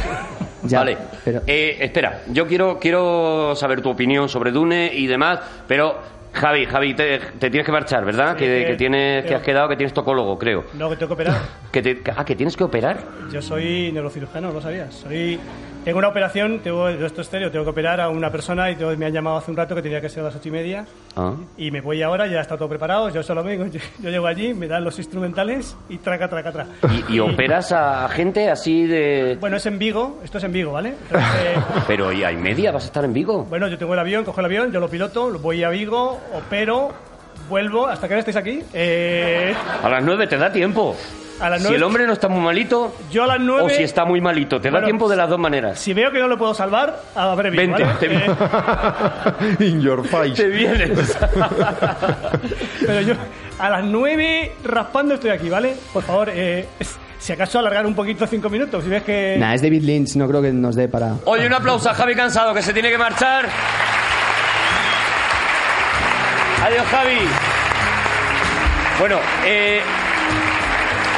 Ya, 0.64 0.80
vale. 0.80 0.98
pero- 1.24 1.42
Eh, 1.48 1.78
espera, 1.80 2.24
yo 2.28 2.46
quiero, 2.46 2.78
quiero 2.80 3.56
saber 3.56 3.82
tu 3.82 3.90
opinión 3.90 4.28
sobre 4.28 4.52
Dune 4.52 4.92
y 4.94 5.08
demás, 5.08 5.40
pero 5.68 5.98
Javi, 6.34 6.66
Javi, 6.66 6.94
te, 6.94 7.20
te 7.20 7.50
tienes 7.50 7.66
que 7.66 7.72
marchar, 7.72 8.06
¿verdad? 8.06 8.34
Sí, 8.34 8.40
que, 8.46 8.60
que- 8.62 8.66
que 8.72 8.76
tienes, 8.76 9.24
que 9.24 9.30
que- 9.30 9.36
has 9.36 9.42
quedado, 9.42 9.68
que 9.70 9.76
tienes 9.76 9.94
tocólogo, 9.94 10.38
creo. 10.38 10.66
no, 10.76 10.90
que 10.90 10.96
tengo 10.96 11.16
que 11.16 11.22
operar. 11.24 11.42
Que 11.72 11.84
te, 11.84 12.02
ah, 12.16 12.26
que 12.26 12.36
tienes 12.36 12.58
que 12.58 12.64
operar. 12.64 12.98
Yo 13.32 13.44
soy 13.44 13.92
neurocirujano, 13.92 14.52
¿lo 14.52 14.60
sabías? 14.60 14.92
Soy... 14.96 15.40
Tengo 15.86 16.00
una 16.00 16.10
operación, 16.10 16.60
tengo, 16.60 16.90
esto 16.90 17.22
es 17.22 17.28
serio, 17.28 17.50
tengo 17.52 17.64
que 17.64 17.72
operar 17.72 18.02
a 18.02 18.10
una 18.10 18.30
persona 18.32 18.70
y 18.72 18.76
tengo- 18.76 18.96
me 18.98 19.06
han 19.06 19.14
llamado 19.14 19.38
hace 19.38 19.50
un 19.52 19.56
rato 19.58 19.76
que 19.76 19.82
tenía 19.84 20.02
que 20.02 20.10
ser 20.10 20.22
a 20.22 20.26
las 20.26 20.36
ocho 20.36 20.50
y 20.50 20.52
media 20.52 20.86
Ah. 21.16 21.34
y 21.58 21.70
me 21.72 21.80
voy 21.82 22.02
ahora, 22.02 22.26
ya 22.28 22.42
está 22.42 22.58
todo 22.58 22.68
preparado, 22.70 23.10
yo 23.10 23.22
solo 23.24 23.44
vengo, 23.44 23.66
yo, 23.72 23.80
yo 24.00 24.10
llego 24.10 24.26
allí, 24.28 24.54
me 24.56 24.68
dan 24.68 24.84
los 24.84 24.98
instrumentales 24.98 25.78
y 25.90 25.98
traca, 26.00 26.28
traca, 26.28 26.52
traca. 26.52 26.70
Y, 27.08 27.16
y 27.16 27.20
operas 27.20 27.72
a 27.72 28.10
gente 28.10 28.50
así 28.50 28.88
de... 28.88 29.38
Bueno, 29.40 29.58
es 29.58 29.66
en 29.68 29.78
Vigo, 29.80 30.20
esto 30.24 30.40
es 30.40 30.44
en 30.44 30.52
Vigo, 30.52 30.72
¿vale? 30.74 30.90
Entonces, 31.04 31.30
eh, 31.46 31.56
Pero 31.88 32.12
¿y 32.12 32.24
hay 32.24 32.36
media? 32.36 32.72
¿Vas 32.72 32.84
a 32.84 32.88
estar 32.88 33.06
en 33.06 33.14
Vigo? 33.14 33.44
bueno, 33.46 33.68
yo 33.68 33.78
tengo 33.78 33.94
el 33.94 34.00
avión, 34.00 34.26
cojo 34.26 34.40
el 34.42 34.46
avión, 34.48 34.72
yo 34.72 34.80
lo 34.80 34.90
piloto, 34.90 35.38
voy 35.40 35.64
a 35.64 35.70
Vigo, 35.70 36.19
opero, 36.34 36.92
vuelvo, 37.50 37.88
¿hasta 37.88 38.08
que 38.08 38.14
ahora 38.14 38.20
estáis 38.20 38.38
aquí? 38.38 38.62
Eh, 38.74 39.54
A 39.84 39.90
las 39.90 40.04
nueve 40.04 40.28
te 40.28 40.38
da 40.38 40.52
tiempo. 40.52 40.96
a 41.40 41.50
las 41.50 41.60
Si 41.60 41.64
nueve... 41.64 41.78
el 41.78 41.84
hombre 41.84 42.06
no 42.06 42.14
está 42.14 42.28
muy 42.28 42.42
malito 42.42 42.94
Yo 43.12 43.24
a 43.24 43.28
las 43.28 43.40
nueve... 43.40 43.64
o 43.64 43.70
si 43.70 43.84
está 43.84 44.04
muy 44.06 44.20
malito, 44.22 44.60
te 44.60 44.68
da 44.68 44.74
Bueno, 44.74 44.86
tiempo 44.88 45.08
de 45.10 45.16
las 45.16 45.30
dos 45.30 45.40
maneras. 45.40 45.80
Si 45.80 45.94
veo 45.94 46.12
que 46.12 46.20
no 46.20 46.28
lo 46.28 46.38
puedo 46.38 46.54
salvar, 46.54 47.02
habré 47.16 47.50
Vigo, 47.50 47.62
Vente, 47.78 47.84
¿vale? 47.84 48.00
te- 48.00 49.62
Eh, 49.62 49.68
In 49.70 49.82
your 49.82 50.06
face. 50.08 50.34
Te 50.36 50.48
vienes. 50.48 51.18
Pero 52.86 53.02
yo 53.02 53.14
a 53.58 53.70
las 53.70 53.84
9 53.84 54.54
raspando 54.64 55.16
estoy 55.16 55.32
aquí, 55.32 55.50
¿vale? 55.50 55.76
Por 55.94 56.04
favor, 56.04 56.30
eh, 56.34 56.68
si 57.20 57.34
acaso 57.34 57.60
alargar 57.60 57.86
un 57.86 57.94
poquito 57.96 58.26
cinco 58.28 58.50
minutos, 58.50 58.84
si 58.84 58.90
ves 58.90 59.04
que... 59.04 59.36
Nah, 59.38 59.54
es 59.54 59.62
David 59.62 59.84
Lynch, 59.84 60.16
no 60.16 60.28
creo 60.28 60.42
que 60.42 60.52
nos 60.54 60.76
dé 60.76 60.88
para. 60.88 61.16
Oye, 61.26 61.46
un 61.48 61.54
aplauso 61.54 61.90
a 61.90 61.94
Javi 61.94 62.16
Cansado 62.16 62.54
que 62.54 62.62
se 62.62 62.74
tiene 62.74 62.90
que 62.90 62.98
marchar. 62.98 63.48
Adiós, 66.64 66.86
Javi. 66.88 67.20
Bueno, 69.00 69.18
eh, 69.46 69.82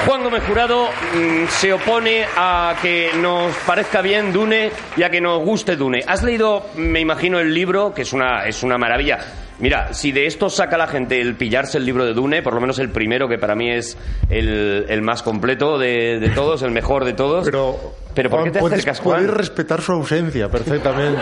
Juan 0.06 0.24
Gómez 0.24 0.44
Jurado 0.48 0.88
mm, 0.88 1.48
se 1.48 1.74
opone 1.74 2.26
a 2.38 2.76
que 2.80 3.10
nos 3.16 3.56
parezca 3.66 4.02
bien 4.02 4.32
Dune 4.32 4.72
y 4.96 5.02
a 5.02 5.10
que 5.10 5.20
nos 5.20 5.44
guste 5.44 5.76
Dune. 5.76 6.04
¿Has 6.08 6.22
leído, 6.22 6.68
me 6.76 7.00
imagino, 7.00 7.40
el 7.40 7.54
libro, 7.54 7.92
que 7.94 8.04
es 8.04 8.14
una, 8.14 8.46
es 8.46 8.62
una 8.62 8.78
maravilla? 8.78 9.18
Mira, 9.62 9.94
si 9.94 10.12
de 10.12 10.26
esto 10.26 10.50
saca 10.50 10.78
la 10.78 10.88
gente 10.88 11.22
el 11.22 11.36
pillarse 11.36 11.78
el 11.78 11.86
libro 11.86 12.04
de 12.04 12.14
Dune, 12.14 12.42
por 12.42 12.54
lo 12.54 12.60
menos 12.62 12.80
el 12.80 12.90
primero, 12.90 13.28
que 13.30 13.38
para 13.38 13.56
mí 13.56 13.70
es 13.72 13.98
el, 14.30 14.86
el 14.90 15.02
más 15.04 15.22
completo 15.24 15.78
de, 15.78 16.20
de 16.20 16.30
todos, 16.30 16.64
el 16.64 16.72
mejor 16.72 17.06
de 17.06 17.14
todos. 17.14 17.46
Pero, 17.46 17.94
¿Pero 18.16 18.30
¿por 18.30 18.40
qué 18.40 18.50
Juan, 18.50 18.54
te 18.54 18.60
puedes, 18.60 18.80
acercas, 18.80 19.00
Juan? 19.00 19.18
puedes 19.20 19.34
respetar 19.38 19.82
su 19.82 19.92
ausencia 19.92 20.50
perfectamente. 20.50 21.22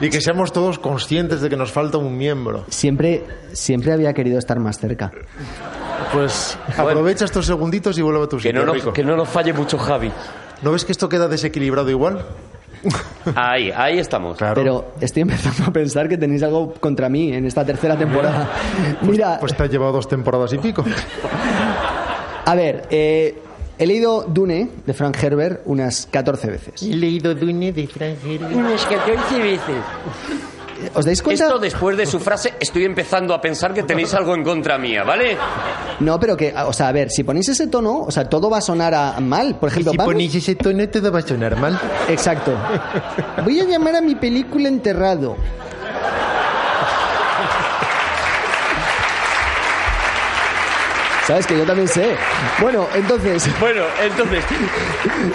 y 0.00 0.08
que 0.10 0.20
seamos 0.20 0.52
todos 0.52 0.78
conscientes 0.78 1.40
de 1.42 1.50
que 1.50 1.56
nos 1.56 1.70
falta 1.70 1.98
un 1.98 2.16
miembro. 2.16 2.64
Siempre, 2.70 3.22
siempre 3.52 3.92
había 3.92 4.12
querido 4.14 4.38
estar 4.38 4.58
más 4.58 4.78
cerca. 4.78 5.12
Pues 6.12 6.58
aprovecha 6.76 7.24
estos 7.26 7.46
segunditos 7.46 7.96
y 7.98 8.02
vuelve 8.02 8.24
a 8.24 8.28
tu 8.28 8.36
Que 8.38 8.42
sitio, 8.44 8.60
no, 8.60 8.66
nos, 8.66 8.74
Rico. 8.76 8.92
que 8.92 9.04
no 9.04 9.14
nos 9.16 9.28
falle 9.28 9.52
mucho 9.52 9.78
Javi. 9.78 10.10
¿No 10.62 10.72
ves 10.72 10.84
que 10.84 10.92
esto 10.92 11.08
queda 11.08 11.28
desequilibrado 11.28 11.90
igual? 11.90 12.24
Ahí, 13.34 13.70
ahí 13.74 13.98
estamos. 13.98 14.36
Claro. 14.38 14.54
Pero 14.54 14.92
estoy 15.00 15.22
empezando 15.22 15.64
a 15.66 15.72
pensar 15.72 16.08
que 16.08 16.16
tenéis 16.18 16.42
algo 16.42 16.74
contra 16.74 17.08
mí 17.08 17.32
en 17.32 17.46
esta 17.46 17.64
tercera 17.64 17.96
temporada. 17.96 18.50
Mira, 19.02 19.38
Pues 19.40 19.56
te 19.56 19.62
ha 19.62 19.66
llevado 19.66 19.92
dos 19.92 20.08
temporadas 20.08 20.52
y 20.52 20.58
pico. 20.58 20.84
a 22.44 22.54
ver, 22.54 22.86
eh, 22.90 23.38
he 23.78 23.86
leído 23.86 24.22
Dune 24.22 24.68
de 24.84 24.94
Frank 24.94 25.16
Herbert 25.22 25.62
unas 25.66 26.06
14 26.06 26.50
veces. 26.50 26.82
He 26.82 26.94
leído 26.96 27.34
Dune 27.34 27.72
de 27.72 27.86
Frank 27.86 28.16
Unas 28.54 28.84
14 28.86 29.38
veces. 29.38 29.76
¿Os 30.94 31.04
dais 31.04 31.22
cuenta? 31.22 31.44
Esto 31.44 31.58
después 31.58 31.96
de 31.96 32.06
su 32.06 32.18
frase, 32.20 32.54
estoy 32.60 32.84
empezando 32.84 33.34
a 33.34 33.40
pensar 33.40 33.72
que 33.74 33.82
tenéis 33.82 34.12
algo 34.14 34.34
en 34.34 34.42
contra 34.42 34.78
mía, 34.78 35.04
¿vale? 35.04 35.36
No, 36.00 36.18
pero 36.18 36.36
que, 36.36 36.52
o 36.54 36.72
sea, 36.72 36.88
a 36.88 36.92
ver, 36.92 37.10
si 37.10 37.22
ponéis 37.24 37.48
ese 37.48 37.66
tono, 37.68 38.00
o 38.02 38.10
sea, 38.10 38.28
todo 38.28 38.48
va 38.50 38.58
a 38.58 38.60
sonar 38.62 38.94
a 38.94 39.20
mal. 39.20 39.56
Por 39.58 39.68
ejemplo, 39.70 39.92
Si 39.92 39.96
vamos- 39.96 40.12
ponéis 40.12 40.34
ese 40.34 40.54
tono 40.54 40.88
te 40.88 41.00
va 41.00 41.18
a 41.18 41.22
sonar 41.22 41.56
mal. 41.56 41.78
Exacto. 42.08 42.52
Voy 43.44 43.60
a 43.60 43.64
llamar 43.64 43.96
a 43.96 44.00
mi 44.00 44.14
película 44.14 44.68
Enterrado. 44.68 45.36
¿Sabes 51.26 51.46
que 51.46 51.56
yo 51.56 51.64
también 51.64 51.86
sé? 51.86 52.16
Bueno, 52.60 52.86
entonces, 52.94 53.48
Bueno, 53.60 53.82
entonces. 54.02 54.44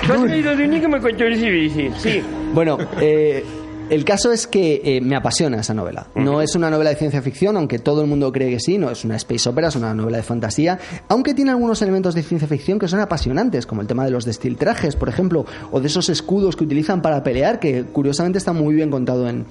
¿Tú 0.06 0.14
has 0.14 0.22
leído 0.22 0.56
de 0.56 0.66
un 0.66 0.82
que 0.82 0.88
me 0.88 1.00
contó 1.00 1.24
el 1.24 1.38
CBC? 1.40 1.94
Sí. 1.98 2.22
bueno, 2.52 2.78
eh, 3.00 3.46
el 3.90 4.04
caso 4.04 4.32
es 4.32 4.48
que 4.48 4.82
eh, 4.84 5.02
me 5.02 5.16
apasiona 5.16 5.60
esa 5.60 5.74
novela. 5.74 6.08
No 6.16 6.42
es 6.42 6.56
una 6.56 6.70
novela 6.70 6.90
de 6.90 6.96
ciencia 6.96 7.22
ficción, 7.22 7.56
aunque 7.58 7.80
todo 7.80 8.02
el 8.02 8.08
mundo 8.08 8.32
cree 8.32 8.50
que 8.50 8.60
sí, 8.60 8.78
no 8.78 8.90
es 8.90 9.06
una 9.06 9.16
space 9.16 9.48
opera, 9.48 9.70
es 9.70 9.76
una 9.76 9.94
novela 9.94 10.18
de 10.18 10.24
fantasía, 10.24 10.80
aunque 11.08 11.34
tiene 11.34 11.52
algunos 11.52 11.82
elementos 11.82 12.14
de 12.14 12.24
ciencia 12.24 12.48
ficción 12.48 12.80
que 12.80 12.88
son 12.88 13.00
apasionantes, 13.00 13.66
como 13.66 13.82
el 13.82 13.88
tema 13.88 14.04
de 14.06 14.12
los 14.12 14.26
destiltrajes, 14.26 14.96
por 14.96 15.10
ejemplo, 15.10 15.46
o 15.72 15.80
de 15.80 15.88
esos 15.88 16.10
escudos 16.10 16.56
que 16.56 16.66
utilizan 16.66 17.02
para 17.02 17.24
pelear, 17.24 17.60
que 17.60 17.86
curiosamente 17.86 18.38
está 18.38 18.54
muy 18.54 18.76
bien 18.76 18.92
contado 18.92 19.28
en, 19.30 19.46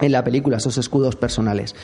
en 0.00 0.12
la 0.12 0.22
película, 0.22 0.58
esos 0.58 0.78
escudos 0.78 1.16
personales. 1.16 1.74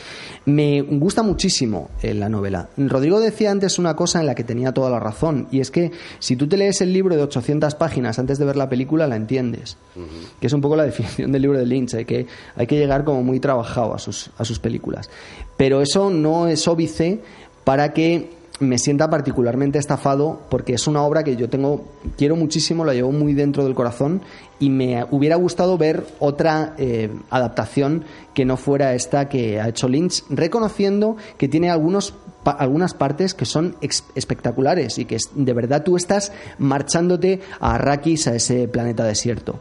Me 0.45 0.83
gusta 0.83 1.23
muchísimo 1.23 1.91
eh, 2.03 2.15
la 2.15 2.29
novela. 2.29 2.69
Rodrigo 2.77 3.21
decía 3.21 3.51
antes 3.51 3.79
una 3.79 3.97
cosa 3.97 4.21
en 4.21 4.27
la 4.27 4.35
que 4.35 4.45
tenía 4.45 4.73
toda 4.73 4.91
la 4.91 5.01
razón, 5.01 5.49
y 5.51 5.61
es 5.61 5.71
que 5.71 5.93
si 6.19 6.37
tú 6.37 6.47
te 6.49 6.57
lees 6.57 6.81
el 6.81 6.93
libro 6.93 7.17
de 7.17 7.23
800 7.23 7.75
páginas 7.75 8.19
antes 8.19 8.39
de 8.39 8.45
ver 8.45 8.57
la 8.57 8.69
película, 8.69 9.07
la 9.07 9.17
entiendes. 9.17 9.77
Que 10.41 10.47
es 10.47 10.53
un 10.53 10.61
poco 10.61 10.77
la 10.77 10.85
definición 10.85 11.33
del 11.33 11.43
libro 11.43 11.59
de 11.59 11.67
Lynch, 11.67 11.95
eh, 11.95 12.05
que 12.05 12.27
hay 12.57 12.67
que 12.67 12.77
llegar 12.77 13.05
como 13.05 13.23
muy 13.23 13.41
trabajado 13.41 13.95
a 13.95 13.99
sus, 13.99 14.31
a 14.39 14.45
sus 14.45 14.59
películas. 14.59 15.11
Pero 15.57 15.81
eso 15.81 16.11
no 16.11 16.49
es 16.49 16.67
óbice 16.69 17.21
para 17.65 17.93
que 17.93 18.41
me 18.63 18.79
sienta 18.79 19.11
particularmente 19.11 19.79
estafado 19.79 20.41
porque 20.49 20.75
es 20.75 20.87
una 20.87 21.03
obra 21.03 21.25
que 21.25 21.37
yo 21.37 21.49
tengo 21.49 21.85
quiero 22.17 22.37
muchísimo 22.37 22.85
la 22.85 22.95
llevo 22.95 23.13
muy 23.13 23.35
dentro 23.35 23.65
del 23.65 23.75
corazón 23.75 24.23
y 24.59 24.71
me 24.71 25.05
hubiera 25.11 25.37
gustado 25.37 25.77
ver 25.77 26.07
otra 26.19 26.75
eh, 26.79 27.11
adaptación 27.31 28.05
que 28.35 28.45
no 28.45 28.57
fuera 28.57 28.95
esta 28.95 29.29
que 29.29 29.61
ha 29.61 29.69
hecho 29.69 29.89
Lynch 29.89 30.25
reconociendo 30.31 31.17
que 31.37 31.49
tiene 31.49 31.71
algunos 31.71 32.15
algunas 32.45 32.95
partes 32.95 33.35
que 33.35 33.45
son 33.45 33.77
espectaculares 34.15 34.99
y 34.99 35.05
que 35.05 35.19
de 35.35 35.53
verdad 35.53 35.85
tú 35.85 35.97
estás 35.97 36.33
marchándote 36.59 37.41
a 37.61 37.75
Arrakis 37.75 38.27
a 38.27 38.35
ese 38.35 38.67
planeta 38.67 39.05
desierto. 39.05 39.61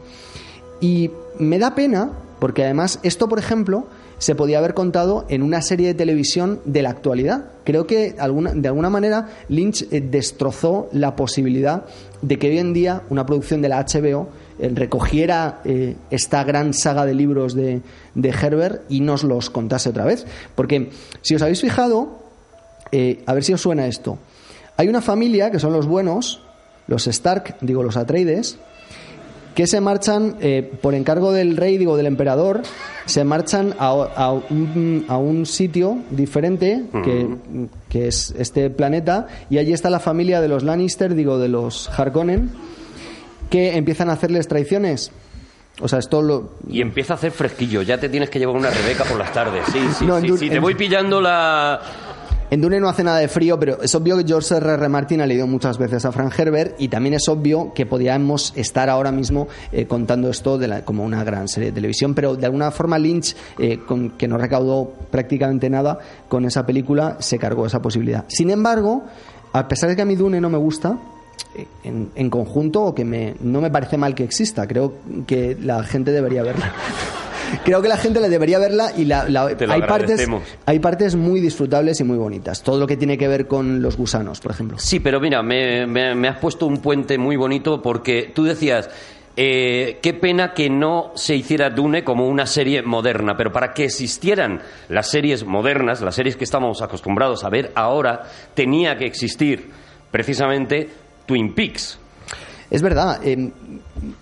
Y 0.80 1.12
me 1.38 1.60
da 1.60 1.74
pena 1.76 2.10
porque 2.40 2.64
además 2.64 2.98
esto, 3.04 3.28
por 3.28 3.38
ejemplo, 3.38 3.86
se 4.22 4.36
podía 4.36 4.58
haber 4.58 4.74
contado 4.74 5.26
en 5.28 5.42
una 5.42 5.60
serie 5.62 5.88
de 5.88 5.94
televisión 5.94 6.60
de 6.64 6.82
la 6.82 6.90
actualidad. 6.90 7.46
Creo 7.64 7.88
que 7.88 8.14
alguna, 8.20 8.52
de 8.54 8.68
alguna 8.68 8.88
manera 8.88 9.26
Lynch 9.48 9.88
eh, 9.90 10.00
destrozó 10.00 10.88
la 10.92 11.16
posibilidad 11.16 11.86
de 12.20 12.38
que 12.38 12.48
hoy 12.48 12.58
en 12.58 12.72
día 12.72 13.02
una 13.10 13.26
producción 13.26 13.62
de 13.62 13.68
la 13.68 13.84
HBO 13.84 14.28
eh, 14.60 14.70
recogiera 14.72 15.60
eh, 15.64 15.96
esta 16.12 16.44
gran 16.44 16.72
saga 16.72 17.04
de 17.04 17.14
libros 17.14 17.54
de, 17.54 17.82
de 18.14 18.28
Herbert 18.28 18.82
y 18.88 19.00
nos 19.00 19.24
los 19.24 19.50
contase 19.50 19.88
otra 19.88 20.04
vez. 20.04 20.24
Porque 20.54 20.90
si 21.22 21.34
os 21.34 21.42
habéis 21.42 21.60
fijado, 21.60 22.22
a 23.26 23.34
ver 23.34 23.42
si 23.42 23.52
os 23.52 23.60
suena 23.60 23.88
esto. 23.88 24.18
Hay 24.76 24.86
una 24.86 25.00
familia 25.00 25.50
que 25.50 25.58
son 25.58 25.72
los 25.72 25.86
buenos, 25.86 26.42
los 26.86 27.08
Stark, 27.08 27.56
digo 27.60 27.82
los 27.82 27.96
Atreides, 27.96 28.56
que 29.54 29.66
se 29.66 29.80
marchan 29.80 30.36
eh, 30.40 30.72
por 30.80 30.94
encargo 30.94 31.32
del 31.32 31.56
rey, 31.56 31.78
digo 31.78 31.96
del 31.96 32.06
emperador, 32.06 32.62
se 33.06 33.24
marchan 33.24 33.74
a, 33.78 33.88
a 33.88 34.32
un, 34.32 35.04
a 35.08 35.16
un 35.18 35.46
sitio 35.46 35.98
diferente 36.10 36.84
que, 37.04 37.28
que 37.88 38.08
es 38.08 38.34
este 38.38 38.70
planeta 38.70 39.26
y 39.50 39.58
allí 39.58 39.72
está 39.72 39.90
la 39.90 40.00
familia 40.00 40.40
de 40.40 40.48
los 40.48 40.62
Lannister, 40.62 41.14
digo 41.14 41.38
de 41.38 41.48
los 41.48 41.88
Harkonnen, 41.90 42.50
que 43.50 43.76
empiezan 43.76 44.08
a 44.08 44.12
hacerles 44.12 44.48
traiciones. 44.48 45.12
O 45.80 45.88
sea, 45.88 45.98
esto 45.98 46.20
lo, 46.22 46.52
Y 46.68 46.80
empieza 46.80 47.14
a 47.14 47.16
hacer 47.16 47.32
fresquillo. 47.32 47.82
Ya 47.82 47.98
te 47.98 48.08
tienes 48.08 48.28
que 48.30 48.38
llevar 48.38 48.56
una 48.56 48.70
Rebeca 48.70 49.04
por 49.04 49.18
las 49.18 49.32
tardes. 49.32 49.64
Sí, 49.72 49.80
sí, 49.98 50.04
No, 50.06 50.20
sí. 50.20 50.36
Sí, 50.36 50.50
Te 50.50 50.58
voy 50.58 50.74
pillando 50.74 51.20
la. 51.20 51.80
En 52.52 52.60
Dune 52.60 52.78
no 52.80 52.88
hace 52.90 53.02
nada 53.02 53.16
de 53.16 53.28
frío, 53.28 53.58
pero 53.58 53.80
es 53.82 53.94
obvio 53.94 54.14
que 54.18 54.24
George 54.26 54.54
R. 54.54 54.74
R. 54.74 54.88
Martin 54.90 55.22
ha 55.22 55.26
leído 55.26 55.46
muchas 55.46 55.78
veces 55.78 56.04
a 56.04 56.12
Frank 56.12 56.38
Herbert 56.38 56.74
y 56.78 56.88
también 56.88 57.14
es 57.14 57.26
obvio 57.28 57.72
que 57.74 57.86
podríamos 57.86 58.52
estar 58.56 58.90
ahora 58.90 59.10
mismo 59.10 59.48
eh, 59.72 59.86
contando 59.86 60.28
esto 60.28 60.58
de 60.58 60.68
la- 60.68 60.84
como 60.84 61.02
una 61.02 61.24
gran 61.24 61.48
serie 61.48 61.70
de 61.70 61.76
televisión, 61.76 62.12
pero 62.14 62.36
de 62.36 62.44
alguna 62.44 62.70
forma 62.70 62.98
Lynch, 62.98 63.34
eh, 63.58 63.78
con, 63.86 64.10
que 64.10 64.28
no 64.28 64.36
recaudó 64.36 64.92
prácticamente 65.10 65.70
nada 65.70 65.98
con 66.28 66.44
esa 66.44 66.66
película, 66.66 67.16
se 67.20 67.38
cargó 67.38 67.64
esa 67.64 67.80
posibilidad. 67.80 68.26
Sin 68.28 68.50
embargo, 68.50 69.02
a 69.54 69.66
pesar 69.66 69.88
de 69.88 69.96
que 69.96 70.02
a 70.02 70.04
mí 70.04 70.14
Dune 70.14 70.38
no 70.38 70.50
me 70.50 70.58
gusta, 70.58 70.98
eh, 71.56 71.64
en, 71.84 72.10
en 72.14 72.28
conjunto, 72.28 72.82
o 72.82 72.94
que 72.94 73.34
no 73.40 73.62
me 73.62 73.70
parece 73.70 73.96
mal 73.96 74.14
que 74.14 74.24
exista, 74.24 74.66
creo 74.66 74.92
que 75.26 75.56
la 75.58 75.82
gente 75.84 76.12
debería 76.12 76.42
verla. 76.42 76.70
Creo 77.64 77.82
que 77.82 77.88
la 77.88 77.96
gente 77.96 78.20
le 78.20 78.28
debería 78.28 78.58
verla 78.58 78.92
y 78.96 79.04
la, 79.04 79.28
la- 79.28 79.56
Te 79.56 79.66
lo 79.66 79.72
hay 79.72 79.80
partes 79.82 80.10
agradecemos. 80.10 80.42
hay 80.66 80.78
partes 80.78 81.14
muy 81.16 81.40
disfrutables 81.40 82.00
y 82.00 82.04
muy 82.04 82.16
bonitas. 82.18 82.62
Todo 82.62 82.78
lo 82.78 82.86
que 82.86 82.96
tiene 82.96 83.16
que 83.18 83.28
ver 83.28 83.46
con 83.46 83.82
los 83.82 83.96
gusanos, 83.96 84.40
por 84.40 84.52
ejemplo. 84.52 84.78
Sí, 84.78 85.00
pero 85.00 85.20
mira, 85.20 85.42
me, 85.42 85.86
me- 85.86 86.14
me 86.14 86.28
has 86.28 86.38
puesto 86.38 86.66
un 86.66 86.78
puente 86.78 87.18
muy 87.18 87.36
bonito 87.36 87.80
porque 87.82 88.30
tú 88.34 88.44
decías. 88.44 88.88
eh, 89.34 89.98
qué 90.02 90.12
pena 90.12 90.52
que 90.52 90.68
no 90.68 91.12
se 91.14 91.34
hiciera 91.34 91.70
Dune 91.70 92.04
como 92.04 92.28
una 92.28 92.44
serie 92.44 92.82
moderna, 92.82 93.34
pero 93.36 93.50
para 93.50 93.72
que 93.72 93.84
existieran 93.84 94.60
las 94.90 95.08
series 95.10 95.44
modernas, 95.46 96.02
las 96.02 96.14
series 96.16 96.36
que 96.36 96.44
estamos 96.44 96.82
acostumbrados 96.82 97.42
a 97.42 97.48
ver 97.48 97.72
ahora, 97.74 98.24
tenía 98.54 98.96
que 98.98 99.06
existir 99.06 99.70
precisamente 100.10 100.88
Twin 101.24 101.54
Peaks. 101.54 101.98
Es 102.72 102.80
verdad. 102.80 103.20
eh, 103.22 103.52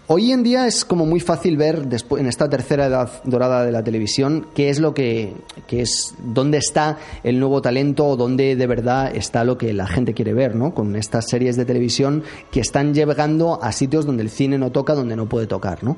hoy 0.08 0.32
en 0.32 0.42
día 0.42 0.66
es 0.66 0.84
como 0.84 1.06
muy 1.06 1.20
fácil 1.20 1.56
ver 1.56 1.88
despu- 1.88 2.18
en 2.18 2.26
esta 2.26 2.48
tercera 2.50 2.86
edad 2.86 3.08
dorada 3.24 3.64
de 3.64 3.70
la 3.70 3.84
televisión 3.84 4.48
qué 4.56 4.70
es 4.70 4.80
lo 4.80 4.92
que, 4.92 5.34
que 5.68 5.82
es 5.82 6.14
dónde 6.18 6.58
está 6.58 6.98
el 7.22 7.38
nuevo 7.38 7.62
talento 7.62 8.04
o 8.06 8.16
dónde 8.16 8.56
de 8.56 8.66
verdad 8.66 9.14
está 9.14 9.44
lo 9.44 9.56
que 9.56 9.72
la 9.72 9.86
gente 9.86 10.14
quiere 10.14 10.32
ver, 10.34 10.56
¿no? 10.56 10.74
Con 10.74 10.96
estas 10.96 11.28
series 11.28 11.56
de 11.56 11.64
televisión 11.64 12.24
que 12.50 12.58
están 12.58 12.92
llegando 12.92 13.62
a 13.62 13.70
sitios 13.70 14.04
donde 14.04 14.24
el 14.24 14.30
cine 14.30 14.58
no 14.58 14.72
toca, 14.72 14.94
donde 14.96 15.14
no 15.14 15.28
puede 15.28 15.46
tocar, 15.46 15.84
¿no? 15.84 15.96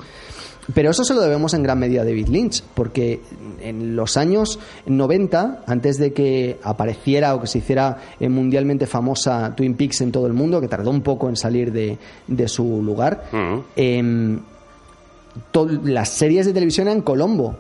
Pero 0.75 0.91
eso 0.91 1.03
se 1.03 1.13
lo 1.13 1.21
debemos 1.21 1.55
en 1.55 1.65
gran 1.65 1.79
medida 1.81 2.03
a 2.03 2.05
David 2.05 2.29
Lynch, 2.29 2.63
porque 2.75 3.21
en 3.61 3.97
los 3.97 4.17
años 4.17 4.61
90, 4.87 5.65
antes 5.67 5.99
de 5.99 6.13
que 6.13 6.59
apareciera 6.63 7.35
o 7.35 7.41
que 7.41 7.49
se 7.49 7.59
hiciera 7.59 7.99
eh, 8.21 8.29
mundialmente 8.29 8.87
famosa 8.87 9.55
Twin 9.57 9.75
Peaks 9.75 10.03
en 10.03 10.13
todo 10.13 10.27
el 10.29 10.35
mundo, 10.35 10.61
que 10.61 10.69
tardó 10.69 10.91
un 10.91 11.01
poco 11.03 11.29
en 11.29 11.37
salir 11.37 11.73
de, 11.73 11.99
de 12.29 12.47
su 12.49 12.81
lugar, 12.81 13.25
Ujú. 13.33 13.65
em, 13.75 14.39
to- 15.51 15.69
las 15.85 16.11
series 16.11 16.47
de 16.47 16.53
televisión 16.53 16.87
eran 16.87 17.03
Colombo. 17.03 17.57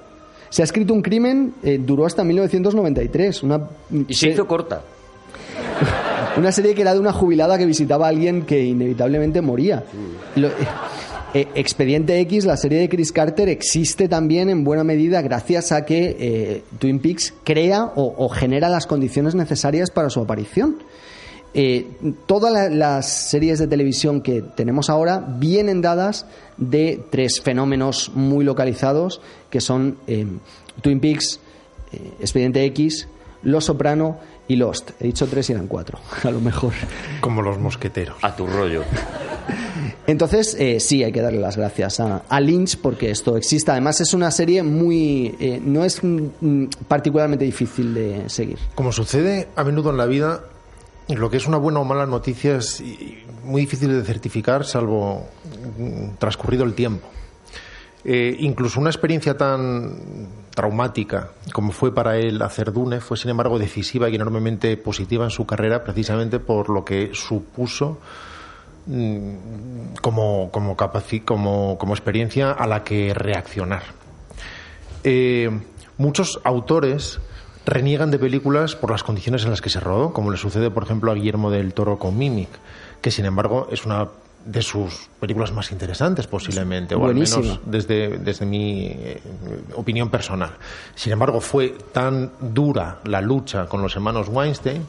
Se 0.48 0.62
ha 0.62 0.64
escrito 0.64 0.94
un 0.94 1.02
crimen, 1.02 1.54
eh, 1.64 1.80
duró 1.84 2.06
hasta 2.06 2.22
1993. 2.22 3.42
Una, 3.42 3.62
Y 4.06 4.14
se 4.14 4.28
hizo 4.28 4.46
corta. 4.46 4.80
una 6.36 6.52
serie 6.52 6.74
que 6.74 6.82
era 6.82 6.94
de 6.94 7.00
una 7.00 7.12
jubilada 7.12 7.58
que 7.58 7.66
visitaba 7.66 8.06
a 8.06 8.10
alguien 8.10 8.42
que 8.42 8.62
inevitablemente 8.62 9.40
moría. 9.40 9.82
Lo- 10.36 10.50
eh, 11.34 11.48
Expediente 11.54 12.18
X, 12.20 12.44
la 12.44 12.56
serie 12.56 12.78
de 12.80 12.88
Chris 12.88 13.12
Carter, 13.12 13.48
existe 13.48 14.08
también 14.08 14.48
en 14.50 14.64
buena 14.64 14.84
medida 14.84 15.22
gracias 15.22 15.72
a 15.72 15.84
que 15.84 16.16
eh, 16.18 16.62
Twin 16.78 16.98
Peaks 17.00 17.34
crea 17.44 17.84
o, 17.96 18.14
o 18.18 18.28
genera 18.28 18.68
las 18.68 18.86
condiciones 18.86 19.34
necesarias 19.34 19.90
para 19.90 20.10
su 20.10 20.20
aparición. 20.20 20.76
eh, 21.54 21.86
todas 22.26 22.50
la- 22.52 22.68
las 22.70 23.08
series 23.30 23.58
de 23.58 23.66
televisión 23.66 24.22
que 24.22 24.40
tenemos 24.40 24.88
ahora 24.88 25.18
vienen 25.38 25.82
dadas 25.82 26.24
de 26.56 26.98
tres 27.10 27.40
fenómenos 27.42 28.10
muy 28.14 28.42
localizados 28.44 29.20
que 29.50 29.60
son 29.60 29.98
eh, 30.06 30.26
Twin 30.80 31.00
Peaks, 31.00 31.40
eh, 31.92 32.12
Expediente 32.20 32.64
X, 32.66 33.06
Los 33.42 33.66
Soprano 33.66 34.18
y 34.48 34.56
Lost. 34.56 34.92
He 35.00 35.04
dicho 35.08 35.26
tres 35.26 35.50
y 35.50 35.52
eran 35.52 35.66
cuatro, 35.66 35.98
a 36.24 36.30
lo 36.30 36.40
mejor. 36.40 36.72
Como 37.20 37.42
los 37.42 37.58
mosqueteros. 37.58 38.16
A 38.22 38.34
tu 38.34 38.46
rollo. 38.46 38.82
Entonces, 40.06 40.56
eh, 40.58 40.80
sí, 40.80 41.02
hay 41.04 41.12
que 41.12 41.20
darle 41.20 41.40
las 41.40 41.56
gracias 41.56 42.00
a, 42.00 42.40
Lynch 42.40 42.78
porque 42.78 43.10
esto 43.10 43.36
existe. 43.36 43.70
Además, 43.70 44.00
es 44.00 44.14
una 44.14 44.30
serie 44.30 44.62
muy. 44.62 45.36
eh, 45.38 45.60
no 45.64 45.84
es 45.84 46.00
particularmente 46.88 47.44
difícil 47.44 47.94
de 47.94 48.28
seguir. 48.28 48.58
Como 48.74 48.92
sucede 48.92 49.48
a 49.56 49.64
menudo 49.64 49.90
en 49.90 49.96
la 49.96 50.06
vida, 50.06 50.44
lo 51.08 51.30
que 51.30 51.36
es 51.36 51.46
una 51.46 51.58
buena 51.58 51.80
o 51.80 51.84
mala 51.84 52.06
noticia 52.06 52.56
es 52.56 52.82
muy 53.44 53.62
difícil 53.62 53.90
de 53.90 54.02
certificar 54.04 54.64
salvo 54.64 55.26
mm, 55.78 56.16
transcurrido 56.18 56.64
el 56.64 56.74
tiempo. 56.74 57.08
Eh, 58.04 58.36
incluso 58.40 58.80
una 58.80 58.90
experiencia 58.90 59.36
tan 59.36 60.26
traumática 60.50 61.30
como 61.52 61.70
fue 61.70 61.94
para 61.94 62.16
él 62.18 62.42
hacer 62.42 62.72
Dune 62.72 63.00
fue 63.00 63.16
sin 63.16 63.30
embargo 63.30 63.60
decisiva 63.60 64.10
y 64.10 64.16
enormemente 64.16 64.76
positiva 64.76 65.22
en 65.24 65.30
su 65.30 65.46
carrera 65.46 65.84
precisamente 65.84 66.40
por 66.40 66.68
lo 66.68 66.84
que 66.84 67.10
supuso 67.14 67.98
como, 70.00 70.50
como, 70.50 70.76
capaci- 70.76 71.24
como, 71.24 71.78
como 71.78 71.94
experiencia 71.94 72.50
a 72.52 72.66
la 72.66 72.84
que 72.84 73.14
reaccionar. 73.14 73.82
Eh, 75.04 75.50
muchos 75.98 76.40
autores 76.44 77.20
reniegan 77.64 78.10
de 78.10 78.18
películas 78.18 78.74
por 78.74 78.90
las 78.90 79.02
condiciones 79.04 79.44
en 79.44 79.50
las 79.50 79.60
que 79.60 79.70
se 79.70 79.80
rodó, 79.80 80.12
como 80.12 80.30
le 80.30 80.36
sucede, 80.36 80.70
por 80.70 80.82
ejemplo, 80.82 81.10
a 81.12 81.14
Guillermo 81.14 81.50
del 81.50 81.74
Toro 81.74 81.98
con 81.98 82.18
Mimic, 82.18 82.48
que 83.00 83.10
sin 83.10 83.24
embargo 83.24 83.68
es 83.70 83.84
una 83.84 84.08
de 84.44 84.62
sus 84.62 85.08
películas 85.20 85.52
más 85.52 85.70
interesantes 85.70 86.26
posiblemente, 86.26 86.96
o 86.96 87.06
al 87.06 87.14
menos 87.14 87.60
desde, 87.64 88.18
desde 88.18 88.44
mi 88.44 88.86
eh, 88.88 89.20
opinión 89.76 90.10
personal. 90.10 90.50
Sin 90.96 91.12
embargo, 91.12 91.40
fue 91.40 91.76
tan 91.92 92.32
dura 92.40 92.98
la 93.04 93.20
lucha 93.20 93.66
con 93.66 93.80
los 93.82 93.94
hermanos 93.94 94.26
Weinstein 94.28 94.84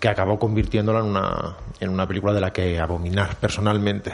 que 0.00 0.08
acabó 0.08 0.38
convirtiéndola 0.38 1.00
en 1.00 1.06
una, 1.06 1.56
en 1.80 1.88
una 1.90 2.06
película 2.06 2.32
de 2.32 2.40
la 2.40 2.52
que 2.52 2.78
abominar 2.78 3.36
personalmente. 3.36 4.12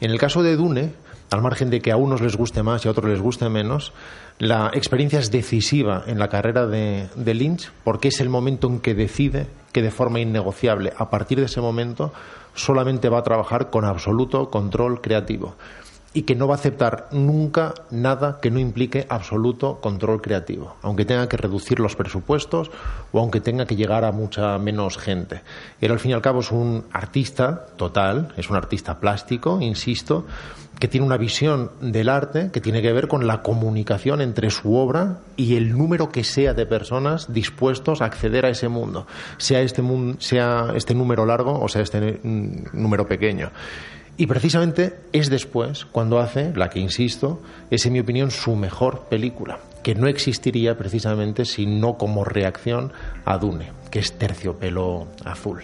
En 0.00 0.10
el 0.10 0.18
caso 0.18 0.42
de 0.42 0.56
Dune, 0.56 0.92
al 1.30 1.42
margen 1.42 1.70
de 1.70 1.80
que 1.80 1.92
a 1.92 1.96
unos 1.96 2.20
les 2.20 2.36
guste 2.36 2.62
más 2.62 2.84
y 2.84 2.88
a 2.88 2.90
otros 2.90 3.10
les 3.10 3.20
guste 3.20 3.48
menos, 3.48 3.92
la 4.38 4.70
experiencia 4.74 5.18
es 5.18 5.30
decisiva 5.30 6.04
en 6.06 6.18
la 6.18 6.28
carrera 6.28 6.66
de, 6.66 7.08
de 7.14 7.34
Lynch 7.34 7.70
porque 7.84 8.08
es 8.08 8.20
el 8.20 8.28
momento 8.28 8.68
en 8.68 8.80
que 8.80 8.94
decide 8.94 9.46
que 9.72 9.82
de 9.82 9.90
forma 9.90 10.20
innegociable, 10.20 10.92
a 10.96 11.10
partir 11.10 11.38
de 11.38 11.46
ese 11.46 11.60
momento, 11.60 12.12
solamente 12.54 13.08
va 13.08 13.20
a 13.20 13.22
trabajar 13.22 13.70
con 13.70 13.84
absoluto 13.84 14.50
control 14.50 15.00
creativo 15.00 15.56
y 16.14 16.22
que 16.22 16.34
no 16.34 16.46
va 16.46 16.54
a 16.54 16.58
aceptar 16.58 17.08
nunca 17.12 17.72
nada 17.90 18.38
que 18.42 18.50
no 18.50 18.58
implique 18.58 19.06
absoluto 19.08 19.80
control 19.80 20.20
creativo, 20.20 20.76
aunque 20.82 21.04
tenga 21.06 21.28
que 21.28 21.36
reducir 21.38 21.80
los 21.80 21.96
presupuestos 21.96 22.70
o 23.12 23.20
aunque 23.20 23.40
tenga 23.40 23.64
que 23.66 23.76
llegar 23.76 24.04
a 24.04 24.12
mucha 24.12 24.58
menos 24.58 24.98
gente. 24.98 25.40
Él 25.80 25.90
al 25.90 25.98
fin 26.00 26.10
y 26.10 26.14
al 26.14 26.20
cabo 26.22 26.40
es 26.40 26.52
un 26.52 26.84
artista 26.92 27.66
total, 27.76 28.28
es 28.36 28.50
un 28.50 28.56
artista 28.56 29.00
plástico, 29.00 29.58
insisto, 29.62 30.26
que 30.78 30.88
tiene 30.88 31.06
una 31.06 31.16
visión 31.16 31.70
del 31.80 32.08
arte 32.08 32.50
que 32.52 32.60
tiene 32.60 32.82
que 32.82 32.92
ver 32.92 33.06
con 33.08 33.26
la 33.26 33.40
comunicación 33.42 34.20
entre 34.20 34.50
su 34.50 34.74
obra 34.76 35.18
y 35.36 35.56
el 35.56 35.78
número 35.78 36.10
que 36.10 36.24
sea 36.24 36.54
de 36.54 36.66
personas 36.66 37.32
dispuestos 37.32 38.02
a 38.02 38.06
acceder 38.06 38.44
a 38.44 38.48
ese 38.50 38.68
mundo, 38.68 39.06
sea 39.38 39.60
este, 39.60 39.80
mun- 39.80 40.16
sea 40.18 40.72
este 40.74 40.92
número 40.94 41.24
largo 41.24 41.58
o 41.62 41.68
sea 41.68 41.82
este 41.82 42.18
número 42.24 43.06
pequeño. 43.06 43.50
Y 44.16 44.26
precisamente 44.26 45.00
es 45.12 45.30
después 45.30 45.86
cuando 45.86 46.18
hace, 46.18 46.52
la 46.54 46.68
que 46.68 46.78
insisto, 46.78 47.40
es 47.70 47.86
en 47.86 47.94
mi 47.94 48.00
opinión 48.00 48.30
su 48.30 48.54
mejor 48.56 49.06
película, 49.08 49.58
que 49.82 49.94
no 49.94 50.06
existiría 50.06 50.76
precisamente 50.76 51.44
si 51.44 51.66
no 51.66 51.96
como 51.96 52.24
reacción 52.24 52.92
a 53.24 53.38
Dune, 53.38 53.72
que 53.90 54.00
es 54.00 54.12
Terciopelo 54.18 55.08
Azul. 55.24 55.62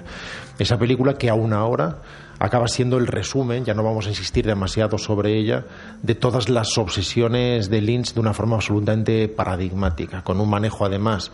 Esa 0.58 0.78
película 0.78 1.14
que 1.14 1.28
aún 1.28 1.52
ahora 1.52 1.98
acaba 2.38 2.68
siendo 2.68 2.96
el 2.96 3.06
resumen, 3.06 3.64
ya 3.64 3.74
no 3.74 3.82
vamos 3.82 4.06
a 4.06 4.10
insistir 4.10 4.46
demasiado 4.46 4.96
sobre 4.96 5.36
ella, 5.36 5.64
de 6.02 6.14
todas 6.14 6.48
las 6.48 6.78
obsesiones 6.78 7.68
de 7.68 7.82
Lynch 7.82 8.14
de 8.14 8.20
una 8.20 8.32
forma 8.32 8.56
absolutamente 8.56 9.28
paradigmática, 9.28 10.22
con 10.24 10.40
un 10.40 10.48
manejo 10.48 10.86
además 10.86 11.32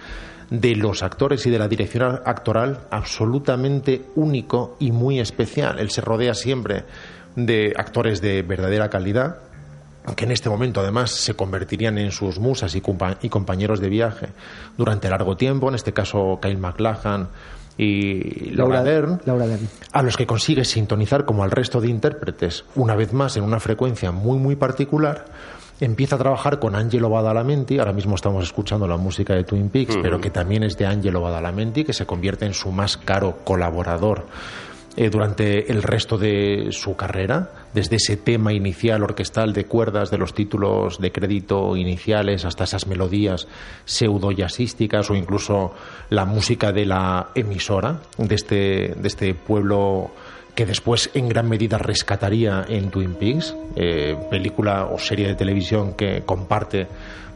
de 0.50 0.76
los 0.76 1.02
actores 1.02 1.46
y 1.46 1.50
de 1.50 1.58
la 1.58 1.68
dirección 1.68 2.20
actoral 2.24 2.80
absolutamente 2.90 4.04
único 4.14 4.76
y 4.78 4.92
muy 4.92 5.20
especial. 5.20 5.78
Él 5.78 5.90
se 5.90 6.00
rodea 6.00 6.34
siempre 6.34 6.84
de 7.36 7.72
actores 7.76 8.20
de 8.20 8.42
verdadera 8.42 8.88
calidad, 8.90 9.38
que 10.16 10.24
en 10.24 10.32
este 10.32 10.50
momento 10.50 10.80
además 10.80 11.10
se 11.10 11.34
convertirían 11.34 11.96
en 11.98 12.10
sus 12.12 12.38
musas 12.38 12.74
y, 12.74 12.80
compa- 12.82 13.16
y 13.22 13.28
compañeros 13.30 13.80
de 13.80 13.88
viaje 13.88 14.28
durante 14.76 15.08
largo 15.08 15.36
tiempo, 15.36 15.68
en 15.68 15.74
este 15.74 15.92
caso 15.92 16.38
Kyle 16.42 16.58
MacLachlan 16.58 17.28
y 17.76 18.50
Laura, 18.50 18.84
Dern, 18.84 19.20
Laura 19.24 19.46
Dern. 19.48 19.66
a 19.92 20.02
los 20.02 20.16
que 20.16 20.26
consigue 20.26 20.64
sintonizar 20.64 21.24
como 21.24 21.42
al 21.42 21.50
resto 21.50 21.80
de 21.80 21.88
intérpretes, 21.88 22.64
una 22.76 22.94
vez 22.94 23.12
más 23.12 23.36
en 23.36 23.42
una 23.42 23.58
frecuencia 23.58 24.12
muy 24.12 24.38
muy 24.38 24.54
particular. 24.56 25.24
Empieza 25.84 26.16
a 26.16 26.18
trabajar 26.18 26.60
con 26.60 26.76
Angelo 26.76 27.10
Badalamenti, 27.10 27.78
ahora 27.78 27.92
mismo 27.92 28.14
estamos 28.14 28.42
escuchando 28.42 28.88
la 28.88 28.96
música 28.96 29.34
de 29.34 29.44
Twin 29.44 29.68
Peaks, 29.68 29.98
pero 30.00 30.18
que 30.18 30.30
también 30.30 30.62
es 30.62 30.78
de 30.78 30.86
Angelo 30.86 31.20
Badalamenti, 31.20 31.84
que 31.84 31.92
se 31.92 32.06
convierte 32.06 32.46
en 32.46 32.54
su 32.54 32.72
más 32.72 32.96
caro 32.96 33.40
colaborador 33.44 34.24
eh, 34.96 35.10
durante 35.10 35.70
el 35.70 35.82
resto 35.82 36.16
de 36.16 36.68
su 36.70 36.96
carrera, 36.96 37.66
desde 37.74 37.96
ese 37.96 38.16
tema 38.16 38.54
inicial 38.54 39.02
orquestal 39.02 39.52
de 39.52 39.66
cuerdas 39.66 40.10
de 40.10 40.16
los 40.16 40.32
títulos 40.32 40.98
de 40.98 41.12
crédito 41.12 41.76
iniciales 41.76 42.46
hasta 42.46 42.64
esas 42.64 42.86
melodías 42.86 43.46
pseudo 43.84 44.32
jazzísticas 44.32 45.10
o 45.10 45.14
incluso 45.14 45.74
la 46.08 46.24
música 46.24 46.72
de 46.72 46.86
la 46.86 47.28
emisora 47.34 47.98
de 48.16 48.34
este, 48.34 48.94
de 48.96 49.06
este 49.06 49.34
pueblo 49.34 50.12
que 50.54 50.66
después 50.66 51.10
en 51.14 51.28
gran 51.28 51.48
medida 51.48 51.78
rescataría 51.78 52.64
en 52.68 52.90
Twin 52.90 53.14
Peaks, 53.14 53.54
eh, 53.76 54.16
película 54.30 54.86
o 54.86 54.98
serie 54.98 55.26
de 55.26 55.34
televisión 55.34 55.94
que 55.94 56.22
comparte 56.24 56.86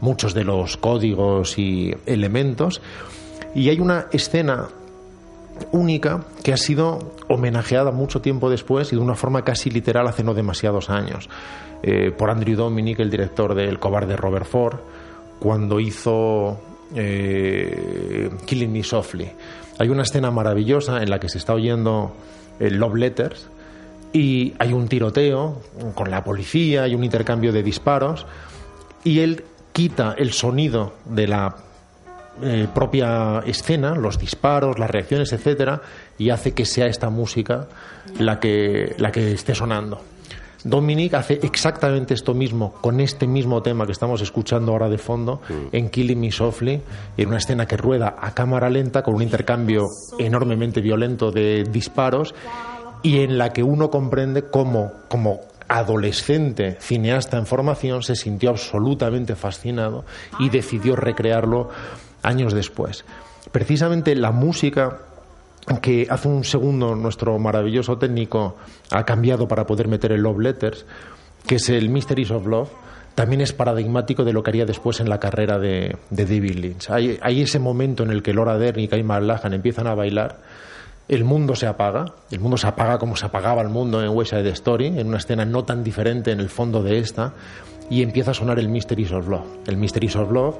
muchos 0.01 0.33
de 0.33 0.43
los 0.43 0.77
códigos 0.77 1.57
y 1.57 1.93
elementos. 2.05 2.81
Y 3.53 3.69
hay 3.69 3.79
una 3.79 4.07
escena 4.11 4.69
única 5.71 6.23
que 6.43 6.53
ha 6.53 6.57
sido 6.57 7.13
homenajeada 7.27 7.91
mucho 7.91 8.21
tiempo 8.21 8.49
después 8.49 8.93
y 8.93 8.95
de 8.95 9.01
una 9.01 9.15
forma 9.15 9.43
casi 9.43 9.69
literal 9.69 10.07
hace 10.07 10.23
no 10.23 10.33
demasiados 10.33 10.89
años 10.89 11.29
eh, 11.83 12.11
por 12.11 12.29
Andrew 12.29 12.55
Dominic, 12.55 12.99
el 12.99 13.09
director 13.09 13.53
de 13.55 13.65
El 13.65 13.79
cobarde 13.79 14.15
Robert 14.15 14.45
Ford, 14.45 14.79
cuando 15.39 15.79
hizo 15.79 16.59
eh, 16.95 18.29
Killing 18.45 18.71
Me 18.71 18.83
Softly. 18.83 19.29
Hay 19.79 19.89
una 19.89 20.03
escena 20.03 20.29
maravillosa 20.29 21.01
en 21.01 21.09
la 21.09 21.19
que 21.19 21.29
se 21.29 21.37
está 21.37 21.53
oyendo 21.53 22.13
Love 22.59 22.95
Letters 22.95 23.47
y 24.11 24.53
hay 24.59 24.73
un 24.73 24.87
tiroteo 24.89 25.61
con 25.95 26.11
la 26.11 26.23
policía, 26.23 26.83
hay 26.83 26.95
un 26.95 27.03
intercambio 27.03 27.53
de 27.53 27.63
disparos 27.63 28.25
y 29.05 29.19
él 29.19 29.45
quita 29.71 30.15
el 30.17 30.33
sonido 30.33 30.95
de 31.05 31.27
la 31.27 31.55
eh, 32.41 32.67
propia 32.73 33.39
escena, 33.45 33.95
los 33.95 34.19
disparos, 34.19 34.79
las 34.79 34.89
reacciones, 34.89 35.31
etcétera, 35.31 35.81
y 36.17 36.29
hace 36.29 36.53
que 36.53 36.65
sea 36.65 36.87
esta 36.87 37.09
música 37.09 37.67
la 38.17 38.39
que, 38.39 38.95
la 38.97 39.11
que 39.11 39.31
esté 39.31 39.55
sonando. 39.55 40.01
Dominic 40.63 41.13
hace 41.13 41.39
exactamente 41.41 42.13
esto 42.13 42.33
mismo 42.33 42.73
con 42.81 42.99
este 42.99 43.27
mismo 43.27 43.61
tema 43.61 43.85
que 43.85 43.93
estamos 43.93 44.21
escuchando 44.21 44.73
ahora 44.73 44.89
de 44.89 44.97
fondo 44.97 45.41
en 45.71 45.89
Killing 45.89 46.19
Me 46.19 46.31
Softly, 46.31 46.81
en 47.17 47.27
una 47.27 47.37
escena 47.37 47.65
que 47.65 47.77
rueda 47.77 48.15
a 48.19 48.33
cámara 48.33 48.69
lenta 48.69 49.01
con 49.01 49.15
un 49.15 49.21
intercambio 49.21 49.87
enormemente 50.17 50.81
violento 50.81 51.31
de 51.31 51.63
disparos 51.63 52.35
y 53.03 53.19
en 53.19 53.37
la 53.37 53.53
que 53.53 53.63
uno 53.63 53.89
comprende 53.89 54.49
cómo, 54.49 54.91
como 55.07 55.39
adolescente 55.69 56.77
cineasta 56.81 57.37
en 57.37 57.45
formación, 57.45 58.03
se 58.03 58.15
sintió 58.15 58.49
absolutamente 58.49 59.35
fascinado 59.35 60.03
y 60.39 60.49
decidió 60.49 60.95
recrearlo 60.95 61.69
años 62.21 62.53
después. 62.53 63.05
Precisamente 63.51 64.15
la 64.15 64.31
música 64.31 64.99
que 65.81 66.07
hace 66.09 66.27
un 66.27 66.43
segundo 66.43 66.95
nuestro 66.95 67.37
maravilloso 67.39 67.97
técnico 67.97 68.57
ha 68.91 69.05
cambiado 69.05 69.47
para 69.47 69.65
poder 69.65 69.87
meter 69.87 70.11
el 70.11 70.21
Love 70.21 70.39
Letters, 70.39 70.85
que 71.45 71.55
es 71.55 71.69
el 71.69 71.89
Mysteries 71.89 72.31
of 72.31 72.45
Love, 72.45 72.69
también 73.15 73.41
es 73.41 73.53
paradigmático 73.53 74.23
de 74.23 74.33
lo 74.33 74.43
que 74.43 74.51
haría 74.51 74.65
después 74.65 74.99
en 74.99 75.09
la 75.09 75.19
carrera 75.19 75.59
de, 75.59 75.97
de 76.09 76.25
David 76.25 76.55
Lynch. 76.55 76.89
Hay, 76.89 77.19
hay 77.21 77.41
ese 77.41 77.59
momento 77.59 78.03
en 78.03 78.11
el 78.11 78.23
que 78.23 78.33
Laura 78.33 78.57
Dern 78.57 78.79
y 78.79 78.87
Kyle 78.87 79.03
MacLachlan 79.03 79.53
empiezan 79.53 79.87
a 79.87 79.95
bailar, 79.95 80.37
el 81.09 81.23
mundo 81.23 81.55
se 81.55 81.65
apaga, 81.65 82.05
el 82.29 82.39
mundo 82.39 82.55
se 82.55 82.67
apaga 82.67 82.97
como 82.99 83.15
se 83.15 83.25
apagaba 83.25 83.61
el 83.61 83.69
mundo 83.69 84.01
en 84.01 84.09
West 84.09 84.31
Side 84.31 84.47
Story, 84.51 84.87
en 84.99 85.07
una 85.07 85.17
escena 85.17 85.43
no 85.43 85.65
tan 85.65 85.83
diferente 85.83 86.31
en 86.31 86.39
el 86.39 86.49
fondo 86.49 86.83
de 86.83 86.99
esta, 86.99 87.33
y 87.89 88.03
empieza 88.03 88.31
a 88.31 88.33
sonar 88.35 88.59
el 88.59 88.69
Mysteries 88.69 89.11
of 89.11 89.27
Love. 89.27 89.45
El 89.65 89.77
Mysteries 89.77 90.15
of 90.15 90.31
Love, 90.31 90.57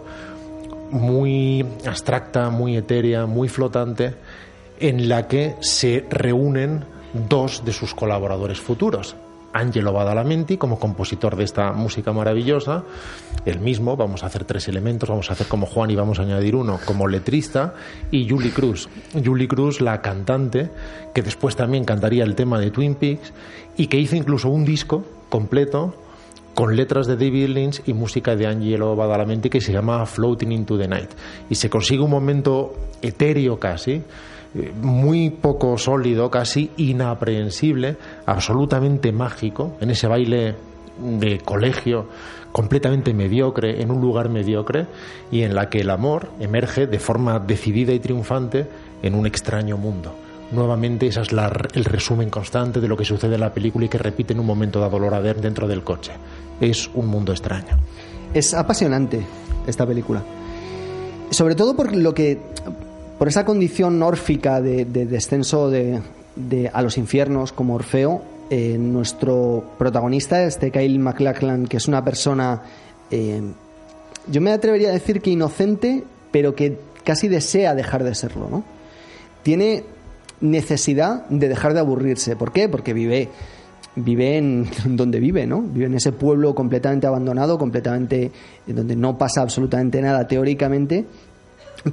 muy 0.91 1.63
abstracta, 1.85 2.49
muy 2.49 2.75
etérea, 2.75 3.27
muy 3.27 3.47
flotante, 3.47 4.15
en 4.79 5.09
la 5.09 5.27
que 5.27 5.55
se 5.61 6.05
reúnen 6.09 6.85
dos 7.13 7.63
de 7.65 7.73
sus 7.73 7.93
colaboradores 7.93 8.59
futuros. 8.59 9.15
Angelo 9.51 9.93
Badalamenti 9.93 10.57
como 10.57 10.79
compositor 10.79 11.35
de 11.35 11.43
esta 11.43 11.71
música 11.73 12.13
maravillosa, 12.13 12.83
el 13.45 13.59
mismo, 13.59 13.97
vamos 13.97 14.23
a 14.23 14.27
hacer 14.27 14.43
tres 14.43 14.67
elementos, 14.67 15.09
vamos 15.09 15.29
a 15.29 15.33
hacer 15.33 15.47
como 15.47 15.65
Juan 15.65 15.89
y 15.89 15.95
vamos 15.95 16.19
a 16.19 16.21
añadir 16.21 16.55
uno, 16.55 16.79
como 16.85 17.07
letrista, 17.07 17.73
y 18.11 18.29
Julie 18.29 18.51
Cruz. 18.51 18.89
Julie 19.23 19.47
Cruz, 19.47 19.81
la 19.81 20.01
cantante, 20.01 20.69
que 21.13 21.23
después 21.23 21.55
también 21.55 21.83
cantaría 21.83 22.23
el 22.23 22.35
tema 22.35 22.59
de 22.59 22.69
Twin 22.69 22.95
Peaks 22.95 23.33
y 23.75 23.87
que 23.87 23.97
hizo 23.97 24.15
incluso 24.15 24.49
un 24.49 24.65
disco 24.65 25.03
completo 25.29 25.95
con 26.53 26.75
letras 26.75 27.07
de 27.07 27.15
David 27.15 27.47
Lynch 27.49 27.81
y 27.85 27.93
música 27.93 28.35
de 28.35 28.45
Angelo 28.45 28.95
Badalamenti 28.95 29.49
que 29.49 29.61
se 29.61 29.71
llama 29.71 30.05
Floating 30.05 30.51
into 30.51 30.77
the 30.77 30.87
Night. 30.87 31.09
Y 31.49 31.55
se 31.55 31.69
consigue 31.69 32.01
un 32.01 32.11
momento 32.11 32.75
etéreo 33.01 33.57
casi, 33.59 34.03
muy 34.81 35.29
poco 35.29 35.77
sólido, 35.77 36.29
casi 36.31 36.71
inaprehensible, 36.77 37.97
absolutamente 38.25 39.11
mágico, 39.11 39.77
en 39.79 39.91
ese 39.91 40.07
baile 40.07 40.55
de 40.99 41.37
colegio 41.39 42.07
completamente 42.51 43.13
mediocre, 43.13 43.81
en 43.81 43.91
un 43.91 44.01
lugar 44.01 44.29
mediocre, 44.29 44.87
y 45.31 45.43
en 45.43 45.53
la 45.53 45.69
que 45.69 45.79
el 45.81 45.89
amor 45.91 46.29
emerge 46.39 46.87
de 46.87 46.99
forma 46.99 47.39
decidida 47.39 47.93
y 47.93 47.99
triunfante 47.99 48.65
en 49.03 49.13
un 49.15 49.25
extraño 49.27 49.77
mundo. 49.77 50.13
Nuevamente, 50.51 51.05
ese 51.05 51.21
es 51.21 51.31
la- 51.31 51.51
el 51.75 51.85
resumen 51.85 52.31
constante 52.31 52.81
de 52.81 52.87
lo 52.87 52.97
que 52.97 53.05
sucede 53.05 53.35
en 53.35 53.41
la 53.41 53.53
película 53.53 53.85
y 53.85 53.89
que 53.89 53.99
repite 53.99 54.33
en 54.33 54.39
un 54.39 54.47
momento 54.47 54.79
dado 54.79 54.99
Laura 54.99 55.21
Dern 55.21 55.41
dentro 55.41 55.67
del 55.67 55.83
coche. 55.83 56.11
Es 56.59 56.89
un 56.95 57.05
mundo 57.05 57.31
extraño. 57.31 57.77
Es 58.33 58.55
apasionante 58.55 59.21
esta 59.67 59.85
película. 59.85 60.23
Sobre 61.29 61.53
todo 61.53 61.75
por 61.75 61.95
lo 61.95 62.13
que. 62.15 62.39
Por 63.19 63.27
esa 63.27 63.45
condición 63.45 64.01
órfica 64.01 64.61
de, 64.61 64.85
de 64.85 65.05
descenso 65.05 65.69
de, 65.69 65.99
de- 66.35 66.69
a 66.73 66.81
los 66.81 66.97
infiernos 66.97 67.51
como 67.51 67.75
Orfeo. 67.75 68.21
eh, 68.49 68.77
nuestro 68.79 69.63
protagonista, 69.77 70.41
este 70.43 70.71
Kyle 70.71 70.97
MacLachlan, 70.97 71.67
que 71.67 71.77
es 71.77 71.87
una 71.87 72.03
persona. 72.03 72.63
eh, 73.11 73.41
yo 74.27 74.41
me 74.41 74.51
atrevería 74.51 74.89
a 74.89 74.93
decir 74.93 75.21
que 75.21 75.29
inocente, 75.29 76.03
pero 76.31 76.55
que 76.55 76.79
casi 77.03 77.27
desea 77.27 77.75
dejar 77.75 78.03
de 78.03 78.15
serlo, 78.15 78.47
¿no? 78.49 78.63
Tiene 79.43 79.83
necesidad 80.41 81.25
de 81.29 81.47
dejar 81.47 81.73
de 81.73 81.79
aburrirse. 81.81 82.35
¿Por 82.35 82.51
qué? 82.51 82.67
Porque 82.69 82.93
vive 82.93 83.29
vive 83.95 84.37
en 84.37 84.67
donde 84.95 85.19
vive, 85.19 85.45
¿no? 85.45 85.61
Vive 85.61 85.85
en 85.87 85.95
ese 85.95 86.11
pueblo 86.11 86.55
completamente 86.55 87.05
abandonado, 87.07 87.57
completamente 87.57 88.31
en 88.67 88.75
donde 88.75 88.95
no 88.95 89.17
pasa 89.17 89.41
absolutamente 89.41 90.01
nada 90.01 90.27
teóricamente. 90.27 91.05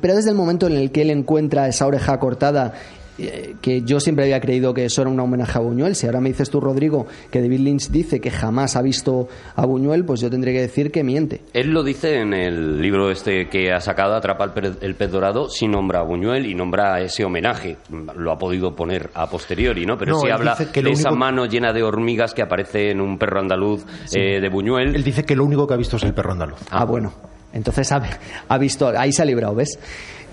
Pero 0.01 0.15
desde 0.15 0.31
el 0.31 0.37
momento 0.37 0.67
en 0.67 0.75
el 0.75 0.91
que 0.91 1.03
él 1.03 1.11
encuentra 1.11 1.69
esa 1.69 1.87
oreja 1.87 2.19
cortada, 2.19 2.75
eh, 3.19 3.55
que 3.63 3.81
yo 3.81 3.99
siempre 3.99 4.27
había 4.27 4.41
creído 4.41 4.75
que 4.75 4.85
eso 4.85 5.01
era 5.01 5.11
un 5.11 5.19
homenaje 5.19 5.57
a 5.57 5.63
Buñuel, 5.63 5.95
si 5.95 6.07
ahora 6.07 6.21
me 6.21 6.29
dices 6.29 6.51
tú, 6.51 6.61
Rodrigo, 6.61 7.07
que 7.31 7.41
David 7.41 7.61
Lynch 7.61 7.89
dice 7.89 8.21
que 8.21 8.31
jamás 8.31 8.77
ha 8.77 8.83
visto 8.83 9.29
a 9.55 9.65
Buñuel, 9.65 10.05
pues 10.05 10.21
yo 10.21 10.29
tendré 10.29 10.53
que 10.53 10.61
decir 10.61 10.93
que 10.93 11.03
miente. 11.03 11.41
Él 11.55 11.71
lo 11.71 11.83
dice 11.83 12.21
en 12.21 12.35
el 12.35 12.83
libro 12.83 13.11
este 13.11 13.49
que 13.49 13.73
ha 13.73 13.81
sacado, 13.81 14.15
Atrapa 14.15 14.45
el 14.45 14.51
pez, 14.51 14.73
el 14.83 14.95
pez 14.97 15.11
dorado, 15.11 15.49
sí 15.49 15.67
nombra 15.67 16.01
a 16.01 16.03
Buñuel 16.03 16.45
y 16.45 16.55
nombra 16.55 17.01
ese 17.01 17.25
homenaje. 17.25 17.79
Lo 18.17 18.33
ha 18.33 18.39
podido 18.39 18.77
poner 18.77 19.09
a 19.15 19.31
posteriori, 19.31 19.87
¿no? 19.87 19.97
Pero 19.97 20.17
No, 20.17 20.21
sí 20.21 20.29
habla 20.29 20.57
que 20.71 20.83
de 20.83 20.91
esa 20.91 21.11
mano 21.11 21.47
llena 21.47 21.73
de 21.73 21.83
hormigas 21.83 22.35
que 22.35 22.43
aparece 22.43 22.91
en 22.91 23.01
un 23.01 23.17
perro 23.17 23.41
andaluz 23.41 23.87
eh, 24.15 24.41
de 24.41 24.49
Buñuel. 24.51 24.95
Él 24.95 25.05
dice 25.05 25.25
que 25.25 25.35
lo 25.35 25.45
único 25.45 25.67
que 25.67 25.73
ha 25.73 25.79
visto 25.79 25.97
es 25.97 26.03
el 26.03 26.13
perro 26.13 26.33
andaluz. 26.33 26.59
Ah, 26.71 26.85
bueno. 26.85 27.15
Entonces 27.57 27.91
ha, 27.93 28.03
ha 28.49 28.59
visto, 28.59 28.89
ahí 28.97 29.13
se 29.13 29.23
ha 29.23 29.25
librado, 29.25 29.55
¿ves? 29.55 29.79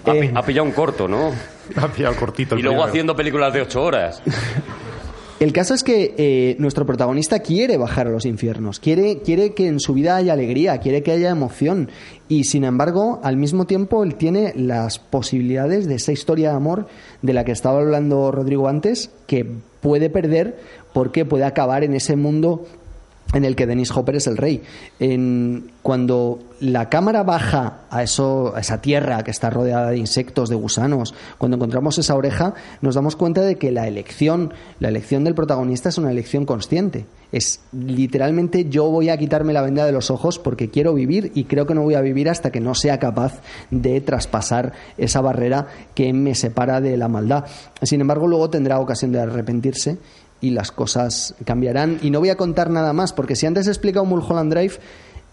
Ha, 0.05 0.11
Eh, 0.15 0.31
ha 0.35 0.41
pillado 0.43 0.65
un 0.67 0.73
corto, 0.73 1.07
¿no? 1.07 1.31
Ha 1.77 1.87
pillado 1.87 2.15
cortito 2.15 2.55
el 2.55 2.59
Y 2.59 2.63
luego 2.63 2.75
primero. 2.75 2.89
haciendo 2.89 3.15
películas 3.15 3.53
de 3.53 3.61
ocho 3.61 3.81
horas. 3.81 4.21
El 5.39 5.51
caso 5.51 5.73
es 5.73 5.83
que 5.83 6.13
eh, 6.17 6.55
nuestro 6.59 6.85
protagonista 6.85 7.39
quiere 7.39 7.75
bajar 7.75 8.07
a 8.07 8.11
los 8.11 8.25
infiernos, 8.25 8.79
quiere, 8.79 9.19
quiere 9.19 9.53
que 9.53 9.67
en 9.67 9.79
su 9.81 9.93
vida 9.93 10.15
haya 10.15 10.31
alegría, 10.31 10.77
quiere 10.77 11.03
que 11.03 11.11
haya 11.11 11.31
emoción 11.31 11.89
y 12.29 12.45
sin 12.45 12.63
embargo 12.63 13.19
al 13.23 13.35
mismo 13.35 13.65
tiempo 13.65 14.03
él 14.05 14.15
tiene 14.15 14.53
las 14.55 14.99
posibilidades 14.99 15.85
de 15.87 15.95
esa 15.95 16.13
historia 16.13 16.51
de 16.51 16.55
amor 16.55 16.87
de 17.21 17.33
la 17.33 17.43
que 17.43 17.51
estaba 17.51 17.79
hablando 17.81 18.31
Rodrigo 18.31 18.69
antes 18.69 19.09
que 19.27 19.45
puede 19.81 20.09
perder 20.09 20.57
porque 20.93 21.25
puede 21.25 21.43
acabar 21.43 21.83
en 21.83 21.93
ese 21.93 22.15
mundo 22.15 22.65
en 23.33 23.45
el 23.45 23.55
que 23.55 23.65
Dennis 23.67 23.91
Hopper 23.91 24.15
es 24.15 24.27
el 24.27 24.37
rey. 24.37 24.61
En- 24.99 25.71
cuando 25.81 26.39
la 26.61 26.87
cámara 26.87 27.23
baja 27.23 27.79
a, 27.89 28.03
eso, 28.03 28.53
a 28.55 28.61
esa 28.61 28.79
tierra 28.79 29.21
que 29.23 29.31
está 29.31 29.49
rodeada 29.49 29.89
de 29.91 29.97
insectos, 29.97 30.47
de 30.47 30.55
gusanos, 30.55 31.13
cuando 31.37 31.57
encontramos 31.57 31.97
esa 31.97 32.15
oreja, 32.15 32.53
nos 32.81 32.95
damos 32.95 33.17
cuenta 33.17 33.41
de 33.41 33.55
que 33.57 33.69
la 33.71 33.85
elección, 33.87 34.53
la 34.79 34.87
elección 34.87 35.25
del 35.25 35.35
protagonista 35.35 35.89
es 35.89 35.97
una 35.97 36.09
elección 36.11 36.45
consciente. 36.45 37.05
Es 37.33 37.59
literalmente 37.73 38.69
yo 38.69 38.89
voy 38.91 39.09
a 39.09 39.17
quitarme 39.17 39.51
la 39.53 39.61
venda 39.63 39.85
de 39.85 39.91
los 39.91 40.09
ojos 40.11 40.39
porque 40.39 40.69
quiero 40.69 40.93
vivir 40.93 41.31
y 41.35 41.45
creo 41.45 41.65
que 41.65 41.73
no 41.73 41.81
voy 41.81 41.95
a 41.95 42.01
vivir 42.01 42.29
hasta 42.29 42.51
que 42.51 42.59
no 42.61 42.75
sea 42.75 42.99
capaz 42.99 43.41
de 43.71 43.99
traspasar 44.01 44.71
esa 44.97 45.19
barrera 45.19 45.67
que 45.95 46.13
me 46.13 46.35
separa 46.35 46.79
de 46.79 46.95
la 46.95 47.07
maldad. 47.09 47.45
Sin 47.81 47.99
embargo, 48.01 48.27
luego 48.27 48.49
tendrá 48.51 48.79
ocasión 48.79 49.11
de 49.11 49.19
arrepentirse 49.19 49.97
y 50.43 50.49
las 50.51 50.73
cosas 50.73 51.35
cambiarán. 51.45 51.99
Y 52.03 52.11
no 52.11 52.19
voy 52.19 52.29
a 52.29 52.35
contar 52.35 52.69
nada 52.69 52.91
más, 52.91 53.13
porque 53.13 53.37
si 53.37 53.45
antes 53.45 53.65
he 53.67 53.69
explicado 53.69 54.05
Mulholland 54.05 54.53
Drive, 54.53 54.73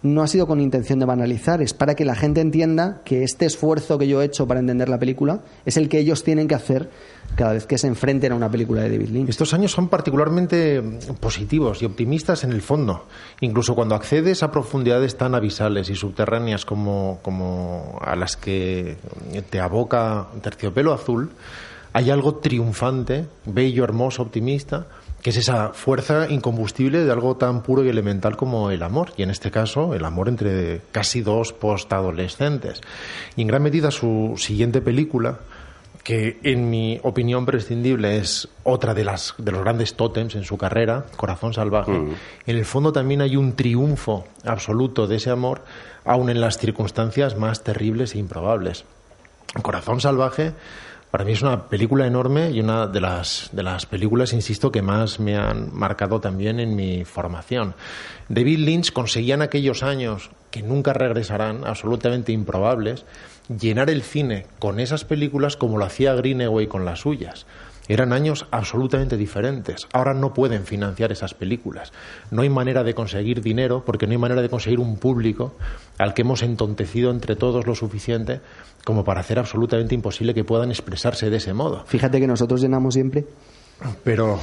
no 0.03 0.23
ha 0.23 0.29
sido 0.29 0.47
con 0.47 0.61
intención 0.61 1.01
de 1.01 1.05
banalizar, 1.05 1.61
es 1.61 1.75
para 1.75 1.95
que 1.95 2.05
la 2.05 2.15
gente 2.15 2.41
entienda 2.41 3.03
que 3.05 3.25
este 3.25 3.45
esfuerzo 3.45 3.99
que 3.99 4.07
yo 4.07 4.23
he 4.23 4.25
hecho 4.25 4.47
para 4.47 4.61
entender 4.61 4.89
la 4.89 4.99
película 4.99 5.41
es 5.67 5.77
el 5.77 5.89
que 5.89 5.99
ellos 5.99 6.23
tienen 6.23 6.49
que 6.49 6.55
hacer 6.55 6.89
cada 7.35 7.53
vez 7.53 7.67
que 7.67 7.77
se 7.77 7.89
enfrenten 7.89 8.33
a 8.33 8.37
una 8.37 8.51
película 8.51 8.83
de 8.83 8.91
David 8.91 9.09
Lynch. 9.09 9.29
Estos 9.29 9.53
años 9.53 9.73
son 9.73 9.89
particularmente 9.89 10.81
positivos 11.19 11.83
y 11.83 11.87
optimistas 11.87 12.45
en 12.45 12.53
el 12.53 12.63
fondo. 12.63 13.07
Incluso 13.41 13.75
cuando 13.75 13.97
accedes 13.97 14.43
a 14.43 14.51
profundidades 14.51 15.19
tan 15.19 15.35
abisales 15.35 15.91
y 15.91 15.97
subterráneas 15.97 16.65
como, 16.65 17.19
como 17.23 17.99
a 18.01 18.15
las 18.17 18.37
que 18.37 18.97
te 19.51 19.61
aboca 19.61 20.29
Terciopelo 20.41 20.93
Azul, 20.93 21.31
hay 21.93 22.11
algo 22.11 22.37
triunfante, 22.37 23.27
bello, 23.47 23.85
hermoso, 23.85 24.23
optimista, 24.23 24.87
que 25.23 25.31
es 25.31 25.37
esa 25.37 25.71
fuerza 25.71 26.29
incombustible 26.31 27.05
de 27.05 27.13
algo 27.13 27.37
tan 27.37 27.63
puro 27.63 27.85
y 27.85 27.89
elemental 27.89 28.37
como 28.37 28.71
el 28.71 28.83
amor. 28.83 29.13
Y 29.17 29.23
en 29.23 29.31
este 29.31 29.51
caso, 29.51 29.95
el 29.95 30.05
amor 30.05 30.29
entre 30.29 30.81
casi 30.93 31.21
dos 31.21 31.53
postadolescentes. 31.53 32.81
Y 33.37 33.43
en 33.43 33.49
gran 33.49 33.63
medida 33.63 33.91
su 33.91 34.35
siguiente 34.39 34.81
película, 34.81 35.41
que 36.03 36.39
en 36.43 36.71
mi 36.71 36.99
opinión 37.03 37.45
prescindible 37.45 38.17
es 38.17 38.49
otra 38.65 38.95
de 38.95 39.05
las 39.05 39.35
de 39.37 39.53
los 39.53 39.61
grandes 39.61 39.95
tótems 39.95 40.35
en 40.35 40.45
su 40.45 40.57
carrera, 40.57 41.05
Corazón 41.17 41.53
salvaje. 41.53 41.93
En 41.93 42.57
el 42.57 42.65
fondo 42.65 42.93
también 42.93 43.21
hay 43.21 43.37
un 43.37 43.55
triunfo 43.55 44.25
absoluto 44.45 45.07
de 45.07 45.17
ese 45.17 45.31
amor, 45.31 45.63
aun 46.05 46.31
en 46.31 46.41
las 46.41 46.57
circunstancias 46.57 47.37
más 47.37 47.63
terribles 47.63 48.15
e 48.15 48.19
improbables. 48.19 48.85
Corazón 49.63 50.01
salvaje 50.01 50.55
para 51.11 51.25
mí 51.25 51.33
es 51.33 51.43
una 51.43 51.69
película 51.69 52.07
enorme 52.07 52.51
y 52.51 52.61
una 52.61 52.87
de 52.87 53.01
las, 53.01 53.51
de 53.53 53.63
las 53.63 53.85
películas, 53.87 54.33
insisto, 54.33 54.71
que 54.71 54.81
más 54.81 55.19
me 55.19 55.37
han 55.37 55.75
marcado 55.75 56.21
también 56.21 56.61
en 56.61 56.77
mi 56.77 57.05
formación. 57.05 57.75
David 58.29 58.59
Lynch 58.59 58.93
conseguía 58.93 59.35
en 59.35 59.43
aquellos 59.43 59.83
años, 59.83 60.31
que 60.53 60.63
nunca 60.63 60.93
regresarán, 60.93 61.67
absolutamente 61.67 62.31
improbables, 62.31 63.05
llenar 63.49 63.91
el 63.91 64.03
cine 64.03 64.47
con 64.61 64.79
esas 64.79 65.05
películas 65.05 65.57
como 65.57 65.79
lo 65.79 65.85
hacía 65.85 66.15
Greenaway 66.15 66.69
con 66.69 66.85
las 66.85 67.01
suyas. 67.01 67.47
Eran 67.89 68.13
años 68.13 68.47
absolutamente 68.53 69.17
diferentes. 69.17 69.89
Ahora 69.93 70.15
no 70.15 70.33
pueden 70.33 70.65
financiar 70.65 71.11
esas 71.11 71.35
películas. 71.35 71.93
No 72.31 72.43
hay 72.43 72.49
manera 72.49 72.85
de 72.85 72.95
conseguir 72.95 73.43
dinero 73.43 73.83
porque 73.85 74.07
no 74.07 74.13
hay 74.13 74.19
manera 74.19 74.43
de 74.43 74.49
conseguir 74.49 74.79
un 74.79 74.97
público 74.97 75.57
al 75.99 76.15
que 76.15 76.23
hemos 76.23 76.45
entontecido 76.45 77.11
entre 77.11 77.35
todos 77.35 77.67
lo 77.67 77.75
suficiente 77.75 78.43
como 78.85 79.05
para 79.05 79.21
hacer 79.21 79.39
absolutamente 79.39 79.95
imposible 79.95 80.35
que 80.35 80.45
puedan 80.45 80.71
expresarse 80.71 81.31
de 81.31 81.37
ese 81.37 81.53
modo. 81.53 81.85
Fíjate 81.87 82.21
que 82.21 82.27
nosotros 82.27 82.61
llenamos 82.61 82.95
siempre. 82.95 83.25
Pero, 84.05 84.39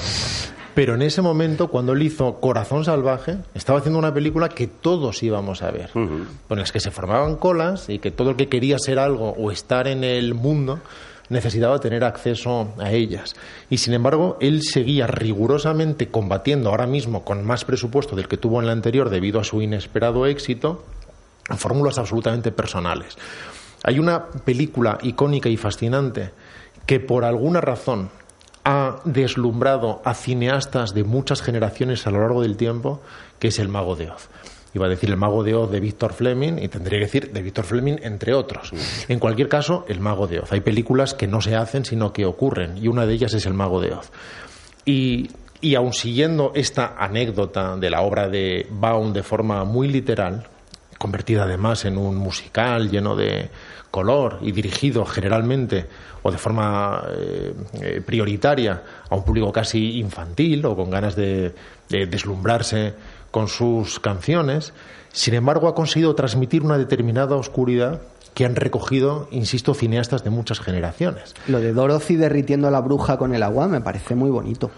pero 0.74 0.96
en 0.96 1.02
ese 1.02 1.22
momento, 1.22 1.70
cuando 1.70 1.94
él 1.94 2.02
hizo 2.02 2.40
Corazón 2.40 2.84
Salvaje, 2.86 3.38
estaba 3.54 3.80
haciendo 3.80 4.00
una 4.00 4.14
película 4.14 4.50
que 4.50 4.68
todos 4.68 5.22
íbamos 5.24 5.62
a 5.62 5.72
ver, 5.72 5.92
con 5.92 6.60
las 6.60 6.72
que 6.72 6.80
se 6.80 6.92
formaban 6.92 7.36
colas 7.36 7.90
y 7.90 8.00
que 8.00 8.12
todo 8.12 8.32
el 8.32 8.36
que 8.36 8.48
quería 8.48 8.78
ser 8.80 9.00
algo 9.00 9.32
o 9.32 9.52
estar 9.52 9.88
en 9.88 10.04
el 10.04 10.34
mundo 10.34 10.80
necesitaba 11.30 11.80
tener 11.80 12.04
acceso 12.04 12.74
a 12.80 12.92
ellas. 12.92 13.36
Y 13.70 13.78
sin 13.78 13.94
embargo, 13.94 14.38
él 14.40 14.62
seguía 14.64 15.08
rigurosamente 15.08 16.10
combatiendo 16.10 16.70
ahora 16.70 16.88
mismo 16.88 17.24
con 17.24 17.46
más 17.46 17.66
presupuesto 17.66 18.16
del 18.16 18.28
que 18.28 18.38
tuvo 18.38 18.60
en 18.60 18.68
la 18.68 18.72
anterior 18.72 19.10
debido 19.10 19.40
a 19.40 19.44
su 19.44 19.62
inesperado 19.62 20.26
éxito, 20.26 20.86
fórmulas 21.58 21.98
absolutamente 21.98 22.52
personales. 22.52 23.18
Hay 23.88 24.00
una 24.00 24.26
película 24.26 24.98
icónica 25.02 25.48
y 25.48 25.56
fascinante 25.56 26.32
que 26.86 27.00
por 27.00 27.24
alguna 27.24 27.62
razón 27.62 28.10
ha 28.66 28.98
deslumbrado 29.06 30.02
a 30.04 30.14
cineastas 30.14 30.94
de 30.94 31.06
muchas 31.06 31.42
generaciones 31.42 32.06
a 32.06 32.12
lo 32.12 32.20
largo 32.20 32.42
del 32.42 32.58
tiempo, 32.58 33.02
que 33.40 33.48
es 33.48 33.60
El 33.60 33.70
Mago 33.70 33.96
de 33.96 34.10
Oz. 34.10 34.28
Iba 34.74 34.88
a 34.88 34.90
decir 34.90 35.10
El 35.10 35.16
Mago 35.16 35.42
de 35.42 35.56
Oz 35.56 35.72
de 35.72 35.80
Víctor 35.80 36.12
Fleming 36.12 36.58
y 36.62 36.68
tendría 36.68 37.00
que 37.00 37.06
decir 37.06 37.32
de 37.32 37.42
Víctor 37.42 37.64
Fleming 37.64 37.96
entre 38.02 38.34
otros. 38.34 38.74
En 39.08 39.20
cualquier 39.20 39.48
caso, 39.48 39.86
El 39.88 40.02
Mago 40.02 40.28
de 40.28 40.42
Oz. 40.42 40.52
Hay 40.52 40.60
películas 40.60 41.14
que 41.14 41.28
no 41.28 41.40
se 41.40 41.56
hacen 41.56 41.86
sino 41.86 42.12
que 42.12 42.26
ocurren 42.26 42.78
y 42.78 42.90
una 42.90 43.06
de 43.06 43.14
ellas 43.14 43.34
es 43.36 43.46
El 43.46 43.54
Mago 43.54 43.80
de 43.80 43.94
Oz. 43.94 44.12
Y, 44.84 45.30
y 45.62 45.76
aun 45.76 45.94
siguiendo 45.94 46.52
esta 46.56 46.98
anécdota 47.00 47.78
de 47.78 47.90
la 47.90 48.02
obra 48.02 48.28
de 48.28 48.68
Baum 48.70 49.14
de 49.14 49.24
forma 49.24 49.64
muy 49.64 49.88
literal, 49.88 50.46
convertida 50.98 51.44
además 51.44 51.86
en 51.86 51.98
un 51.98 52.18
musical 52.18 52.90
lleno 52.90 53.16
de 53.16 53.50
color 53.92 54.40
y 54.42 54.52
dirigido 54.52 55.06
generalmente 55.06 55.88
o 56.24 56.32
de 56.32 56.38
forma 56.38 57.04
eh, 57.10 57.54
eh, 57.82 58.02
prioritaria 58.06 58.84
a 59.10 59.16
un 59.16 59.24
público 59.24 59.52
casi 59.52 60.00
infantil 60.00 60.66
o 60.66 60.76
con 60.76 60.90
ganas 60.90 61.16
de, 61.16 61.54
de 61.90 62.06
deslumbrarse 62.06 62.94
con 63.32 63.48
sus 63.48 64.00
canciones, 64.00 64.74
sin 65.12 65.34
embargo 65.34 65.68
ha 65.68 65.76
conseguido 65.76 66.16
transmitir 66.16 66.64
una 66.64 66.78
determinada 66.78 67.36
oscuridad 67.36 68.02
que 68.34 68.46
han 68.46 68.56
recogido, 68.56 69.28
insisto, 69.32 69.74
cineastas 69.74 70.24
de 70.24 70.30
muchas 70.30 70.60
generaciones. 70.60 71.34
Lo 71.48 71.60
de 71.60 71.74
Dorothy 71.74 72.18
derritiendo 72.18 72.68
a 72.68 72.72
la 72.72 72.82
bruja 72.82 73.18
con 73.18 73.34
el 73.34 73.42
agua 73.42 73.68
me 73.68 73.82
parece 73.82 74.14
muy 74.14 74.30
bonito. 74.30 74.70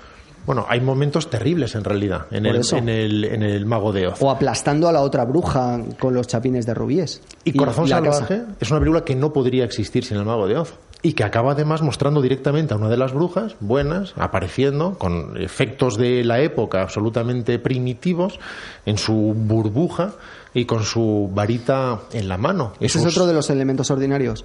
Bueno, 0.46 0.66
hay 0.68 0.82
momentos 0.82 1.30
terribles 1.30 1.76
en 1.76 1.84
realidad 1.84 2.26
en, 2.32 2.46
el, 2.46 2.62
en, 2.72 2.90
el, 2.90 3.26
en 3.26 3.44
el 3.44 3.66
Mago 3.66 3.92
de 3.92 4.08
Oz. 4.08 4.22
O 4.22 4.32
aplastando 4.32 4.88
a 4.88 4.92
la 4.92 5.02
otra 5.02 5.26
bruja 5.26 5.80
con 6.00 6.14
los 6.14 6.28
chapines 6.28 6.66
de 6.66 6.74
rubíes. 6.74 7.22
Y 7.44 7.54
Corazón 7.54 7.90
la 7.90 7.98
Salvaje 7.98 8.44
es 8.60 8.72
una 8.72 8.80
película 8.80 9.04
que 9.04 9.16
no 9.16 9.32
podría 9.32 9.64
existir 9.64 10.04
sin 10.04 10.18
el 10.18 10.26
Mago 10.26 10.48
de 10.48 10.58
Oz. 10.58 10.74
Y 11.02 11.14
que 11.14 11.24
acaba 11.24 11.54
además 11.54 11.82
mostrando 11.82 12.22
directamente 12.22 12.74
a 12.74 12.78
una 12.78 12.90
de 12.90 12.98
las 12.98 13.14
brujas, 13.14 13.56
buenas, 13.62 14.14
apareciendo 14.18 14.98
con 14.98 15.42
efectos 15.42 15.98
de 15.98 16.26
la 16.26 16.42
época 16.42 16.82
absolutamente 16.82 17.58
primitivos, 17.58 18.38
en 18.86 18.98
su 18.98 19.34
burbuja 19.34 20.16
y 20.54 20.66
con 20.66 20.84
su 20.84 21.30
varita 21.34 22.00
en 22.12 22.28
la 22.28 22.38
mano. 22.38 22.74
Y 22.82 22.88
Ese 22.88 23.00
es 23.00 23.06
otro 23.06 23.28
de 23.28 23.34
los 23.34 23.50
elementos 23.50 23.90
ordinarios. 23.92 24.44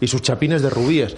Y 0.00 0.06
sus 0.06 0.22
chapines 0.22 0.62
de 0.62 0.70
rubíes. 0.70 1.16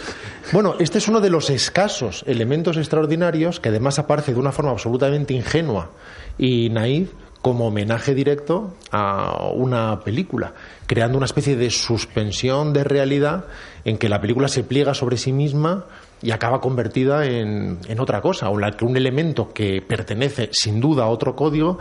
Bueno, 0.53 0.77
este 0.79 0.99
es 0.99 1.09
uno 1.09 1.21
de 1.21 1.31
los 1.31 1.51
escasos 1.51 2.25
elementos 2.27 2.77
extraordinarios 2.77 3.61
que 3.61 3.71
además 3.71 3.99
aparece 3.99 4.33
de 4.33 4.41
una 4.41 4.53
forma 4.53 4.71
absolutamente 4.71 5.35
ingenua 5.35 5.91
y 6.39 6.71
naif 6.71 7.11
como 7.43 7.69
homenaje 7.69 8.15
directo 8.15 8.75
a 8.91 9.49
una 9.55 10.01
película, 10.01 10.55
creando 10.87 11.19
una 11.19 11.27
especie 11.27 11.57
de 11.57 11.71
suspensión 11.71 12.73
de 12.73 12.85
realidad 12.85 13.45
en 13.85 13.97
que 13.97 14.09
la 14.09 14.21
película 14.21 14.49
se 14.49 14.65
pliega 14.65 14.95
sobre 14.95 15.17
sí 15.17 15.33
misma 15.33 15.87
y 16.23 16.31
acaba 16.31 16.61
convertida 16.61 17.25
en, 17.25 17.79
en 17.87 18.01
otra 18.01 18.21
cosa, 18.21 18.49
o 18.51 18.59
la 18.59 18.71
que 18.73 18.85
un 18.85 18.97
elemento 18.97 19.53
que 19.53 19.83
pertenece 19.87 20.49
sin 20.53 20.81
duda 20.81 21.05
a 21.05 21.09
otro 21.09 21.35
código 21.35 21.79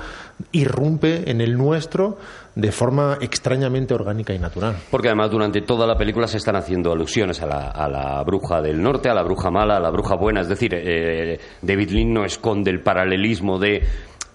irrumpe 0.52 1.30
en 1.30 1.42
el 1.42 1.58
nuestro 1.58 2.18
de 2.56 2.72
forma 2.72 3.20
extrañamente 3.22 3.94
orgánica 3.94 4.34
y 4.34 4.40
natural. 4.40 4.76
Porque 4.90 5.10
además 5.10 5.30
durante 5.30 5.62
toda 5.62 5.86
la 5.86 5.96
película 5.96 6.28
se 6.28 6.38
están 6.38 6.56
haciendo 6.56 6.92
alusiones 6.92 7.42
a 7.42 7.46
la, 7.46 7.70
a 7.70 7.88
la 7.88 8.24
bruja 8.24 8.62
del 8.62 8.82
norte, 8.82 9.10
a 9.10 9.14
la 9.14 9.22
bruja 9.22 9.52
mala, 9.52 9.78
a 9.78 9.80
la 9.80 9.92
bruja 9.92 10.16
buena. 10.16 10.42
Es 10.42 10.50
decir, 10.50 10.72
eh, 10.74 11.40
David 11.62 11.92
Lynn 11.92 12.14
no 12.14 12.26
esconde 12.26 12.72
el 12.72 12.82
paralelismo 12.82 13.60
de 13.60 13.84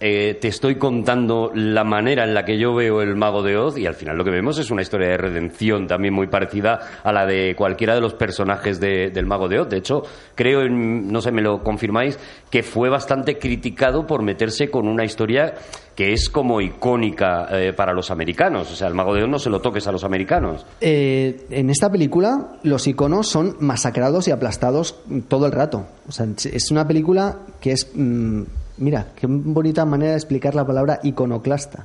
eh, 0.04 0.36
te 0.40 0.48
estoy 0.48 0.74
contando 0.76 1.52
la 1.54 1.84
manera 1.84 2.24
en 2.24 2.34
la 2.34 2.44
que 2.44 2.58
yo 2.58 2.74
veo 2.74 3.02
el 3.02 3.14
mago 3.14 3.42
de 3.42 3.56
Oz 3.56 3.78
y 3.78 3.86
al 3.86 3.94
final 3.94 4.16
lo 4.18 4.24
que 4.24 4.30
vemos 4.32 4.58
es 4.58 4.70
una 4.72 4.82
historia 4.82 5.08
de 5.08 5.16
redención 5.16 5.86
también 5.86 6.12
muy 6.12 6.26
parecida 6.26 6.80
a 7.04 7.12
la 7.12 7.24
de 7.24 7.54
cualquiera 7.56 7.94
de 7.94 8.00
los 8.00 8.14
personajes 8.14 8.80
de- 8.80 9.10
del 9.10 9.26
mago 9.26 9.48
de 9.48 9.60
Oz. 9.60 9.68
De 9.68 9.76
hecho, 9.78 10.02
creo, 10.34 10.62
en- 10.62 11.10
no 11.12 11.20
sé, 11.20 11.30
me 11.30 11.40
lo 11.40 11.62
confirmáis, 11.62 12.18
que 12.50 12.62
fue 12.64 12.88
bastante 12.88 13.38
criticado 13.38 14.06
por 14.06 14.22
meterse 14.22 14.68
con 14.70 14.88
una 14.88 15.04
historia 15.04 15.54
que 15.94 16.12
es 16.12 16.28
como 16.28 16.60
icónica 16.60 17.46
eh, 17.52 17.72
para 17.72 17.92
los 17.92 18.10
americanos. 18.10 18.72
O 18.72 18.74
sea, 18.74 18.88
el 18.88 18.94
mago 18.94 19.14
de 19.14 19.22
Oz 19.22 19.28
no 19.28 19.38
se 19.38 19.50
lo 19.50 19.60
toques 19.60 19.86
a 19.86 19.92
los 19.92 20.02
americanos. 20.04 20.66
Eh, 20.80 21.46
en 21.50 21.70
esta 21.70 21.90
película 21.92 22.54
los 22.64 22.86
iconos 22.88 23.28
son 23.28 23.56
masacrados 23.60 24.26
y 24.26 24.32
aplastados 24.32 24.96
todo 25.28 25.46
el 25.46 25.52
rato. 25.52 25.86
O 26.08 26.12
sea, 26.12 26.26
es 26.52 26.70
una 26.72 26.88
película 26.88 27.36
que 27.60 27.72
es... 27.72 27.90
mm, 27.94 28.42
mira, 28.78 29.08
qué 29.16 29.26
bonita 29.28 29.84
manera 29.84 30.12
de 30.12 30.16
explicar 30.18 30.54
la 30.54 30.66
palabra 30.66 31.00
iconoclasta. 31.02 31.84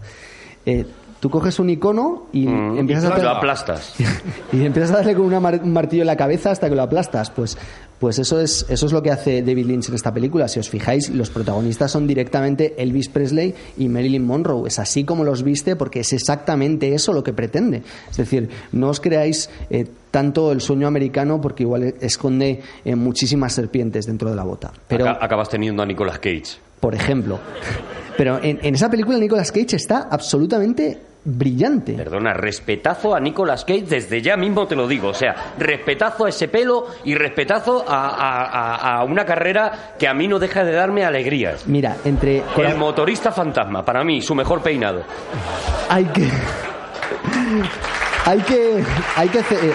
Eh, 0.65 0.85
tú 1.19 1.29
coges 1.29 1.57
un 1.59 1.69
icono 1.69 2.27
y 2.33 2.45
Mm, 2.47 2.77
empiezas 2.79 3.17
y 3.17 3.19
a... 3.21 3.23
lo 3.23 3.29
aplastas. 3.31 3.93
y 4.51 4.65
empiezas 4.65 4.91
a 4.91 4.95
darle 4.97 5.15
con 5.15 5.25
una 5.25 5.39
mar- 5.39 5.61
un 5.63 5.73
martillo 5.73 6.03
en 6.03 6.07
la 6.07 6.17
cabeza 6.17 6.51
hasta 6.51 6.69
que 6.69 6.75
lo 6.75 6.81
aplastas. 6.83 7.29
Pues, 7.31 7.57
pues 7.99 8.19
eso, 8.19 8.39
es, 8.39 8.63
eso 8.69 8.85
es 8.85 8.91
lo 8.91 9.01
que 9.01 9.09
hace 9.09 9.41
David 9.41 9.65
Lynch 9.65 9.89
en 9.89 9.95
esta 9.95 10.13
película. 10.13 10.47
Si 10.47 10.59
os 10.59 10.69
fijáis, 10.69 11.09
los 11.09 11.31
protagonistas 11.31 11.89
son 11.91 12.05
directamente 12.05 12.75
Elvis 12.77 13.09
Presley 13.09 13.55
y 13.77 13.89
Marilyn 13.89 14.23
Monroe. 14.23 14.67
Es 14.67 14.77
así 14.77 15.03
como 15.03 15.23
los 15.23 15.41
viste 15.41 15.75
porque 15.75 16.01
es 16.01 16.13
exactamente 16.13 16.93
eso 16.93 17.11
lo 17.13 17.23
que 17.23 17.33
pretende. 17.33 17.81
Es 18.11 18.17
decir, 18.17 18.49
no 18.71 18.89
os 18.89 18.99
creáis 18.99 19.49
eh, 19.71 19.87
tanto 20.11 20.51
el 20.51 20.61
sueño 20.61 20.85
americano 20.87 21.41
porque 21.41 21.63
igual 21.63 21.95
esconde 21.99 22.61
eh, 22.85 22.95
muchísimas 22.95 23.53
serpientes 23.53 24.05
dentro 24.05 24.29
de 24.29 24.35
la 24.35 24.43
bota. 24.43 24.71
Pero, 24.87 25.09
Aca- 25.09 25.25
acabas 25.25 25.49
teniendo 25.49 25.81
a 25.81 25.85
Nicolas 25.87 26.19
Cage. 26.19 26.59
Por 26.79 26.95
ejemplo, 26.95 27.39
pero 28.17 28.39
en, 28.41 28.59
en 28.61 28.75
esa 28.75 28.89
película 28.89 29.17
Nicolas 29.17 29.51
Cage 29.51 29.75
está 29.75 30.07
absolutamente 30.11 31.01
brillante. 31.29 31.91
Perdona, 31.93 32.33
respetazo 32.33 33.13
a 33.13 33.19
Nicolas 33.19 33.65
Cage 33.65 33.81
desde 33.83 34.21
ya 34.21 34.37
mismo 34.37 34.65
te 34.65 34.75
lo 34.77 34.87
digo. 34.87 35.09
O 35.09 35.13
sea, 35.13 35.35
respetazo 35.57 36.25
a 36.25 36.29
ese 36.29 36.47
pelo 36.47 36.85
y 37.03 37.15
respetazo 37.15 37.83
a, 37.85 38.07
a- 38.07 38.45
a- 38.45 38.97
a 38.99 39.03
una 39.03 39.25
carrera 39.25 39.93
que 39.99 40.07
a 40.07 40.13
mí 40.13 40.27
no 40.27 40.39
deja 40.39 40.63
de 40.63 40.71
darme 40.71 41.03
alegrías. 41.03 41.67
Mira, 41.67 41.97
entre... 42.05 42.43
El 42.57 42.75
motorista 42.77 43.31
fantasma, 43.33 43.83
para 43.83 44.03
mí, 44.05 44.21
su 44.21 44.33
mejor 44.35 44.61
peinado. 44.61 45.03
hay 45.89 46.05
que 46.05 46.29
hay 48.25 48.39
que 48.41 48.83
hay 49.15 49.29
que 49.29 49.43
ce- 49.43 49.55
eh, 49.55 49.73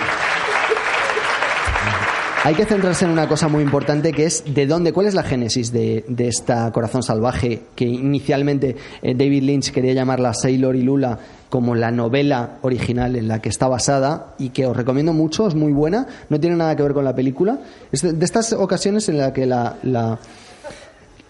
hay 2.45 2.55
que 2.55 2.65
centrarse 2.65 3.05
en 3.05 3.13
una 3.13 3.29
cosa 3.29 3.47
muy 3.47 3.63
importante 3.63 4.13
que 4.13 4.25
es 4.25 4.43
de 4.53 4.67
dónde, 4.67 4.93
cuál 4.93 5.07
es 5.07 5.15
la 5.15 5.23
génesis 5.23 5.71
de, 5.71 6.05
de 6.09 6.27
esta 6.27 6.73
Corazón 6.73 7.05
Salvaje 7.05 7.63
que 7.77 7.85
inicialmente 7.85 8.77
eh, 9.01 9.15
David 9.15 9.45
Lynch 9.45 9.71
quería 9.71 9.93
llamarla 9.93 10.35
Sailor 10.35 10.75
y 10.75 10.83
Lula 10.83 11.19
como 11.49 11.77
la 11.77 11.93
novela 11.93 12.59
original 12.63 13.15
en 13.15 13.29
la 13.29 13.41
que 13.41 13.49
está 13.49 13.69
basada 13.69 14.35
y 14.39 14.49
que 14.49 14.67
os 14.67 14.77
recomiendo 14.77 15.13
mucho, 15.13 15.47
es 15.47 15.55
muy 15.55 15.73
buena, 15.73 16.07
no 16.31 16.41
tiene 16.41 16.57
nada 16.57 16.75
que 16.75 16.83
ver 16.83 16.95
con 16.95 17.05
la 17.05 17.15
película. 17.15 17.61
Es 17.93 18.03
de, 18.03 18.13
de 18.13 18.25
estas 18.25 18.53
ocasiones 18.55 19.09
en 19.09 19.19
la 19.19 19.33
que 19.33 19.47
la, 19.47 19.77
la, 19.83 20.19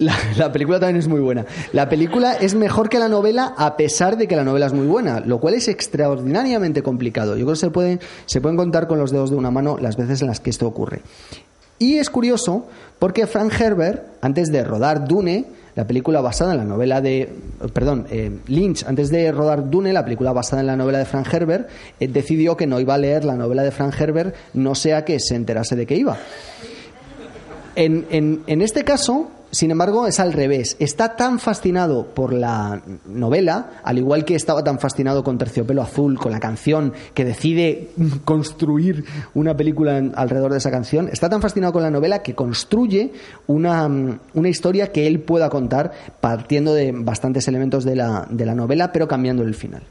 la, 0.03 0.15
la 0.37 0.53
película 0.53 0.79
también 0.79 0.97
es 0.99 1.09
muy 1.09 1.21
buena. 1.21 1.47
La 1.73 1.89
película 1.89 2.35
es 2.35 2.55
mejor 2.55 2.89
que 2.89 2.99
la 2.99 3.09
novela 3.09 3.55
a 3.57 3.77
pesar 3.77 4.17
de 4.17 4.27
que 4.29 4.37
la 4.37 4.45
novela 4.45 4.67
es 4.67 4.73
muy 4.73 4.87
buena, 4.87 5.21
lo 5.21 5.39
cual 5.41 5.55
es 5.55 5.69
extraordinariamente 5.69 6.83
complicado. 6.83 7.37
Yo 7.37 7.45
creo 7.45 7.55
que 7.55 7.61
se 7.61 7.71
pueden, 7.71 8.01
se 8.27 8.41
pueden 8.41 8.57
contar 8.57 8.87
con 8.89 8.99
los 8.99 9.11
dedos 9.11 9.31
de 9.31 9.37
una 9.37 9.51
mano 9.51 9.79
las 9.81 9.97
veces 9.97 10.21
en 10.23 10.29
las 10.29 10.41
que 10.41 10.51
esto 10.51 10.67
ocurre. 10.67 11.01
Y 11.79 11.99
es 11.99 12.11
curioso 12.11 12.67
porque 12.99 13.27
Frank 13.27 13.53
Herbert, 13.61 14.05
antes 14.21 14.53
de 14.53 14.63
rodar 14.63 15.09
Dune, 15.09 15.47
la 15.75 15.87
película 15.87 16.21
basada 16.21 16.53
en 16.53 16.59
la 16.59 16.65
novela 16.65 17.01
de. 17.01 17.33
Perdón, 17.73 18.07
eh, 18.11 18.31
Lynch, 18.47 18.85
antes 18.87 19.09
de 19.11 19.33
rodar 19.33 19.69
Dune, 19.71 19.93
la 19.93 20.05
película 20.05 20.33
basada 20.33 20.61
en 20.61 20.67
la 20.67 20.77
novela 20.77 20.99
de 20.99 21.07
Frank 21.07 21.27
Herbert, 21.33 21.69
eh, 21.99 22.09
decidió 22.09 22.57
que 22.57 22.67
no 22.67 22.79
iba 22.79 22.95
a 22.95 22.99
leer 22.99 23.25
la 23.25 23.35
novela 23.37 23.63
de 23.63 23.71
Frank 23.73 23.99
Herbert, 23.99 24.35
no 24.55 24.75
sea 24.75 25.05
que 25.05 25.19
se 25.19 25.35
enterase 25.35 25.75
de 25.75 25.87
que 25.87 25.97
iba. 25.97 26.19
En- 27.75 28.43
en 28.47 28.61
este 28.63 28.85
caso, 28.85 29.31
sin 29.53 29.71
embargo, 29.71 30.07
es 30.07 30.19
al 30.19 30.33
revés. 30.33 30.77
Está 30.79 31.15
tan 31.15 31.39
fascinado 31.39 32.07
por 32.07 32.33
la 32.33 32.81
novela, 33.05 33.83
al 33.85 33.99
igual 33.99 34.25
que 34.25 34.35
estaba 34.35 34.65
tan 34.65 34.79
fascinado 34.79 35.23
con 35.23 35.37
Terciopelo 35.37 35.83
Azul, 35.83 36.19
con 36.19 36.33
la 36.33 36.41
canción, 36.41 36.95
que 37.13 37.27
decide 37.27 37.91
construir 38.25 39.05
una 39.35 39.55
película 39.55 39.99
alrededor 40.15 40.53
de 40.53 40.59
esa 40.59 40.71
canción, 40.71 41.11
está 41.13 41.29
tan 41.29 41.43
fascinado 41.43 41.75
con 41.75 41.83
la 41.83 41.91
novela 41.91 42.23
que 42.23 42.35
construye 42.35 43.13
una, 43.47 43.87
mm, 43.87 44.21
una 44.33 44.49
historia 44.49 44.91
que 44.91 45.07
él 45.07 45.21
pueda 45.21 45.51
contar 45.51 45.93
partiendo 46.23 46.73
de 46.73 46.93
bastantes 46.93 47.47
elementos 47.47 47.85
de 47.85 47.97
la, 47.97 48.27
de 48.31 48.47
la 48.47 48.55
novela, 48.55 48.91
pero 48.91 49.07
cambiando 49.07 49.43
el 49.43 49.55
final. 49.55 49.83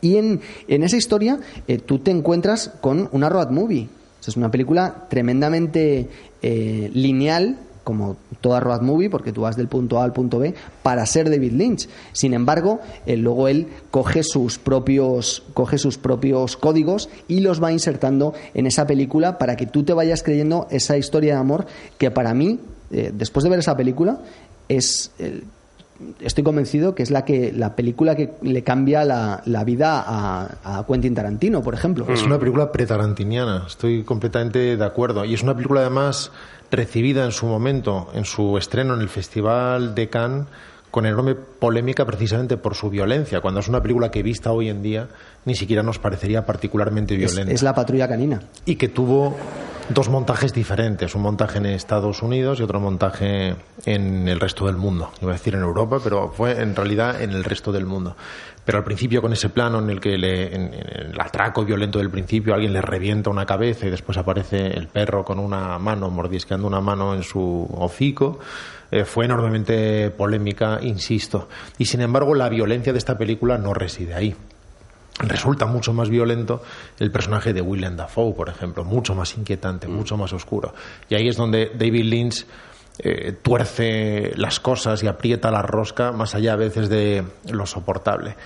Y 0.00 0.16
en, 0.16 0.40
en 0.66 0.82
esa 0.82 0.96
historia 0.96 1.38
eh, 1.68 1.78
tú 1.78 2.00
te 2.00 2.10
encuentras 2.10 2.72
con 2.80 3.08
una 3.12 3.28
road 3.28 3.50
movie. 3.50 3.88
Es 4.26 4.36
una 4.36 4.50
película 4.50 5.06
tremendamente 5.08 6.08
eh, 6.42 6.90
lineal, 6.92 7.58
como 7.84 8.16
toda 8.40 8.60
road 8.60 8.80
movie, 8.82 9.10
porque 9.10 9.32
tú 9.32 9.42
vas 9.42 9.56
del 9.56 9.68
punto 9.68 10.00
A 10.00 10.04
al 10.04 10.12
punto 10.12 10.38
B, 10.38 10.54
para 10.82 11.04
ser 11.06 11.30
David 11.30 11.52
Lynch. 11.52 11.88
Sin 12.12 12.34
embargo, 12.34 12.80
eh, 13.06 13.16
luego 13.16 13.48
él 13.48 13.68
coge 13.90 14.22
sus 14.22 14.58
propios 14.58 15.42
coge 15.54 15.78
sus 15.78 15.98
propios 15.98 16.56
códigos 16.56 17.08
y 17.28 17.40
los 17.40 17.62
va 17.62 17.72
insertando 17.72 18.34
en 18.54 18.66
esa 18.66 18.86
película 18.86 19.38
para 19.38 19.56
que 19.56 19.66
tú 19.66 19.82
te 19.82 19.92
vayas 19.92 20.22
creyendo 20.22 20.66
esa 20.70 20.96
historia 20.96 21.34
de 21.34 21.40
amor 21.40 21.66
que 21.98 22.10
para 22.10 22.34
mí, 22.34 22.60
eh, 22.90 23.12
después 23.14 23.44
de 23.44 23.50
ver 23.50 23.58
esa 23.58 23.76
película, 23.76 24.20
es 24.68 25.10
el- 25.18 25.44
estoy 26.20 26.44
convencido 26.44 26.94
que 26.94 27.02
es 27.02 27.10
la 27.10 27.24
que 27.24 27.52
la 27.52 27.76
película 27.76 28.14
que 28.14 28.32
le 28.42 28.62
cambia 28.62 29.04
la, 29.04 29.42
la 29.46 29.64
vida 29.64 30.04
a, 30.06 30.84
Quentin 30.86 31.14
Tarantino, 31.14 31.62
por 31.62 31.74
ejemplo. 31.74 32.06
Es 32.08 32.22
una 32.22 32.38
película 32.38 32.72
pretarantiniana, 32.72 33.64
estoy 33.66 34.02
completamente 34.02 34.76
de 34.76 34.84
acuerdo. 34.84 35.24
Y 35.24 35.34
es 35.34 35.42
una 35.42 35.54
película 35.54 35.80
además 35.80 36.32
recibida 36.70 37.24
en 37.24 37.32
su 37.32 37.46
momento, 37.46 38.08
en 38.14 38.24
su 38.24 38.56
estreno 38.58 38.94
en 38.94 39.00
el 39.00 39.08
Festival 39.08 39.94
de 39.94 40.08
Cannes, 40.08 40.46
con 40.92 41.06
enorme 41.06 41.34
polémica 41.34 42.04
precisamente 42.04 42.56
por 42.58 42.76
su 42.76 42.90
violencia, 42.90 43.40
cuando 43.40 43.58
es 43.60 43.66
una 43.66 43.80
película 43.82 44.10
que 44.10 44.22
vista 44.22 44.52
hoy 44.52 44.68
en 44.68 44.82
día 44.82 45.08
ni 45.44 45.56
siquiera 45.56 45.82
nos 45.82 45.98
parecería 45.98 46.46
particularmente 46.46 47.14
Es, 47.14 47.32
violenta. 47.32 47.52
es 47.52 47.62
la 47.62 47.74
patrulla 47.74 48.06
canina. 48.06 48.42
Y 48.66 48.76
que 48.76 48.88
tuvo 48.88 49.34
dos 49.88 50.08
montajes 50.10 50.52
diferentes, 50.52 51.14
un 51.14 51.22
montaje 51.22 51.58
en 51.58 51.66
Estados 51.66 52.22
Unidos 52.22 52.60
y 52.60 52.62
otro 52.62 52.78
montaje 52.78 53.56
en 53.86 54.28
el 54.28 54.38
resto 54.38 54.66
del 54.66 54.76
mundo. 54.76 55.10
Iba 55.20 55.30
a 55.30 55.34
decir 55.34 55.54
en 55.54 55.62
Europa, 55.62 55.98
pero 56.04 56.28
fue 56.28 56.60
en 56.60 56.76
realidad 56.76 57.20
en 57.20 57.30
el 57.30 57.42
resto 57.42 57.72
del 57.72 57.86
mundo. 57.86 58.14
Pero 58.64 58.78
al 58.78 58.84
principio 58.84 59.20
con 59.22 59.32
ese 59.32 59.48
plano 59.48 59.78
en 59.80 59.90
el 59.90 59.98
que 59.98 60.16
le, 60.18 60.54
en, 60.54 60.74
en 60.74 61.10
el 61.12 61.20
atraco 61.20 61.64
violento 61.64 61.98
del 61.98 62.10
principio 62.10 62.54
alguien 62.54 62.72
le 62.74 62.82
revienta 62.82 63.30
una 63.30 63.44
cabeza 63.46 63.86
y 63.86 63.90
después 63.90 64.18
aparece 64.18 64.66
el 64.68 64.88
perro 64.88 65.24
con 65.24 65.38
una 65.38 65.78
mano 65.78 66.10
mordisqueando 66.10 66.68
una 66.68 66.80
mano 66.80 67.14
en 67.14 67.22
su 67.24 67.66
hocico, 67.76 68.38
eh, 68.92 69.04
fue 69.04 69.24
enormemente 69.24 70.10
polémica, 70.10 70.78
insisto. 70.80 71.48
Y 71.78 71.86
sin 71.86 72.02
embargo 72.02 72.34
la 72.36 72.48
violencia 72.48 72.92
de 72.92 72.98
esta 72.98 73.18
película 73.18 73.58
no 73.58 73.74
reside 73.74 74.14
ahí 74.14 74.36
resulta 75.18 75.66
mucho 75.66 75.92
más 75.92 76.08
violento 76.08 76.62
el 76.98 77.10
personaje 77.10 77.52
de 77.52 77.60
Willem 77.60 77.96
Dafoe, 77.96 78.34
por 78.34 78.48
ejemplo, 78.48 78.84
mucho 78.84 79.14
más 79.14 79.36
inquietante, 79.36 79.86
mucho 79.86 80.16
más 80.16 80.32
oscuro. 80.32 80.74
Y 81.08 81.14
ahí 81.14 81.28
es 81.28 81.36
donde 81.36 81.70
David 81.74 82.04
Lynch 82.04 82.46
eh, 82.98 83.32
tuerce 83.42 84.32
las 84.36 84.60
cosas 84.60 85.02
y 85.02 85.06
aprieta 85.06 85.50
la 85.50 85.62
rosca 85.62 86.12
más 86.12 86.34
allá 86.34 86.54
a 86.54 86.56
veces 86.56 86.88
de 86.88 87.24
lo 87.50 87.66
soportable. 87.66 88.36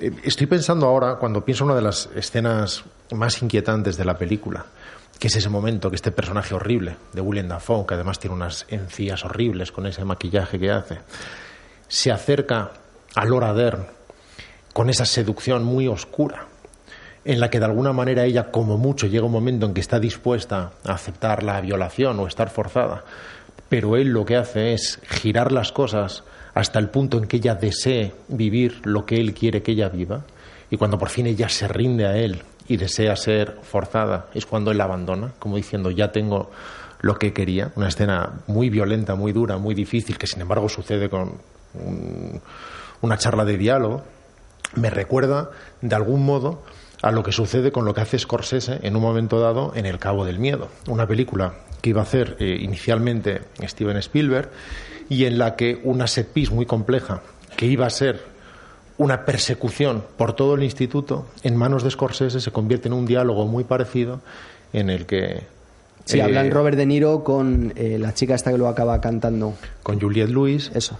Eh, 0.00 0.12
Estoy 0.24 0.46
pensando 0.46 0.86
ahora, 0.86 1.16
cuando 1.16 1.44
pienso 1.44 1.64
en 1.64 1.70
una 1.70 1.76
de 1.76 1.82
las 1.82 2.08
escenas 2.14 2.84
más 3.12 3.42
inquietantes 3.42 3.96
de 3.96 4.04
la 4.04 4.16
película, 4.16 4.66
que 5.20 5.28
es 5.28 5.36
ese 5.36 5.50
momento 5.50 5.90
que 5.90 5.96
este 5.96 6.12
personaje 6.12 6.54
horrible 6.54 6.96
de 7.12 7.20
Willem 7.20 7.46
Dafoe, 7.46 7.84
que 7.86 7.92
además 7.92 8.18
tiene 8.18 8.34
unas 8.34 8.64
encías 8.70 9.22
horribles 9.22 9.70
con 9.70 9.86
ese 9.86 10.02
maquillaje 10.02 10.58
que 10.58 10.70
hace, 10.70 10.98
se 11.88 12.10
acerca 12.10 12.70
a 13.14 13.24
Laura 13.26 13.52
Dern 13.52 13.86
con 14.72 14.88
esa 14.88 15.04
seducción 15.04 15.62
muy 15.62 15.88
oscura, 15.88 16.46
en 17.26 17.38
la 17.38 17.50
que 17.50 17.58
de 17.58 17.66
alguna 17.66 17.92
manera 17.92 18.24
ella, 18.24 18.50
como 18.50 18.78
mucho, 18.78 19.08
llega 19.08 19.26
un 19.26 19.32
momento 19.32 19.66
en 19.66 19.74
que 19.74 19.82
está 19.82 20.00
dispuesta 20.00 20.72
a 20.86 20.94
aceptar 20.94 21.42
la 21.42 21.60
violación 21.60 22.18
o 22.18 22.26
estar 22.26 22.48
forzada, 22.48 23.04
pero 23.68 23.96
él 23.96 24.08
lo 24.08 24.24
que 24.24 24.36
hace 24.36 24.72
es 24.72 25.00
girar 25.06 25.52
las 25.52 25.70
cosas 25.70 26.24
hasta 26.54 26.78
el 26.78 26.88
punto 26.88 27.18
en 27.18 27.26
que 27.26 27.36
ella 27.36 27.54
desee 27.54 28.14
vivir 28.28 28.80
lo 28.84 29.04
que 29.04 29.16
él 29.16 29.34
quiere 29.34 29.62
que 29.62 29.72
ella 29.72 29.90
viva, 29.90 30.24
y 30.70 30.78
cuando 30.78 30.96
por 30.96 31.10
fin 31.10 31.26
ella 31.26 31.50
se 31.50 31.68
rinde 31.68 32.06
a 32.06 32.16
él 32.16 32.42
y 32.70 32.76
desea 32.76 33.16
ser 33.16 33.56
forzada, 33.62 34.26
es 34.32 34.46
cuando 34.46 34.70
él 34.70 34.78
la 34.78 34.84
abandona, 34.84 35.32
como 35.40 35.56
diciendo, 35.56 35.90
ya 35.90 36.12
tengo 36.12 36.50
lo 37.00 37.18
que 37.18 37.32
quería, 37.32 37.72
una 37.74 37.88
escena 37.88 38.42
muy 38.46 38.70
violenta, 38.70 39.16
muy 39.16 39.32
dura, 39.32 39.58
muy 39.58 39.74
difícil, 39.74 40.16
que 40.18 40.28
sin 40.28 40.40
embargo 40.40 40.68
sucede 40.68 41.10
con 41.10 41.32
un- 41.74 42.40
una 43.00 43.18
charla 43.18 43.44
de 43.44 43.56
diálogo, 43.58 44.04
me 44.76 44.88
recuerda 44.88 45.50
de 45.80 45.96
algún 45.96 46.24
modo 46.24 46.62
a 47.02 47.10
lo 47.10 47.22
que 47.24 47.32
sucede 47.32 47.72
con 47.72 47.84
lo 47.84 47.92
que 47.92 48.02
hace 48.02 48.18
Scorsese 48.20 48.78
en 48.82 48.94
un 48.94 49.02
momento 49.02 49.40
dado 49.40 49.72
en 49.74 49.84
El 49.86 49.98
Cabo 49.98 50.24
del 50.24 50.38
Miedo, 50.38 50.68
una 50.86 51.08
película 51.08 51.54
que 51.82 51.90
iba 51.90 52.00
a 52.00 52.04
hacer 52.04 52.36
eh, 52.38 52.56
inicialmente 52.60 53.40
Steven 53.66 53.96
Spielberg 53.96 54.50
y 55.08 55.24
en 55.24 55.38
la 55.38 55.56
que 55.56 55.80
una 55.82 56.06
set 56.06 56.28
piece 56.32 56.54
muy 56.54 56.66
compleja 56.66 57.22
que 57.56 57.66
iba 57.66 57.86
a 57.86 57.90
ser 57.90 58.22
una 59.00 59.24
persecución 59.24 60.04
por 60.18 60.34
todo 60.34 60.54
el 60.56 60.62
instituto 60.62 61.24
en 61.42 61.56
manos 61.56 61.82
de 61.82 61.90
Scorsese 61.90 62.38
se 62.38 62.50
convierte 62.50 62.88
en 62.88 62.92
un 62.92 63.06
diálogo 63.06 63.46
muy 63.46 63.64
parecido 63.64 64.20
en 64.74 64.90
el 64.90 65.06
que 65.06 65.44
Sí, 66.04 66.18
eh, 66.18 66.22
hablan 66.22 66.50
Robert 66.50 66.76
De 66.76 66.84
Niro 66.84 67.24
con 67.24 67.72
eh, 67.76 67.96
la 67.98 68.12
chica 68.12 68.34
esta 68.34 68.50
que 68.52 68.58
lo 68.58 68.68
acaba 68.68 69.00
cantando. 69.00 69.54
con 69.82 69.98
Juliette 69.98 70.28
Lewis 70.28 70.70
Eso. 70.74 70.98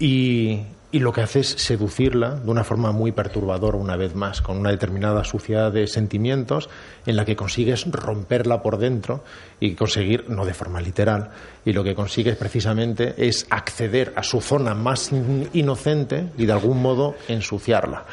y, 0.00 0.62
y 0.92 1.00
lo 1.00 1.12
que 1.12 1.20
hace 1.20 1.40
es 1.40 1.48
seducirla 1.48 2.36
de 2.36 2.50
una 2.50 2.64
forma 2.64 2.92
muy 2.92 3.12
perturbadora 3.12 3.76
una 3.76 3.96
vez 3.96 4.14
más, 4.14 4.40
con 4.40 4.56
una 4.56 4.70
determinada 4.70 5.24
suciedad 5.24 5.72
de 5.72 5.86
sentimientos 5.86 6.68
en 7.06 7.16
la 7.16 7.24
que 7.24 7.36
consigues 7.36 7.84
romperla 7.90 8.62
por 8.62 8.78
dentro 8.78 9.22
y 9.60 9.74
conseguir, 9.74 10.26
no 10.28 10.44
de 10.44 10.54
forma 10.54 10.80
literal, 10.80 11.30
y 11.64 11.72
lo 11.72 11.82
que 11.84 11.94
consigues 11.94 12.36
precisamente 12.36 13.14
es 13.18 13.46
acceder 13.50 14.12
a 14.16 14.22
su 14.22 14.40
zona 14.40 14.74
más 14.74 15.12
in- 15.12 15.48
inocente 15.52 16.30
y 16.38 16.46
de 16.46 16.52
algún 16.52 16.80
modo 16.80 17.14
ensuciarla. 17.28 18.04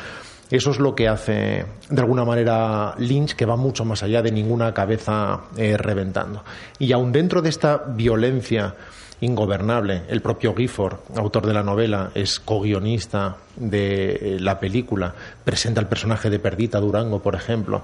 Eso 0.52 0.72
es 0.72 0.80
lo 0.80 0.94
que 0.94 1.08
hace, 1.08 1.66
de 1.90 2.02
alguna 2.02 2.26
manera, 2.26 2.94
Lynch, 3.00 3.34
que 3.36 3.46
va 3.46 3.56
mucho 3.56 3.86
más 3.86 4.04
allá 4.04 4.22
de 4.22 4.32
ninguna 4.32 4.74
cabeza 4.74 5.42
eh, 5.58 5.78
reventando. 5.78 6.44
Y 6.78 6.92
aun 6.92 7.12
dentro 7.12 7.42
de 7.42 7.50
esta 7.50 7.78
violencia 7.88 8.76
ingobernable, 9.22 10.04
el 10.10 10.22
propio 10.22 10.54
Gifford, 10.56 10.98
autor 11.16 11.46
de 11.46 11.54
la 11.54 11.64
novela, 11.64 12.12
es 12.14 12.40
co-guionista 12.40 13.38
de 13.56 14.12
eh, 14.36 14.38
la 14.40 14.60
película, 14.60 15.14
presenta 15.44 15.80
el 15.82 15.88
personaje 15.88 16.30
de 16.30 16.40
Perdita 16.40 16.80
Durango, 16.80 17.20
por 17.22 17.36
ejemplo, 17.36 17.84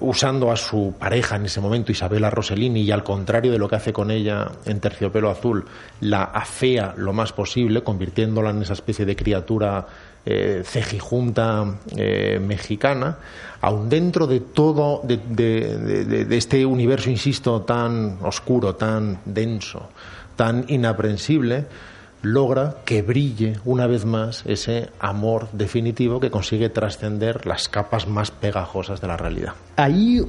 usando 0.00 0.50
a 0.50 0.56
su 0.56 0.94
pareja 0.98 1.36
en 1.36 1.46
ese 1.46 1.60
momento, 1.60 1.92
Isabela 1.92 2.30
Rossellini, 2.30 2.82
y 2.82 2.90
al 2.90 3.02
contrario 3.04 3.52
de 3.52 3.58
lo 3.58 3.68
que 3.68 3.76
hace 3.76 3.92
con 3.92 4.10
ella 4.10 4.50
en 4.64 4.80
Terciopelo 4.80 5.28
Azul, 5.30 5.64
la 6.00 6.24
afea 6.24 6.94
lo 6.96 7.12
más 7.12 7.32
posible, 7.32 7.82
convirtiéndola 7.82 8.50
en 8.50 8.62
esa 8.62 8.72
especie 8.72 9.04
de 9.04 9.16
criatura 9.16 9.86
eh, 10.24 10.62
cejijunta 10.64 11.64
eh, 11.96 12.38
mexicana, 12.42 13.18
aun 13.62 13.88
dentro 13.88 14.26
de 14.26 14.40
todo, 14.40 15.00
de, 15.02 15.16
de- 15.16 16.36
este 16.36 16.64
universo, 16.64 17.10
insisto, 17.10 17.62
tan 17.62 18.18
oscuro, 18.22 18.76
tan 18.76 19.20
denso, 19.24 19.90
tan 20.40 20.64
inaprensible, 20.68 21.66
logra 22.22 22.76
que 22.86 23.02
brille 23.02 23.58
una 23.66 23.86
vez 23.86 24.06
más 24.06 24.42
ese 24.46 24.88
amor 24.98 25.48
definitivo 25.52 26.18
que 26.18 26.30
consigue 26.30 26.70
trascender 26.70 27.44
las 27.44 27.68
capas 27.68 28.08
más 28.08 28.30
pegajosas 28.30 29.02
de 29.02 29.06
la 29.06 29.18
realidad. 29.18 29.52
Ahí 29.76 30.22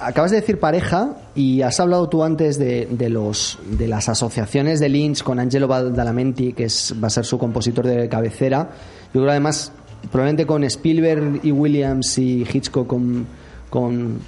acabas 0.00 0.32
de 0.32 0.40
decir 0.40 0.58
pareja 0.58 1.14
y 1.36 1.62
has 1.62 1.78
hablado 1.78 2.08
tú 2.08 2.24
antes 2.24 2.58
de, 2.58 2.88
los, 3.08 3.56
de 3.64 3.86
las 3.86 4.08
asociaciones 4.08 4.80
de 4.80 4.88
Lynch 4.88 5.22
con 5.22 5.38
Angelo 5.38 5.68
Badalamenti, 5.68 6.54
que 6.54 6.64
es, 6.64 6.92
va 7.00 7.06
a 7.06 7.10
ser 7.10 7.24
su 7.24 7.38
compositor 7.38 7.86
de 7.86 8.08
cabecera. 8.08 8.68
Yo 9.14 9.20
creo 9.20 9.30
además, 9.30 9.70
probablemente 10.10 10.44
con 10.44 10.64
Spielberg 10.64 11.38
y 11.44 11.52
Williams 11.52 12.18
y 12.18 12.44
Hitchcock 12.52 12.88
con, 12.88 13.28
con 13.70 14.18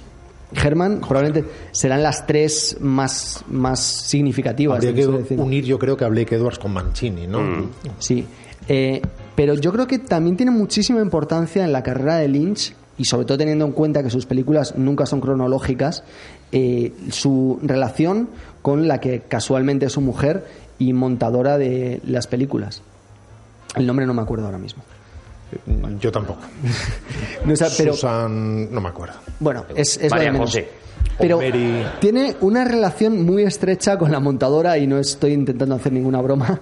Herman, 0.55 1.01
probablemente 1.01 1.49
serán 1.71 2.03
las 2.03 2.25
tres 2.25 2.77
más, 2.79 3.43
más 3.47 3.79
significativas. 3.79 4.77
Habría 4.77 4.93
que 4.93 5.35
unir, 5.35 5.65
yo 5.65 5.77
creo 5.77 5.97
que 5.97 6.05
a 6.05 6.07
Blake 6.07 6.35
Edwards 6.35 6.59
con 6.59 6.73
Mancini, 6.73 7.27
¿no? 7.27 7.69
Sí, 7.99 8.25
Eh, 8.67 8.99
pero 9.35 9.53
yo 9.53 9.71
creo 9.71 9.85
que 9.85 9.99
también 9.99 10.37
tiene 10.37 10.51
muchísima 10.51 10.99
importancia 10.99 11.63
en 11.63 11.71
la 11.71 11.83
carrera 11.83 12.15
de 12.15 12.27
Lynch 12.27 12.73
y 12.97 13.05
sobre 13.05 13.25
todo 13.25 13.37
teniendo 13.37 13.65
en 13.65 13.73
cuenta 13.73 14.01
que 14.01 14.09
sus 14.09 14.25
películas 14.25 14.75
nunca 14.75 15.05
son 15.05 15.21
cronológicas, 15.21 16.03
eh, 16.51 16.93
su 17.11 17.59
relación 17.61 18.29
con 18.61 18.87
la 18.87 18.99
que 18.99 19.19
casualmente 19.27 19.85
es 19.85 19.91
su 19.93 20.01
mujer 20.01 20.47
y 20.79 20.93
montadora 20.93 21.57
de 21.57 22.01
las 22.07 22.25
películas. 22.27 22.81
El 23.75 23.85
nombre 23.85 24.05
no 24.05 24.13
me 24.13 24.21
acuerdo 24.21 24.45
ahora 24.45 24.57
mismo. 24.57 24.83
Yo 25.99 26.11
tampoco. 26.11 26.41
No, 27.45 27.53
o 27.53 27.55
sea, 27.55 27.67
pero, 27.77 27.93
Susan, 27.93 28.73
no 28.73 28.81
me 28.81 28.89
acuerdo. 28.89 29.13
bueno, 29.39 29.65
es, 29.75 29.97
es 29.97 30.03
lo 30.03 30.09
María 30.09 30.25
de 30.25 30.31
menos. 30.31 30.49
José. 30.49 30.67
Pero 31.19 31.37
Mary. 31.37 31.85
tiene 32.01 32.35
una 32.41 32.65
relación 32.65 33.23
muy 33.23 33.43
estrecha 33.43 33.97
con 33.97 34.11
la 34.11 34.19
montadora 34.19 34.77
y 34.79 34.87
no 34.87 34.97
estoy 34.97 35.33
intentando 35.33 35.75
hacer 35.75 35.93
ninguna 35.93 36.21
broma. 36.21 36.59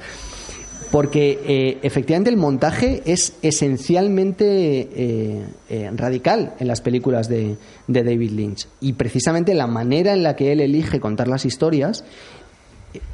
Porque 0.91 1.39
eh, 1.47 1.79
efectivamente 1.81 2.29
el 2.29 2.37
montaje 2.37 3.01
es 3.05 3.33
esencialmente 3.41 4.45
eh, 4.45 5.43
eh, 5.69 5.89
radical 5.95 6.53
en 6.59 6.67
las 6.67 6.81
películas 6.81 7.27
de, 7.29 7.55
de 7.87 8.03
David 8.03 8.31
Lynch. 8.31 8.67
Y 8.81 8.93
precisamente 8.93 9.55
la 9.55 9.65
manera 9.67 10.13
en 10.13 10.21
la 10.21 10.35
que 10.35 10.51
él 10.51 10.59
elige 10.59 10.99
contar 10.99 11.27
las 11.27 11.45
historias 11.45 12.03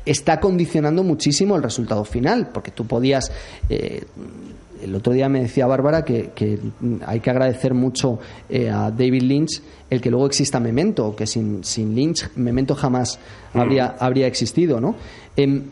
está 0.06 0.42
condicionando 0.42 1.04
muchísimo 1.04 1.56
el 1.56 1.64
resultado 1.64 2.04
final. 2.04 2.50
Porque 2.54 2.72
tú 2.72 2.86
podías. 2.86 3.32
eh, 3.70 4.04
el 4.82 4.96
otro 4.96 5.14
día 5.14 5.30
me 5.30 5.42
decía 5.42 5.68
Bárbara 5.68 6.04
que, 6.04 6.32
que 6.36 6.60
hay 7.06 7.20
que 7.20 7.30
agradecer 7.30 7.74
mucho 7.74 8.20
eh, 8.50 8.70
a 8.70 8.92
David 8.92 9.24
Lynch 9.24 9.62
el 9.90 10.02
que 10.02 10.10
luego 10.10 10.28
exista 10.28 10.60
Memento, 10.60 11.16
que 11.16 11.26
sin, 11.26 11.64
sin 11.64 11.96
Lynch 11.96 12.30
Memento 12.36 12.76
jamás 12.76 13.20
habría, 13.54 13.96
habría 14.00 14.28
existido, 14.28 14.80
¿no? 14.80 14.96
Em, 15.36 15.64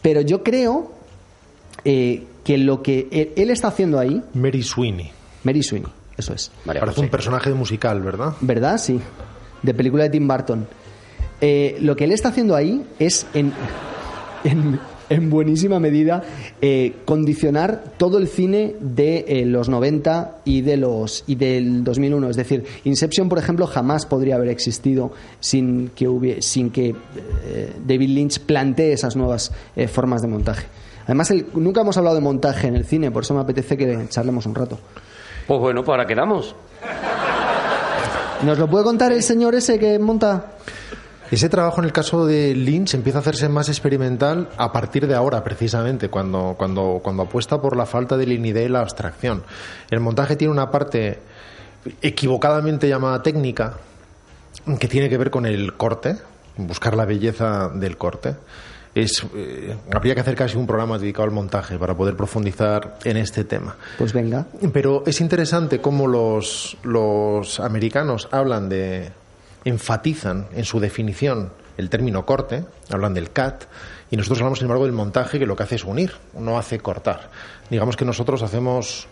pero 0.00 0.22
yo 0.22 0.42
creo 0.42 0.92
eh, 1.84 2.24
que 2.44 2.58
lo 2.58 2.82
que 2.82 3.08
él, 3.10 3.32
él 3.36 3.50
está 3.50 3.68
haciendo 3.68 3.98
ahí, 3.98 4.22
Mary 4.34 4.62
Sweeney. 4.62 5.10
Mary 5.44 5.62
Sweeney, 5.62 5.90
eso 6.16 6.32
es, 6.32 6.50
María 6.64 6.80
Parece 6.80 6.96
José. 6.96 7.06
un 7.06 7.10
personaje 7.10 7.50
musical, 7.52 8.00
¿verdad? 8.00 8.34
¿verdad? 8.40 8.78
Sí, 8.78 9.00
de 9.62 9.74
película 9.74 10.04
de 10.04 10.10
Tim 10.10 10.26
Burton. 10.26 10.66
Eh, 11.40 11.76
lo 11.80 11.94
que 11.96 12.04
él 12.04 12.12
está 12.12 12.30
haciendo 12.30 12.56
ahí 12.56 12.82
es 12.98 13.26
en, 13.34 13.52
en, 14.44 14.80
en 15.08 15.30
buenísima 15.30 15.78
medida 15.80 16.22
eh, 16.60 16.94
condicionar 17.04 17.82
todo 17.96 18.18
el 18.18 18.28
cine 18.28 18.74
de 18.80 19.24
eh, 19.28 19.46
los 19.46 19.68
90 19.68 20.38
y 20.44 20.62
de 20.62 20.76
los 20.76 21.24
y 21.26 21.34
del 21.36 21.84
2001 21.84 22.30
es 22.30 22.36
decir 22.36 22.64
Inception 22.84 23.28
por 23.28 23.38
ejemplo 23.38 23.66
jamás 23.66 24.06
podría 24.06 24.34
haber 24.36 24.48
existido 24.48 25.12
sin 25.40 25.88
que 25.90 26.08
hubie- 26.08 26.40
sin 26.40 26.70
que 26.70 26.94
eh, 27.46 27.72
David 27.86 28.08
Lynch 28.10 28.40
plantee 28.40 28.92
esas 28.92 29.16
nuevas 29.16 29.52
eh, 29.76 29.88
formas 29.88 30.22
de 30.22 30.28
montaje 30.28 30.66
Además, 31.04 31.30
el- 31.30 31.46
nunca 31.54 31.82
hemos 31.82 31.96
hablado 31.96 32.16
de 32.16 32.20
montaje 32.22 32.66
en 32.66 32.74
el 32.74 32.84
cine, 32.84 33.12
por 33.12 33.22
eso 33.22 33.32
me 33.32 33.40
apetece 33.40 33.76
que 33.76 34.06
charlemos 34.08 34.44
un 34.44 34.56
rato. 34.56 34.76
Pues 35.46 35.60
bueno, 35.60 35.84
ahora 35.86 36.04
quedamos. 36.04 36.56
¿Nos 38.42 38.58
lo 38.58 38.68
puede 38.68 38.82
contar 38.84 39.12
el 39.12 39.22
señor 39.22 39.54
ese 39.54 39.78
que 39.78 39.98
monta? 40.00 40.52
Ese 41.30 41.48
trabajo 41.48 41.80
en 41.80 41.86
el 41.86 41.92
caso 41.92 42.26
de 42.26 42.54
Lynch 42.54 42.94
empieza 42.94 43.18
a 43.18 43.20
hacerse 43.20 43.48
más 43.48 43.68
experimental 43.68 44.48
a 44.56 44.72
partir 44.72 45.06
de 45.06 45.14
ahora, 45.14 45.42
precisamente, 45.42 46.08
cuando, 46.08 46.54
cuando, 46.56 47.00
cuando 47.02 47.24
apuesta 47.24 47.60
por 47.60 47.76
la 47.76 47.86
falta 47.86 48.16
de 48.16 48.26
línea 48.26 48.62
y 48.62 48.68
la 48.68 48.80
abstracción. 48.80 49.42
El 49.90 50.00
montaje 50.00 50.36
tiene 50.36 50.52
una 50.52 50.70
parte 50.70 51.18
equivocadamente 52.02 52.88
llamada 52.88 53.22
técnica, 53.22 53.74
que 54.78 54.88
tiene 54.88 55.08
que 55.08 55.18
ver 55.18 55.30
con 55.30 55.46
el 55.46 55.76
corte, 55.76 56.16
buscar 56.56 56.96
la 56.96 57.04
belleza 57.04 57.68
del 57.68 57.96
corte. 57.96 58.34
Es, 58.94 59.26
eh, 59.34 59.76
habría 59.92 60.14
que 60.14 60.20
hacer 60.20 60.34
casi 60.34 60.56
un 60.56 60.66
programa 60.66 60.98
dedicado 60.98 61.24
al 61.24 61.30
montaje 61.30 61.78
para 61.78 61.94
poder 61.94 62.16
profundizar 62.16 62.96
en 63.04 63.18
este 63.18 63.44
tema. 63.44 63.76
Pues 63.98 64.14
venga. 64.14 64.46
Pero 64.72 65.02
es 65.06 65.20
interesante 65.20 65.82
cómo 65.82 66.06
los, 66.06 66.78
los 66.82 67.60
americanos 67.60 68.28
hablan 68.32 68.68
de. 68.68 69.12
Enfatizan 69.66 70.46
en 70.54 70.64
su 70.64 70.80
definición 70.80 71.52
el 71.76 71.90
término 71.90 72.24
corte, 72.24 72.64
hablan 72.88 73.12
del 73.12 73.28
cut, 73.28 73.66
y 74.10 74.16
nosotros 74.16 74.38
hablamos, 74.38 74.60
sin 74.60 74.66
embargo, 74.66 74.84
del 74.84 74.94
montaje, 74.94 75.38
que 75.38 75.44
lo 75.46 75.56
que 75.56 75.64
hace 75.64 75.74
es 75.74 75.84
unir, 75.84 76.12
no 76.38 76.58
hace 76.58 76.78
cortar. 76.78 77.28
Digamos 77.68 77.96
que 77.96 78.04
nosotros 78.04 78.42
hacemos. 78.42 79.08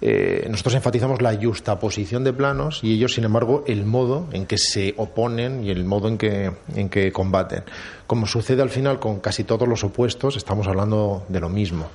eh, 0.00 0.46
nosotros 0.50 0.74
enfatizamos 0.74 1.22
la 1.22 1.32
justaposición 1.40 2.24
de 2.24 2.32
planos 2.32 2.80
y 2.82 2.92
ellos, 2.92 3.14
sin 3.14 3.22
embargo, 3.22 3.62
el 3.68 3.84
modo 3.84 4.26
en 4.32 4.46
que 4.46 4.58
se 4.58 4.94
oponen 4.96 5.64
y 5.64 5.70
el 5.70 5.84
modo 5.84 6.08
en 6.08 6.18
que, 6.18 6.50
en 6.74 6.88
que 6.88 7.12
combaten. 7.12 7.62
Como 8.08 8.26
sucede 8.26 8.62
al 8.62 8.70
final 8.70 8.98
con 8.98 9.20
casi 9.20 9.44
todos 9.44 9.68
los 9.68 9.84
opuestos, 9.84 10.36
estamos 10.36 10.66
hablando 10.66 11.24
de 11.28 11.38
lo 11.38 11.48
mismo. 11.48 11.88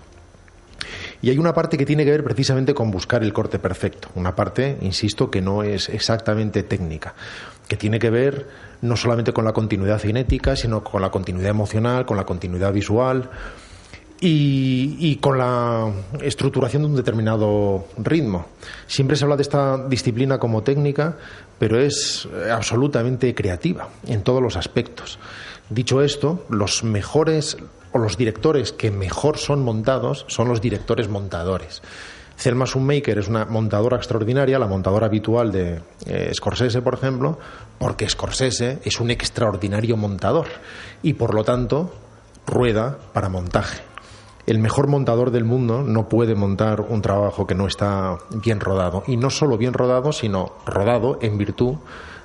Y 1.22 1.30
hay 1.30 1.38
una 1.38 1.53
parte 1.53 1.77
que 1.77 1.85
tiene 1.85 2.06
que 2.06 2.11
ver 2.11 2.23
precisamente 2.23 2.73
con 2.73 2.91
buscar 2.91 3.23
el 3.23 3.34
corte 3.34 3.60
perfecto. 3.60 4.10
Una 4.15 4.35
parte, 4.35 4.77
insisto, 4.81 5.31
que 5.31 5.41
no 5.41 5.64
es 5.64 5.89
exactamente 5.89 6.64
técnica, 6.64 7.15
que 7.68 7.76
tiene 7.76 7.99
que 7.99 8.10
ver 8.10 8.48
no 8.81 8.95
solamente 8.95 9.34
con 9.34 9.45
la 9.45 9.53
continuidad 9.53 9.99
cinética, 9.99 10.56
sino 10.56 10.84
con 10.84 11.02
la 11.02 11.10
continuidad 11.10 11.49
emocional, 11.49 12.06
con 12.06 12.18
la 12.18 12.26
continuidad 12.26 12.72
visual 12.72 13.30
y, 14.19 14.95
y 14.99 15.15
con 15.18 15.38
la 15.38 15.91
estructuración 16.22 16.84
de 16.84 16.89
un 16.89 16.95
determinado 16.95 17.88
ritmo. 17.98 18.45
Siempre 18.85 19.18
se 19.18 19.23
habla 19.23 19.35
de 19.35 19.41
esta 19.41 19.88
disciplina 19.88 20.38
como 20.38 20.61
técnica, 20.61 21.18
pero 21.57 21.80
es 21.80 22.27
eh, 22.31 22.52
absolutamente 22.52 23.34
creativa 23.34 23.89
en 24.06 24.22
todos 24.22 24.41
los 24.41 24.56
aspectos. 24.56 25.18
Dicho 25.69 26.02
esto, 26.02 26.45
los 26.49 26.84
mejores 26.84 27.57
o 27.91 27.97
los 27.99 28.18
directores 28.18 28.72
que 28.72 28.91
mejor 28.91 29.38
son 29.38 29.64
montados 29.64 30.26
son 30.27 30.47
los 30.47 30.61
directores 30.61 31.09
montadores. 31.09 31.81
Selma 32.35 32.65
Schumacher 32.68 33.18
es 33.18 33.27
una 33.27 33.45
montadora 33.45 33.97
extraordinaria, 33.97 34.59
la 34.59 34.68
montadora 34.68 35.07
habitual 35.07 35.51
de 35.51 35.81
eh, 36.05 36.31
Scorsese, 36.35 36.84
por 36.84 36.93
ejemplo, 36.93 37.39
porque 37.80 38.07
Scorsese 38.07 38.80
es 38.84 38.99
un 38.99 39.09
extraordinario 39.09 39.97
montador 39.97 40.45
y, 41.01 41.14
por 41.14 41.34
lo 41.34 41.43
tanto, 41.43 41.91
rueda 42.45 42.97
para 43.11 43.30
montaje. 43.30 43.81
El 44.45 44.59
mejor 44.59 44.88
montador 44.88 45.31
del 45.31 45.45
mundo 45.45 45.81
no 45.81 46.07
puede 46.07 46.35
montar 46.35 46.81
un 46.81 47.01
trabajo 47.01 47.47
que 47.47 47.55
no 47.55 47.68
está 47.68 48.18
bien 48.30 48.61
rodado. 48.61 49.03
Y 49.07 49.18
no 49.18 49.30
solo 49.30 49.57
bien 49.57 49.73
rodado, 49.73 50.14
sino 50.14 50.53
rodado 50.65 51.18
en 51.22 51.38
virtud 51.38 51.76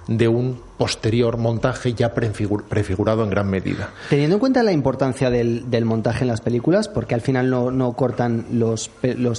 de 0.08 0.28
un 0.28 0.60
posterior 0.78 1.36
montaje 1.36 1.94
ya 1.94 2.14
prefigur- 2.14 2.64
prefigurado 2.64 3.22
en 3.22 3.30
gran 3.30 3.48
medida. 3.48 3.90
Teniendo 4.10 4.36
en 4.36 4.40
cuenta 4.40 4.62
la 4.62 4.72
importancia 4.72 5.30
del, 5.30 5.70
del 5.70 5.84
montaje 5.84 6.22
en 6.22 6.28
las 6.28 6.40
películas, 6.40 6.88
porque 6.88 7.14
al 7.14 7.20
final 7.20 7.48
no, 7.50 7.70
no 7.70 7.92
cortan 7.92 8.46
los 8.50 8.90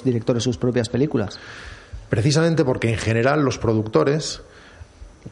directores 0.03 0.43
sus 0.43 0.57
propias 0.57 0.89
películas. 0.89 1.39
Precisamente 2.09 2.63
porque 2.63 2.89
en 2.89 2.97
general 2.97 3.43
los 3.43 3.57
productores 3.57 4.41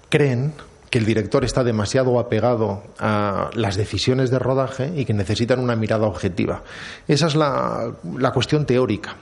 creen 0.10 0.54
que 0.90 0.98
el 1.00 1.06
director 1.06 1.46
está 1.46 1.64
demasiado 1.64 2.20
apegado 2.20 2.84
a 3.00 3.50
las 3.54 3.78
decisiones 3.78 4.30
de 4.30 4.40
rodaje 4.40 4.92
y 4.96 5.06
que 5.06 5.14
necesitan 5.14 5.60
una 5.60 5.78
mirada 5.78 6.06
objetiva. 6.08 6.64
Esa 7.08 7.28
es 7.28 7.36
la, 7.36 7.94
la 8.18 8.32
cuestión 8.32 8.66
teórica. 8.66 9.16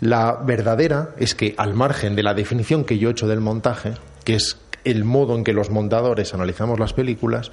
La 0.00 0.34
verdadera 0.34 1.10
es 1.16 1.34
que, 1.34 1.54
al 1.56 1.72
margen 1.72 2.14
de 2.14 2.22
la 2.22 2.34
definición 2.34 2.84
que 2.84 2.98
yo 2.98 3.08
he 3.08 3.12
hecho 3.12 3.26
del 3.26 3.40
montaje, 3.40 3.94
que 4.24 4.34
es 4.34 4.58
el 4.84 5.04
modo 5.04 5.34
en 5.36 5.44
que 5.44 5.52
los 5.52 5.70
montadores 5.70 6.34
analizamos 6.34 6.78
las 6.78 6.92
películas, 6.92 7.50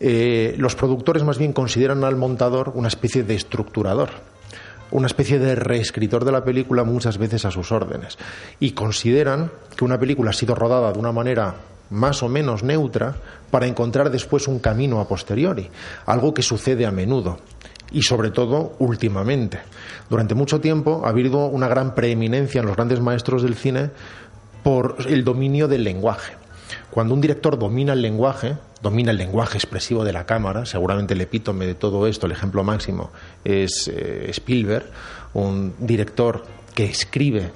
eh, 0.00 0.54
los 0.58 0.74
productores 0.74 1.24
más 1.24 1.38
bien 1.38 1.52
consideran 1.52 2.04
al 2.04 2.16
montador 2.16 2.72
una 2.74 2.88
especie 2.88 3.22
de 3.22 3.34
estructurador 3.34 4.10
una 4.90 5.06
especie 5.06 5.38
de 5.38 5.54
reescritor 5.54 6.24
de 6.24 6.32
la 6.32 6.44
película 6.44 6.84
muchas 6.84 7.18
veces 7.18 7.44
a 7.44 7.50
sus 7.50 7.72
órdenes 7.72 8.18
y 8.58 8.72
consideran 8.72 9.50
que 9.76 9.84
una 9.84 9.98
película 9.98 10.30
ha 10.30 10.34
sido 10.34 10.54
rodada 10.54 10.92
de 10.92 10.98
una 10.98 11.12
manera 11.12 11.54
más 11.90 12.22
o 12.22 12.28
menos 12.28 12.62
neutra 12.62 13.16
para 13.50 13.66
encontrar 13.66 14.10
después 14.10 14.48
un 14.48 14.58
camino 14.58 15.00
a 15.00 15.08
posteriori, 15.08 15.68
algo 16.06 16.34
que 16.34 16.42
sucede 16.42 16.86
a 16.86 16.92
menudo 16.92 17.38
y 17.92 18.02
sobre 18.02 18.30
todo 18.30 18.74
últimamente. 18.78 19.58
Durante 20.08 20.34
mucho 20.34 20.60
tiempo 20.60 21.02
ha 21.04 21.08
habido 21.08 21.46
una 21.46 21.68
gran 21.68 21.94
preeminencia 21.94 22.60
en 22.60 22.66
los 22.66 22.76
grandes 22.76 23.00
maestros 23.00 23.42
del 23.42 23.56
cine 23.56 23.90
por 24.62 24.96
el 25.08 25.24
dominio 25.24 25.66
del 25.66 25.84
lenguaje. 25.84 26.39
Cuando 26.90 27.14
un 27.14 27.20
director 27.20 27.58
domina 27.58 27.92
el 27.92 28.02
lenguaje, 28.02 28.56
domina 28.82 29.10
el 29.10 29.16
lenguaje 29.16 29.58
expresivo 29.58 30.04
de 30.04 30.12
la 30.12 30.26
cámara, 30.26 30.66
seguramente 30.66 31.14
el 31.14 31.20
epítome 31.20 31.66
de 31.66 31.74
todo 31.74 32.06
esto, 32.06 32.26
el 32.26 32.32
ejemplo 32.32 32.64
máximo, 32.64 33.10
es 33.44 33.88
eh, 33.88 34.26
Spielberg, 34.30 34.86
un 35.34 35.74
director 35.78 36.44
que 36.74 36.84
escribe 36.84 37.50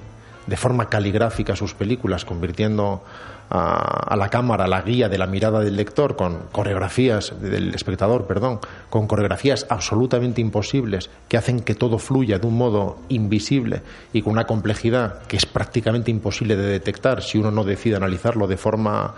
de 0.47 0.57
forma 0.57 0.89
caligráfica 0.89 1.55
sus 1.55 1.73
películas, 1.73 2.25
convirtiendo 2.25 3.03
a, 3.49 4.13
a 4.13 4.15
la 4.15 4.29
cámara 4.29 4.67
la 4.67 4.81
guía 4.81 5.09
de 5.09 5.17
la 5.17 5.27
mirada 5.27 5.59
del 5.59 5.75
lector 5.75 6.15
con 6.15 6.47
coreografías 6.51 7.33
del 7.39 7.73
espectador, 7.73 8.25
perdón, 8.25 8.59
con 8.89 9.07
coreografías 9.07 9.65
absolutamente 9.69 10.41
imposibles 10.41 11.09
que 11.27 11.37
hacen 11.37 11.59
que 11.59 11.75
todo 11.75 11.97
fluya 11.97 12.39
de 12.39 12.47
un 12.47 12.57
modo 12.57 12.97
invisible 13.09 13.81
y 14.13 14.21
con 14.21 14.33
una 14.33 14.45
complejidad 14.45 15.23
que 15.23 15.37
es 15.37 15.45
prácticamente 15.45 16.11
imposible 16.11 16.55
de 16.55 16.67
detectar 16.67 17.21
si 17.21 17.37
uno 17.37 17.51
no 17.51 17.63
decide 17.63 17.95
analizarlo 17.95 18.47
de 18.47 18.57
forma 18.57 19.13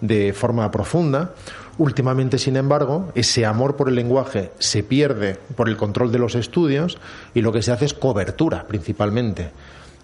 de 0.00 0.32
forma 0.32 0.70
profunda. 0.70 1.32
Últimamente, 1.78 2.38
sin 2.38 2.56
embargo, 2.56 3.12
ese 3.14 3.44
amor 3.44 3.76
por 3.76 3.88
el 3.88 3.96
lenguaje 3.96 4.50
se 4.58 4.82
pierde 4.82 5.38
por 5.56 5.68
el 5.68 5.76
control 5.76 6.10
de 6.10 6.18
los 6.18 6.34
estudios 6.34 6.98
y 7.34 7.42
lo 7.42 7.52
que 7.52 7.62
se 7.62 7.72
hace 7.72 7.84
es 7.84 7.94
cobertura, 7.94 8.66
principalmente. 8.66 9.50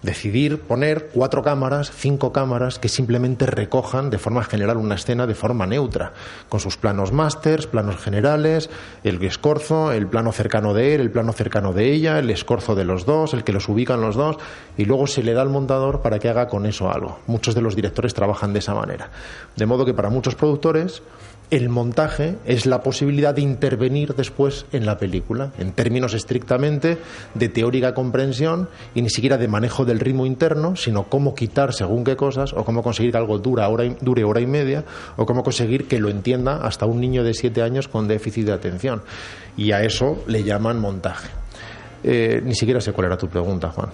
Decidir 0.03 0.59
poner 0.59 1.11
cuatro 1.13 1.43
cámaras, 1.43 1.89
cinco 1.89 2.33
cámaras 2.33 2.77
que 2.77 2.89
simplemente 2.89 3.45
recojan 3.45 4.09
de 4.09 4.17
forma 4.17 4.43
general 4.43 4.75
una 4.75 4.95
escena 4.95 5.27
de 5.27 5.33
forma 5.33 5.65
neutra, 5.65 6.11
con 6.49 6.59
sus 6.59 6.75
planos 6.75 7.13
másters, 7.13 7.67
planos 7.67 7.95
generales, 7.95 8.69
el 9.05 9.23
escorzo, 9.23 9.93
el 9.93 10.07
plano 10.07 10.33
cercano 10.33 10.73
de 10.73 10.95
él, 10.95 10.99
el 10.99 11.09
plano 11.09 11.31
cercano 11.31 11.71
de 11.71 11.93
ella, 11.93 12.19
el 12.19 12.29
escorzo 12.29 12.75
de 12.75 12.83
los 12.83 13.05
dos, 13.05 13.33
el 13.33 13.45
que 13.45 13.53
los 13.53 13.69
ubican 13.69 14.01
los 14.01 14.17
dos, 14.17 14.35
y 14.77 14.83
luego 14.83 15.07
se 15.07 15.23
le 15.23 15.33
da 15.33 15.41
al 15.41 15.49
montador 15.49 16.01
para 16.01 16.19
que 16.19 16.27
haga 16.27 16.49
con 16.49 16.65
eso 16.65 16.91
algo. 16.91 17.19
Muchos 17.25 17.55
de 17.55 17.61
los 17.61 17.73
directores 17.73 18.13
trabajan 18.13 18.51
de 18.51 18.59
esa 18.59 18.75
manera. 18.75 19.09
De 19.55 19.65
modo 19.65 19.85
que 19.85 19.93
para 19.93 20.09
muchos 20.09 20.35
productores 20.35 21.01
el 21.55 21.69
montaje 21.69 22.35
es 22.45 22.65
la 22.65 22.81
posibilidad 22.81 23.35
de 23.35 23.41
intervenir 23.41 24.15
después 24.15 24.65
en 24.71 24.87
la 24.87 24.97
película, 24.97 25.51
en 25.59 25.71
términos 25.71 26.15
estrictamente 26.15 26.97
de 27.35 27.47
teórica 27.49 27.93
comprensión 27.93 28.69
y 28.95 29.03
ni 29.03 29.09
siquiera 29.11 29.37
de 29.37 29.47
manejo 29.47 29.85
del 29.85 29.99
ritmo 29.99 30.25
interno, 30.25 30.75
sino 30.75 31.03
cómo 31.03 31.35
quitar 31.35 31.71
según 31.73 32.03
qué 32.03 32.15
cosas 32.15 32.53
o 32.53 32.65
cómo 32.65 32.81
conseguir 32.81 33.15
algo 33.15 33.37
dura 33.37 33.67
hora 33.69 33.85
y- 33.85 33.95
dure 34.01 34.23
hora 34.23 34.41
y 34.41 34.47
media 34.47 34.83
o 35.15 35.27
cómo 35.27 35.43
conseguir 35.43 35.87
que 35.87 35.99
lo 35.99 36.09
entienda 36.09 36.57
hasta 36.65 36.87
un 36.87 36.99
niño 36.99 37.23
de 37.23 37.35
siete 37.35 37.61
años 37.61 37.87
con 37.87 38.07
déficit 38.07 38.45
de 38.47 38.53
atención. 38.53 39.03
Y 39.55 39.73
a 39.73 39.83
eso 39.83 40.23
le 40.25 40.43
llaman 40.43 40.79
montaje. 40.79 41.29
Eh, 42.03 42.41
ni 42.43 42.55
siquiera 42.55 42.81
sé 42.81 42.93
cuál 42.93 43.05
era 43.07 43.17
tu 43.17 43.27
pregunta, 43.29 43.69
Juan. 43.69 43.89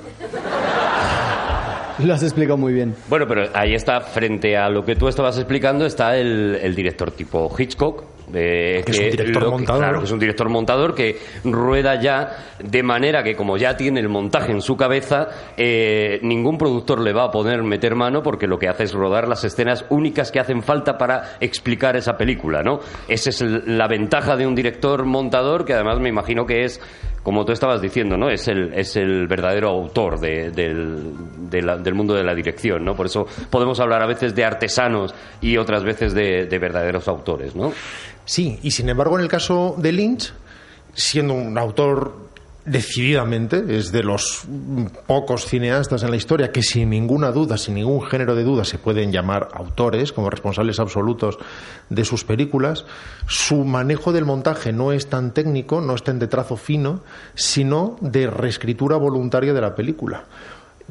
Lo 2.06 2.14
has 2.14 2.24
explicado 2.24 2.58
muy 2.58 2.74
bien. 2.74 2.96
Bueno, 3.10 3.26
pero 3.28 3.44
ahí 3.54 3.74
está, 3.74 4.02
frente 4.02 4.56
a 4.58 4.70
lo 4.70 4.84
que 4.84 4.96
tú 4.96 5.08
estabas 5.08 5.38
explicando, 5.38 5.86
está 5.86 6.16
el, 6.18 6.56
el 6.62 6.76
director 6.76 7.12
tipo 7.12 7.54
Hitchcock. 7.58 8.04
eh, 8.34 8.84
Que 8.86 8.92
es 8.92 9.00
un 9.00 9.10
director 9.10 9.50
montador. 9.50 9.82
Claro, 9.82 10.00
que 10.00 10.06
es 10.06 10.12
un 10.12 10.20
director 10.20 10.50
montador 10.50 10.96
que 10.96 11.18
rueda 11.44 12.00
ya 12.02 12.30
de 12.64 12.84
manera 12.84 13.24
que, 13.24 13.36
como 13.36 13.58
ya 13.58 13.76
tiene 13.76 14.00
el 14.00 14.08
montaje 14.10 14.52
en 14.52 14.62
su 14.62 14.78
cabeza, 14.78 15.28
eh, 15.58 16.20
ningún 16.22 16.58
productor 16.58 17.02
le 17.02 17.12
va 17.14 17.26
a 17.26 17.32
poder 17.32 17.64
meter 17.64 17.96
mano 17.96 18.22
porque 18.22 18.48
lo 18.48 18.58
que 18.60 18.68
hace 18.70 18.84
es 18.84 18.94
rodar 18.94 19.28
las 19.28 19.44
escenas 19.44 19.86
únicas 19.90 20.32
que 20.32 20.40
hacen 20.40 20.62
falta 20.62 20.98
para 20.98 21.38
explicar 21.40 21.96
esa 21.98 22.18
película, 22.18 22.62
¿no? 22.64 22.80
Esa 23.08 23.30
es 23.32 23.42
el- 23.42 23.78
la 23.78 23.88
ventaja 23.88 24.36
de 24.38 24.46
un 24.48 24.56
director 24.56 25.06
montador 25.06 25.66
que 25.66 25.74
además 25.74 26.00
me 26.00 26.10
imagino 26.10 26.46
que 26.46 26.64
es 26.64 26.80
como 27.30 27.46
tú 27.46 27.52
estabas 27.52 27.80
diciendo, 27.80 28.18
¿no? 28.18 28.28
Es 28.32 28.48
el, 28.48 28.74
es 28.74 28.96
el 28.96 29.28
verdadero 29.28 29.70
autor 29.70 30.20
de- 30.20 30.50
del, 30.50 31.14
de 31.48 31.62
la- 31.62 31.78
del 31.78 31.94
mundo 31.94 32.16
de 32.16 32.24
la 32.24 32.34
dirección, 32.34 32.84
¿no? 32.84 32.96
Por 32.96 33.06
eso 33.06 33.28
podemos 33.52 33.80
hablar 33.80 34.02
a 34.02 34.08
veces 34.08 34.34
de 34.34 34.44
artesanos 34.46 35.14
y 35.40 35.56
otras 35.58 35.84
veces 35.84 36.16
de, 36.16 36.48
de 36.48 36.58
verdaderos 36.58 37.08
autores, 37.08 37.56
¿no? 37.56 37.72
Sí, 38.26 38.58
y 38.64 38.72
sin 38.72 38.90
embargo, 38.90 39.16
en 39.20 39.22
el 39.26 39.30
caso 39.30 39.76
de 39.78 39.92
Lynch, 39.92 40.34
siendo 40.96 41.36
un 41.36 41.56
autor 41.60 42.29
decididamente 42.70 43.78
es 43.78 43.92
de 43.92 44.04
los 44.04 44.44
pocos 45.08 45.46
cineastas 45.46 46.04
en 46.04 46.12
la 46.12 46.18
historia 46.18 46.52
que 46.52 46.62
sin 46.62 46.90
ninguna 46.90 47.32
duda, 47.32 47.58
sin 47.58 47.76
ningún 47.76 48.02
género 48.04 48.36
de 48.36 48.44
duda, 48.44 48.64
se 48.64 48.78
pueden 48.78 49.12
llamar 49.12 49.50
autores 49.54 50.14
como 50.14 50.30
responsables 50.30 50.80
absolutos 50.80 51.40
de 51.90 52.06
sus 52.06 52.24
películas. 52.24 52.86
Su 53.28 53.66
manejo 53.66 54.12
del 54.12 54.26
montaje 54.26 54.72
no 54.72 54.92
es 54.92 55.08
tan 55.08 55.34
técnico, 55.34 55.82
no 55.82 55.96
es 55.96 56.04
tan 56.04 56.20
de 56.20 56.28
trazo 56.28 56.58
fino, 56.58 57.02
sino 57.34 57.98
de 58.02 58.28
reescritura 58.28 58.98
voluntaria 58.98 59.54
de 59.54 59.62
la 59.62 59.76
película 59.76 60.26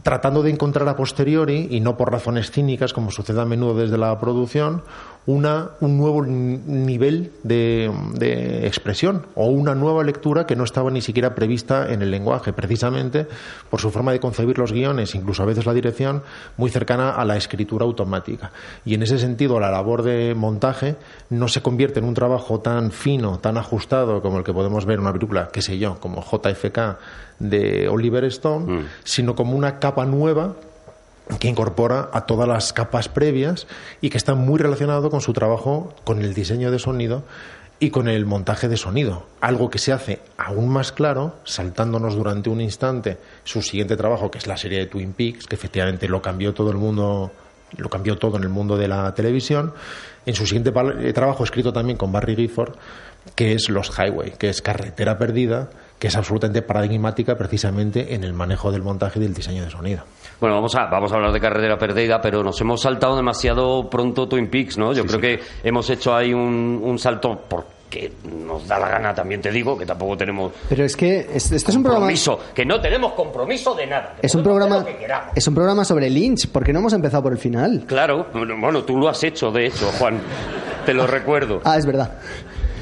tratando 0.02 0.42
de 0.42 0.50
encontrar 0.50 0.88
a 0.88 0.94
posteriori, 0.94 1.66
y 1.70 1.80
no 1.80 1.96
por 1.96 2.12
razones 2.12 2.52
cínicas, 2.52 2.92
como 2.92 3.10
sucede 3.10 3.40
a 3.40 3.44
menudo 3.44 3.74
desde 3.74 3.98
la 3.98 4.18
producción, 4.20 4.82
una, 5.28 5.72
un 5.80 5.98
nuevo 5.98 6.24
nivel 6.24 7.32
de, 7.42 7.92
de, 8.14 8.66
expresión 8.66 9.26
o 9.34 9.48
una 9.48 9.74
nueva 9.74 10.02
lectura 10.02 10.46
que 10.46 10.56
no 10.56 10.64
estaba 10.64 10.90
ni 10.90 11.02
siquiera 11.02 11.34
prevista 11.34 11.92
en 11.92 12.00
el 12.00 12.10
lenguaje, 12.10 12.54
precisamente 12.54 13.26
por 13.68 13.78
su 13.78 13.90
forma 13.90 14.12
de 14.12 14.20
concebir 14.20 14.56
los 14.56 14.72
guiones, 14.72 15.14
incluso 15.14 15.42
a 15.42 15.46
veces 15.46 15.66
la 15.66 15.74
dirección, 15.74 16.22
muy 16.56 16.70
cercana 16.70 17.10
a 17.10 17.26
la 17.26 17.36
escritura 17.36 17.84
automática. 17.84 18.52
Y 18.86 18.94
en 18.94 19.02
ese 19.02 19.18
sentido, 19.18 19.60
la 19.60 19.70
labor 19.70 20.02
de 20.02 20.34
montaje 20.34 20.96
no 21.28 21.48
se 21.48 21.60
convierte 21.60 21.98
en 21.98 22.06
un 22.06 22.14
trabajo 22.14 22.60
tan 22.60 22.90
fino, 22.90 23.38
tan 23.38 23.58
ajustado 23.58 24.22
como 24.22 24.38
el 24.38 24.44
que 24.44 24.54
podemos 24.54 24.86
ver 24.86 24.94
en 24.94 25.02
una 25.02 25.12
película, 25.12 25.50
qué 25.52 25.60
sé 25.60 25.76
yo, 25.76 26.00
como 26.00 26.22
JFK 26.22 26.96
de 27.38 27.86
Oliver 27.86 28.24
Stone, 28.24 28.80
mm. 28.80 28.86
sino 29.04 29.34
como 29.34 29.54
una 29.54 29.78
capa 29.78 30.06
nueva 30.06 30.54
que 31.38 31.48
incorpora 31.48 32.08
a 32.12 32.26
todas 32.26 32.48
las 32.48 32.72
capas 32.72 33.08
previas 33.08 33.66
y 34.00 34.10
que 34.10 34.16
está 34.16 34.34
muy 34.34 34.58
relacionado 34.58 35.10
con 35.10 35.20
su 35.20 35.32
trabajo 35.32 35.94
con 36.04 36.22
el 36.22 36.34
diseño 36.34 36.70
de 36.70 36.78
sonido 36.78 37.24
y 37.80 37.90
con 37.90 38.08
el 38.08 38.26
montaje 38.26 38.68
de 38.68 38.76
sonido, 38.76 39.26
algo 39.40 39.70
que 39.70 39.78
se 39.78 39.92
hace 39.92 40.20
aún 40.36 40.68
más 40.68 40.90
claro 40.90 41.36
saltándonos 41.44 42.16
durante 42.16 42.50
un 42.50 42.60
instante 42.60 43.18
su 43.44 43.62
siguiente 43.62 43.96
trabajo, 43.96 44.30
que 44.30 44.38
es 44.38 44.46
la 44.46 44.56
serie 44.56 44.80
de 44.80 44.86
Twin 44.86 45.12
Peaks, 45.12 45.46
que 45.46 45.54
efectivamente 45.54 46.08
lo 46.08 46.20
cambió 46.20 46.54
todo 46.54 46.70
el 46.70 46.76
mundo, 46.76 47.30
lo 47.76 47.88
cambió 47.88 48.18
todo 48.18 48.36
en 48.36 48.42
el 48.42 48.48
mundo 48.48 48.76
de 48.76 48.88
la 48.88 49.14
televisión, 49.14 49.74
en 50.26 50.34
su 50.34 50.44
siguiente 50.44 50.72
eh, 51.00 51.12
trabajo 51.12 51.44
escrito 51.44 51.72
también 51.72 51.96
con 51.96 52.10
Barry 52.10 52.34
Gifford, 52.34 52.74
que 53.36 53.52
es 53.52 53.68
Los 53.68 53.96
Highway, 53.96 54.32
que 54.32 54.48
es 54.48 54.60
Carretera 54.60 55.16
Perdida, 55.16 55.70
que 55.98 56.08
es 56.08 56.16
absolutamente 56.16 56.62
paradigmática 56.62 57.36
precisamente 57.36 58.14
en 58.14 58.24
el 58.24 58.32
manejo 58.32 58.70
del 58.70 58.82
montaje 58.82 59.18
y 59.18 59.22
del 59.22 59.34
diseño 59.34 59.64
de 59.64 59.70
sonido. 59.70 60.02
Bueno, 60.40 60.54
vamos 60.56 60.74
a, 60.76 60.86
vamos 60.86 61.10
a 61.10 61.16
hablar 61.16 61.32
de 61.32 61.40
carretera 61.40 61.76
perdida, 61.76 62.20
pero 62.20 62.44
nos 62.44 62.60
hemos 62.60 62.80
saltado 62.80 63.16
demasiado 63.16 63.90
pronto 63.90 64.28
Twin 64.28 64.48
Peaks, 64.48 64.78
¿no? 64.78 64.92
Yo 64.92 65.04
creo 65.04 65.20
que 65.20 65.40
hemos 65.64 65.90
hecho 65.90 66.14
ahí 66.14 66.32
un, 66.32 66.80
un 66.84 66.98
salto 66.98 67.40
porque 67.48 68.12
nos 68.46 68.68
da 68.68 68.78
la 68.78 68.88
gana, 68.88 69.12
también 69.12 69.40
te 69.40 69.50
digo, 69.50 69.76
que 69.76 69.84
tampoco 69.84 70.16
tenemos. 70.16 70.52
Pero 70.68 70.84
es 70.84 70.94
que 70.96 71.28
este 71.34 71.56
es 71.56 71.68
un 71.74 71.82
programa. 71.82 72.08
Que 72.54 72.64
no 72.64 72.80
tenemos 72.80 73.14
compromiso 73.14 73.74
de 73.74 73.86
nada. 73.88 74.14
Es 74.22 74.34
un 74.36 74.44
programa. 74.44 74.84
Es 75.34 75.48
un 75.48 75.54
programa 75.54 75.84
sobre 75.84 76.08
Lynch, 76.08 76.48
porque 76.52 76.72
no 76.72 76.78
hemos 76.78 76.92
empezado 76.92 77.24
por 77.24 77.32
el 77.32 77.38
final. 77.38 77.84
Claro, 77.88 78.26
bueno, 78.32 78.84
tú 78.84 78.96
lo 78.96 79.08
has 79.08 79.24
hecho, 79.24 79.50
de 79.50 79.66
hecho, 79.66 79.90
Juan. 79.98 80.20
te 80.86 80.94
lo 80.94 81.06
recuerdo. 81.06 81.60
Ah, 81.64 81.76
es 81.78 81.84
verdad. 81.86 82.12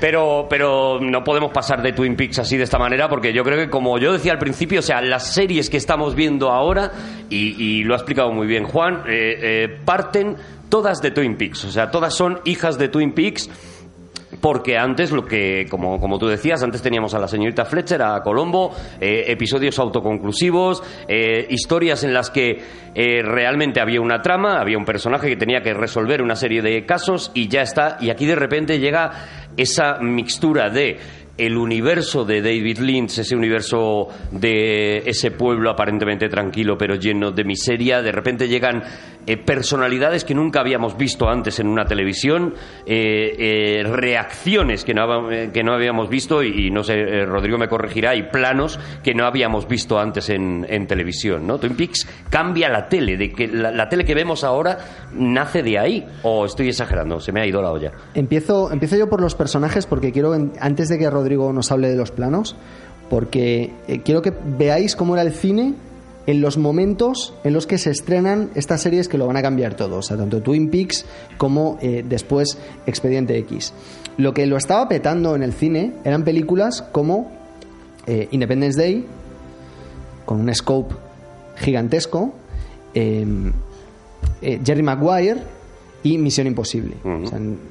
Pero, 0.01 0.47
pero 0.49 1.01
no 1.01 1.25
podemos 1.25 1.53
pasar 1.53 1.83
de 1.83 1.93
Twin 1.93 2.17
Peaks 2.17 2.39
así 2.39 2.57
de 2.57 2.65
esta 2.65 2.79
manera 2.79 3.09
porque 3.09 3.33
yo 3.33 3.43
creo 3.45 3.59
que 3.59 3.71
como 3.71 3.99
yo 3.99 4.13
decía 4.13 4.33
al 4.33 4.39
principio, 4.39 4.81
o 4.81 4.83
sea, 4.83 5.01
las 5.01 5.33
series 5.33 5.71
que 5.71 5.77
estamos 5.77 6.15
viendo 6.15 6.51
ahora, 6.51 6.93
y, 7.31 7.85
lo 7.85 7.95
ha 7.95 7.97
explicado 7.97 8.33
muy 8.33 8.47
bien 8.47 8.65
Juan, 8.65 9.03
eh, 9.09 9.39
eh, 9.41 9.79
parten 9.85 10.37
todas 10.69 11.01
de 11.01 11.11
Twin 11.11 11.37
Peaks, 11.37 11.65
o 11.65 11.71
sea, 11.71 11.91
todas 11.91 12.15
son 12.15 12.41
hijas 12.45 12.79
de 12.79 12.89
Twin 12.89 13.13
Peaks 13.13 13.49
porque 14.41 14.77
antes 14.77 15.13
lo 15.13 15.25
que, 15.25 15.67
como, 15.71 15.99
como, 15.99 16.19
tú 16.19 16.27
decías, 16.27 16.63
antes 16.63 16.83
teníamos 16.83 17.15
a 17.15 17.19
la 17.19 17.27
señorita 17.27 17.65
Fletcher, 17.65 18.03
a 18.03 18.21
Colombo, 18.23 18.75
eh, 19.01 19.25
episodios 19.29 19.79
autoconclusivos, 19.79 20.83
historias 21.49 22.05
en 22.05 22.13
las 22.13 22.31
que 22.31 22.61
realmente 22.95 23.81
había 23.81 24.01
una 24.01 24.21
trama, 24.21 24.61
había 24.61 24.77
un 24.77 24.85
personaje 24.85 25.29
que 25.29 25.37
tenía 25.37 25.63
que 25.63 25.73
resolver 25.73 26.23
una 26.23 26.37
serie 26.37 26.61
de 26.61 26.85
casos 26.85 27.31
y 27.35 27.49
ya 27.49 27.63
está, 27.63 27.97
y 28.01 28.11
aquí 28.11 28.27
de 28.27 28.37
repente 28.37 28.79
llega 28.79 29.13
esa 29.57 29.99
mixtura 30.01 30.69
de 30.71 30.99
el 31.39 31.57
universo 31.57 32.25
de 32.25 32.41
David 32.41 32.79
Lynch, 32.79 33.19
ese 33.19 33.37
universo 33.37 34.09
de 34.31 34.99
ese 35.07 35.31
pueblo 35.31 35.71
aparentemente 35.71 36.29
tranquilo 36.29 36.77
pero 36.79 36.95
lleno 36.95 37.31
de 37.31 37.45
miseria, 37.45 38.03
de 38.03 38.13
repente 38.13 38.49
llegan 38.49 38.83
eh, 39.27 39.37
personalidades 39.37 40.25
que 40.25 40.35
nunca 40.35 40.61
habíamos 40.61 40.97
visto 40.97 41.29
antes 41.29 41.59
en 41.59 41.67
una 41.67 41.85
televisión, 41.85 42.55
eh, 42.87 43.35
eh, 43.39 43.83
reacciones 43.85 44.85
que 44.85 44.95
no, 44.95 45.29
que 45.53 45.63
no 45.63 45.75
habíamos 45.75 46.09
visto 46.09 46.43
y, 46.43 46.71
no 46.71 46.83
sé, 46.85 47.25
Rodrigo 47.27 47.59
me 47.59 47.69
corregirá, 47.69 48.15
y 48.15 48.23
planos 48.31 48.79
que 49.03 49.15
no 49.15 49.27
habíamos 49.27 49.67
visto 49.67 49.99
antes 49.99 50.31
en, 50.31 50.65
televisión, 50.87 51.47
¿no? 51.47 51.59
Twin 51.59 51.75
Peaks 51.75 52.07
cambia 52.31 52.69
la 52.69 52.89
tele, 52.89 53.17
de 53.17 53.33
que 53.33 53.49
la, 53.49 53.89
tele 53.89 54.05
que 54.05 54.15
vemos 54.15 54.45
ahora 54.45 54.79
nace 55.13 55.63
de 55.63 55.79
ahí, 55.79 56.07
o 56.23 56.47
estoy 56.47 56.69
exagerando, 56.69 57.19
se 57.19 57.33
me 57.33 57.41
ha 57.41 57.47
ido 57.47 57.61
la 57.61 57.73
olla. 57.73 57.93
Empiezo, 58.15 58.71
empiezo 58.71 58.97
yo 58.97 59.09
por 59.09 59.21
los 59.21 59.35
personajes 59.35 59.87
porque 59.87 60.13
quiero, 60.13 60.35
antes 60.61 60.89
de 60.89 60.99
que 60.99 61.11
Rodrigo 61.11 61.26
nos 61.29 61.73
hable 61.73 61.89
de 61.89 61.97
los 61.97 62.11
planos, 62.11 62.57
porque 63.11 63.73
quiero 64.05 64.23
que 64.23 64.33
veáis 64.59 64.97
cómo 64.97 65.15
era 65.15 65.23
el 65.23 65.33
cine 65.33 65.75
en 66.27 66.41
los 66.41 66.59
momentos 66.59 67.35
en 67.45 67.53
los 67.53 67.67
que 67.67 67.79
se 67.79 67.91
estrenan 67.91 68.51
estas 68.55 68.83
series 68.83 69.09
que 69.09 69.17
lo 69.19 69.27
van 69.27 69.37
a 69.37 69.43
cambiar 69.43 69.75
todo, 69.75 69.99
o 69.99 70.03
sea, 70.03 70.17
tanto 70.17 70.43
Twin 70.43 70.71
Peaks 70.71 71.07
como 71.39 71.79
eh, 71.81 72.05
después 72.07 72.59
Expediente 72.87 73.39
X. 73.39 73.73
Lo 74.17 74.35
que 74.35 74.47
lo 74.47 74.57
estaba 74.57 74.89
petando 74.89 75.37
en 75.37 75.43
el 75.43 75.53
cine 75.53 75.95
eran 76.05 76.25
películas 76.25 76.83
como 76.93 77.31
eh, 78.07 78.29
Independence 78.33 78.79
Day, 78.79 79.07
con 80.25 80.41
un 80.41 80.53
scope 80.55 80.95
gigantesco, 81.57 82.35
em, 82.93 83.53
eh, 84.43 84.61
Jerry 84.65 84.83
Maguire 84.83 85.56
y 86.13 86.19
Misión 86.19 86.47
Imposible. 86.47 86.97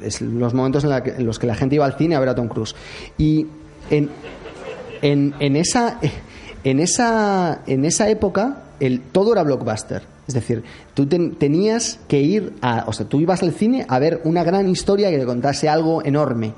es 0.02 0.22
los 0.22 0.54
momentos 0.54 0.84
en, 0.84 1.26
los 1.26 1.40
que 1.40 1.48
la 1.48 1.56
gente 1.56 1.76
iba 1.76 1.86
al 1.86 1.98
cine 1.98 2.16
a 2.16 2.20
ver 2.20 2.30
a 2.30 2.36
Tom 2.36 2.48
Cruise. 2.48 2.76
Y 3.18 3.48
en, 3.90 4.10
en, 5.02 5.34
en 5.40 5.56
esa 5.56 6.00
en 6.66 6.80
esa, 6.80 7.62
en 7.68 7.86
esa 7.86 8.10
época 8.10 8.64
el, 8.80 9.00
todo 9.00 9.32
era 9.32 9.44
blockbuster. 9.44 10.02
Es 10.28 10.34
decir, 10.34 10.64
tú 10.96 11.06
tenías 11.06 12.00
que 12.08 12.20
ir 12.20 12.54
a. 12.62 12.86
O 12.88 12.94
sea, 12.94 13.08
tú 13.08 13.22
ibas 13.22 13.44
al 13.44 13.54
cine 13.54 13.86
a 13.88 14.00
ver 14.00 14.22
una 14.24 14.44
gran 14.44 14.68
historia 14.68 15.12
que 15.12 15.20
te 15.20 15.26
contase 15.26 15.70
algo 15.70 16.04
enorme. 16.04 16.54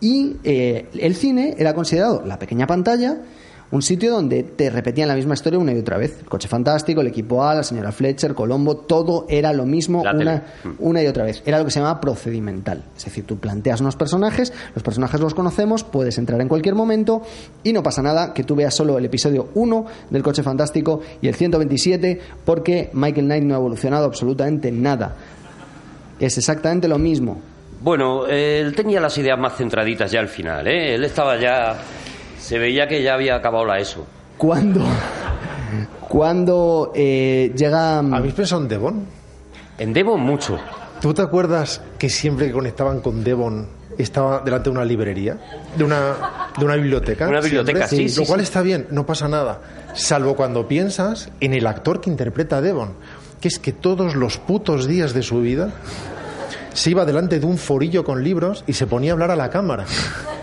Y 0.00 0.36
eh, 0.42 0.88
el 0.98 1.14
cine 1.14 1.54
era 1.56 1.72
considerado 1.72 2.22
la 2.26 2.38
pequeña 2.38 2.66
pantalla 2.66 3.18
un 3.70 3.82
sitio 3.82 4.12
donde 4.12 4.42
te 4.42 4.70
repetían 4.70 5.08
la 5.08 5.14
misma 5.14 5.34
historia 5.34 5.58
una 5.58 5.72
y 5.72 5.78
otra 5.78 5.98
vez. 5.98 6.18
El 6.20 6.28
coche 6.28 6.48
fantástico, 6.48 7.00
el 7.00 7.08
equipo 7.08 7.42
A, 7.42 7.54
la 7.54 7.62
señora 7.62 7.92
Fletcher, 7.92 8.34
Colombo, 8.34 8.76
todo 8.76 9.26
era 9.28 9.52
lo 9.52 9.66
mismo 9.66 10.02
una, 10.02 10.44
una, 10.78 11.02
y 11.02 11.06
otra 11.06 11.24
vez. 11.24 11.42
Era 11.44 11.58
lo 11.58 11.64
que 11.64 11.70
se 11.70 11.80
llamaba 11.80 12.00
procedimental. 12.00 12.84
Es 12.96 13.04
decir, 13.04 13.24
tú 13.24 13.38
planteas 13.38 13.80
unos 13.80 13.96
personajes, 13.96 14.52
los 14.74 14.82
personajes 14.82 15.20
los 15.20 15.34
conocemos, 15.34 15.84
puedes 15.84 16.18
entrar 16.18 16.40
en 16.40 16.48
cualquier 16.48 16.74
momento 16.74 17.22
y 17.62 17.72
no 17.72 17.82
pasa 17.82 18.02
nada 18.02 18.32
que 18.32 18.44
tú 18.44 18.54
veas 18.54 18.74
solo 18.74 18.98
el 18.98 19.04
episodio 19.04 19.48
1 19.54 19.86
del 20.10 20.22
coche 20.22 20.42
fantástico 20.42 21.00
y 21.20 21.28
el 21.28 21.34
127 21.34 22.20
porque 22.44 22.90
Michael 22.92 23.26
Knight 23.26 23.44
no 23.44 23.54
ha 23.54 23.58
evolucionado 23.58 24.04
absolutamente 24.06 24.70
nada. 24.70 25.16
Es 26.20 26.38
exactamente 26.38 26.88
lo 26.88 26.98
mismo. 26.98 27.40
Bueno, 27.80 28.26
él 28.26 28.74
tenía 28.74 29.00
las 29.00 29.18
ideas 29.18 29.38
más 29.38 29.56
centraditas 29.56 30.10
ya 30.10 30.20
al 30.20 30.28
final, 30.28 30.66
¿eh? 30.66 30.94
Él 30.94 31.04
estaba 31.04 31.38
ya 31.38 31.76
se 32.46 32.60
veía 32.60 32.86
que 32.86 33.02
ya 33.02 33.14
había 33.14 33.34
acabado 33.34 33.64
la 33.64 33.80
ESO. 33.80 34.06
¿Cuándo? 34.38 34.80
Cuando 36.08 36.92
eh, 36.94 37.52
llega. 37.56 38.00
Mm, 38.00 38.14
¿Habéis 38.14 38.34
pensado 38.34 38.62
en 38.62 38.68
Devon? 38.68 39.04
En 39.78 39.92
Devon 39.92 40.20
mucho. 40.20 40.56
¿Tú 41.00 41.12
te 41.12 41.22
acuerdas 41.22 41.82
que 41.98 42.08
siempre 42.08 42.46
que 42.46 42.52
conectaban 42.52 43.00
con 43.00 43.24
Devon 43.24 43.66
estaba 43.98 44.42
delante 44.44 44.70
de 44.70 44.76
una 44.76 44.84
librería? 44.84 45.36
¿De 45.76 45.82
una, 45.82 46.52
de 46.56 46.64
una 46.64 46.76
biblioteca? 46.76 47.26
Una 47.26 47.40
biblioteca, 47.40 47.88
sí, 47.88 48.06
Lo 48.16 48.24
cual 48.24 48.40
está 48.40 48.62
bien, 48.62 48.86
no 48.90 49.04
pasa 49.04 49.26
nada. 49.26 49.60
Salvo 49.94 50.36
cuando 50.36 50.68
piensas 50.68 51.30
en 51.40 51.52
el 51.52 51.66
actor 51.66 52.00
que 52.00 52.10
interpreta 52.10 52.58
a 52.58 52.60
Devon. 52.60 52.90
Que 53.40 53.48
es 53.48 53.58
que 53.58 53.72
todos 53.72 54.14
los 54.14 54.38
putos 54.38 54.86
días 54.86 55.14
de 55.14 55.24
su 55.24 55.40
vida 55.40 55.72
se 56.76 56.90
iba 56.90 57.06
delante 57.06 57.40
de 57.40 57.46
un 57.46 57.56
forillo 57.56 58.04
con 58.04 58.22
libros 58.22 58.62
y 58.66 58.74
se 58.74 58.86
ponía 58.86 59.12
a 59.12 59.14
hablar 59.14 59.30
a 59.30 59.36
la 59.36 59.48
cámara. 59.48 59.86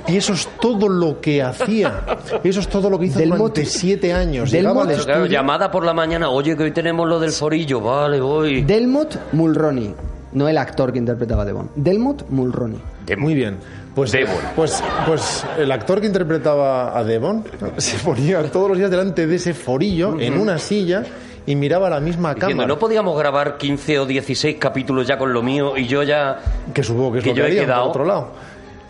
Y 0.08 0.18
eso 0.18 0.34
es 0.34 0.50
todo 0.60 0.90
lo 0.90 1.22
que 1.22 1.44
hacía. 1.44 2.02
Eso 2.44 2.60
es 2.60 2.68
todo 2.68 2.90
lo 2.90 2.98
que 3.00 3.06
hizo 3.06 3.20
durante 3.20 3.66
siete 3.66 4.14
años. 4.14 4.52
Llegaba 4.52 4.86
llamada 5.28 5.70
por 5.70 5.86
la 5.86 5.94
mañana, 5.94 6.30
oye, 6.30 6.58
que 6.58 6.64
hoy 6.64 6.72
tenemos 6.72 7.08
lo 7.08 7.20
del 7.20 7.32
forillo, 7.32 7.80
vale, 7.82 8.20
voy. 8.20 8.64
Delmot 8.64 9.34
Mulroney, 9.34 9.94
no 10.34 10.50
el 10.50 10.58
actor 10.58 10.92
que 10.92 10.98
interpretaba 10.98 11.44
a 11.44 11.46
Devon. 11.46 11.70
Delmot 11.76 12.28
Mulroney. 12.30 12.80
Muy 13.18 13.36
bien. 13.36 13.58
Pues, 13.94 14.12
Devon. 14.12 14.36
Pues, 14.56 14.84
pues 15.06 15.46
el 15.60 15.72
actor 15.72 16.02
que 16.02 16.08
interpretaba 16.08 16.98
a 16.98 17.04
Devon 17.04 17.44
se 17.78 17.98
ponía 18.00 18.42
todos 18.52 18.70
los 18.70 18.78
días 18.78 18.90
delante 18.90 19.28
de 19.28 19.36
ese 19.36 19.54
forillo 19.54 20.20
en 20.20 20.40
una 20.40 20.58
silla 20.58 21.04
y 21.46 21.56
miraba 21.56 21.90
la 21.90 22.00
misma 22.00 22.36
cámara. 22.36 22.68
no 22.68 22.80
podíamos 22.80 23.18
grabar 23.18 23.58
15 23.58 24.00
o 24.00 24.06
16 24.06 24.58
capítulos 24.60 25.08
ya 25.08 25.18
con 25.18 25.34
lo 25.34 25.42
mío 25.42 25.78
y 25.78 25.88
yo 25.88 26.04
ya... 26.04 26.40
Que 26.74 26.84
supongo 26.84 27.14
que 27.14 27.20
es 27.20 27.26
lo 27.26 27.34
que, 27.34 27.40
yo 27.40 27.46
he 27.46 27.52
quedado. 27.52 27.92
por 27.92 28.02
otro 28.02 28.06
lado. 28.06 28.32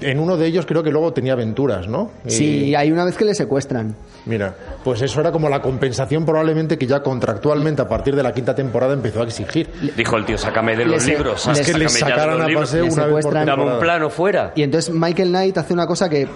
En 0.02 0.20
uno 0.20 0.38
de 0.38 0.48
ellos 0.48 0.66
creo 0.66 0.84
que 0.84 0.92
luego 0.92 1.14
tenía 1.14 1.34
aventuras, 1.34 1.88
¿no? 1.88 2.12
Y- 2.26 2.30
Sí, 2.32 2.76
hay 2.76 2.92
una 2.92 3.06
vez 3.06 3.16
que 3.18 3.26
le 3.26 3.34
secuestran. 3.36 3.96
Mira, 4.26 4.56
pues 4.84 5.02
eso 5.02 5.20
era 5.20 5.32
como 5.32 5.50
la 5.50 5.62
compensación 5.62 6.26
probablemente 6.26 6.78
que 6.78 6.88
ya 6.88 7.04
contractualmente 7.04 7.82
a 7.82 7.88
partir 7.90 8.16
de 8.16 8.24
la 8.24 8.34
quinta 8.34 8.56
temporada 8.56 8.94
empezó 8.94 9.22
a 9.22 9.24
exigir. 9.26 9.70
Dijo 9.98 10.16
el 10.18 10.26
tío, 10.26 10.38
sácame 10.38 10.76
de 10.78 10.86
los 10.86 11.06
Les- 11.06 11.08
libros. 11.18 11.46
les- 11.48 11.60
Es 11.60 11.72
que 11.72 11.78
les 11.78 11.92
sacaran 12.00 12.42
a 12.42 12.48
paseo 12.60 12.86
una 12.86 13.06
vez 13.08 13.26
por. 13.26 13.34
Dame 13.34 13.64
un 13.74 13.80
plano 13.80 14.10
fuera. 14.10 14.54
Y 14.56 14.64
entonces 14.64 14.94
Michael 14.94 15.30
Knight 15.30 15.58
hace 15.58 15.74
una 15.74 15.86
cosa 15.88 16.10
que 16.10 16.28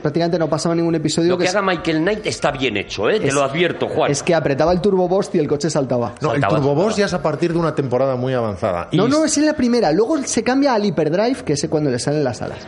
prácticamente 0.00 0.38
no 0.38 0.48
pasaba 0.48 0.74
en 0.74 0.78
ningún 0.80 0.94
episodio. 0.94 1.30
Lo 1.30 1.38
que 1.38 1.44
es, 1.44 1.50
haga 1.54 1.62
Michael 1.62 1.98
Knight 1.98 2.26
está 2.26 2.50
bien 2.52 2.76
hecho, 2.76 3.08
¿eh? 3.10 3.18
Te 3.18 3.28
es- 3.28 3.34
lo 3.34 3.42
advierto, 3.42 3.88
Juan. 3.88 4.10
es 4.10 4.22
que 4.22 4.34
apretaba 4.34 4.72
el 4.72 4.80
turbo 4.80 5.08
boost 5.08 5.34
y 5.34 5.38
el 5.38 5.48
coche 5.48 5.68
saltaba. 5.68 6.14
No, 6.20 6.28
el 6.34 6.40
Saltaba, 6.40 6.56
Turbo 6.60 6.74
Boss 6.74 6.84
saltaba. 6.84 6.98
ya 6.98 7.06
es 7.06 7.14
a 7.14 7.22
partir 7.22 7.52
de 7.52 7.58
una 7.58 7.74
temporada 7.74 8.14
muy 8.16 8.32
avanzada. 8.34 8.88
Y- 8.92 8.96
No, 8.96 9.08
no, 9.08 9.24
es 9.24 9.36
en 9.38 9.46
la 9.46 9.54
primera. 9.54 9.90
Luego 9.92 10.16
se 10.24 10.42
cambia 10.44 10.74
al 10.74 10.84
Hyperdrive, 10.84 11.42
que 11.44 11.54
es 11.54 11.66
cuando 11.68 11.90
le 11.90 11.98
salen 11.98 12.22
las 12.22 12.40
alas. 12.40 12.58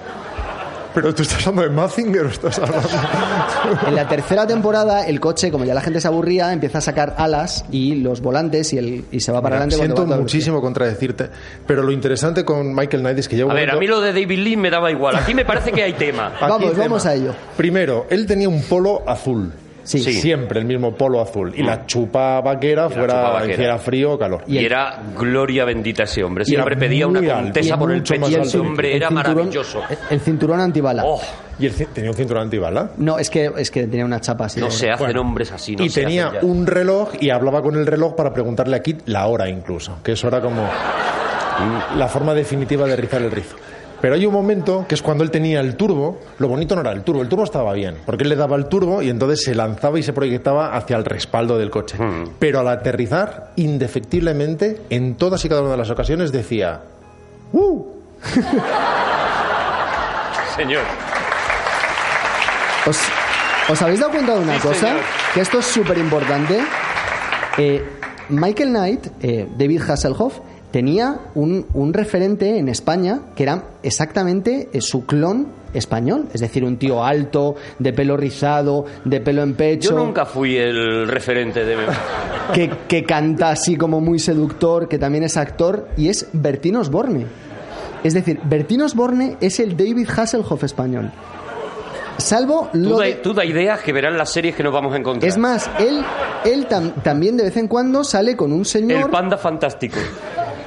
Pero 0.94 1.14
tú 1.14 1.22
estás 1.22 1.46
hablando 1.46 1.62
de 1.70 1.76
Mazinger 1.76 2.26
o 2.26 2.28
estás 2.28 2.58
hablando... 2.58 2.88
En 3.88 3.94
la 3.94 4.06
tercera 4.08 4.46
temporada, 4.46 5.06
el 5.06 5.18
coche, 5.20 5.50
como 5.50 5.64
ya 5.64 5.74
la 5.74 5.80
gente 5.80 6.00
se 6.00 6.06
aburría, 6.08 6.52
empieza 6.52 6.78
a 6.78 6.80
sacar 6.80 7.14
alas 7.18 7.64
y 7.70 7.96
los 7.96 8.20
volantes 8.20 8.72
y, 8.72 8.78
el, 8.78 9.04
y 9.10 9.20
se 9.20 9.32
va 9.32 9.42
para 9.42 9.56
Mira, 9.56 9.64
adelante. 9.64 9.94
siento 9.94 10.06
va 10.10 10.16
muchísimo 10.20 10.60
contradecirte, 10.60 11.30
pero 11.66 11.82
lo 11.82 11.90
interesante 11.92 12.44
con 12.44 12.74
Michael 12.74 13.02
Knight 13.02 13.18
es 13.18 13.28
que 13.28 13.36
lleva 13.36 13.52
A 13.52 13.54
ver, 13.54 13.70
a 13.70 13.76
mí 13.76 13.86
lo 13.86 14.00
de 14.00 14.12
David 14.12 14.38
Lee 14.38 14.56
me 14.56 14.70
daba 14.70 14.90
igual. 14.90 15.16
Aquí 15.16 15.34
me 15.34 15.44
parece 15.44 15.72
que 15.72 15.82
hay 15.82 15.94
tema. 15.94 16.26
Aquí 16.40 16.40
Vamos, 16.48 16.70
tema. 16.72 16.84
vamos 16.84 17.06
a 17.06 17.14
ello. 17.14 17.34
Primero, 17.56 18.06
él 18.10 18.26
tenía 18.26 18.48
un 18.48 18.62
polo 18.62 19.02
azul. 19.08 19.52
Sí. 19.84 20.00
Sí. 20.00 20.12
Siempre 20.14 20.58
el 20.60 20.66
mismo 20.66 20.94
polo 20.94 21.20
azul. 21.20 21.52
Y 21.56 21.62
la 21.62 21.86
chupa 21.86 22.40
vaquera, 22.40 22.82
la 22.84 22.90
fuera 22.90 23.14
chupa 23.14 23.30
vaquera. 23.34 23.52
hiciera 23.52 23.78
frío 23.78 24.12
o 24.14 24.18
calor. 24.18 24.42
Y, 24.46 24.58
era 24.58 24.98
gloria 25.16 25.64
bendita 25.64 26.02
ese 26.04 26.24
hombre. 26.24 26.44
Y 26.46 26.54
era 26.54 26.64
Siempre 26.64 26.76
pedía 26.88 27.06
una 27.06 27.20
contesa 27.20 27.78
por 27.78 27.92
el 27.92 28.02
pecho. 28.02 28.14
alto 28.24 28.40
ese 28.42 28.58
que 28.58 28.58
hombre 28.66 28.90
el 28.90 28.96
era 28.96 29.08
cinturón- 29.10 29.14
maravilloso. 29.34 29.82
El 30.10 30.20
cinturón 30.20 30.60
antibala. 30.60 31.02
Oh, 31.04 31.20
Y 31.58 31.66
ci- 31.68 31.86
tenía 31.92 32.10
un 32.10 32.16
cinturón 32.16 32.42
antibala. 32.44 32.90
No, 32.96 33.18
es 33.18 33.30
que, 33.30 33.50
es 33.58 33.70
que 33.70 33.86
tenía 33.86 34.04
una 34.04 34.20
chapa 34.20 34.46
así. 34.46 34.58
no 34.58 34.70
se 34.70 34.90
hacen 34.90 35.06
Bueno, 35.06 35.20
hombres 35.20 35.52
así. 35.52 35.76
No 35.76 35.84
y 35.84 35.90
se 35.90 36.00
tenía 36.02 36.28
hacen 36.28 36.48
un 36.50 36.66
reloj 36.66 37.10
y 37.20 37.30
hablaba 37.30 37.62
con 37.62 37.76
el 37.76 37.86
reloj 37.86 38.14
para 38.16 38.32
preguntarle 38.32 38.76
a 38.76 38.82
Kit 38.82 39.02
la 39.06 39.26
hora 39.26 39.48
incluso, 39.48 39.98
que 40.02 40.12
eso 40.12 40.26
era 40.28 40.40
como 40.40 40.66
la 41.96 42.08
forma 42.08 42.34
definitiva 42.34 42.86
de 42.86 42.96
rizar 42.96 43.22
el 43.22 43.30
rizo. 43.30 43.56
Pero 44.00 44.14
hay 44.16 44.26
un 44.26 44.32
momento 44.34 44.84
que 44.88 44.94
es 44.94 45.02
cuando 45.02 45.24
él 45.24 45.30
tenía 45.30 45.60
el 45.60 45.76
turbo, 45.76 46.18
lo 46.38 46.48
bonito 46.48 46.74
no 46.74 46.82
era 46.82 46.92
el 46.92 47.02
turbo, 47.02 47.22
el 47.22 47.28
turbo 47.28 47.44
estaba 47.44 47.72
bien, 47.72 47.96
porque 48.04 48.24
él 48.24 48.28
le 48.28 48.36
daba 48.36 48.56
el 48.56 48.66
turbo 48.66 49.00
y 49.00 49.08
entonces 49.08 49.42
se 49.44 49.54
lanzaba 49.54 49.98
y 49.98 50.02
se 50.02 50.12
proyectaba 50.12 50.76
hacia 50.76 50.96
el 50.96 51.04
respaldo 51.06 51.56
del 51.56 51.70
coche. 51.70 51.96
Hmm. 51.98 52.28
Pero 52.38 52.60
al 52.60 52.68
aterrizar, 52.68 53.52
indefectiblemente, 53.56 54.82
en 54.90 55.14
todas 55.14 55.42
y 55.44 55.48
cada 55.48 55.62
una 55.62 55.70
de 55.70 55.76
las 55.78 55.88
ocasiones 55.90 56.32
decía, 56.32 56.82
¡Uh! 57.52 57.84
Señor. 60.56 60.82
¿Os, 62.86 62.98
os 63.70 63.82
habéis 63.82 64.00
dado 64.00 64.12
cuenta 64.12 64.34
de 64.34 64.40
una 64.40 64.54
Sí, 64.56 64.60
cosa? 64.68 64.80
señor. 64.88 65.00
Que 65.32 65.40
esto 65.40 65.58
es 65.58 65.64
súper 65.66 65.98
importante. 65.98 66.60
Michael 68.28 68.70
Knight, 68.70 69.06
eh, 69.22 69.48
David 69.56 69.82
Hasselhoff, 69.88 70.38
tenía 70.74 71.20
un, 71.36 71.66
un 71.72 71.92
referente 71.92 72.58
en 72.58 72.68
España 72.68 73.20
que 73.36 73.44
era 73.44 73.62
exactamente 73.84 74.70
eh, 74.72 74.80
su 74.80 75.06
clon 75.06 75.46
español. 75.72 76.26
Es 76.34 76.40
decir, 76.40 76.64
un 76.64 76.78
tío 76.78 77.04
alto, 77.04 77.54
de 77.78 77.92
pelo 77.92 78.16
rizado, 78.16 78.84
de 79.04 79.20
pelo 79.20 79.44
en 79.44 79.54
pecho. 79.54 79.90
Yo 79.90 80.04
nunca 80.04 80.26
fui 80.26 80.56
el 80.56 81.06
referente 81.06 81.64
de... 81.64 81.76
que, 82.52 82.72
que 82.88 83.04
canta 83.04 83.50
así 83.50 83.76
como 83.76 84.00
muy 84.00 84.18
seductor, 84.18 84.88
que 84.88 84.98
también 84.98 85.22
es 85.22 85.36
actor, 85.36 85.90
y 85.96 86.08
es 86.08 86.26
Bertín 86.32 86.74
Osborne. 86.74 87.24
Es 88.02 88.12
decir, 88.12 88.40
Bertín 88.42 88.82
Osborne 88.82 89.36
es 89.40 89.60
el 89.60 89.76
David 89.76 90.08
Hasselhoff 90.08 90.64
español. 90.64 91.12
Salvo 92.18 92.68
Tú 92.72 92.78
lo 92.78 92.98
da, 92.98 93.04
de- 93.06 93.14
tú 93.14 93.34
da 93.34 93.44
ideas 93.44 93.80
que 93.80 93.92
verán 93.92 94.16
las 94.16 94.32
series 94.32 94.54
que 94.54 94.62
nos 94.62 94.72
vamos 94.72 94.94
a 94.94 94.96
encontrar. 94.98 95.28
Es 95.28 95.36
más, 95.36 95.68
él, 95.78 96.00
él 96.44 96.68
tam- 96.68 96.94
también 97.02 97.36
de 97.36 97.44
vez 97.44 97.56
en 97.56 97.68
cuando 97.68 98.04
sale 98.04 98.36
con 98.36 98.52
un 98.52 98.60
El 98.60 98.66
señor 98.66 99.10
panda 99.10 99.36
fantástico. 99.36 99.98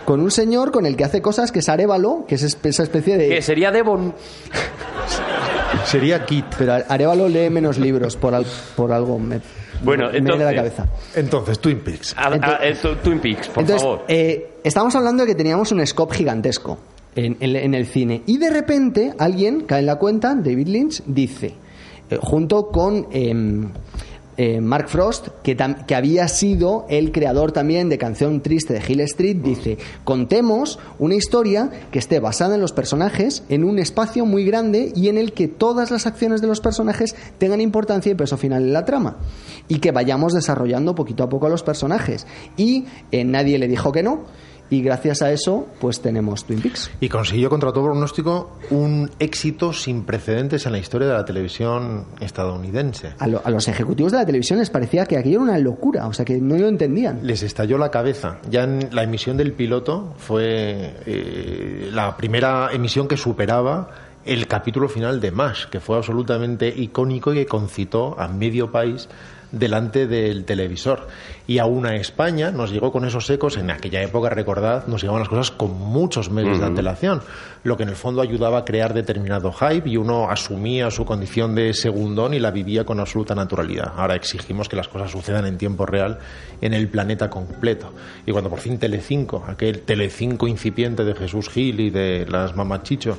con 0.05 0.19
un 0.21 0.29
señor 0.31 0.71
con 0.71 0.85
el 0.85 0.95
que 0.97 1.03
hace 1.05 1.21
cosas 1.21 1.51
que 1.51 1.59
es 1.59 1.69
Arevalo, 1.69 2.25
que 2.27 2.35
es 2.35 2.43
esa 2.43 2.83
especie 2.83 3.17
Que 3.17 3.27
de... 3.35 3.41
sería 3.41 3.71
Devon. 3.71 4.13
Sería 5.85 6.25
Kit. 6.25 6.45
Pero 6.57 6.73
Arevalo 6.87 7.27
lee 7.27 7.49
menos 7.49 7.77
libros 7.77 8.15
por, 8.17 8.33
al- 8.33 8.45
por 8.75 8.91
algo. 8.91 9.17
Me, 9.19 9.39
Bueno, 9.83 10.07
me 10.07 10.11
de 10.13 10.21
la 10.21 10.33
entonces- 10.51 10.55
cabeza. 10.55 10.85
Entonces, 11.15 11.59
Twin 11.59 11.79
Peaks. 11.79 12.15
A- 12.17 12.27
a- 12.29 12.65
eh, 12.67 12.75
tu- 12.81 12.95
Twin 12.95 13.19
Peaks, 13.19 13.47
por 13.49 13.61
Entonces, 13.63 13.81
favor. 13.83 14.03
eh, 14.07 14.59
estábamos 14.63 14.95
hablando 14.95 15.23
de 15.23 15.27
que 15.29 15.35
teníamos 15.35 15.71
un 15.71 15.85
scope 15.85 16.15
gigantesco 16.15 16.77
en, 17.17 17.35
en- 17.41 17.55
en 17.57 17.73
el 17.73 17.85
cine. 17.85 18.21
Y 18.25 18.37
de 18.37 18.49
repente 18.49 19.13
alguien 19.17 19.61
cae 19.61 19.79
en 19.81 19.85
la 19.87 19.95
cuenta, 19.97 20.33
David 20.35 20.67
Lynch, 20.67 21.03
dice, 21.05 21.53
eh, 22.09 22.17
junto 22.21 22.69
con 22.69 23.07
em, 23.11 23.69
eh, 24.39 24.61
Mark 24.61 24.87
Frost, 24.87 25.29
que, 25.43 25.57
que 25.87 25.95
había 25.95 26.27
sido 26.27 26.85
el 26.89 27.11
creador 27.11 27.51
también 27.51 27.89
de 27.89 27.97
Canción 27.97 28.41
Triste 28.41 28.75
de 28.75 28.83
Hill 28.87 28.99
Street, 29.01 29.37
dice, 29.37 29.79
contemos 30.03 30.77
una 30.99 31.15
historia 31.15 31.71
que 31.91 31.97
esté 31.97 32.19
basada 32.19 32.53
en 32.53 32.61
los 32.61 32.71
personajes, 32.71 33.43
en 33.49 33.63
un 33.63 33.79
espacio 33.79 34.27
muy 34.27 34.45
grande 34.45 34.93
y 34.95 35.09
en 35.09 35.17
el 35.17 35.33
que 35.33 35.47
todas 35.47 35.89
las 35.89 36.05
acciones 36.05 36.39
de 36.39 36.47
los 36.47 36.61
personajes 36.61 37.15
tengan 37.39 37.61
importancia 37.61 38.11
y 38.11 38.15
peso 38.15 38.37
final 38.37 38.61
en 38.63 38.73
la 38.73 38.85
trama. 38.85 39.17
Y 39.67 39.79
que 39.79 39.91
vayamos 39.91 40.33
desarrollando 40.33 40.93
poquito 40.93 41.23
a 41.23 41.29
poco 41.29 41.47
a 41.47 41.49
los 41.49 41.63
personajes. 41.63 42.27
Y 42.57 42.85
eh, 43.11 43.25
nadie 43.25 43.57
le 43.57 43.67
dijo 43.67 43.91
que 43.91 44.03
no. 44.03 44.23
Y 44.69 44.81
gracias 44.81 45.21
a 45.21 45.31
eso, 45.31 45.67
pues 45.79 46.01
tenemos 46.01 46.43
Twin 46.45 46.61
Peaks. 46.61 46.91
Y 46.99 47.07
consiguió 47.09 47.49
contra 47.49 47.71
todo 47.71 47.85
pronóstico 47.85 48.57
un 48.69 49.09
éxito 49.19 49.71
sin 49.73 50.03
precedentes 50.03 50.65
en 50.65 50.73
la 50.73 50.77
historia 50.79 51.07
de 51.07 51.13
la 51.13 51.23
televisión 51.25 52.05
estadounidense. 52.19 53.13
A, 53.19 53.27
lo- 53.27 53.41
a 53.43 53.49
los 53.49 53.67
ejecutivos 53.67 54.11
de 54.11 54.17
la 54.19 54.25
televisión 54.25 54.59
les 54.59 54.69
parecía 54.69 55.05
que 55.05 55.17
aquello 55.17 55.37
era 55.37 55.43
una 55.51 55.57
locura, 55.57 56.07
o 56.07 56.13
sea 56.13 56.25
que 56.25 56.39
no 56.39 56.57
lo 56.57 56.67
entendían. 56.67 57.19
Les 57.23 57.43
estalló 57.43 57.77
la 57.77 57.91
cabeza. 57.91 58.39
Ya 58.49 58.63
en 58.63 58.89
la 58.91 59.03
emisión 59.03 59.37
del 59.37 59.53
piloto 59.53 60.13
fue 60.17 60.95
eh, 61.05 61.89
la 61.93 62.15
primera 62.17 62.69
emisión 62.73 63.07
que 63.07 63.17
superaba 63.17 63.89
el 64.25 64.47
capítulo 64.47 64.89
final 64.89 65.21
de 65.21 65.31
MASH, 65.31 65.67
que 65.69 65.79
fue 65.79 65.95
absolutamente 65.95 66.67
icónico 66.67 67.31
y 67.33 67.37
que 67.37 67.45
concitó 67.45 68.19
a 68.19 68.27
medio 68.27 68.71
país 68.71 69.07
delante 69.51 70.07
del 70.07 70.45
televisor. 70.45 71.07
Y 71.47 71.59
aún 71.59 71.85
a 71.85 71.95
España 71.95 72.51
nos 72.51 72.71
llegó 72.71 72.91
con 72.91 73.05
esos 73.05 73.29
ecos, 73.29 73.57
en 73.57 73.71
aquella 73.71 74.01
época, 74.01 74.29
recordad, 74.29 74.87
nos 74.87 75.01
llegaban 75.01 75.21
las 75.21 75.29
cosas 75.29 75.51
con 75.51 75.79
muchos 75.79 76.29
meses 76.29 76.59
de 76.59 76.65
antelación, 76.65 77.21
lo 77.63 77.77
que 77.77 77.83
en 77.83 77.89
el 77.89 77.95
fondo 77.95 78.21
ayudaba 78.21 78.59
a 78.59 78.65
crear 78.65 78.93
determinado 78.93 79.51
hype 79.53 79.89
y 79.89 79.97
uno 79.97 80.29
asumía 80.29 80.91
su 80.91 81.05
condición 81.05 81.55
de 81.55 81.73
segundón 81.73 82.33
y 82.33 82.39
la 82.39 82.51
vivía 82.51 82.83
con 82.83 82.99
absoluta 82.99 83.35
naturalidad. 83.35 83.93
Ahora 83.95 84.15
exigimos 84.15 84.67
que 84.67 84.75
las 84.75 84.87
cosas 84.87 85.11
sucedan 85.11 85.45
en 85.45 85.57
tiempo 85.57 85.85
real 85.85 86.19
en 86.61 86.73
el 86.73 86.89
planeta 86.89 87.29
completo. 87.29 87.93
Y 88.25 88.31
cuando 88.31 88.49
por 88.49 88.59
fin 88.59 88.77
Telecinco, 88.77 89.45
aquel 89.47 89.81
Telecinco 89.81 90.47
incipiente 90.47 91.03
de 91.03 91.15
Jesús 91.15 91.49
Gil 91.49 91.79
y 91.79 91.89
de 91.89 92.25
las 92.29 92.55
Mamachicho, 92.55 93.17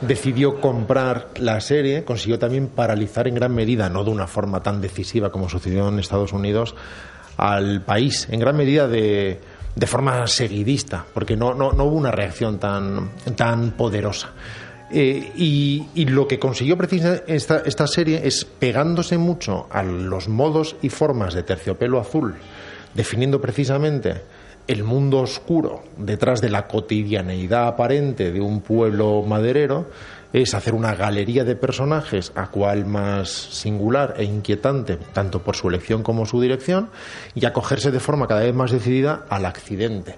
decidió 0.00 0.60
comprar 0.60 1.28
la 1.38 1.60
serie, 1.60 2.04
consiguió 2.04 2.38
también 2.38 2.68
paralizar 2.68 3.28
en 3.28 3.34
gran 3.34 3.54
medida, 3.54 3.88
no 3.88 4.04
de 4.04 4.10
una 4.10 4.26
forma 4.26 4.62
tan 4.62 4.80
decisiva 4.80 5.30
como 5.30 5.48
sucedió 5.48 5.88
en 5.88 5.98
Estados 5.98 6.32
Unidos, 6.32 6.74
al 7.36 7.82
país, 7.82 8.28
en 8.30 8.40
gran 8.40 8.56
medida 8.56 8.88
de, 8.88 9.40
de 9.74 9.86
forma 9.86 10.26
seguidista, 10.26 11.04
porque 11.14 11.36
no, 11.36 11.54
no, 11.54 11.72
no 11.72 11.84
hubo 11.84 11.96
una 11.96 12.10
reacción 12.10 12.58
tan, 12.58 13.10
tan 13.36 13.72
poderosa. 13.72 14.32
Eh, 14.90 15.32
y, 15.36 15.86
y 15.94 16.06
lo 16.06 16.26
que 16.26 16.38
consiguió 16.38 16.76
precisamente 16.78 17.34
esta, 17.34 17.58
esta 17.58 17.86
serie 17.86 18.22
es 18.24 18.46
pegándose 18.46 19.18
mucho 19.18 19.66
a 19.70 19.82
los 19.82 20.28
modos 20.28 20.76
y 20.80 20.88
formas 20.88 21.34
de 21.34 21.42
terciopelo 21.42 22.00
azul, 22.00 22.36
definiendo 22.94 23.40
precisamente 23.40 24.22
el 24.68 24.84
mundo 24.84 25.20
oscuro 25.20 25.82
detrás 25.96 26.40
de 26.40 26.50
la 26.50 26.68
cotidianeidad 26.68 27.66
aparente 27.66 28.30
de 28.30 28.40
un 28.40 28.60
pueblo 28.60 29.22
maderero 29.22 29.86
es 30.34 30.52
hacer 30.52 30.74
una 30.74 30.94
galería 30.94 31.42
de 31.42 31.56
personajes 31.56 32.32
a 32.34 32.48
cual 32.48 32.84
más 32.84 33.30
singular 33.30 34.14
e 34.18 34.24
inquietante, 34.24 34.96
tanto 34.96 35.42
por 35.42 35.56
su 35.56 35.70
elección 35.70 36.02
como 36.02 36.26
su 36.26 36.38
dirección, 36.38 36.90
y 37.34 37.46
acogerse 37.46 37.90
de 37.90 37.98
forma 37.98 38.26
cada 38.26 38.42
vez 38.42 38.54
más 38.54 38.70
decidida 38.70 39.24
al 39.30 39.46
accidente. 39.46 40.16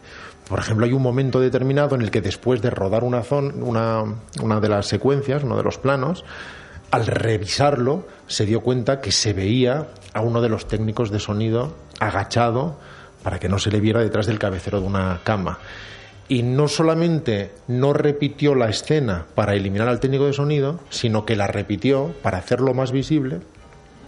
Por 0.49 0.59
ejemplo, 0.59 0.85
hay 0.85 0.93
un 0.93 1.03
momento 1.03 1.39
determinado 1.39 1.95
en 1.95 2.03
el 2.03 2.11
que 2.11 2.21
después 2.21 2.61
de 2.61 2.71
rodar 2.71 3.05
una, 3.05 3.23
zona, 3.23 3.55
una, 3.55 4.03
una 4.43 4.59
de 4.59 4.69
las 4.69 4.89
secuencias, 4.89 5.45
uno 5.45 5.57
de 5.57 5.63
los 5.63 5.79
planos, 5.79 6.25
al 6.91 7.07
revisarlo 7.07 8.05
se 8.27 8.47
dio 8.47 8.63
cuenta 8.63 9.01
que 9.01 9.13
se 9.13 9.33
veía 9.33 9.87
a 10.13 10.23
uno 10.23 10.41
de 10.41 10.49
los 10.49 10.67
técnicos 10.67 11.13
de 11.13 11.21
sonido 11.21 11.77
agachado 12.01 12.79
para 13.23 13.39
que 13.39 13.49
no 13.49 13.59
se 13.59 13.71
le 13.71 13.81
viera 13.81 14.01
detrás 14.01 14.27
del 14.27 14.39
cabecero 14.39 14.81
de 14.81 14.87
una 14.87 15.21
cama. 15.25 15.59
Y 16.29 16.43
no 16.43 16.69
solamente 16.69 17.51
no 17.67 17.93
repitió 17.93 18.55
la 18.55 18.69
escena 18.69 19.27
para 19.35 19.55
eliminar 19.55 19.89
al 19.89 20.01
técnico 20.01 20.27
de 20.27 20.33
sonido, 20.33 20.79
sino 20.89 21.25
que 21.25 21.35
la 21.35 21.49
repitió 21.49 22.15
para 22.23 22.39
hacerlo 22.39 22.73
más 22.73 22.93
visible 22.93 23.41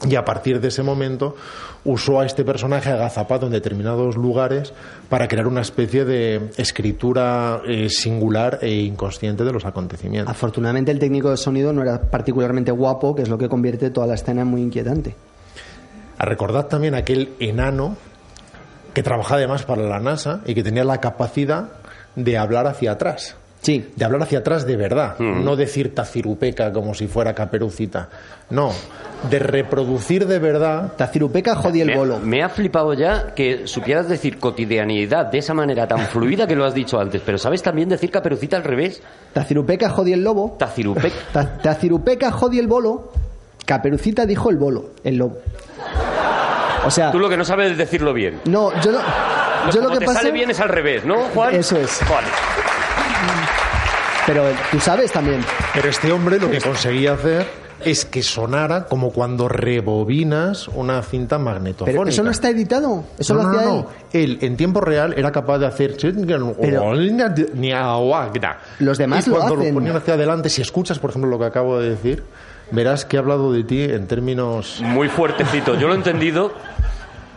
y 0.09 0.17
a 0.17 0.25
partir 0.25 0.61
de 0.61 0.69
ese 0.69 0.83
momento 0.83 1.37
usó 1.85 2.21
a 2.21 2.27
este 2.27 2.45
personaje 2.45 2.91
agazapado 2.91 3.47
en 3.47 3.53
determinados 3.53 4.17
lugares 4.17 4.73
para 5.09 5.29
crear 5.29 5.47
una 5.47 5.61
especie 5.61 6.05
de 6.05 6.51
escritura 6.57 7.61
eh, 7.67 7.89
singular 7.89 8.59
e 8.63 8.73
inconsciente 8.73 9.45
de 9.45 9.53
los 9.53 9.65
acontecimientos. 9.65 10.31
Afortunadamente 10.31 10.91
el 10.91 10.99
técnico 10.99 11.31
de 11.31 11.37
sonido 11.37 11.73
no 11.73 11.83
era 11.83 12.01
particularmente 12.01 12.73
guapo, 12.73 13.15
que 13.15 13.23
es 13.23 13.29
lo 13.29 13.39
que 13.39 13.49
convierte 13.49 13.91
toda 13.91 14.07
la 14.07 14.15
escena 14.15 14.43
en 14.43 14.49
muy 14.49 14.63
inquietante. 14.63 15.15
A 16.19 16.25
recordar 16.25 16.69
también 16.69 16.95
aquel 16.95 17.31
enano 17.41 17.97
que 18.95 19.03
trabajaba 19.03 19.37
además 19.39 19.63
para 19.65 19.83
la 19.83 20.01
NASA 20.01 20.41
y 20.47 20.55
que 20.55 20.63
tenía 20.63 20.85
la 20.85 20.99
capacidad 21.01 21.69
de 22.17 22.37
hablar 22.39 22.67
hacia 22.67 22.93
atrás. 22.93 23.37
Sí, 23.63 23.93
De 23.95 24.05
hablar 24.05 24.23
hacia 24.23 24.41
atrás 24.41 24.67
de 24.67 24.77
verdad, 24.77 25.17
no 25.21 25.55
decir 25.55 25.95
tacirupeca 25.95 26.73
como 26.73 26.95
si 26.95 27.07
fuera 27.07 27.33
caperucita. 27.33 28.09
No, 28.51 28.73
de 29.31 29.39
reproducir 29.39 30.27
de 30.27 30.41
verdad 30.41 30.95
Tacirupeca 30.97 31.55
jodí 31.55 31.81
el 31.81 31.87
me, 31.87 31.97
bolo. 31.97 32.19
me 32.19 32.43
ha 32.43 32.49
flipado 32.49 32.93
ya 32.93 33.35
que 33.37 33.69
supieras 33.69 34.09
decir 34.09 34.41
cotidianidad 34.41 35.27
de 35.27 35.39
esa 35.39 35.55
manera 35.55 35.87
tan 35.87 36.01
fluida 36.01 36.49
que 36.49 36.57
lo 36.57 36.65
has 36.65 36.75
dicho 36.75 36.99
antes, 36.99 37.23
pero 37.25 37.39
sabes 37.39 37.63
también 37.63 37.89
decir 37.89 38.11
caperucita 38.11 38.57
al 38.57 38.65
revés. 38.65 39.01
Tacirupeca 39.33 39.91
jodí 39.91 40.13
el 40.13 40.25
lobo. 40.25 40.57
Tacirupec. 40.59 41.13
Ta- 41.33 41.59
Tacirupeca 41.59 42.33
jodí 42.33 42.59
el 42.59 42.67
bolo. 42.67 43.13
Caperucita 43.65 44.27
dijo 44.27 44.51
el 44.51 44.57
bolo, 44.57 44.91
el 45.05 45.19
lobo. 45.19 45.39
O 46.85 46.91
sea, 46.91 47.13
Tú 47.13 47.19
lo 47.19 47.29
que 47.29 47.37
no 47.37 47.45
sabes 47.45 47.73
es 47.73 47.79
decirlo 47.79 48.13
bien. 48.13 48.41
no, 48.45 48.71
yo 48.83 48.93
lo, 48.93 48.99
yo 48.99 49.81
Como 49.81 49.89
lo 49.89 49.91
que 49.91 49.99
te 50.01 50.07
pasa 50.07 50.21
sale 50.21 50.33
bien 50.33 50.51
es 50.51 50.61
al 50.61 50.69
revés, 50.69 51.05
¿no, 51.05 51.17
Juan? 51.35 51.55
Eso 51.55 51.77
es. 51.77 52.01
Vale. 52.09 52.27
Pero 54.27 54.45
tú 54.71 54.81
sabes 54.81 55.11
también. 55.13 55.45
Pero 55.75 55.89
este 55.89 56.13
hombre 56.13 56.39
lo 56.39 56.51
que 56.51 56.61
conseguía 56.61 57.13
hacer 57.15 57.47
es 57.85 58.05
que 58.05 58.23
sonara 58.23 58.85
como 58.85 59.11
cuando 59.11 59.49
rebobinas 59.49 60.69
una 60.69 61.03
cinta 61.03 61.39
magnetofónica. 61.39 61.99
Pero 61.99 62.09
eso 62.09 62.23
no 62.23 62.31
está 62.31 62.51
editado. 62.51 63.05
Eso 63.19 63.35
no, 63.35 63.43
lo 63.43 63.49
no, 63.49 63.59
hacía 63.59 63.71
no, 63.71 63.89
él. 64.13 64.23
Él, 64.23 64.39
en 64.43 64.57
tiempo 64.57 64.81
real, 64.81 65.15
era 65.17 65.33
capaz 65.33 65.59
de 65.59 65.67
hacer... 65.67 65.97
Los 68.79 68.99
demás 68.99 69.27
y 69.27 69.31
lo 69.31 69.37
cuando 69.37 69.57
lo 69.57 69.63
hacen. 69.63 69.75
ponían 69.75 69.97
hacia 69.97 70.15
adelante, 70.15 70.49
si 70.49 70.63
escuchas, 70.63 70.99
por 71.01 71.11
ejemplo, 71.11 71.31
lo 71.31 71.39
que 71.39 71.47
acabo 71.47 71.81
de 71.81 71.91
decir, 71.91 72.23
verás 72.73 73.05
que 73.05 73.17
he 73.17 73.19
hablado 73.21 73.53
de 73.53 73.63
ti 73.65 73.83
en 73.83 74.07
términos... 74.07 74.81
Muy 74.83 75.09
fuertecito. 75.09 75.79
Yo 75.79 75.87
lo 75.87 75.95
he 75.95 75.97
entendido 75.97 76.53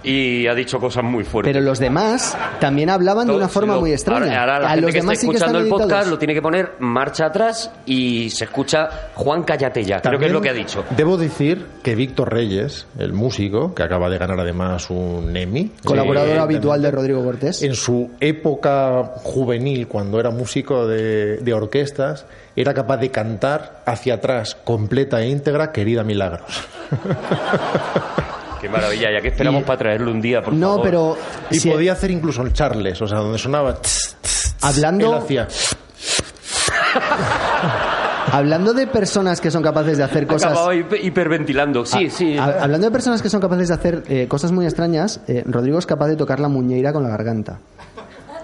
y 0.04 0.46
ha 0.46 0.54
dicho 0.54 0.80
cosas 0.80 1.04
muy 1.04 1.24
fuertes. 1.24 1.52
Pero 1.52 1.66
los 1.66 1.80
demás 1.80 2.38
también 2.60 2.92
hablaban 2.92 3.26
de 3.26 3.34
una 3.36 3.48
forma 3.48 3.74
lo- 3.74 3.80
muy 3.82 3.92
extraña. 3.92 4.40
Ahora, 4.40 4.56
ahora 4.56 4.60
la 4.60 4.68
A 4.68 4.70
gente 4.70 4.82
los 4.82 4.92
que 4.94 5.00
demás 5.00 5.14
está 5.14 5.22
sí 5.22 5.28
que 5.30 5.36
están 5.38 5.50
escuchando 5.50 5.60
el 5.60 5.70
podcast 5.70 5.92
editados. 5.92 6.08
lo 6.12 6.18
tiene 6.20 6.34
que 6.36 6.42
poner 6.44 6.72
marcha 6.80 7.26
atrás 7.26 7.72
y 7.88 8.30
se 8.30 8.44
escucha 8.44 8.88
Juan 9.16 9.42
cállate 9.42 9.84
ya. 9.84 10.02
Creo 10.02 10.20
que 10.20 10.28
es 10.28 10.32
lo 10.32 10.42
que 10.42 10.50
ha 10.50 10.52
También 10.52 10.68
dicho. 10.68 10.84
Debo 10.96 11.18
decir 11.18 11.66
que 11.82 11.96
Víctor 11.96 12.32
Reyes, 12.32 12.86
el 13.00 13.14
músico, 13.14 13.74
que 13.74 13.82
acaba 13.82 14.08
de 14.10 14.20
ganar 14.20 14.40
además 14.40 14.92
un 14.92 15.36
Emmy... 15.36 15.72
Colaborador 15.84 16.36
eh, 16.38 16.40
habitual 16.40 16.84
de 16.84 16.92
Rodrigo 16.92 17.24
Cortés. 17.24 17.64
en 17.64 17.74
su 17.74 18.12
época 18.20 19.12
juvenil, 19.24 19.88
cuando 19.88 20.20
era 20.20 20.30
músico 20.30 20.86
de, 20.86 21.38
de 21.38 21.54
orquestas, 21.54 22.28
era 22.56 22.74
capaz 22.74 22.98
de 22.98 23.12
cantar 23.12 23.82
hacia 23.86 24.16
atrás, 24.16 24.56
completa 24.64 25.22
e 25.22 25.30
íntegra, 25.30 25.72
Querida 25.72 26.04
Milagros. 26.04 26.68
Qué 28.62 28.70
maravilla, 28.70 29.12
ya 29.12 29.22
que 29.22 29.28
esperamos 29.28 29.62
Y- 29.62 29.66
para 29.66 29.78
traerle 29.78 30.10
un 30.12 30.22
día, 30.22 30.42
por 30.42 30.54
No, 30.54 30.70
favor. 30.70 30.84
pero 30.84 31.18
Y 31.52 31.60
si- 31.60 31.70
podía 31.70 31.92
hacer 31.94 32.10
incluso 32.12 32.42
el 32.42 32.54
Charles, 32.54 33.00
o 33.02 33.08
sea, 33.08 33.20
donde 33.20 33.38
sonaba... 33.38 33.80
tss, 33.82 34.56
Hablando- 34.62 35.12
él 35.18 35.22
hacía- 35.22 35.48
hablando 38.32 38.74
de 38.74 38.88
personas 38.88 39.40
que 39.42 39.52
son 39.52 39.62
capaces 39.62 39.98
de 39.98 40.04
hacer 40.04 40.26
cosas. 40.26 40.52
Acababa 40.52 40.74
hiper- 40.74 41.04
hiperventilando. 41.04 41.86
Sí, 41.86 42.10
sí. 42.10 42.38
ha- 42.38 42.64
hablando 42.64 42.88
de 42.88 42.92
personas 42.92 43.22
que 43.22 43.30
son 43.30 43.42
capaces 43.42 43.68
de 43.68 43.74
hacer 43.74 44.04
eh, 44.08 44.28
cosas 44.28 44.52
muy 44.52 44.66
extrañas, 44.66 45.20
eh, 45.28 45.44
Rodrigo 45.46 45.78
es 45.78 45.86
capaz 45.86 46.08
de 46.08 46.16
tocar 46.16 46.40
la 46.40 46.48
muñeira 46.48 46.92
con 46.94 47.04
la 47.04 47.10
garganta. 47.10 47.60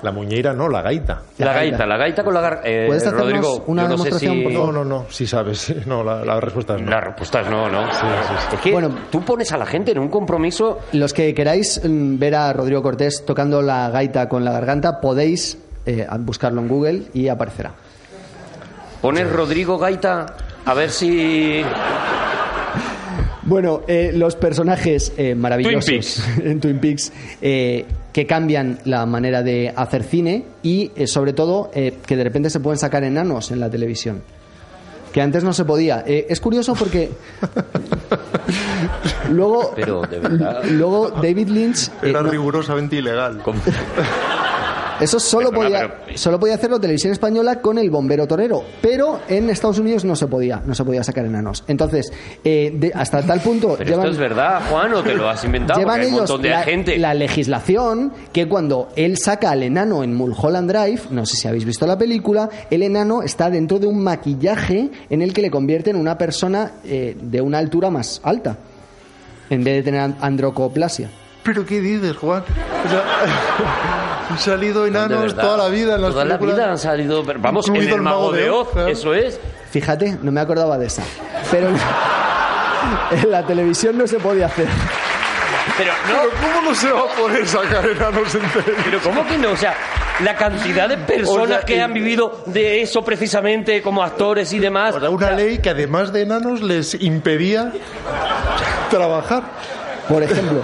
La 0.03 0.11
muñeira 0.11 0.53
no, 0.53 0.67
la 0.67 0.81
gaita. 0.81 1.21
la 1.37 1.45
la 1.45 1.53
gaita, 1.53 1.69
gaita. 1.77 1.85
la 1.85 1.97
gaita 1.97 2.23
con 2.23 2.33
la 2.33 2.41
gar... 2.41 2.61
eh, 2.63 2.85
¿Puedes 2.87 3.03
hacernos 3.05 3.21
Rodrigo, 3.25 3.63
una 3.67 3.83
yo 3.83 3.89
no 3.89 3.97
sé 3.97 4.03
demostración, 4.05 4.35
si... 4.37 4.43
por 4.43 4.53
favor? 4.53 4.73
No, 4.73 4.83
no, 4.83 4.89
no, 4.99 5.05
sí 5.09 5.27
sabes, 5.27 5.73
no, 5.85 6.03
la, 6.03 6.25
la 6.25 6.39
respuesta 6.39 6.75
es 6.75 6.81
no. 6.81 6.89
La 6.89 7.01
respuesta 7.01 7.41
es 7.41 7.49
no, 7.49 7.69
¿no? 7.69 7.91
Sí, 7.93 7.99
sí, 8.01 8.33
sí. 8.49 8.55
Es 8.55 8.61
que 8.61 8.71
Bueno. 8.71 8.95
tú 9.11 9.21
pones 9.21 9.51
a 9.51 9.57
la 9.57 9.65
gente 9.65 9.91
en 9.91 9.99
un 9.99 10.09
compromiso... 10.09 10.79
Los 10.93 11.13
que 11.13 11.33
queráis 11.33 11.81
mm, 11.83 12.17
ver 12.17 12.35
a 12.35 12.51
Rodrigo 12.53 12.81
Cortés 12.81 13.23
tocando 13.25 13.61
la 13.61 13.89
gaita 13.89 14.27
con 14.27 14.43
la 14.43 14.51
garganta, 14.51 14.99
podéis 15.01 15.57
eh, 15.85 16.07
buscarlo 16.19 16.61
en 16.61 16.67
Google 16.67 17.01
y 17.13 17.27
aparecerá. 17.27 17.71
Pones 19.01 19.31
Rodrigo 19.31 19.77
Gaita 19.77 20.25
a 20.65 20.73
ver 20.73 20.89
si... 20.91 21.63
Bueno, 23.43 23.81
eh, 23.87 24.11
los 24.13 24.35
personajes 24.35 25.13
eh, 25.17 25.33
maravillosos 25.33 25.85
Twin 25.85 25.97
Peaks. 25.99 26.37
en 26.45 26.59
Twin 26.59 26.79
Peaks 26.79 27.11
eh, 27.41 27.85
que 28.13 28.25
cambian 28.27 28.79
la 28.85 29.05
manera 29.05 29.41
de 29.43 29.71
hacer 29.75 30.03
cine 30.03 30.43
y, 30.63 30.91
eh, 30.95 31.07
sobre 31.07 31.33
todo, 31.33 31.71
eh, 31.73 31.97
que 32.05 32.15
de 32.17 32.23
repente 32.23 32.49
se 32.49 32.59
pueden 32.59 32.77
sacar 32.77 33.03
enanos 33.03 33.51
en 33.51 33.59
la 33.59 33.69
televisión. 33.69 34.21
Que 35.13 35.21
antes 35.21 35.43
no 35.43 35.51
se 35.51 35.65
podía. 35.65 36.03
Eh, 36.07 36.25
es 36.29 36.39
curioso 36.39 36.73
porque. 36.73 37.11
luego. 39.29 39.73
Pero, 39.75 40.01
de 40.03 40.19
verdad. 40.19 40.63
Luego 40.69 41.09
David 41.09 41.49
Lynch. 41.49 41.87
eh, 42.01 42.09
Era 42.09 42.21
no- 42.21 42.29
rigurosamente 42.29 42.95
ilegal. 42.97 43.41
Eso 45.01 45.19
solo 45.19 45.49
Perdona, 45.49 45.67
podía, 45.69 46.01
pero- 46.05 46.17
solo 46.17 46.39
podía 46.39 46.55
hacerlo 46.55 46.79
televisión 46.79 47.11
española 47.13 47.61
con 47.61 47.77
el 47.77 47.89
bombero 47.89 48.27
torero, 48.27 48.63
pero 48.81 49.19
en 49.27 49.49
Estados 49.49 49.79
Unidos 49.79 50.05
no 50.05 50.15
se 50.15 50.27
podía, 50.27 50.61
no 50.65 50.73
se 50.75 50.83
podía 50.85 51.03
sacar 51.03 51.25
enanos. 51.25 51.63
Entonces, 51.67 52.11
eh, 52.43 52.71
de- 52.73 52.91
hasta 52.93 53.21
tal 53.23 53.39
punto 53.41 53.75
Pero 53.77 53.89
llevan, 53.89 54.05
esto 54.07 54.11
es 54.13 54.17
verdad, 54.17 54.61
Juan, 54.69 54.93
o 54.93 55.03
te 55.03 55.13
lo 55.13 55.29
has 55.29 55.43
inventado. 55.43 55.79
llevan 55.79 55.99
un 56.01 56.05
ellos 56.05 56.17
montón 56.19 56.41
de 56.41 56.49
la, 56.49 56.63
gente. 56.63 56.97
la 56.97 57.13
legislación 57.13 58.13
que 58.31 58.47
cuando 58.47 58.89
él 58.95 59.17
saca 59.17 59.51
al 59.51 59.63
enano 59.63 60.03
en 60.03 60.13
Mulholland 60.15 60.69
Drive, 60.71 61.01
no 61.11 61.25
sé 61.25 61.35
si 61.37 61.47
habéis 61.47 61.65
visto 61.65 61.85
la 61.87 61.97
película, 61.97 62.49
el 62.69 62.83
enano 62.83 63.23
está 63.23 63.49
dentro 63.49 63.79
de 63.79 63.87
un 63.87 64.03
maquillaje 64.03 64.89
en 65.09 65.21
el 65.21 65.33
que 65.33 65.41
le 65.41 65.51
convierte 65.51 65.89
en 65.89 65.95
una 65.95 66.17
persona 66.17 66.73
eh, 66.83 67.15
de 67.21 67.41
una 67.41 67.57
altura 67.57 67.89
más 67.89 68.21
alta, 68.23 68.57
en 69.49 69.63
vez 69.63 69.75
de 69.75 69.83
tener 69.83 70.01
and- 70.01 70.15
androcoplasia. 70.21 71.09
¿Pero 71.43 71.65
qué 71.65 71.79
dices, 71.81 72.15
Juan? 72.17 72.43
O 72.85 72.89
sea, 72.89 73.03
han 74.29 74.39
salido 74.39 74.85
enanos 74.85 75.33
verdad. 75.33 75.41
toda 75.43 75.57
la 75.57 75.69
vida 75.69 75.95
en 75.95 76.01
las 76.01 76.11
Toda 76.11 76.25
la 76.25 76.37
películas. 76.37 76.57
vida 76.57 76.71
han 76.71 76.77
salido... 76.77 77.23
pero 77.25 77.39
Vamos, 77.41 77.67
en 77.69 77.75
el 77.77 78.01
Mago 78.01 78.31
de 78.31 78.49
Oz, 78.49 78.69
eso 78.87 79.13
es. 79.13 79.39
Fíjate, 79.71 80.17
no 80.21 80.31
me 80.31 80.41
acordaba 80.41 80.77
de 80.77 80.87
esa. 80.87 81.03
Pero 81.49 81.69
en, 83.11 83.31
la 83.31 83.45
televisión 83.45 83.97
no 83.97 84.05
se 84.05 84.19
podía 84.19 84.45
hacer. 84.47 84.67
Pero 85.77 85.91
no, 85.93 86.07
Pero 86.07 86.31
¿cómo 86.53 86.69
no 86.69 86.75
se 86.75 86.91
va 86.91 86.99
a 87.01 87.15
poder 87.15 87.47
sacar 87.47 87.85
enanos 87.87 88.35
en 88.35 88.41
televisión? 88.41 88.75
pero 88.83 88.99
¿cómo 89.01 89.25
que 89.27 89.37
no? 89.37 89.51
O 89.51 89.57
sea, 89.57 89.73
la 90.23 90.35
cantidad 90.35 90.89
de 90.89 90.97
personas 90.97 91.43
O 91.43 91.47
sea, 91.47 91.61
que 91.61 91.81
han 91.81 91.93
vivido 91.93 92.43
de 92.45 92.81
eso 92.81 93.03
precisamente 93.03 93.81
como 93.81 94.03
actores 94.03 94.51
y 94.53 94.59
demás. 94.59 94.95
O 94.95 94.99
sea, 94.99 95.09
una 95.09 95.31
ley 95.31 95.57
que 95.59 95.69
además 95.69 96.11
de 96.13 96.21
enanos 96.21 96.61
les 96.61 96.93
impedía 97.01 97.71
trabajar. 98.89 99.43
Por 100.11 100.23
ejemplo. 100.23 100.61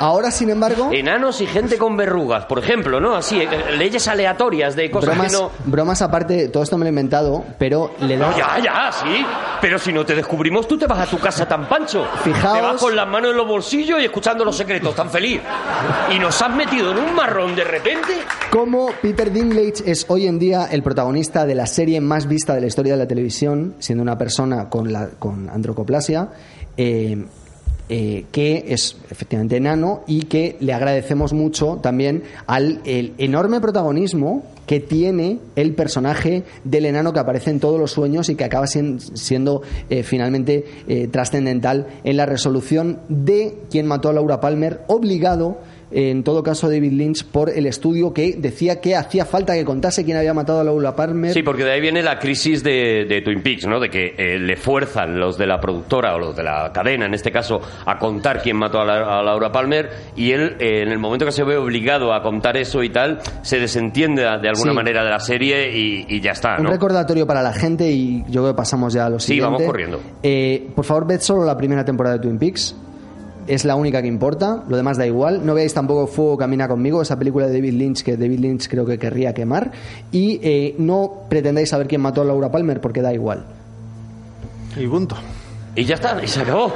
Ahora, 0.00 0.30
sin 0.30 0.50
embargo, 0.50 0.90
Enanos 0.92 1.40
y 1.40 1.46
gente 1.46 1.78
con 1.78 1.96
verrugas, 1.96 2.44
por 2.46 2.58
ejemplo, 2.58 3.00
¿no? 3.00 3.14
Así, 3.14 3.40
eh, 3.40 3.48
leyes 3.76 4.06
aleatorias 4.08 4.74
de 4.74 4.90
cosas 4.90 5.10
bromas, 5.14 5.32
que 5.32 5.38
no... 5.38 5.50
bromas 5.64 6.02
aparte, 6.02 6.48
todo 6.48 6.62
esto 6.62 6.76
me 6.76 6.84
lo 6.84 6.88
he 6.88 6.90
inventado, 6.90 7.44
pero 7.58 7.92
le 8.00 8.16
da... 8.16 8.30
No, 8.30 8.36
ya, 8.36 8.58
ya, 8.62 8.90
sí. 8.92 9.24
Pero 9.60 9.78
si 9.78 9.92
no 9.92 10.04
te 10.04 10.14
descubrimos, 10.14 10.66
tú 10.66 10.76
te 10.78 10.86
vas 10.86 10.98
a 11.00 11.06
tu 11.10 11.18
casa 11.18 11.46
tan 11.46 11.68
pancho. 11.68 12.04
Fijaos- 12.24 12.54
Te 12.56 12.62
vas 12.62 12.80
con 12.80 12.96
las 12.96 13.06
manos 13.08 13.30
en 13.30 13.36
los 13.36 13.46
bolsillos 13.46 14.00
y 14.00 14.04
escuchando 14.04 14.44
los 14.44 14.56
secretos, 14.56 14.94
tan 14.94 15.08
feliz. 15.10 15.40
Y 16.14 16.18
nos 16.18 16.40
has 16.42 16.54
metido 16.54 16.90
en 16.92 16.98
un 16.98 17.14
marrón 17.14 17.54
de 17.54 17.64
repente. 17.64 18.12
Cómo 18.50 18.90
Peter 19.00 19.30
Dinklage 19.32 19.82
es 19.90 20.04
hoy 20.08 20.26
en 20.26 20.38
día 20.38 20.66
el 20.70 20.82
protagonista 20.82 21.46
de 21.46 21.54
la 21.54 21.66
serie 21.66 22.00
más 22.00 22.26
vista 22.26 22.54
de 22.54 22.60
la 22.60 22.66
historia 22.66 22.94
de 22.94 22.98
la 22.98 23.06
televisión, 23.08 23.74
siendo 23.78 24.02
una 24.02 24.18
persona 24.18 24.68
con, 24.68 24.92
la, 24.92 25.08
con 25.18 25.48
androcoplasia, 25.48 26.28
eh, 26.76 27.24
eh, 27.88 28.24
que 28.32 28.64
es 28.68 28.96
efectivamente 29.10 29.56
enano 29.56 30.02
y 30.06 30.22
que 30.22 30.56
le 30.60 30.72
agradecemos 30.72 31.32
mucho 31.32 31.78
también 31.82 32.22
al 32.46 32.80
el 32.84 33.12
enorme 33.18 33.60
protagonismo 33.60 34.42
que 34.66 34.80
tiene 34.80 35.38
el 35.54 35.74
personaje 35.74 36.42
del 36.64 36.86
enano 36.86 37.12
que 37.12 37.20
aparece 37.20 37.50
en 37.50 37.60
todos 37.60 37.78
los 37.78 37.92
sueños 37.92 38.28
y 38.28 38.34
que 38.34 38.42
acaba 38.44 38.66
sien- 38.66 38.98
siendo 38.98 39.62
eh, 39.90 40.02
finalmente 40.02 40.64
eh, 40.88 41.06
trascendental 41.06 41.86
en 42.02 42.16
la 42.16 42.26
resolución 42.26 42.98
de 43.08 43.58
quien 43.70 43.86
mató 43.86 44.08
a 44.08 44.12
Laura 44.12 44.40
Palmer, 44.40 44.80
obligado 44.88 45.58
en 45.90 46.24
todo 46.24 46.42
caso, 46.42 46.68
David 46.68 46.92
Lynch 46.92 47.24
por 47.24 47.50
el 47.50 47.66
estudio 47.66 48.12
que 48.12 48.34
decía 48.36 48.80
que 48.80 48.96
hacía 48.96 49.24
falta 49.24 49.54
que 49.54 49.64
contase 49.64 50.04
quién 50.04 50.16
había 50.16 50.34
matado 50.34 50.60
a 50.60 50.64
Laura 50.64 50.94
Palmer. 50.96 51.32
Sí, 51.32 51.42
porque 51.42 51.64
de 51.64 51.72
ahí 51.72 51.80
viene 51.80 52.02
la 52.02 52.18
crisis 52.18 52.62
de, 52.62 53.04
de 53.08 53.22
Twin 53.22 53.42
Peaks, 53.42 53.66
¿no? 53.66 53.78
De 53.80 53.88
que 53.88 54.14
eh, 54.18 54.38
le 54.38 54.56
fuerzan 54.56 55.18
los 55.18 55.38
de 55.38 55.46
la 55.46 55.60
productora 55.60 56.14
o 56.14 56.18
los 56.18 56.34
de 56.36 56.42
la 56.42 56.70
cadena, 56.72 57.06
en 57.06 57.14
este 57.14 57.30
caso, 57.30 57.60
a 57.84 57.98
contar 57.98 58.42
quién 58.42 58.56
mató 58.56 58.80
a, 58.80 58.84
la- 58.84 59.20
a 59.20 59.22
Laura 59.22 59.52
Palmer 59.52 59.90
y 60.16 60.32
él, 60.32 60.56
eh, 60.58 60.82
en 60.82 60.88
el 60.88 60.98
momento 60.98 61.24
que 61.24 61.32
se 61.32 61.44
ve 61.44 61.56
obligado 61.56 62.12
a 62.12 62.22
contar 62.22 62.56
eso 62.56 62.82
y 62.82 62.90
tal, 62.90 63.20
se 63.42 63.58
desentiende 63.60 64.22
de 64.22 64.48
alguna 64.48 64.72
Sí. 64.72 64.76
manera 64.76 65.04
de 65.04 65.10
la 65.10 65.20
serie 65.20 65.76
y, 65.76 66.06
y 66.08 66.20
ya 66.20 66.32
está, 66.32 66.56
Un 66.58 66.64
¿no? 66.64 66.70
recordatorio 66.70 67.26
para 67.26 67.42
la 67.42 67.52
gente 67.52 67.90
y 67.90 68.24
yo 68.28 68.42
creo 68.42 68.52
que 68.54 68.56
pasamos 68.56 68.92
ya 68.92 69.06
a 69.06 69.10
lo 69.10 69.18
Sí, 69.18 69.28
siguiente. 69.28 69.44
vamos 69.52 69.62
corriendo. 69.62 70.00
Eh, 70.22 70.68
por 70.74 70.84
favor, 70.84 71.06
ved 71.06 71.20
solo 71.20 71.44
la 71.44 71.56
primera 71.56 71.84
temporada 71.84 72.16
de 72.16 72.22
Twin 72.22 72.38
Peaks. 72.38 72.74
Es 73.46 73.64
la 73.64 73.76
única 73.76 74.02
que 74.02 74.08
importa, 74.08 74.64
lo 74.68 74.76
demás 74.76 74.96
da 74.96 75.06
igual. 75.06 75.44
No 75.44 75.54
veáis 75.54 75.74
tampoco 75.74 76.06
Fuego 76.06 76.36
Camina 76.36 76.68
conmigo, 76.68 77.02
esa 77.02 77.18
película 77.18 77.46
de 77.46 77.54
David 77.54 77.74
Lynch 77.74 78.02
que 78.02 78.16
David 78.16 78.40
Lynch 78.40 78.68
creo 78.68 78.84
que 78.84 78.98
querría 78.98 79.32
quemar. 79.32 79.72
Y 80.10 80.40
eh, 80.42 80.74
no 80.78 81.26
pretendáis 81.28 81.68
saber 81.68 81.86
quién 81.86 82.00
mató 82.00 82.22
a 82.22 82.24
Laura 82.24 82.50
Palmer 82.50 82.80
porque 82.80 83.02
da 83.02 83.12
igual. 83.12 83.44
Y 84.76 84.86
punto. 84.86 85.16
Y 85.74 85.84
ya 85.84 85.94
está, 85.94 86.22
y 86.22 86.26
se 86.26 86.40
acabó. 86.40 86.72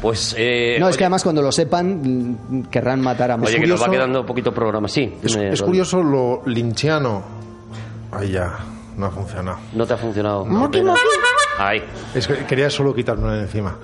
Pues... 0.00 0.34
eh, 0.38 0.76
no, 0.78 0.88
es 0.88 0.92
oye, 0.94 0.98
que 0.98 1.04
además 1.04 1.22
cuando 1.22 1.42
lo 1.42 1.50
sepan 1.50 2.66
querrán 2.70 3.00
matar 3.00 3.30
a 3.30 3.36
más. 3.36 3.48
Oye, 3.48 3.60
que 3.60 3.66
nos 3.66 3.82
va 3.82 3.90
quedando 3.90 4.26
poquito 4.26 4.52
programa, 4.52 4.88
sí. 4.88 5.14
Es, 5.22 5.62
curioso 5.62 6.02
lo 6.02 6.42
linchiano. 6.46 7.22
Ahí 8.12 8.32
ya, 8.32 8.58
no 8.96 9.06
ha 9.06 9.10
funcionado. 9.10 9.58
No 9.72 9.86
te 9.86 9.94
ha 9.94 9.96
funcionado. 9.96 10.44
Es 12.14 12.26
que 12.26 12.44
quería 12.44 12.70
solo 12.70 12.94
quitármelo 12.94 13.32
de 13.32 13.42
encima. 13.42 13.76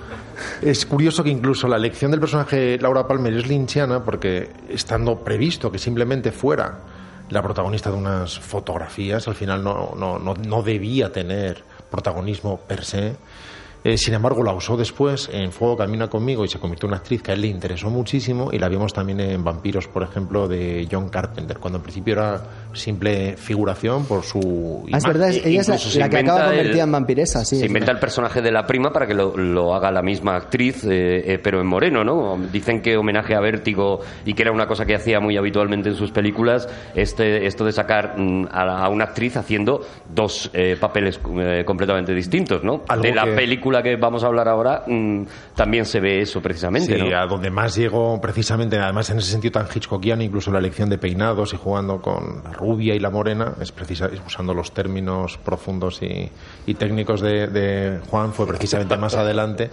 Es 0.61 0.85
curioso 0.85 1.23
que 1.23 1.29
incluso 1.29 1.67
la 1.67 1.77
elección 1.77 2.11
del 2.11 2.19
personaje 2.19 2.77
Laura 2.79 3.07
Palmer 3.07 3.33
es 3.33 3.47
linchiana 3.47 4.03
porque 4.03 4.49
estando 4.69 5.19
previsto 5.19 5.71
que 5.71 5.79
simplemente 5.79 6.31
fuera 6.31 6.79
la 7.29 7.41
protagonista 7.41 7.89
de 7.89 7.97
unas 7.97 8.39
fotografías, 8.39 9.27
al 9.27 9.35
final 9.35 9.63
no, 9.63 9.93
no, 9.97 10.19
no, 10.19 10.33
no 10.35 10.61
debía 10.61 11.11
tener 11.11 11.63
protagonismo 11.89 12.57
per 12.57 12.85
se. 12.85 13.15
Eh, 13.83 13.97
sin 13.97 14.13
embargo, 14.13 14.43
la 14.43 14.53
usó 14.53 14.77
después 14.77 15.29
en 15.33 15.51
Fuego 15.51 15.75
Camina 15.77 16.07
conmigo 16.09 16.45
y 16.45 16.47
se 16.47 16.57
convirtió 16.59 16.87
en 16.87 16.91
una 16.91 16.97
actriz 16.97 17.21
que 17.21 17.31
a 17.31 17.33
él 17.33 17.41
le 17.41 17.47
interesó 17.47 17.89
muchísimo 17.89 18.49
y 18.51 18.57
la 18.59 18.69
vimos 18.69 18.93
también 18.93 19.19
en 19.19 19.43
Vampiros, 19.43 19.87
por 19.87 20.03
ejemplo, 20.03 20.47
de 20.47 20.87
John 20.89 21.09
Carpenter, 21.09 21.57
cuando 21.59 21.77
en 21.79 21.83
principio 21.83 22.13
era 22.13 22.41
simple 22.73 23.35
figuración 23.37 24.05
por 24.05 24.23
su... 24.23 24.85
Ah, 24.91 24.97
es 24.97 25.03
verdad, 25.05 25.29
ella 25.31 25.61
es 25.61 25.67
la, 25.67 25.75
Incluso 25.75 25.89
se 25.89 25.99
la 25.99 26.09
que 26.09 26.17
acaba 26.19 26.45
convertida 26.45 26.73
el- 26.75 26.79
en 26.79 26.91
vampiresa, 26.91 27.43
sí. 27.45 27.57
se 27.57 27.65
inventa 27.65 27.91
el 27.91 27.99
personaje 27.99 28.41
de 28.41 28.51
la 28.51 28.65
prima 28.65 28.91
para 28.93 29.05
que 29.05 29.13
lo, 29.13 29.35
lo 29.37 29.73
haga 29.75 29.91
la 29.91 30.01
misma 30.01 30.35
actriz, 30.35 30.83
eh, 30.85 31.33
eh, 31.33 31.39
pero 31.43 31.59
en 31.59 31.67
moreno, 31.67 32.03
¿no? 32.03 32.37
Dicen 32.51 32.81
que 32.81 32.95
homenaje 32.97 33.35
a 33.35 33.39
Vértigo 33.41 33.99
y 34.25 34.33
que 34.33 34.43
era 34.43 34.51
una 34.51 34.65
cosa 34.67 34.85
que 34.85 34.95
hacía 34.95 35.19
muy 35.19 35.37
habitualmente 35.37 35.89
en 35.89 35.95
sus 35.95 36.11
películas, 36.11 36.67
este, 36.95 37.45
esto 37.47 37.65
de 37.65 37.71
sacar 37.73 38.15
mm, 38.17 38.47
a, 38.51 38.87
una 38.89 39.03
actriz 39.05 39.35
haciendo 39.37 39.81
dos 40.13 40.49
eh, 40.53 40.77
papeles 40.79 41.19
eh, 41.39 41.63
completamente 41.65 42.13
distintos, 42.13 42.63
¿no? 42.63 42.83
Algo 42.87 43.03
de 43.03 43.13
la 43.13 43.25
que- 43.25 43.31
película 43.33 43.72
que 43.81 43.95
vamos 43.95 44.23
a 44.23 44.27
hablar 44.27 44.47
ahora 44.49 44.83
mm, 44.85 45.23
también 45.55 45.85
se 45.85 45.99
ve 45.99 46.21
eso 46.21 46.41
precisamente, 46.41 46.95
Sí, 46.95 47.09
¿no? 47.09 47.17
a 47.17 47.25
donde 47.25 47.49
más 47.49 47.75
llegó 47.75 48.19
precisamente, 48.21 48.77
además 48.77 49.09
en 49.09 49.17
ese 49.19 49.31
sentido 49.31 49.53
tan 49.53 49.67
hitchcockiano, 49.73 50.21
incluso 50.21 50.51
la 50.51 50.59
elección 50.59 50.89
de 50.89 50.97
peinados 50.97 51.53
y 51.53 51.57
jugando 51.57 52.01
con 52.01 52.43
la 52.43 52.51
rubia 52.51 52.93
y 52.93 52.99
la 52.99 53.09
morena, 53.09 53.53
es 53.61 53.71
precisa, 53.71 54.07
es 54.13 54.21
usando 54.27 54.53
los 54.53 54.71
términos 54.73 55.37
profundos 55.37 56.01
y, 56.03 56.29
y 56.67 56.73
técnicos 56.75 57.21
de, 57.21 57.47
de 57.47 57.99
Juan, 58.09 58.33
fue 58.33 58.45
precisamente 58.45 58.97
más 58.97 59.15
adelante 59.15 59.69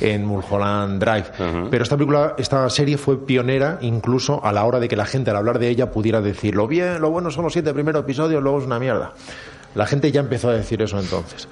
en 0.00 0.24
Mulholland 0.24 1.00
Drive. 1.02 1.24
Pero 1.70 1.82
esta 1.82 1.96
película, 1.96 2.34
esta 2.38 2.68
serie 2.70 2.96
fue 2.96 3.24
pionera 3.26 3.78
incluso 3.80 4.44
a 4.44 4.52
la 4.52 4.64
hora 4.64 4.78
de 4.78 4.86
que 4.86 4.94
la 4.94 5.06
gente 5.06 5.30
al 5.30 5.36
hablar 5.36 5.58
de 5.58 5.68
ella 5.68 5.90
pudiera 5.90 6.20
decir 6.20 6.54
lo 6.54 6.68
bien, 6.68 7.00
lo 7.00 7.10
bueno 7.10 7.30
son 7.32 7.42
los 7.44 7.52
siete 7.52 7.72
primeros 7.74 8.02
episodios, 8.04 8.40
luego 8.40 8.58
es 8.60 8.64
una 8.66 8.78
mierda. 8.78 9.12
La 9.74 9.86
gente 9.86 10.12
ya 10.12 10.20
empezó 10.20 10.50
a 10.50 10.52
decir 10.54 10.80
eso 10.82 10.98
entonces. 11.00 11.48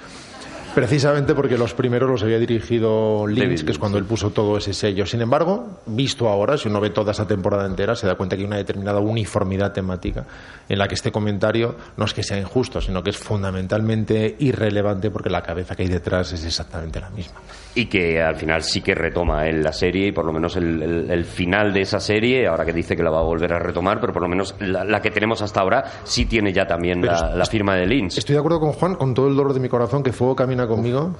Precisamente 0.76 1.34
porque 1.34 1.56
los 1.56 1.72
primeros 1.72 2.10
los 2.10 2.22
había 2.22 2.38
dirigido 2.38 3.26
Lynch, 3.26 3.38
David 3.44 3.64
que 3.64 3.72
es 3.72 3.78
cuando 3.78 3.96
él 3.96 4.04
puso 4.04 4.28
todo 4.30 4.58
ese 4.58 4.74
sello. 4.74 5.06
Sin 5.06 5.22
embargo, 5.22 5.80
visto 5.86 6.28
ahora, 6.28 6.58
si 6.58 6.68
uno 6.68 6.82
ve 6.82 6.90
toda 6.90 7.12
esa 7.12 7.26
temporada 7.26 7.64
entera, 7.64 7.96
se 7.96 8.06
da 8.06 8.14
cuenta 8.14 8.36
que 8.36 8.42
hay 8.42 8.46
una 8.46 8.58
determinada 8.58 9.00
uniformidad 9.00 9.72
temática 9.72 10.26
en 10.68 10.78
la 10.78 10.86
que 10.86 10.94
este 10.94 11.10
comentario 11.10 11.76
no 11.96 12.04
es 12.04 12.12
que 12.12 12.22
sea 12.22 12.38
injusto, 12.38 12.82
sino 12.82 13.02
que 13.02 13.08
es 13.08 13.16
fundamentalmente 13.16 14.36
irrelevante 14.38 15.10
porque 15.10 15.30
la 15.30 15.42
cabeza 15.42 15.74
que 15.74 15.84
hay 15.84 15.88
detrás 15.88 16.32
es 16.34 16.44
exactamente 16.44 17.00
la 17.00 17.08
misma. 17.08 17.40
y 17.74 17.86
que 17.86 18.22
al 18.22 18.36
final 18.36 18.62
sí 18.62 18.80
que 18.80 18.94
retoma 18.94 19.46
él 19.46 19.62
la 19.62 19.72
serie 19.72 20.08
y 20.08 20.12
por 20.12 20.24
lo 20.24 20.32
menos 20.32 20.56
el, 20.56 20.82
el- 20.82 21.10
el 21.10 21.24
final 21.24 21.72
de 21.72 21.82
esa 21.82 22.00
serie, 22.00 22.46
ahora 22.46 22.64
que 22.64 22.72
dice 22.72 22.96
que 22.96 23.02
la 23.02 23.10
va 23.10 23.20
a 23.20 23.22
volver 23.22 23.52
a 23.52 23.58
retomar, 23.58 24.00
pero 24.00 24.12
por 24.12 24.22
lo 24.22 24.28
menos 24.28 24.54
la, 24.60 24.84
la 24.84 25.00
que 25.02 25.10
tenemos 25.10 25.40
hasta 25.42 25.60
ahora 25.60 25.84
sí 26.04 26.24
tiene 26.26 26.52
ya 26.52 26.66
también 26.66 27.00
la, 27.04 27.34
la 27.34 27.44
firma 27.46 27.74
de 27.76 27.86
Lynch. 27.86 28.18
Estoy 28.18 28.34
de 28.34 28.38
acuerdo 28.40 28.60
con 28.60 28.72
Juan, 28.72 28.94
con 28.94 29.12
todo 29.14 29.28
el 29.28 29.36
dolor 29.36 29.52
de 29.54 29.60
mi 29.60 29.68
corazón, 29.68 30.02
que 30.02 30.12
Fuego 30.12 30.34
camina 30.36 30.65
conmigo. 30.66 31.16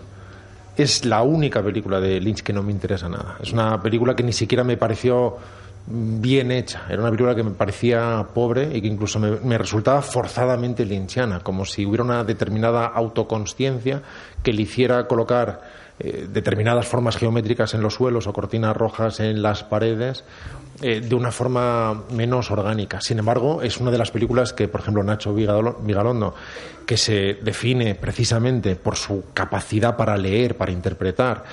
Es 0.77 1.05
la 1.05 1.23
única 1.23 1.63
película 1.63 2.01
de 2.01 2.21
Lynch 2.21 2.43
que 2.43 2.53
no 2.53 2.63
me 2.63 2.73
interesa 2.73 3.09
nada. 3.09 3.39
Es 3.41 3.53
una 3.53 3.81
película 3.81 4.15
que 4.15 4.23
ni 4.23 4.33
siquiera 4.33 4.63
me 4.63 4.77
pareció 4.77 5.37
mm, 5.87 6.21
bien 6.21 6.51
hecha. 6.53 6.83
Era 6.89 7.01
una 7.01 7.11
película 7.11 7.35
que 7.35 7.43
me 7.43 7.53
parecía 7.53 8.27
pobre 8.35 8.77
y 8.77 8.83
que 8.83 8.89
incluso 8.89 9.19
me, 9.19 9.33
me 9.41 9.57
resultaba 9.57 10.03
forzadamente 10.03 10.85
lynchiana, 10.85 11.41
como 11.41 11.65
si 11.65 11.87
hubiera 11.87 12.05
una 12.05 12.25
determinada 12.25 12.87
autoconsciencia 12.87 14.03
que 14.43 14.53
le 14.53 14.63
hiciera 14.63 15.07
colocar 15.07 15.76
eh, 15.99 16.27
determinadas 16.31 16.87
formas 16.87 17.17
geométricas 17.17 17.75
en 17.75 17.83
los 17.83 17.95
suelos 17.95 18.27
o 18.27 18.33
cortinas 18.33 18.77
rojas 18.77 19.21
en 19.21 19.43
las 19.43 19.65
paredes 19.65 20.25
eh, 20.83 21.01
de 21.01 21.15
una 21.15 21.33
forma 21.33 22.05
menos 22.13 22.51
orgánica. 22.51 23.01
Sin 23.01 23.19
embargo, 23.19 23.63
es 23.63 23.79
una 23.79 23.91
de 23.91 23.99
las 23.99 24.11
películas 24.11 24.53
que, 24.53 24.69
por 24.69 24.81
ejemplo, 24.83 25.03
Nacho 25.03 25.35
Vigalo- 25.35 25.79
Vigalondo, 25.81 26.35
que 26.85 26.97
se 26.97 27.39
define 27.43 27.95
precisamente 27.95 28.77
por 28.77 28.97
su 28.97 29.25
capacidad 29.33 29.97
para 29.97 30.17
leer, 30.19 30.57
para 30.57 30.73
interpretar, 30.73 31.45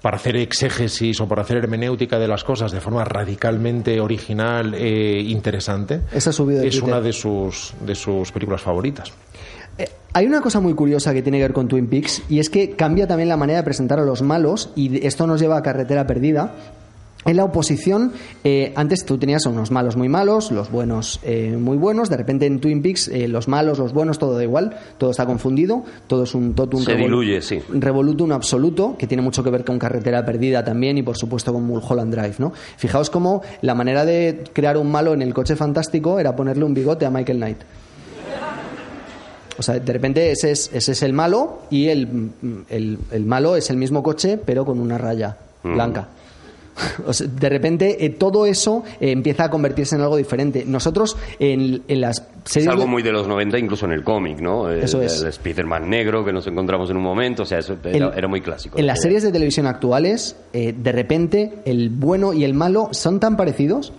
para 0.00 0.16
hacer 0.16 0.34
exégesis 0.36 1.20
o 1.20 1.28
para 1.28 1.42
hacer 1.42 1.58
hermenéutica 1.58 2.18
de 2.18 2.26
las 2.26 2.42
cosas 2.42 2.72
de 2.72 2.80
forma 2.80 3.04
radicalmente 3.04 4.00
original 4.00 4.72
e 4.72 5.20
interesante, 5.20 6.00
Esa 6.10 6.30
es 6.30 6.80
una 6.80 7.02
de 7.02 7.12
sus, 7.12 7.74
de 7.84 7.94
sus 7.94 8.32
películas 8.32 8.62
favoritas. 8.62 9.12
Eh, 9.80 9.88
Hay 10.12 10.26
una 10.26 10.40
cosa 10.40 10.60
muy 10.60 10.74
curiosa 10.74 11.14
que 11.14 11.22
tiene 11.22 11.38
que 11.38 11.44
ver 11.44 11.52
con 11.52 11.68
Twin 11.68 11.86
Peaks 11.86 12.22
y 12.28 12.40
es 12.40 12.50
que 12.50 12.70
cambia 12.70 13.06
también 13.06 13.28
la 13.28 13.36
manera 13.36 13.60
de 13.60 13.64
presentar 13.64 14.00
a 14.00 14.04
los 14.04 14.22
malos 14.22 14.70
y 14.74 15.06
esto 15.06 15.26
nos 15.26 15.40
lleva 15.40 15.56
a 15.56 15.62
Carretera 15.62 16.06
Perdida. 16.06 16.52
En 17.26 17.36
la 17.36 17.44
oposición, 17.44 18.12
eh, 18.44 18.72
antes 18.76 19.04
tú 19.04 19.18
tenías 19.18 19.44
a 19.44 19.50
unos 19.50 19.70
malos 19.70 19.94
muy 19.94 20.08
malos, 20.08 20.50
los 20.50 20.70
buenos 20.70 21.20
eh, 21.22 21.54
muy 21.60 21.76
buenos. 21.76 22.08
De 22.08 22.16
repente 22.16 22.46
en 22.46 22.60
Twin 22.60 22.80
Peaks, 22.80 23.08
eh, 23.08 23.28
los 23.28 23.46
malos, 23.46 23.78
los 23.78 23.92
buenos, 23.92 24.18
todo 24.18 24.36
da 24.36 24.42
igual, 24.42 24.74
todo 24.96 25.10
está 25.10 25.26
confundido, 25.26 25.84
todo 26.06 26.22
es 26.24 26.34
un 26.34 26.54
totum 26.54 26.80
Se 26.82 26.94
diluye, 26.96 27.42
sí. 27.42 27.60
revolutum 27.68 28.32
absoluto, 28.32 28.96
que 28.98 29.06
tiene 29.06 29.22
mucho 29.22 29.44
que 29.44 29.50
ver 29.50 29.66
con 29.66 29.78
Carretera 29.78 30.24
Perdida 30.24 30.64
también 30.64 30.96
y 30.96 31.02
por 31.02 31.18
supuesto 31.18 31.52
con 31.52 31.62
Mulholland 31.66 32.12
Drive, 32.14 32.36
¿no? 32.38 32.52
Fijaos 32.78 33.10
cómo 33.10 33.42
la 33.60 33.74
manera 33.74 34.06
de 34.06 34.42
crear 34.54 34.78
un 34.78 34.90
malo 34.90 35.12
en 35.12 35.20
el 35.20 35.34
coche 35.34 35.56
fantástico 35.56 36.18
era 36.18 36.34
ponerle 36.34 36.64
un 36.64 36.72
bigote 36.72 37.04
a 37.04 37.10
Michael 37.10 37.36
Knight. 37.38 37.58
O 39.60 39.62
sea, 39.62 39.78
de 39.78 39.92
repente 39.92 40.30
ese 40.32 40.50
es, 40.50 40.70
ese 40.72 40.92
es 40.92 41.02
el 41.02 41.12
malo 41.12 41.60
y 41.70 41.88
el, 41.88 42.30
el, 42.70 42.98
el 43.12 43.24
malo 43.26 43.54
es 43.56 43.68
el 43.70 43.76
mismo 43.76 44.02
coche 44.02 44.38
pero 44.44 44.64
con 44.64 44.80
una 44.80 44.98
raya 44.98 45.36
Mm. 45.62 45.74
blanca. 45.74 46.08
O 47.06 47.12
sea, 47.12 47.26
de 47.26 47.48
repente 47.50 48.06
eh, 48.06 48.08
todo 48.10 48.46
eso 48.46 48.82
eh, 49.00 49.10
empieza 49.10 49.44
a 49.44 49.50
convertirse 49.50 49.96
en 49.96 50.00
algo 50.00 50.16
diferente. 50.16 50.64
Nosotros 50.66 51.14
en, 51.38 51.82
en 51.88 52.00
las 52.00 52.20
Es 52.20 52.24
series... 52.52 52.68
algo 52.70 52.84
de- 52.84 52.88
muy 52.88 53.02
de 53.02 53.12
los 53.12 53.28
90, 53.28 53.58
incluso 53.58 53.84
en 53.84 53.92
el 53.92 54.02
cómic, 54.02 54.38
¿no? 54.40 54.70
El, 54.70 54.82
Eso 54.84 55.02
es. 55.02 55.20
el 55.20 55.28
Spider-Man 55.28 55.90
negro 55.90 56.24
que 56.24 56.32
nos 56.32 56.46
encontramos 56.46 56.88
en 56.88 56.96
un 56.96 57.02
momento, 57.02 57.42
o 57.42 57.44
sea, 57.46 57.58
eso 57.58 57.76
era 57.84 58.26
muy 58.28 58.40
clásico. 58.40 58.78
En 58.78 58.86
las 58.86 59.02
series 59.02 59.22
de 59.22 59.30
televisión 59.32 59.66
actuales, 59.66 60.36
eh, 60.54 60.72
de 60.74 60.92
repente 60.92 61.52
el 61.66 61.90
bueno 61.90 62.32
y 62.32 62.44
el 62.44 62.54
malo 62.54 62.88
son 62.92 63.20
tan 63.20 63.36
parecidos 63.36 63.92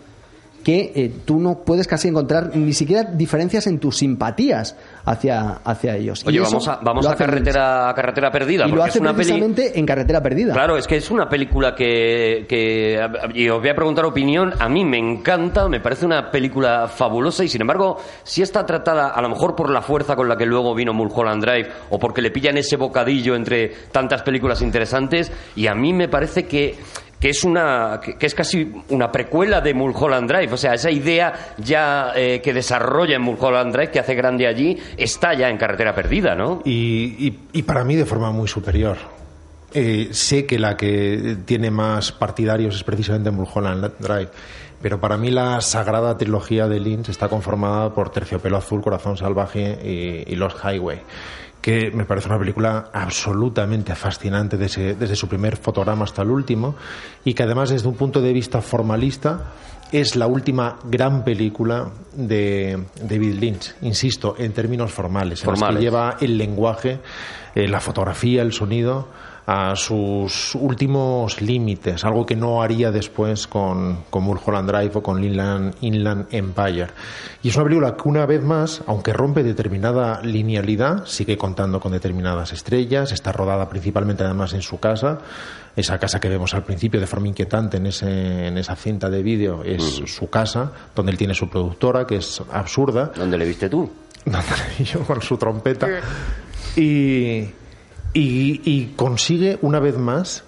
que 0.63 0.91
eh, 0.95 1.11
tú 1.25 1.39
no 1.39 1.63
puedes 1.63 1.87
casi 1.87 2.07
encontrar 2.07 2.55
ni 2.55 2.73
siquiera 2.73 3.03
diferencias 3.03 3.67
en 3.67 3.79
tus 3.79 3.97
simpatías 3.97 4.75
hacia, 5.05 5.59
hacia 5.63 5.95
ellos. 5.95 6.23
Oye, 6.25 6.39
vamos 6.39 6.67
a, 6.67 6.77
vamos 6.81 7.07
a 7.07 7.15
carretera, 7.15 7.89
a 7.89 7.93
carretera 7.95 8.31
perdida. 8.31 8.65
Y 8.65 8.69
porque 8.69 8.75
lo 8.75 8.83
es 8.85 8.89
hace 8.89 8.99
una 8.99 9.11
peli... 9.11 9.17
precisamente 9.31 9.79
en 9.79 9.85
Carretera 9.85 10.21
Perdida. 10.21 10.53
Claro, 10.53 10.77
es 10.77 10.87
que 10.87 10.97
es 10.97 11.09
una 11.11 11.27
película 11.27 11.73
que, 11.75 12.45
que- 12.47 12.99
Y 13.33 13.49
os 13.49 13.59
voy 13.59 13.69
a 13.69 13.75
preguntar 13.75 14.05
opinión. 14.05 14.53
A 14.59 14.69
mí 14.69 14.85
me 14.85 14.97
encanta, 14.97 15.67
me 15.67 15.79
parece 15.79 16.05
una 16.05 16.29
película 16.29 16.87
fabulosa 16.87 17.43
y 17.43 17.47
sin 17.47 17.61
embargo, 17.61 17.97
si 18.23 18.41
está 18.41 18.65
tratada 18.65 19.09
a 19.09 19.21
lo 19.21 19.29
mejor 19.29 19.55
por 19.55 19.69
la 19.69 19.81
fuerza 19.81 20.15
con 20.15 20.29
la 20.29 20.37
que 20.37 20.45
luego 20.45 20.75
vino 20.75 20.93
Mulholland 20.93 21.43
Drive 21.43 21.69
o 21.89 21.99
porque 21.99 22.21
le 22.21 22.31
pillan 22.31 22.57
ese 22.57 22.77
bocadillo 22.77 23.35
entre 23.35 23.69
tantas 23.91 24.21
películas 24.21 24.61
interesantes, 24.61 25.31
y 25.55 25.67
a 25.67 25.73
mí 25.73 25.93
me 25.93 26.07
parece 26.07 26.45
que 26.45 26.75
que 27.21 27.29
es 27.29 27.43
una 27.45 28.01
que, 28.03 28.25
es 28.25 28.33
casi 28.35 28.69
una 28.89 29.11
precuela 29.11 29.61
de 29.61 29.73
Mulholland 29.75 30.27
Drive, 30.29 30.51
o 30.53 30.57
sea, 30.57 30.73
esa 30.73 30.89
idea 30.91 31.53
ya 31.59 32.11
eh, 32.15 32.41
que 32.43 32.51
desarrolla 32.51 33.15
en 33.15 33.21
Mulholland 33.21 33.71
Drive 33.73 33.91
que 33.91 33.99
hace 33.99 34.15
grande 34.15 34.47
allí 34.47 34.77
está 34.97 35.33
ya 35.35 35.47
en 35.49 35.57
carretera 35.57 35.93
perdida, 35.95 36.35
¿no? 36.35 36.61
Y, 36.65 37.33
y- 37.53 37.61
para 37.61 37.83
mí 37.85 37.95
de 37.95 38.05
forma 38.05 38.31
muy 38.31 38.47
superior. 38.47 38.97
Eh, 39.73 40.09
sé 40.11 40.45
que 40.45 40.59
la 40.59 40.75
que 40.75 41.37
tiene 41.45 41.71
más 41.71 42.11
partidarios 42.11 42.75
es 42.75 42.83
precisamente 42.83 43.31
Mulholland 43.31 43.91
Drive, 43.99 44.29
pero 44.81 44.99
para 44.99 45.15
mí 45.15 45.29
la 45.31 45.61
sagrada 45.61 46.17
trilogía 46.17 46.67
de 46.67 46.79
Lynch 46.79 47.07
está 47.09 47.29
conformada 47.29 47.93
por 47.93 48.09
Terciopelo 48.11 48.57
Azul, 48.57 48.81
Corazón 48.81 49.15
Salvaje 49.15 49.77
y, 50.27 50.33
y 50.33 50.35
Lost 50.35 50.57
Highway 50.65 50.99
que 51.61 51.91
me 51.91 52.05
parece 52.05 52.27
una 52.27 52.39
película 52.39 52.89
absolutamente 52.91 53.95
fascinante 53.95 54.57
desde, 54.57 54.95
desde, 54.95 55.15
su 55.15 55.27
primer 55.27 55.57
fotograma 55.57 56.05
hasta 56.05 56.23
el 56.23 56.31
último 56.31 56.75
y 57.23 57.33
que 57.33 57.43
además 57.43 57.69
desde 57.69 57.87
un 57.87 57.95
punto 57.95 58.21
de 58.21 58.33
vista 58.33 58.61
formalista 58.61 59.53
es 59.91 60.15
la 60.15 60.27
última 60.27 60.79
gran 60.85 61.23
película 61.23 61.89
de 62.13 62.85
David 63.01 63.35
Lynch, 63.39 63.75
insisto, 63.81 64.35
en 64.37 64.53
términos 64.53 64.91
formales, 64.91 65.41
formales. 65.41 65.61
en 65.61 65.67
los 65.67 65.75
que 65.75 65.83
lleva 65.83 66.17
el 66.21 66.37
lenguaje, 66.37 66.99
eh, 67.53 67.67
la 67.67 67.81
fotografía, 67.81 68.41
el 68.41 68.53
sonido 68.53 69.09
a 69.45 69.75
sus 69.75 70.55
últimos 70.55 71.41
límites, 71.41 72.05
algo 72.05 72.25
que 72.25 72.35
no 72.35 72.61
haría 72.61 72.91
después 72.91 73.47
con, 73.47 74.03
con 74.09 74.23
Mulholland 74.23 74.69
Drive 74.71 74.91
o 74.95 75.03
con 75.03 75.23
Inland, 75.23 75.75
Inland 75.81 76.27
Empire. 76.31 76.87
Y 77.43 77.49
es 77.49 77.55
una 77.55 77.65
película 77.65 77.95
que 77.95 78.07
una 78.07 78.25
vez 78.25 78.41
más, 78.43 78.81
aunque 78.87 79.13
rompe 79.13 79.43
determinada 79.43 80.21
linealidad, 80.21 81.05
sigue 81.05 81.37
contando 81.37 81.79
con 81.79 81.91
determinadas 81.91 82.53
estrellas, 82.53 83.11
está 83.11 83.31
rodada 83.31 83.67
principalmente 83.67 84.23
además 84.23 84.53
en 84.53 84.61
su 84.61 84.79
casa, 84.79 85.19
esa 85.75 85.97
casa 85.99 86.19
que 86.19 86.29
vemos 86.29 86.53
al 86.53 86.63
principio 86.63 86.99
de 86.99 87.07
forma 87.07 87.27
inquietante 87.29 87.77
en, 87.77 87.87
ese, 87.87 88.47
en 88.47 88.57
esa 88.57 88.75
cinta 88.75 89.09
de 89.09 89.23
vídeo 89.23 89.63
es 89.63 90.01
Mm. 90.01 90.05
su 90.07 90.29
casa, 90.29 90.71
donde 90.95 91.11
él 91.13 91.17
tiene 91.17 91.33
su 91.33 91.49
productora, 91.49 92.05
que 92.05 92.17
es 92.17 92.41
absurda, 92.51 93.11
¿Dónde 93.15 93.37
le 93.37 93.45
viste 93.45 93.69
tú? 93.69 93.89
y 94.79 94.83
yo 94.83 94.99
con 95.01 95.21
su 95.21 95.37
trompeta. 95.37 95.87
Y, 96.75 97.45
y, 98.13 98.61
y 98.63 98.93
consigue 98.95 99.57
una 99.61 99.79
vez 99.79 99.97
más 99.97 100.43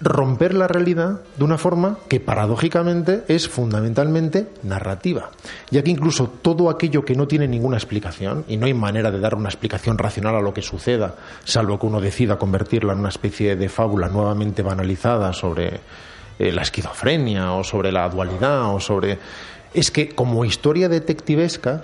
romper 0.00 0.54
la 0.54 0.66
realidad 0.66 1.20
de 1.36 1.44
una 1.44 1.58
forma 1.58 1.98
que 2.08 2.20
paradójicamente 2.20 3.22
es 3.28 3.48
fundamentalmente 3.48 4.48
narrativa, 4.62 5.30
ya 5.70 5.82
que 5.82 5.90
incluso 5.90 6.28
todo 6.28 6.70
aquello 6.70 7.04
que 7.04 7.14
no 7.14 7.28
tiene 7.28 7.46
ninguna 7.46 7.76
explicación, 7.76 8.44
y 8.48 8.56
no 8.56 8.66
hay 8.66 8.74
manera 8.74 9.10
de 9.10 9.20
dar 9.20 9.34
una 9.34 9.50
explicación 9.50 9.98
racional 9.98 10.36
a 10.36 10.40
lo 10.40 10.54
que 10.54 10.62
suceda, 10.62 11.16
salvo 11.44 11.78
que 11.78 11.86
uno 11.86 12.00
decida 12.00 12.38
convertirla 12.38 12.94
en 12.94 13.00
una 13.00 13.10
especie 13.10 13.56
de 13.56 13.68
fábula 13.68 14.08
nuevamente 14.08 14.62
banalizada 14.62 15.34
sobre 15.34 15.80
eh, 16.38 16.50
la 16.52 16.62
esquizofrenia 16.62 17.52
o 17.52 17.62
sobre 17.62 17.92
la 17.92 18.08
dualidad 18.08 18.74
o 18.74 18.80
sobre... 18.80 19.18
Es 19.72 19.90
que 19.90 20.08
como 20.08 20.44
historia 20.44 20.88
detectivesca 20.88 21.82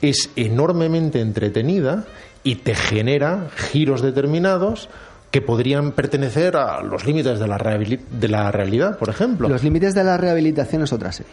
es 0.00 0.30
enormemente 0.36 1.20
entretenida 1.20 2.06
y 2.44 2.56
te 2.56 2.74
genera 2.74 3.48
giros 3.56 4.02
determinados 4.02 4.88
que 5.30 5.42
podrían 5.42 5.92
pertenecer 5.92 6.56
a 6.56 6.80
los 6.82 7.04
límites 7.04 7.38
de 7.38 7.46
la, 7.46 7.58
rehabili- 7.58 8.00
de 8.10 8.28
la 8.28 8.50
realidad, 8.50 8.98
por 8.98 9.10
ejemplo. 9.10 9.48
Los 9.48 9.62
límites 9.62 9.94
de 9.94 10.04
la 10.04 10.16
rehabilitación 10.16 10.82
es 10.82 10.92
otra 10.92 11.12
serie. 11.12 11.32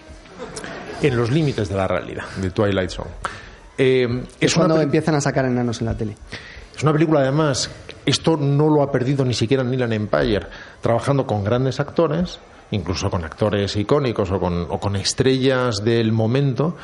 En 1.02 1.16
los 1.16 1.32
límites 1.32 1.70
de 1.70 1.76
la 1.76 1.88
realidad, 1.88 2.24
de 2.42 2.50
Twilight 2.52 2.90
Zone. 2.90 3.10
Eh, 3.78 4.24
Es 4.40 4.56
una 4.56 4.66
cuando 4.66 4.82
empiezan 4.84 5.16
a 5.16 5.22
sacar 5.22 5.46
enanos 5.46 5.80
en 5.82 5.88
la 5.88 5.96
tele. 5.96 6.16
es 6.76 6.84
una 6.84 6.92
película, 6.94 7.22
además, 7.22 7.70
esto 8.06 8.38
no 8.38 8.70
lo 8.70 8.82
ha 8.82 8.92
perdido 8.92 9.24
ni 9.26 9.34
siquiera 9.34 9.64
Nilan 9.64 9.94
Empire, 9.94 10.48
trabajando 10.82 11.26
con 11.26 11.44
grandes 11.44 11.80
actores, 11.80 12.40
incluso 12.72 13.10
con 13.10 13.24
actores 13.24 13.76
icónicos 13.76 14.32
o 14.32 14.40
con, 14.40 14.66
o 14.70 14.80
con 14.80 14.96
estrellas 14.96 15.84
del 15.84 16.12
momento, 16.12 16.76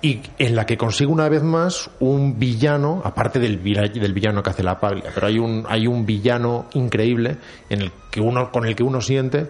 y 0.00 0.20
en 0.38 0.54
la 0.54 0.64
que 0.66 0.76
consigue 0.76 1.10
una 1.10 1.28
vez 1.28 1.42
más 1.42 1.90
un 2.00 2.38
villano, 2.38 3.02
aparte 3.04 3.38
del, 3.38 3.62
del 3.62 4.12
villano 4.12 4.42
que 4.42 4.50
hace 4.50 4.62
la 4.62 4.78
paglia, 4.78 5.10
pero 5.14 5.26
hay 5.26 5.38
un, 5.38 5.64
hay 5.68 5.86
un 5.86 6.06
villano 6.06 6.66
increíble 6.74 7.36
en 7.68 7.82
el 7.82 7.92
que 8.10 8.20
uno, 8.20 8.52
con 8.52 8.64
el 8.66 8.76
que 8.76 8.82
uno 8.82 9.00
siente 9.00 9.48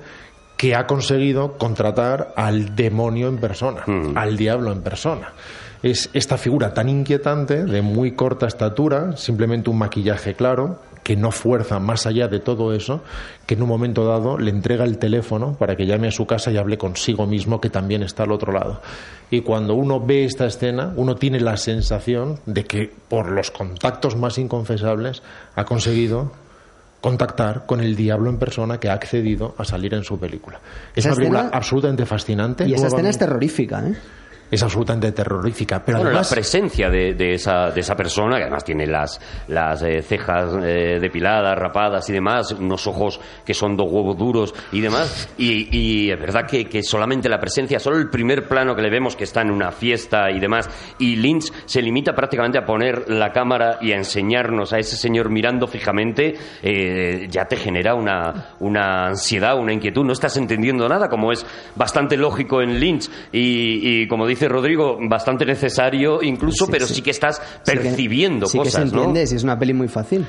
que 0.56 0.74
ha 0.74 0.86
conseguido 0.86 1.56
contratar 1.56 2.32
al 2.36 2.74
demonio 2.74 3.28
en 3.28 3.38
persona, 3.38 3.84
al 4.16 4.36
diablo 4.36 4.72
en 4.72 4.82
persona. 4.82 5.32
Es 5.84 6.10
esta 6.12 6.36
figura 6.36 6.74
tan 6.74 6.88
inquietante, 6.88 7.64
de 7.64 7.80
muy 7.80 8.12
corta 8.12 8.48
estatura, 8.48 9.16
simplemente 9.16 9.70
un 9.70 9.78
maquillaje 9.78 10.34
claro, 10.34 10.80
que 11.08 11.16
no 11.16 11.30
fuerza 11.30 11.78
más 11.78 12.04
allá 12.04 12.28
de 12.28 12.38
todo 12.38 12.74
eso, 12.74 13.00
que 13.46 13.54
en 13.54 13.62
un 13.62 13.68
momento 13.70 14.04
dado 14.04 14.36
le 14.36 14.50
entrega 14.50 14.84
el 14.84 14.98
teléfono 14.98 15.54
para 15.58 15.74
que 15.74 15.86
llame 15.86 16.08
a 16.08 16.10
su 16.10 16.26
casa 16.26 16.50
y 16.52 16.58
hable 16.58 16.76
consigo 16.76 17.26
mismo, 17.26 17.62
que 17.62 17.70
también 17.70 18.02
está 18.02 18.24
al 18.24 18.32
otro 18.32 18.52
lado. 18.52 18.82
Y 19.30 19.40
cuando 19.40 19.72
uno 19.74 20.00
ve 20.04 20.26
esta 20.26 20.44
escena, 20.44 20.92
uno 20.96 21.14
tiene 21.14 21.40
la 21.40 21.56
sensación 21.56 22.40
de 22.44 22.64
que 22.64 22.92
por 23.08 23.30
los 23.30 23.50
contactos 23.50 24.16
más 24.16 24.36
inconfesables 24.36 25.22
ha 25.56 25.64
conseguido 25.64 26.30
contactar 27.00 27.64
con 27.64 27.80
el 27.80 27.96
diablo 27.96 28.28
en 28.28 28.36
persona 28.36 28.78
que 28.78 28.90
ha 28.90 28.92
accedido 28.92 29.54
a 29.56 29.64
salir 29.64 29.94
en 29.94 30.04
su 30.04 30.18
película. 30.18 30.60
Es 30.94 30.98
Esa 31.06 31.08
una 31.08 31.16
película 31.16 31.40
escena- 31.40 31.56
absolutamente 31.56 32.04
fascinante. 32.04 32.68
Y 32.68 32.74
esa 32.74 32.88
escena 32.88 33.08
es 33.08 33.16
terrorífica, 33.16 33.80
¿eh? 33.86 33.94
Es 34.50 34.62
absolutamente 34.62 35.12
terrorífica. 35.12 35.82
Pero 35.84 35.98
Bueno, 35.98 36.10
además, 36.10 36.30
la 36.30 36.34
presencia 36.36 36.88
de, 36.88 37.14
de 37.14 37.34
esa, 37.34 37.70
de 37.70 37.80
esa 37.80 37.94
persona, 37.94 38.36
que 38.36 38.42
además 38.42 38.64
tiene 38.64 38.86
las, 38.86 39.20
las 39.48 39.82
eh, 39.82 40.00
cejas 40.02 40.54
eh, 40.62 40.98
depiladas, 41.00 41.58
rapadas 41.58 42.08
y 42.08 42.12
demás, 42.12 42.52
unos 42.52 42.86
ojos 42.86 43.20
que 43.44 43.52
son 43.52 43.76
dos 43.76 43.90
huevos 43.90 44.16
duros 44.16 44.54
y 44.72 44.80
demás, 44.80 45.28
y, 45.36 45.68
y 45.76 46.10
es 46.10 46.18
verdad 46.18 46.46
que, 46.46 46.64
que 46.66 46.82
solamente 46.82 47.28
la 47.28 47.38
presencia, 47.38 47.78
solo 47.78 47.98
el 47.98 48.08
primer 48.08 48.48
plano 48.48 48.74
que 48.74 48.82
le 48.82 48.90
vemos 48.90 49.16
que 49.16 49.24
está 49.24 49.42
en 49.42 49.50
una 49.50 49.70
fiesta 49.70 50.30
y 50.30 50.40
demás, 50.40 50.68
y 50.98 51.16
Lynch 51.16 51.52
se 51.66 51.82
limita 51.82 52.14
prácticamente 52.14 52.58
a 52.58 52.64
poner 52.64 53.10
la 53.10 53.32
cámara 53.32 53.78
y 53.82 53.92
a 53.92 53.96
enseñarnos 53.96 54.72
a 54.72 54.78
ese 54.78 54.96
señor 54.96 55.28
mirando 55.30 55.66
fijamente, 55.66 56.36
eh, 56.62 57.26
ya 57.30 57.44
te 57.44 57.56
genera 57.56 57.94
una, 57.94 58.54
una 58.60 59.08
ansiedad, 59.08 59.58
una 59.58 59.72
inquietud, 59.72 60.04
no 60.04 60.12
estás 60.12 60.36
entendiendo 60.36 60.88
nada, 60.88 61.08
como 61.08 61.32
es 61.32 61.44
bastante 61.76 62.16
lógico 62.16 62.62
en 62.62 62.80
Lynch 62.80 63.10
y, 63.32 64.02
y 64.02 64.08
como 64.08 64.26
dice 64.26 64.37
Rodrigo, 64.46 64.98
bastante 65.08 65.44
necesario 65.46 66.22
incluso, 66.22 66.66
Sí, 66.66 66.70
pero 66.70 66.86
sí. 66.86 66.94
sí 66.96 67.02
que 67.02 67.10
estás 67.10 67.36
Sí 67.64 67.72
que- 67.72 67.80
percibiendo 67.80 68.46
sí 68.46 68.58
que 68.60 68.70
se 68.70 68.78
cosas, 68.78 68.92
¿no? 68.92 68.98
entiende, 68.98 69.26
si 69.26 69.34
es 69.36 69.42
una 69.42 69.58
peli 69.58 69.72
muy 69.74 69.88
fácil. 69.88 70.26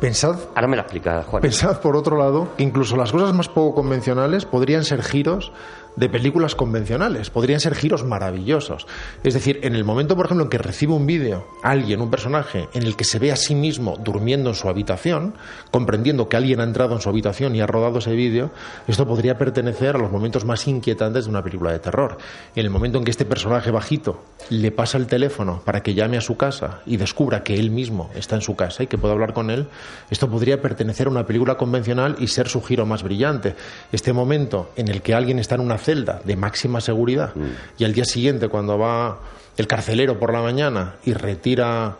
pensad, 0.00 0.36
Ahora 0.54 0.66
me 0.68 0.76
la 0.76 0.82
explica, 0.82 1.22
Juan. 1.22 1.40
pensad 1.40 1.80
por 1.80 1.96
otro 1.96 2.18
lado 2.18 2.48
que 2.58 2.62
incluso 2.64 2.96
las 2.96 3.12
cosas 3.12 3.32
más 3.34 3.48
poco 3.48 3.74
convencionales 3.76 4.44
podrían 4.44 4.84
ser 4.84 5.02
giros 5.02 5.52
de 5.96 6.08
películas 6.08 6.54
convencionales, 6.54 7.30
podrían 7.30 7.60
ser 7.60 7.74
giros 7.74 8.04
maravillosos. 8.04 8.86
Es 9.24 9.34
decir, 9.34 9.60
en 9.62 9.74
el 9.74 9.84
momento, 9.84 10.14
por 10.14 10.26
ejemplo, 10.26 10.44
en 10.44 10.50
que 10.50 10.58
recibe 10.58 10.92
un 10.92 11.06
vídeo 11.06 11.46
alguien, 11.62 12.00
un 12.00 12.10
personaje, 12.10 12.68
en 12.74 12.82
el 12.82 12.96
que 12.96 13.04
se 13.04 13.18
ve 13.18 13.32
a 13.32 13.36
sí 13.36 13.54
mismo 13.54 13.96
durmiendo 13.96 14.50
en 14.50 14.54
su 14.54 14.68
habitación, 14.68 15.34
comprendiendo 15.70 16.28
que 16.28 16.36
alguien 16.36 16.60
ha 16.60 16.64
entrado 16.64 16.94
en 16.94 17.00
su 17.00 17.08
habitación 17.08 17.56
y 17.56 17.60
ha 17.60 17.66
rodado 17.66 17.98
ese 17.98 18.12
vídeo, 18.12 18.50
esto 18.86 19.06
podría 19.06 19.38
pertenecer 19.38 19.96
a 19.96 19.98
los 19.98 20.12
momentos 20.12 20.44
más 20.44 20.66
inquietantes 20.68 21.24
de 21.24 21.30
una 21.30 21.42
película 21.42 21.72
de 21.72 21.78
terror. 21.78 22.18
En 22.54 22.64
el 22.64 22.70
momento 22.70 22.98
en 22.98 23.04
que 23.04 23.10
este 23.10 23.24
personaje 23.24 23.70
bajito 23.70 24.22
le 24.50 24.70
pasa 24.70 24.98
el 24.98 25.06
teléfono 25.06 25.62
para 25.64 25.82
que 25.82 25.94
llame 25.94 26.18
a 26.18 26.20
su 26.20 26.36
casa 26.36 26.80
y 26.86 26.96
descubra 26.96 27.42
que 27.42 27.54
él 27.54 27.70
mismo 27.70 28.10
está 28.14 28.36
en 28.36 28.42
su 28.42 28.54
casa 28.54 28.82
y 28.82 28.86
que 28.86 28.98
puede 28.98 29.14
hablar 29.14 29.32
con 29.32 29.50
él, 29.50 29.68
esto 30.10 30.30
podría 30.30 30.60
pertenecer 30.60 31.06
a 31.06 31.10
una 31.10 31.26
película 31.26 31.56
convencional 31.56 32.16
y 32.18 32.28
ser 32.28 32.48
su 32.48 32.62
giro 32.62 32.86
más 32.86 33.02
brillante. 33.02 33.56
Este 33.92 34.12
momento 34.12 34.70
en 34.76 34.88
el 34.88 35.02
que 35.02 35.14
alguien 35.14 35.38
está 35.38 35.54
en 35.54 35.62
una 35.62 35.78
celda 35.86 36.20
de 36.24 36.34
máxima 36.36 36.80
seguridad 36.80 37.30
y 37.78 37.84
al 37.84 37.92
día 37.94 38.04
siguiente 38.04 38.48
cuando 38.48 38.76
va 38.76 39.18
el 39.56 39.66
carcelero 39.66 40.18
por 40.18 40.32
la 40.32 40.42
mañana 40.42 40.96
y 41.06 41.12
retira 41.14 41.96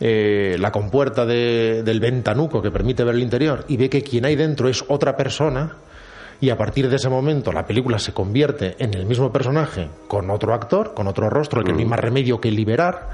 eh, 0.00 0.56
la 0.58 0.72
compuerta 0.72 1.24
de- 1.24 1.82
del 1.84 2.00
ventanuco 2.00 2.60
que 2.60 2.70
permite 2.70 3.04
ver 3.04 3.14
el 3.14 3.22
interior 3.22 3.64
y 3.68 3.76
ve 3.76 3.88
que 3.88 4.02
quien 4.02 4.24
hay 4.24 4.34
dentro 4.36 4.68
es 4.68 4.84
otra 4.88 5.16
persona 5.16 5.76
y 6.40 6.50
a 6.50 6.56
partir 6.58 6.90
de 6.90 6.96
ese 6.96 7.08
momento 7.08 7.50
la 7.52 7.64
película 7.66 7.98
se 7.98 8.12
convierte 8.12 8.76
en 8.78 8.92
el 8.92 9.06
mismo 9.06 9.32
personaje 9.32 9.88
con 10.06 10.28
otro 10.30 10.52
actor, 10.52 10.92
con 10.94 11.06
otro 11.06 11.30
rostro, 11.30 11.60
el 11.60 11.66
que 11.66 11.72
no 11.72 11.78
hay 11.78 11.84
más 11.86 12.00
remedio 12.00 12.40
que 12.40 12.50
liberar 12.50 13.08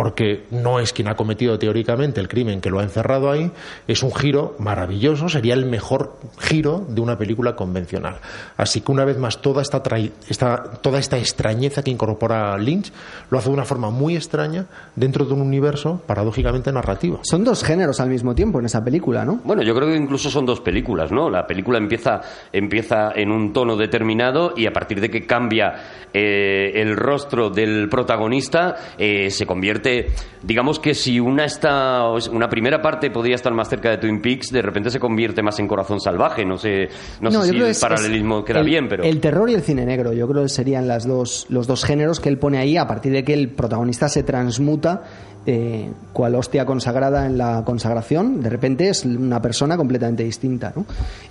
porque 0.00 0.44
no 0.50 0.80
es 0.80 0.94
quien 0.94 1.08
ha 1.08 1.14
cometido 1.14 1.58
teóricamente 1.58 2.22
el 2.22 2.28
crimen 2.28 2.62
que 2.62 2.70
lo 2.70 2.78
ha 2.78 2.82
encerrado 2.82 3.30
ahí, 3.30 3.50
es 3.86 4.02
un 4.02 4.14
giro 4.14 4.56
maravilloso, 4.58 5.28
sería 5.28 5.52
el 5.52 5.66
mejor 5.66 6.16
giro 6.38 6.86
de 6.88 7.02
una 7.02 7.18
película 7.18 7.54
convencional. 7.54 8.16
Así 8.56 8.80
que 8.80 8.92
una 8.92 9.04
vez 9.04 9.18
más 9.18 9.42
toda 9.42 9.60
esta, 9.60 9.82
esta- 10.26 10.62
toda 10.80 10.98
esta 10.98 11.18
extrañeza 11.18 11.82
que 11.82 11.90
incorpora 11.90 12.56
Lynch 12.56 12.90
lo 13.28 13.36
hace 13.36 13.50
de 13.50 13.54
una 13.54 13.66
forma 13.66 13.90
muy 13.90 14.16
extraña 14.16 14.64
dentro 14.96 15.26
de 15.26 15.34
un 15.34 15.42
universo 15.42 16.00
paradójicamente 16.06 16.72
narrativo. 16.72 17.20
Son 17.22 17.44
dos 17.44 17.62
géneros 17.62 18.00
al 18.00 18.08
mismo 18.08 18.34
tiempo 18.34 18.58
en 18.58 18.64
esa 18.64 18.82
película, 18.82 19.26
¿no? 19.26 19.40
Bueno, 19.44 19.62
yo 19.62 19.74
creo 19.74 19.88
que 19.88 19.96
incluso 19.96 20.30
son 20.30 20.46
dos 20.46 20.60
películas, 20.62 21.12
¿no? 21.12 21.28
La 21.28 21.46
película 21.46 21.76
empieza, 21.76 22.22
empieza 22.54 23.12
en 23.14 23.30
un 23.30 23.52
tono 23.52 23.76
determinado 23.76 24.54
y 24.56 24.66
a 24.66 24.72
partir 24.72 24.98
de 24.98 25.10
que 25.10 25.26
cambia 25.26 25.74
eh, 26.14 26.72
el 26.76 26.96
rostro 26.96 27.50
del 27.50 27.90
protagonista 27.90 28.76
eh, 28.96 29.28
se 29.30 29.44
convierte 29.44 29.89
repente, 29.98 30.12
digamos 30.42 30.78
que 30.78 30.94
si 30.94 31.20
una 31.20 31.44
está, 31.44 32.04
una 32.32 32.48
primera 32.48 32.80
parte 32.80 33.10
podría 33.10 33.34
estar 33.34 33.52
más 33.52 33.68
cerca 33.68 33.90
de 33.90 33.98
Twin 33.98 34.20
Peaks, 34.20 34.50
de 34.50 34.62
repente 34.62 34.90
se 34.90 34.98
convierte 35.00 35.42
más 35.42 35.58
en 35.58 35.66
Corazón 35.68 36.00
Salvaje. 36.00 36.44
No 36.44 36.56
sé, 36.56 36.88
no, 37.20 37.30
No, 37.30 37.42
sé 37.42 37.50
si 37.50 37.56
el 37.56 37.62
es- 37.62 37.80
paralelismo 37.80 38.38
es 38.40 38.44
queda 38.44 38.60
el- 38.60 38.66
bien, 38.66 38.88
pero 38.88 39.02
El 39.04 39.20
terror 39.20 39.48
y 39.50 39.54
el 39.54 39.62
cine 39.62 39.84
negro, 39.84 40.12
yo 40.12 40.28
creo 40.28 40.42
que 40.42 40.48
serían 40.48 40.88
las 40.88 41.06
dos, 41.06 41.46
los 41.48 41.66
dos 41.66 41.84
géneros 41.84 42.20
que 42.20 42.28
él 42.28 42.38
pone 42.38 42.58
ahí 42.58 42.76
a 42.76 42.86
partir 42.86 43.12
de 43.12 43.24
que 43.24 43.34
el 43.34 43.48
protagonista 43.50 44.08
se 44.08 44.22
transmuta 44.22 45.02
eh, 45.46 45.90
cual 46.12 46.34
hostia 46.34 46.66
consagrada 46.66 47.24
en 47.24 47.38
la 47.38 47.62
consagración, 47.64 48.42
de 48.42 48.50
repente 48.50 48.88
es 48.90 49.06
una 49.06 49.40
persona 49.40 49.76
completamente 49.76 50.22
distinta. 50.22 50.72
¿no? 50.76 50.84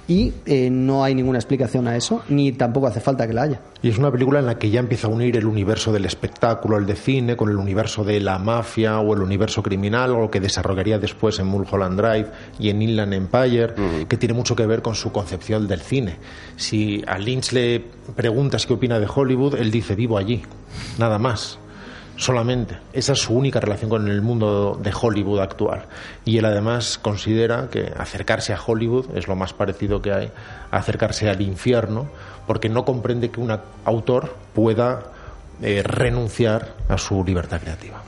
Y 0.07 0.33
eh, 0.47 0.69
no 0.71 1.03
hay 1.03 1.13
ninguna 1.13 1.37
explicación 1.37 1.87
a 1.87 1.95
eso, 1.95 2.23
ni 2.27 2.51
tampoco 2.51 2.87
hace 2.87 2.99
falta 2.99 3.27
que 3.27 3.33
la 3.33 3.43
haya. 3.43 3.61
Y 3.83 3.89
es 3.89 3.97
una 3.99 4.11
película 4.11 4.39
en 4.39 4.47
la 4.47 4.57
que 4.57 4.71
ya 4.71 4.79
empieza 4.79 5.07
a 5.07 5.09
unir 5.11 5.37
el 5.37 5.45
universo 5.45 5.91
del 5.91 6.05
espectáculo, 6.05 6.77
el 6.77 6.87
de 6.87 6.95
cine, 6.95 7.37
con 7.37 7.49
el 7.49 7.57
universo 7.57 8.03
de 8.03 8.19
la 8.19 8.39
mafia 8.39 8.99
o 8.99 9.13
el 9.13 9.21
universo 9.21 9.61
criminal, 9.61 10.11
o 10.11 10.21
lo 10.21 10.31
que 10.31 10.39
desarrollaría 10.39 10.97
después 10.97 11.37
en 11.39 11.45
Mulholland 11.45 11.99
Drive 11.99 12.27
y 12.57 12.69
en 12.69 12.81
Inland 12.81 13.13
Empire, 13.13 13.73
que 14.07 14.17
tiene 14.17 14.33
mucho 14.33 14.55
que 14.55 14.65
ver 14.65 14.81
con 14.81 14.95
su 14.95 15.11
concepción 15.11 15.67
del 15.67 15.81
cine. 15.81 16.17
Si 16.55 17.03
a 17.07 17.19
Lynch 17.19 17.51
le 17.51 17.83
preguntas 18.15 18.65
qué 18.65 18.73
opina 18.73 18.99
de 18.99 19.07
Hollywood, 19.13 19.55
él 19.55 19.69
dice 19.71 19.95
vivo 19.95 20.17
allí, 20.17 20.41
nada 20.97 21.19
más. 21.19 21.59
Solamente. 22.19 22.77
Esa 22.91 23.13
es 23.13 23.19
su 23.19 23.33
única 23.33 23.61
relación 23.61 23.89
con 23.89 24.09
el 24.09 24.21
mundo 24.21 24.77
de 24.83 24.91
Hollywood 24.93 25.39
actual. 25.39 25.85
Y 26.25 26.37
él 26.37 26.43
además 26.43 26.99
considera 27.01 27.69
que 27.71 27.93
acercarse 27.97 28.51
a 28.51 28.59
Hollywood 28.61 29.15
es 29.15 29.29
lo 29.29 29.37
más 29.37 29.53
parecido 29.53 30.01
que 30.01 30.11
hay 30.11 30.31
a 30.69 30.77
acercarse 30.77 31.29
al 31.29 31.39
infierno, 31.39 32.09
porque 32.45 32.67
no 32.67 32.83
comprende 32.83 33.31
que 33.31 33.39
un 33.39 33.57
autor 33.85 34.35
pueda 34.53 35.03
eh, 35.61 35.81
renunciar 35.81 36.75
a 36.89 36.97
su 36.97 37.23
libertad 37.23 37.61
creativa. 37.61 38.03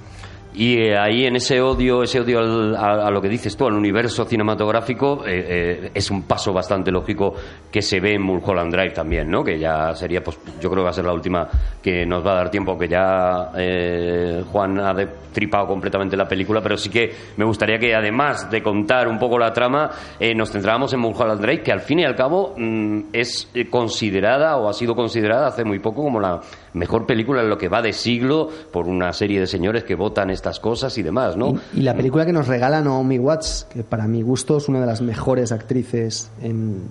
Y 0.54 0.78
eh, 0.82 0.98
ahí 0.98 1.26
en 1.26 1.38
ese 1.38 1.62
odio, 1.62 2.04
ese 2.04 2.20
odio 2.20 2.40
al- 2.40 2.76
a, 2.76 3.10
lo 3.10 3.22
que 3.22 3.30
dices 3.30 3.56
tú, 3.56 3.66
al 3.68 3.74
universo 3.74 4.26
cinematográfico, 4.26 5.24
eh, 5.26 5.46
eh, 5.86 5.92
es 5.94 6.12
un 6.12 6.24
paso 6.24 6.52
bastante 6.52 6.92
lógico 6.92 7.34
que 7.72 7.82
se 7.82 8.00
ve 8.02 8.16
en 8.16 8.22
Mulholland 8.22 8.72
Drive 8.74 8.92
también, 8.92 9.30
¿no? 9.32 9.44
Que 9.44 9.58
ya 9.58 9.94
sería, 9.96 10.22
pues 10.22 10.38
yo 10.60 10.70
creo 10.70 10.82
que 10.82 10.84
va 10.84 10.90
a 10.90 10.94
ser 10.94 11.06
la 11.06 11.14
última 11.14 11.48
que 11.82 12.06
nos 12.06 12.26
va 12.26 12.34
a 12.34 12.36
dar 12.36 12.52
tiempo, 12.52 12.78
que 12.78 12.88
ya 12.90 13.52
eh, 13.58 14.44
Juan 14.52 14.78
ha 14.80 14.94
destripado 14.94 15.68
completamente 15.68 16.18
la 16.18 16.28
película, 16.28 16.60
pero 16.62 16.76
sí 16.76 16.90
que 16.90 17.10
me 17.38 17.46
gustaría 17.46 17.80
que 17.80 17.96
además 17.96 18.52
de 18.52 18.62
contar 18.62 19.08
un 19.08 19.18
poco 19.18 19.40
la 19.40 19.54
trama, 19.54 19.90
nos 20.36 20.52
centráramos 20.52 20.92
en 20.94 21.00
Mulholland 21.00 21.40
Drive, 21.42 21.64
que 21.64 21.72
al 21.72 21.80
fin 21.80 22.00
y 22.00 22.04
al 22.04 22.16
cabo 22.16 22.54
mm, 22.58 23.04
es 23.14 23.50
considerada 23.70 24.58
o 24.58 24.68
ha 24.68 24.74
sido 24.74 24.94
considerada 24.96 25.48
hace 25.48 25.64
muy 25.64 25.80
poco 25.80 26.04
como 26.04 26.20
la 26.20 26.42
mejor 26.74 27.06
película 27.06 27.42
en 27.42 27.50
lo 27.50 27.58
que 27.58 27.68
va 27.68 27.82
de 27.82 27.94
siglo 27.94 28.50
por 28.72 28.88
una 28.88 29.14
serie 29.14 29.40
de 29.40 29.48
señores 29.48 29.84
que 29.84 29.96
votan 29.96 30.30
estas 30.30 30.60
cosas 30.60 30.98
y 30.98 31.04
demás, 31.04 31.38
¿no? 31.38 31.56
Y, 31.74 31.82
la 31.82 31.96
película 31.96 32.26
que 32.26 32.34
nos 32.34 32.48
regala 32.48 32.82
Naomi 32.82 33.20
Watts, 33.20 33.68
que 33.72 33.84
para 33.84 34.08
mi 34.08 34.22
gusto 34.22 34.58
es 34.58 34.70
una 34.70 34.80
de 34.80 34.86
las 34.86 35.02
mejores 35.02 35.52
actrices, 35.52 36.32
en, 36.42 36.84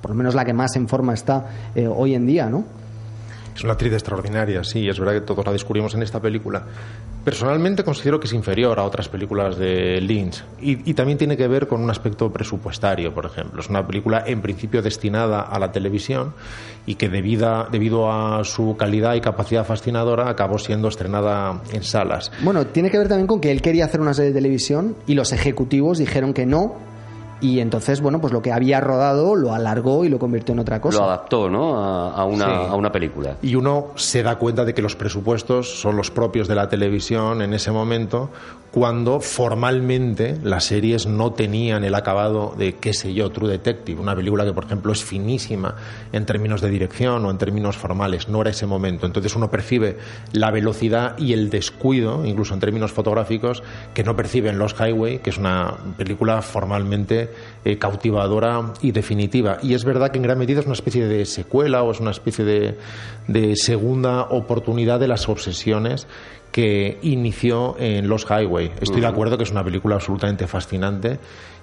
por 0.00 0.10
lo 0.10 0.16
menos 0.16 0.34
la 0.34 0.44
que 0.44 0.52
más 0.52 0.76
en 0.76 0.88
forma 0.88 1.14
está 1.14 1.46
eh, 1.74 1.86
hoy 1.86 2.14
en 2.14 2.26
día, 2.26 2.50
¿no? 2.50 2.64
Es 3.54 3.64
una 3.64 3.74
actriz 3.74 3.92
extraordinaria, 3.92 4.64
sí, 4.64 4.88
es 4.88 4.98
verdad 4.98 5.14
que 5.14 5.20
todos 5.20 5.44
la 5.44 5.52
descubrimos 5.52 5.94
en 5.94 6.02
esta 6.02 6.20
película. 6.20 6.64
Personalmente 7.24 7.84
considero 7.84 8.18
que 8.18 8.26
es 8.26 8.32
inferior 8.32 8.80
a 8.80 8.84
otras 8.84 9.08
películas 9.08 9.56
de 9.56 10.00
Lynch 10.00 10.42
y, 10.60 10.94
también 10.94 11.18
tiene 11.18 11.36
que 11.36 11.46
ver 11.46 11.68
con 11.68 11.80
un 11.80 11.88
aspecto 11.88 12.32
presupuestario, 12.32 13.14
por 13.14 13.26
ejemplo. 13.26 13.60
Es 13.60 13.68
una 13.68 13.86
película 13.86 14.24
en 14.26 14.42
principio 14.42 14.82
destinada 14.82 15.42
a 15.42 15.58
la 15.60 15.70
televisión 15.70 16.34
y 16.84 16.96
que 16.96 17.08
debido 17.08 18.10
a 18.10 18.42
su 18.42 18.76
calidad 18.76 19.14
y 19.14 19.20
capacidad 19.20 19.64
fascinadora 19.64 20.28
acabó 20.28 20.58
siendo 20.58 20.88
estrenada 20.88 21.60
en 21.72 21.84
salas. 21.84 22.32
Bueno, 22.42 22.66
tiene 22.66 22.90
que 22.90 22.98
ver 22.98 23.08
también 23.08 23.28
con 23.28 23.40
que 23.40 23.52
él 23.52 23.62
quería 23.62 23.84
hacer 23.84 24.00
una 24.00 24.14
serie 24.14 24.30
de 24.32 24.38
televisión 24.40 24.96
y 25.06 25.14
los 25.14 25.32
ejecutivos 25.32 25.98
dijeron 25.98 26.34
que 26.34 26.46
no. 26.46 26.91
Y 27.42 27.60
entonces, 27.60 28.00
bueno, 28.00 28.20
pues 28.20 28.32
lo 28.32 28.40
que 28.40 28.52
había 28.52 28.80
rodado 28.80 29.34
lo 29.34 29.52
alargó 29.52 30.04
y 30.04 30.08
lo 30.08 30.18
convirtió 30.18 30.52
en 30.54 30.60
otra 30.60 30.80
cosa. 30.80 30.98
Lo 30.98 31.04
adaptó, 31.04 31.50
¿no? 31.50 31.76
A, 31.78 32.14
a 32.14 32.24
una, 32.24 32.44
Sí. 32.46 32.50
a 32.70 32.74
una 32.74 32.90
película. 32.92 33.36
Y 33.42 33.54
uno 33.56 33.88
se 33.96 34.22
da 34.22 34.36
cuenta 34.36 34.64
de 34.64 34.72
que 34.72 34.80
los 34.80 34.96
presupuestos 34.96 35.80
son 35.80 35.96
los 35.96 36.10
propios 36.10 36.48
de 36.48 36.54
la 36.54 36.68
televisión 36.68 37.42
en 37.42 37.52
ese 37.52 37.70
momento, 37.72 38.30
cuando 38.70 39.20
formalmente 39.20 40.38
las 40.42 40.64
series 40.64 41.06
no 41.06 41.32
tenían 41.32 41.84
el 41.84 41.94
acabado 41.94 42.54
de, 42.56 42.76
qué 42.76 42.94
sé 42.94 43.12
yo, 43.12 43.30
True 43.30 43.50
Detective, 43.50 44.00
una 44.00 44.16
película 44.16 44.44
que, 44.46 44.52
por 44.54 44.64
ejemplo, 44.64 44.92
es 44.92 45.04
finísima 45.04 45.74
en 46.12 46.24
términos 46.24 46.60
de 46.62 46.70
dirección 46.70 47.24
o 47.26 47.30
en 47.30 47.36
términos 47.38 47.76
formales. 47.76 48.28
No 48.28 48.40
era 48.40 48.50
ese 48.50 48.66
momento. 48.66 49.04
Entonces 49.04 49.36
uno 49.36 49.50
percibe 49.50 49.98
la 50.32 50.50
velocidad 50.50 51.18
y 51.18 51.32
el 51.34 51.50
descuido, 51.50 52.24
incluso 52.24 52.54
en 52.54 52.60
términos 52.60 52.92
fotográficos, 52.92 53.62
que 53.92 54.04
no 54.04 54.16
percibe 54.16 54.48
en 54.48 54.58
Los 54.58 54.74
Highway, 54.80 55.18
que 55.18 55.30
es 55.30 55.38
una 55.38 55.74
película 55.98 56.40
formalmente 56.40 57.30
eh, 57.64 57.78
cautivadora 57.78 58.72
y 58.82 58.92
definitiva. 58.92 59.58
Y 59.62 59.74
es 59.74 59.84
verdad 59.84 60.10
que 60.10 60.18
en 60.18 60.24
gran 60.24 60.38
medida 60.38 60.60
es 60.60 60.66
una 60.66 60.74
especie 60.74 61.06
de 61.06 61.24
secuela 61.24 61.82
o 61.82 61.90
es 61.90 62.00
una 62.00 62.10
especie 62.10 62.44
de, 62.44 62.78
de 63.28 63.56
segunda 63.56 64.22
oportunidad 64.22 65.00
de 65.00 65.08
las 65.08 65.28
obsesiones 65.28 66.06
que 66.52 66.98
inició 67.02 67.76
en 67.78 68.08
Los 68.08 68.26
Highway. 68.26 68.72
Estoy 68.80 69.00
de 69.00 69.06
acuerdo 69.06 69.38
que 69.38 69.44
es 69.44 69.50
una 69.50 69.64
película 69.64 69.96
absolutamente 69.96 70.46
fascinante, 70.46 71.18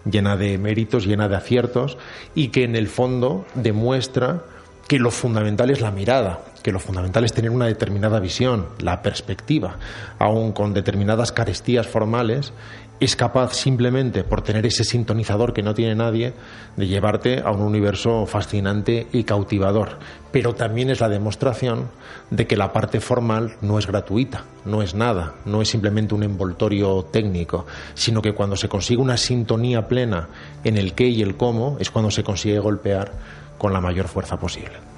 llena 0.09 0.35
de 0.35 0.57
méritos, 0.57 1.05
llena 1.05 1.29
de 1.29 1.35
aciertos 1.35 1.97
y 2.33 2.49
que 2.49 2.63
en 2.63 2.75
el 2.75 2.87
fondo 2.87 3.45
demuestra 3.53 4.41
que 4.87 4.97
lo 4.97 5.11
fundamental 5.11 5.69
es 5.69 5.81
la 5.81 5.91
mirada, 5.91 6.39
que 6.63 6.71
lo 6.71 6.79
fundamental 6.79 7.23
es 7.23 7.31
tener 7.31 7.51
una 7.51 7.67
determinada 7.67 8.19
visión, 8.19 8.69
la 8.79 9.03
perspectiva, 9.03 9.77
aun 10.17 10.51
con 10.51 10.73
determinadas 10.73 11.31
carestías 11.31 11.85
formales, 11.85 12.53
es 12.99 13.15
capaz 13.15 13.53
simplemente 13.53 14.23
por 14.23 14.41
tener 14.41 14.65
ese 14.65 14.83
sintonizador 14.83 15.53
que 15.53 15.63
no 15.63 15.73
tiene 15.73 15.95
nadie 15.95 16.33
de 16.75 16.87
llevarte 16.87 17.39
a 17.39 17.51
un 17.51 17.61
universo 17.61 18.25
fascinante 18.25 19.07
y 19.13 19.23
cautivador. 19.23 19.99
Pero 20.31 20.53
también 20.53 20.89
es 20.89 20.99
la 20.99 21.09
demostración 21.09 21.89
de 22.29 22.45
que 22.45 22.57
la 22.57 22.73
parte 22.73 22.99
formal 22.99 23.55
no 23.61 23.79
es 23.79 23.87
gratuita, 23.87 24.43
no 24.65 24.81
es 24.81 24.95
nada, 24.95 25.35
no 25.45 25.61
es 25.61 25.69
simplemente 25.69 26.13
un 26.13 26.23
envoltorio 26.23 27.05
técnico, 27.11 27.65
sino 27.93 28.21
que 28.21 28.33
cuando 28.33 28.55
se 28.55 28.69
consigue 28.69 29.01
una 29.01 29.17
sintonía 29.17 29.87
plena 29.87 30.27
en 30.63 30.77
el 30.77 30.93
qué 30.93 31.07
y 31.07 31.21
el 31.21 31.37
cómo 31.37 31.77
es 31.79 31.91
cuando 31.91 32.11
se 32.11 32.23
consigue 32.23 32.59
golpear 32.59 33.13
con 33.57 33.73
la 33.73 33.81
mayor 33.81 34.07
fuerza 34.07 34.37
posible. 34.37 34.88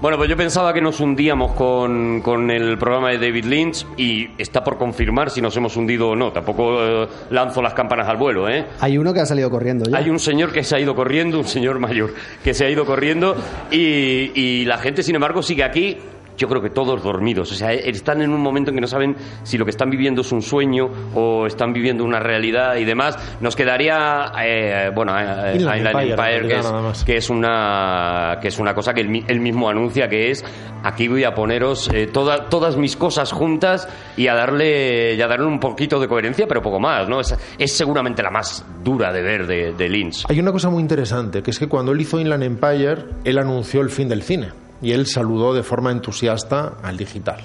Bueno, 0.00 0.16
pues 0.16 0.30
yo 0.30 0.36
pensaba 0.36 0.72
que 0.72 0.80
nos 0.80 0.98
hundíamos 1.00 1.52
con, 1.52 2.22
con 2.22 2.50
el 2.50 2.78
programa 2.78 3.10
de 3.10 3.18
David 3.18 3.44
Lynch 3.44 3.86
y 3.98 4.30
está 4.38 4.64
por 4.64 4.78
confirmar 4.78 5.28
si 5.28 5.42
nos 5.42 5.54
hemos 5.58 5.76
hundido 5.76 6.08
o 6.08 6.16
no. 6.16 6.32
Tampoco 6.32 6.82
eh, 6.82 7.08
lanzo 7.28 7.60
las 7.60 7.74
campanas 7.74 8.08
al 8.08 8.16
vuelo, 8.16 8.48
¿eh? 8.48 8.64
Hay 8.80 8.96
uno 8.96 9.12
que 9.12 9.20
ha 9.20 9.26
salido 9.26 9.50
corriendo 9.50 9.90
ya. 9.90 9.98
Hay 9.98 10.08
un 10.08 10.18
señor 10.18 10.52
que 10.52 10.64
se 10.64 10.74
ha 10.74 10.80
ido 10.80 10.94
corriendo, 10.94 11.38
un 11.38 11.44
señor 11.44 11.78
mayor 11.80 12.14
que 12.42 12.54
se 12.54 12.64
ha 12.64 12.70
ido 12.70 12.86
corriendo 12.86 13.36
y, 13.70 14.32
y 14.34 14.64
la 14.64 14.78
gente, 14.78 15.02
sin 15.02 15.16
embargo, 15.16 15.42
sigue 15.42 15.64
aquí. 15.64 15.98
Yo 16.40 16.48
creo 16.48 16.62
que 16.62 16.70
todos 16.70 17.02
dormidos. 17.02 17.52
O 17.52 17.54
sea, 17.54 17.70
están 17.74 18.22
en 18.22 18.30
un 18.30 18.40
momento 18.40 18.70
en 18.70 18.76
que 18.76 18.80
no 18.80 18.86
saben 18.86 19.14
si 19.42 19.58
lo 19.58 19.66
que 19.66 19.70
están 19.72 19.90
viviendo 19.90 20.22
es 20.22 20.32
un 20.32 20.40
sueño 20.40 20.88
o 21.14 21.46
están 21.46 21.74
viviendo 21.74 22.02
una 22.02 22.18
realidad 22.18 22.76
y 22.76 22.86
demás. 22.86 23.18
Nos 23.42 23.54
quedaría, 23.54 24.32
eh, 24.42 24.90
bueno, 24.94 25.12
eh, 25.18 25.56
Inland 25.56 25.78
Inland 25.80 25.86
Empire, 25.98 26.10
Empire, 26.12 26.48
que, 26.48 26.58
es, 26.58 27.04
que 27.04 27.16
es 27.18 27.28
una 27.30 28.38
que 28.40 28.48
es 28.48 28.58
una 28.58 28.74
cosa 28.74 28.94
que 28.94 29.02
él, 29.02 29.22
él 29.28 29.40
mismo 29.40 29.68
anuncia 29.68 30.08
que 30.08 30.30
es 30.30 30.42
aquí 30.82 31.08
voy 31.08 31.24
a 31.24 31.34
poneros 31.34 31.90
eh, 31.92 32.06
toda- 32.06 32.48
todas 32.48 32.76
mis 32.78 32.96
cosas 32.96 33.32
juntas 33.32 33.86
y 34.16 34.28
a 34.28 34.34
darle 34.34 35.14
y 35.14 35.20
a 35.20 35.26
darle 35.28 35.44
un 35.44 35.60
poquito 35.60 36.00
de 36.00 36.08
coherencia, 36.08 36.46
pero 36.48 36.62
poco 36.62 36.80
más, 36.80 37.06
¿no? 37.06 37.20
Es, 37.20 37.36
es 37.58 37.72
seguramente 37.72 38.22
la 38.22 38.30
más 38.30 38.64
dura 38.82 39.12
de 39.12 39.20
ver 39.20 39.46
de, 39.46 39.72
de 39.74 39.88
Lynch. 39.90 40.24
Hay 40.28 40.40
una 40.40 40.52
cosa 40.52 40.70
muy 40.70 40.80
interesante, 40.80 41.42
que 41.42 41.50
es 41.50 41.58
que 41.58 41.68
cuando 41.68 41.92
él 41.92 42.00
hizo 42.00 42.18
Inland 42.18 42.44
Empire, 42.44 42.96
él 43.24 43.36
anunció 43.36 43.82
el 43.82 43.90
fin 43.90 44.08
del 44.08 44.22
cine 44.22 44.48
y 44.82 44.92
él 44.92 45.06
saludó 45.06 45.54
de 45.54 45.62
forma 45.62 45.90
entusiasta 45.90 46.78
al 46.82 46.96
digital, 46.96 47.40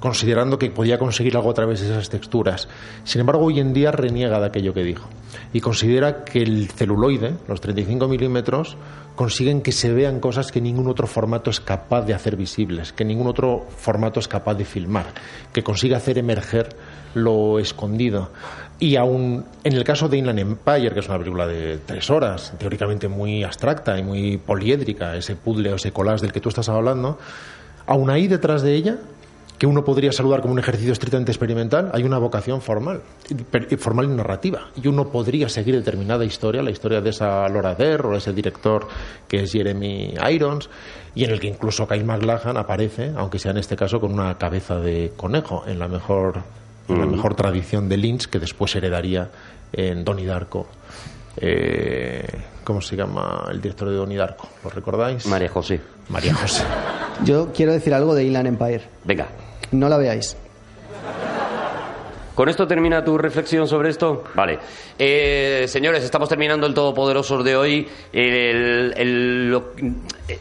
considerando 0.00 0.58
que 0.58 0.70
podía 0.70 0.98
conseguir 0.98 1.36
algo 1.36 1.50
a 1.50 1.54
través 1.54 1.80
de 1.80 1.86
esas 1.86 2.08
texturas. 2.10 2.68
Sin 3.04 3.20
embargo, 3.20 3.44
hoy 3.44 3.60
en 3.60 3.72
día 3.72 3.90
reniega 3.90 4.40
de 4.40 4.46
aquello 4.46 4.74
que 4.74 4.84
dijo 4.84 5.08
y 5.52 5.60
considera 5.60 6.24
que 6.24 6.42
el 6.42 6.68
celuloide, 6.68 7.34
los 7.48 7.60
35 7.60 8.08
milímetros, 8.08 8.76
consiguen 9.14 9.62
que 9.62 9.72
se 9.72 9.92
vean 9.92 10.20
cosas 10.20 10.50
que 10.50 10.60
ningún 10.60 10.88
otro 10.88 11.06
formato 11.06 11.50
es 11.50 11.60
capaz 11.60 12.02
de 12.02 12.14
hacer 12.14 12.36
visibles, 12.36 12.92
que 12.92 13.04
ningún 13.04 13.28
otro 13.28 13.66
formato 13.76 14.20
es 14.20 14.28
capaz 14.28 14.54
de 14.54 14.64
filmar, 14.64 15.06
que 15.52 15.62
consigue 15.62 15.94
hacer 15.94 16.18
emerger 16.18 16.76
lo 17.14 17.58
escondido. 17.58 18.30
Y 18.84 18.96
aún 18.96 19.46
en 19.64 19.72
el 19.72 19.82
caso 19.82 20.10
de 20.10 20.18
Inland 20.18 20.40
Empire, 20.40 20.90
que 20.92 21.00
es 21.00 21.08
una 21.08 21.16
película 21.16 21.46
de 21.46 21.78
tres 21.86 22.10
horas, 22.10 22.52
teóricamente 22.58 23.08
muy 23.08 23.42
abstracta 23.42 23.98
y 23.98 24.02
muy 24.02 24.36
poliédrica, 24.36 25.16
ese 25.16 25.36
puzzle 25.36 25.72
o 25.72 25.76
ese 25.76 25.90
collage 25.90 26.20
del 26.20 26.32
que 26.32 26.40
tú 26.42 26.50
estás 26.50 26.68
hablando, 26.68 27.18
aún 27.86 28.10
ahí 28.10 28.28
detrás 28.28 28.60
de 28.60 28.74
ella, 28.74 28.98
que 29.56 29.66
uno 29.66 29.86
podría 29.86 30.12
saludar 30.12 30.42
como 30.42 30.52
un 30.52 30.58
ejercicio 30.58 30.92
estrictamente 30.92 31.32
experimental, 31.32 31.92
hay 31.94 32.02
una 32.02 32.18
vocación 32.18 32.60
formal, 32.60 33.00
formal 33.78 34.04
y 34.04 34.08
narrativa. 34.08 34.68
Y 34.76 34.86
uno 34.86 35.08
podría 35.08 35.48
seguir 35.48 35.76
determinada 35.76 36.26
historia, 36.26 36.62
la 36.62 36.70
historia 36.70 37.00
de 37.00 37.08
esa 37.08 37.48
Laura 37.48 37.74
Dern 37.74 38.12
o 38.12 38.16
ese 38.16 38.34
director 38.34 38.86
que 39.26 39.44
es 39.44 39.52
Jeremy 39.52 40.12
Irons, 40.30 40.68
y 41.14 41.24
en 41.24 41.30
el 41.30 41.40
que 41.40 41.46
incluso 41.46 41.88
Kyle 41.88 42.04
MacLachlan 42.04 42.58
aparece, 42.58 43.12
aunque 43.16 43.38
sea 43.38 43.52
en 43.52 43.56
este 43.56 43.76
caso 43.76 43.98
con 43.98 44.12
una 44.12 44.36
cabeza 44.36 44.78
de 44.78 45.14
conejo, 45.16 45.64
en 45.66 45.78
la 45.78 45.88
mejor 45.88 46.42
en 46.88 47.00
la 47.00 47.06
mejor 47.06 47.34
tradición 47.34 47.88
de 47.88 47.96
Lynch 47.96 48.26
que 48.26 48.38
después 48.38 48.74
heredaría 48.76 49.30
en 49.72 50.04
Donnie 50.04 50.26
Darko. 50.26 50.66
Eh, 51.36 52.26
¿Cómo 52.62 52.80
se 52.80 52.96
llama 52.96 53.46
el 53.50 53.60
director 53.60 53.88
de 53.88 53.96
Donnie 53.96 54.16
Darko? 54.16 54.48
¿Lo 54.62 54.70
recordáis? 54.70 55.26
María 55.26 55.48
José. 55.48 55.80
María 56.08 56.34
José. 56.34 56.64
Yo 57.24 57.52
quiero 57.52 57.72
decir 57.72 57.92
algo 57.94 58.14
de 58.14 58.24
Inland 58.24 58.46
Empire. 58.48 58.82
Venga. 59.04 59.28
No 59.72 59.88
la 59.88 59.96
veáis. 59.96 60.36
¿Con 62.34 62.48
esto 62.48 62.66
termina 62.66 63.04
tu 63.04 63.16
reflexión 63.16 63.68
sobre 63.68 63.90
esto? 63.90 64.24
Vale. 64.34 64.58
Eh, 64.98 65.66
señores, 65.68 66.02
estamos 66.02 66.28
terminando 66.28 66.66
el 66.66 66.74
Todopoderosos 66.74 67.44
de 67.44 67.54
hoy. 67.56 67.86
El- 68.12 68.92
el- 68.96 69.50
lo- 69.50 69.72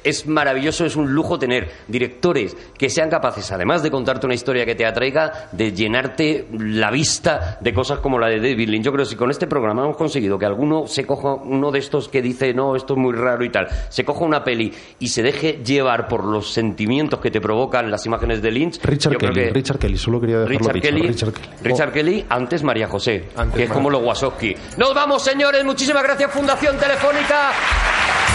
es 0.03 0.25
maravilloso, 0.27 0.85
es 0.85 0.95
un 0.95 1.13
lujo 1.13 1.37
tener 1.37 1.69
directores 1.87 2.55
que 2.77 2.89
sean 2.89 3.09
capaces, 3.09 3.51
además 3.51 3.83
de 3.83 3.91
contarte 3.91 4.25
una 4.25 4.33
historia 4.33 4.65
que 4.65 4.73
te 4.75 4.85
atraiga, 4.85 5.49
de 5.51 5.71
llenarte 5.71 6.47
la 6.57 6.89
vista 6.89 7.57
de 7.61 7.73
cosas 7.73 7.99
como 7.99 8.17
la 8.17 8.27
de 8.27 8.37
David 8.37 8.69
Lynch. 8.69 8.85
Yo 8.85 8.91
creo 8.91 9.05
que 9.05 9.11
si 9.11 9.15
con 9.15 9.29
este 9.29 9.45
programa 9.45 9.83
hemos 9.83 9.97
conseguido 9.97 10.39
que 10.39 10.45
alguno 10.45 10.87
se 10.87 11.05
coja 11.05 11.33
uno 11.35 11.69
de 11.71 11.79
estos 11.79 12.09
que 12.09 12.21
dice, 12.21 12.53
no, 12.53 12.75
esto 12.75 12.93
es 12.93 12.99
muy 12.99 13.13
raro 13.13 13.43
y 13.45 13.49
tal, 13.49 13.67
se 13.89 14.03
coja 14.03 14.25
una 14.25 14.43
peli 14.43 14.73
y 14.99 15.07
se 15.09 15.21
deje 15.21 15.59
llevar 15.63 16.07
por 16.07 16.23
los 16.23 16.51
sentimientos 16.51 17.19
que 17.19 17.29
te 17.29 17.39
provocan 17.41 17.91
las 17.91 18.05
imágenes 18.05 18.41
de 18.41 18.51
Lynch. 18.51 18.79
Richard 18.83 19.13
yo 19.13 19.19
creo 19.19 19.31
Kelly, 19.33 19.45
que- 19.47 19.53
Richard 19.53 19.77
Kelly, 19.79 19.97
solo 19.97 20.19
quería 20.19 20.39
dejarlo 20.39 20.57
Richard 20.59 20.73
dicho. 20.73 20.87
Kelly, 20.87 21.07
Richard 21.07 21.33
Kelly. 21.33 21.47
Richard 21.63 21.82
Kelly, 21.91 22.25
antes 22.29 22.63
María 22.63 22.87
José, 22.87 23.25
Antes 23.35 23.55
que 23.57 23.63
es 23.63 23.69
María. 23.69 23.73
como 23.73 23.89
los 23.89 24.01
Wasowski. 24.03 24.55
Nos 24.77 24.93
vamos, 24.93 25.23
señores. 25.23 25.63
Muchísimas 25.65 26.03
gracias, 26.03 26.31
Fundación 26.31 26.77
Telefónica. 26.77 27.51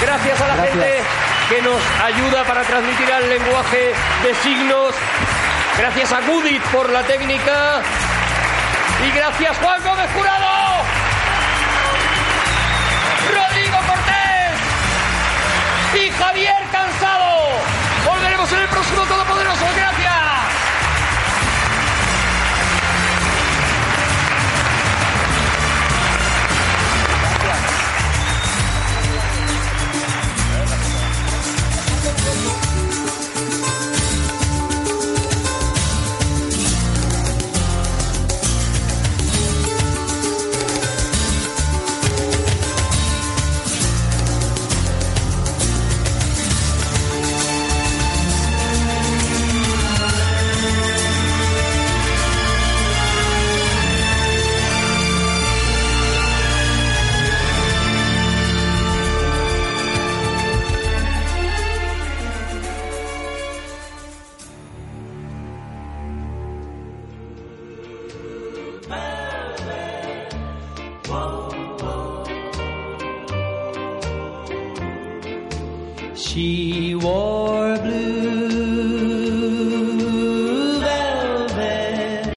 Gracias 0.02 0.40
a 0.40 0.46
la 0.48 0.54
Gracias. 0.56 0.74
gente 0.74 1.00
que 1.48 1.62
nos 1.62 1.80
ayuda 2.04 2.44
para 2.44 2.62
transmitir 2.62 3.08
el 3.10 3.28
lenguaje 3.30 3.92
de 4.22 4.34
signos. 4.42 4.94
Gracias 5.78 6.12
a 6.12 6.20
Gudit 6.20 6.62
por 6.72 6.88
la 6.90 7.02
técnica. 7.02 7.80
Y 9.06 9.16
gracias, 9.16 9.56
Juan 9.58 9.82
Gómez 9.82 10.08
Jurado. 10.14 10.48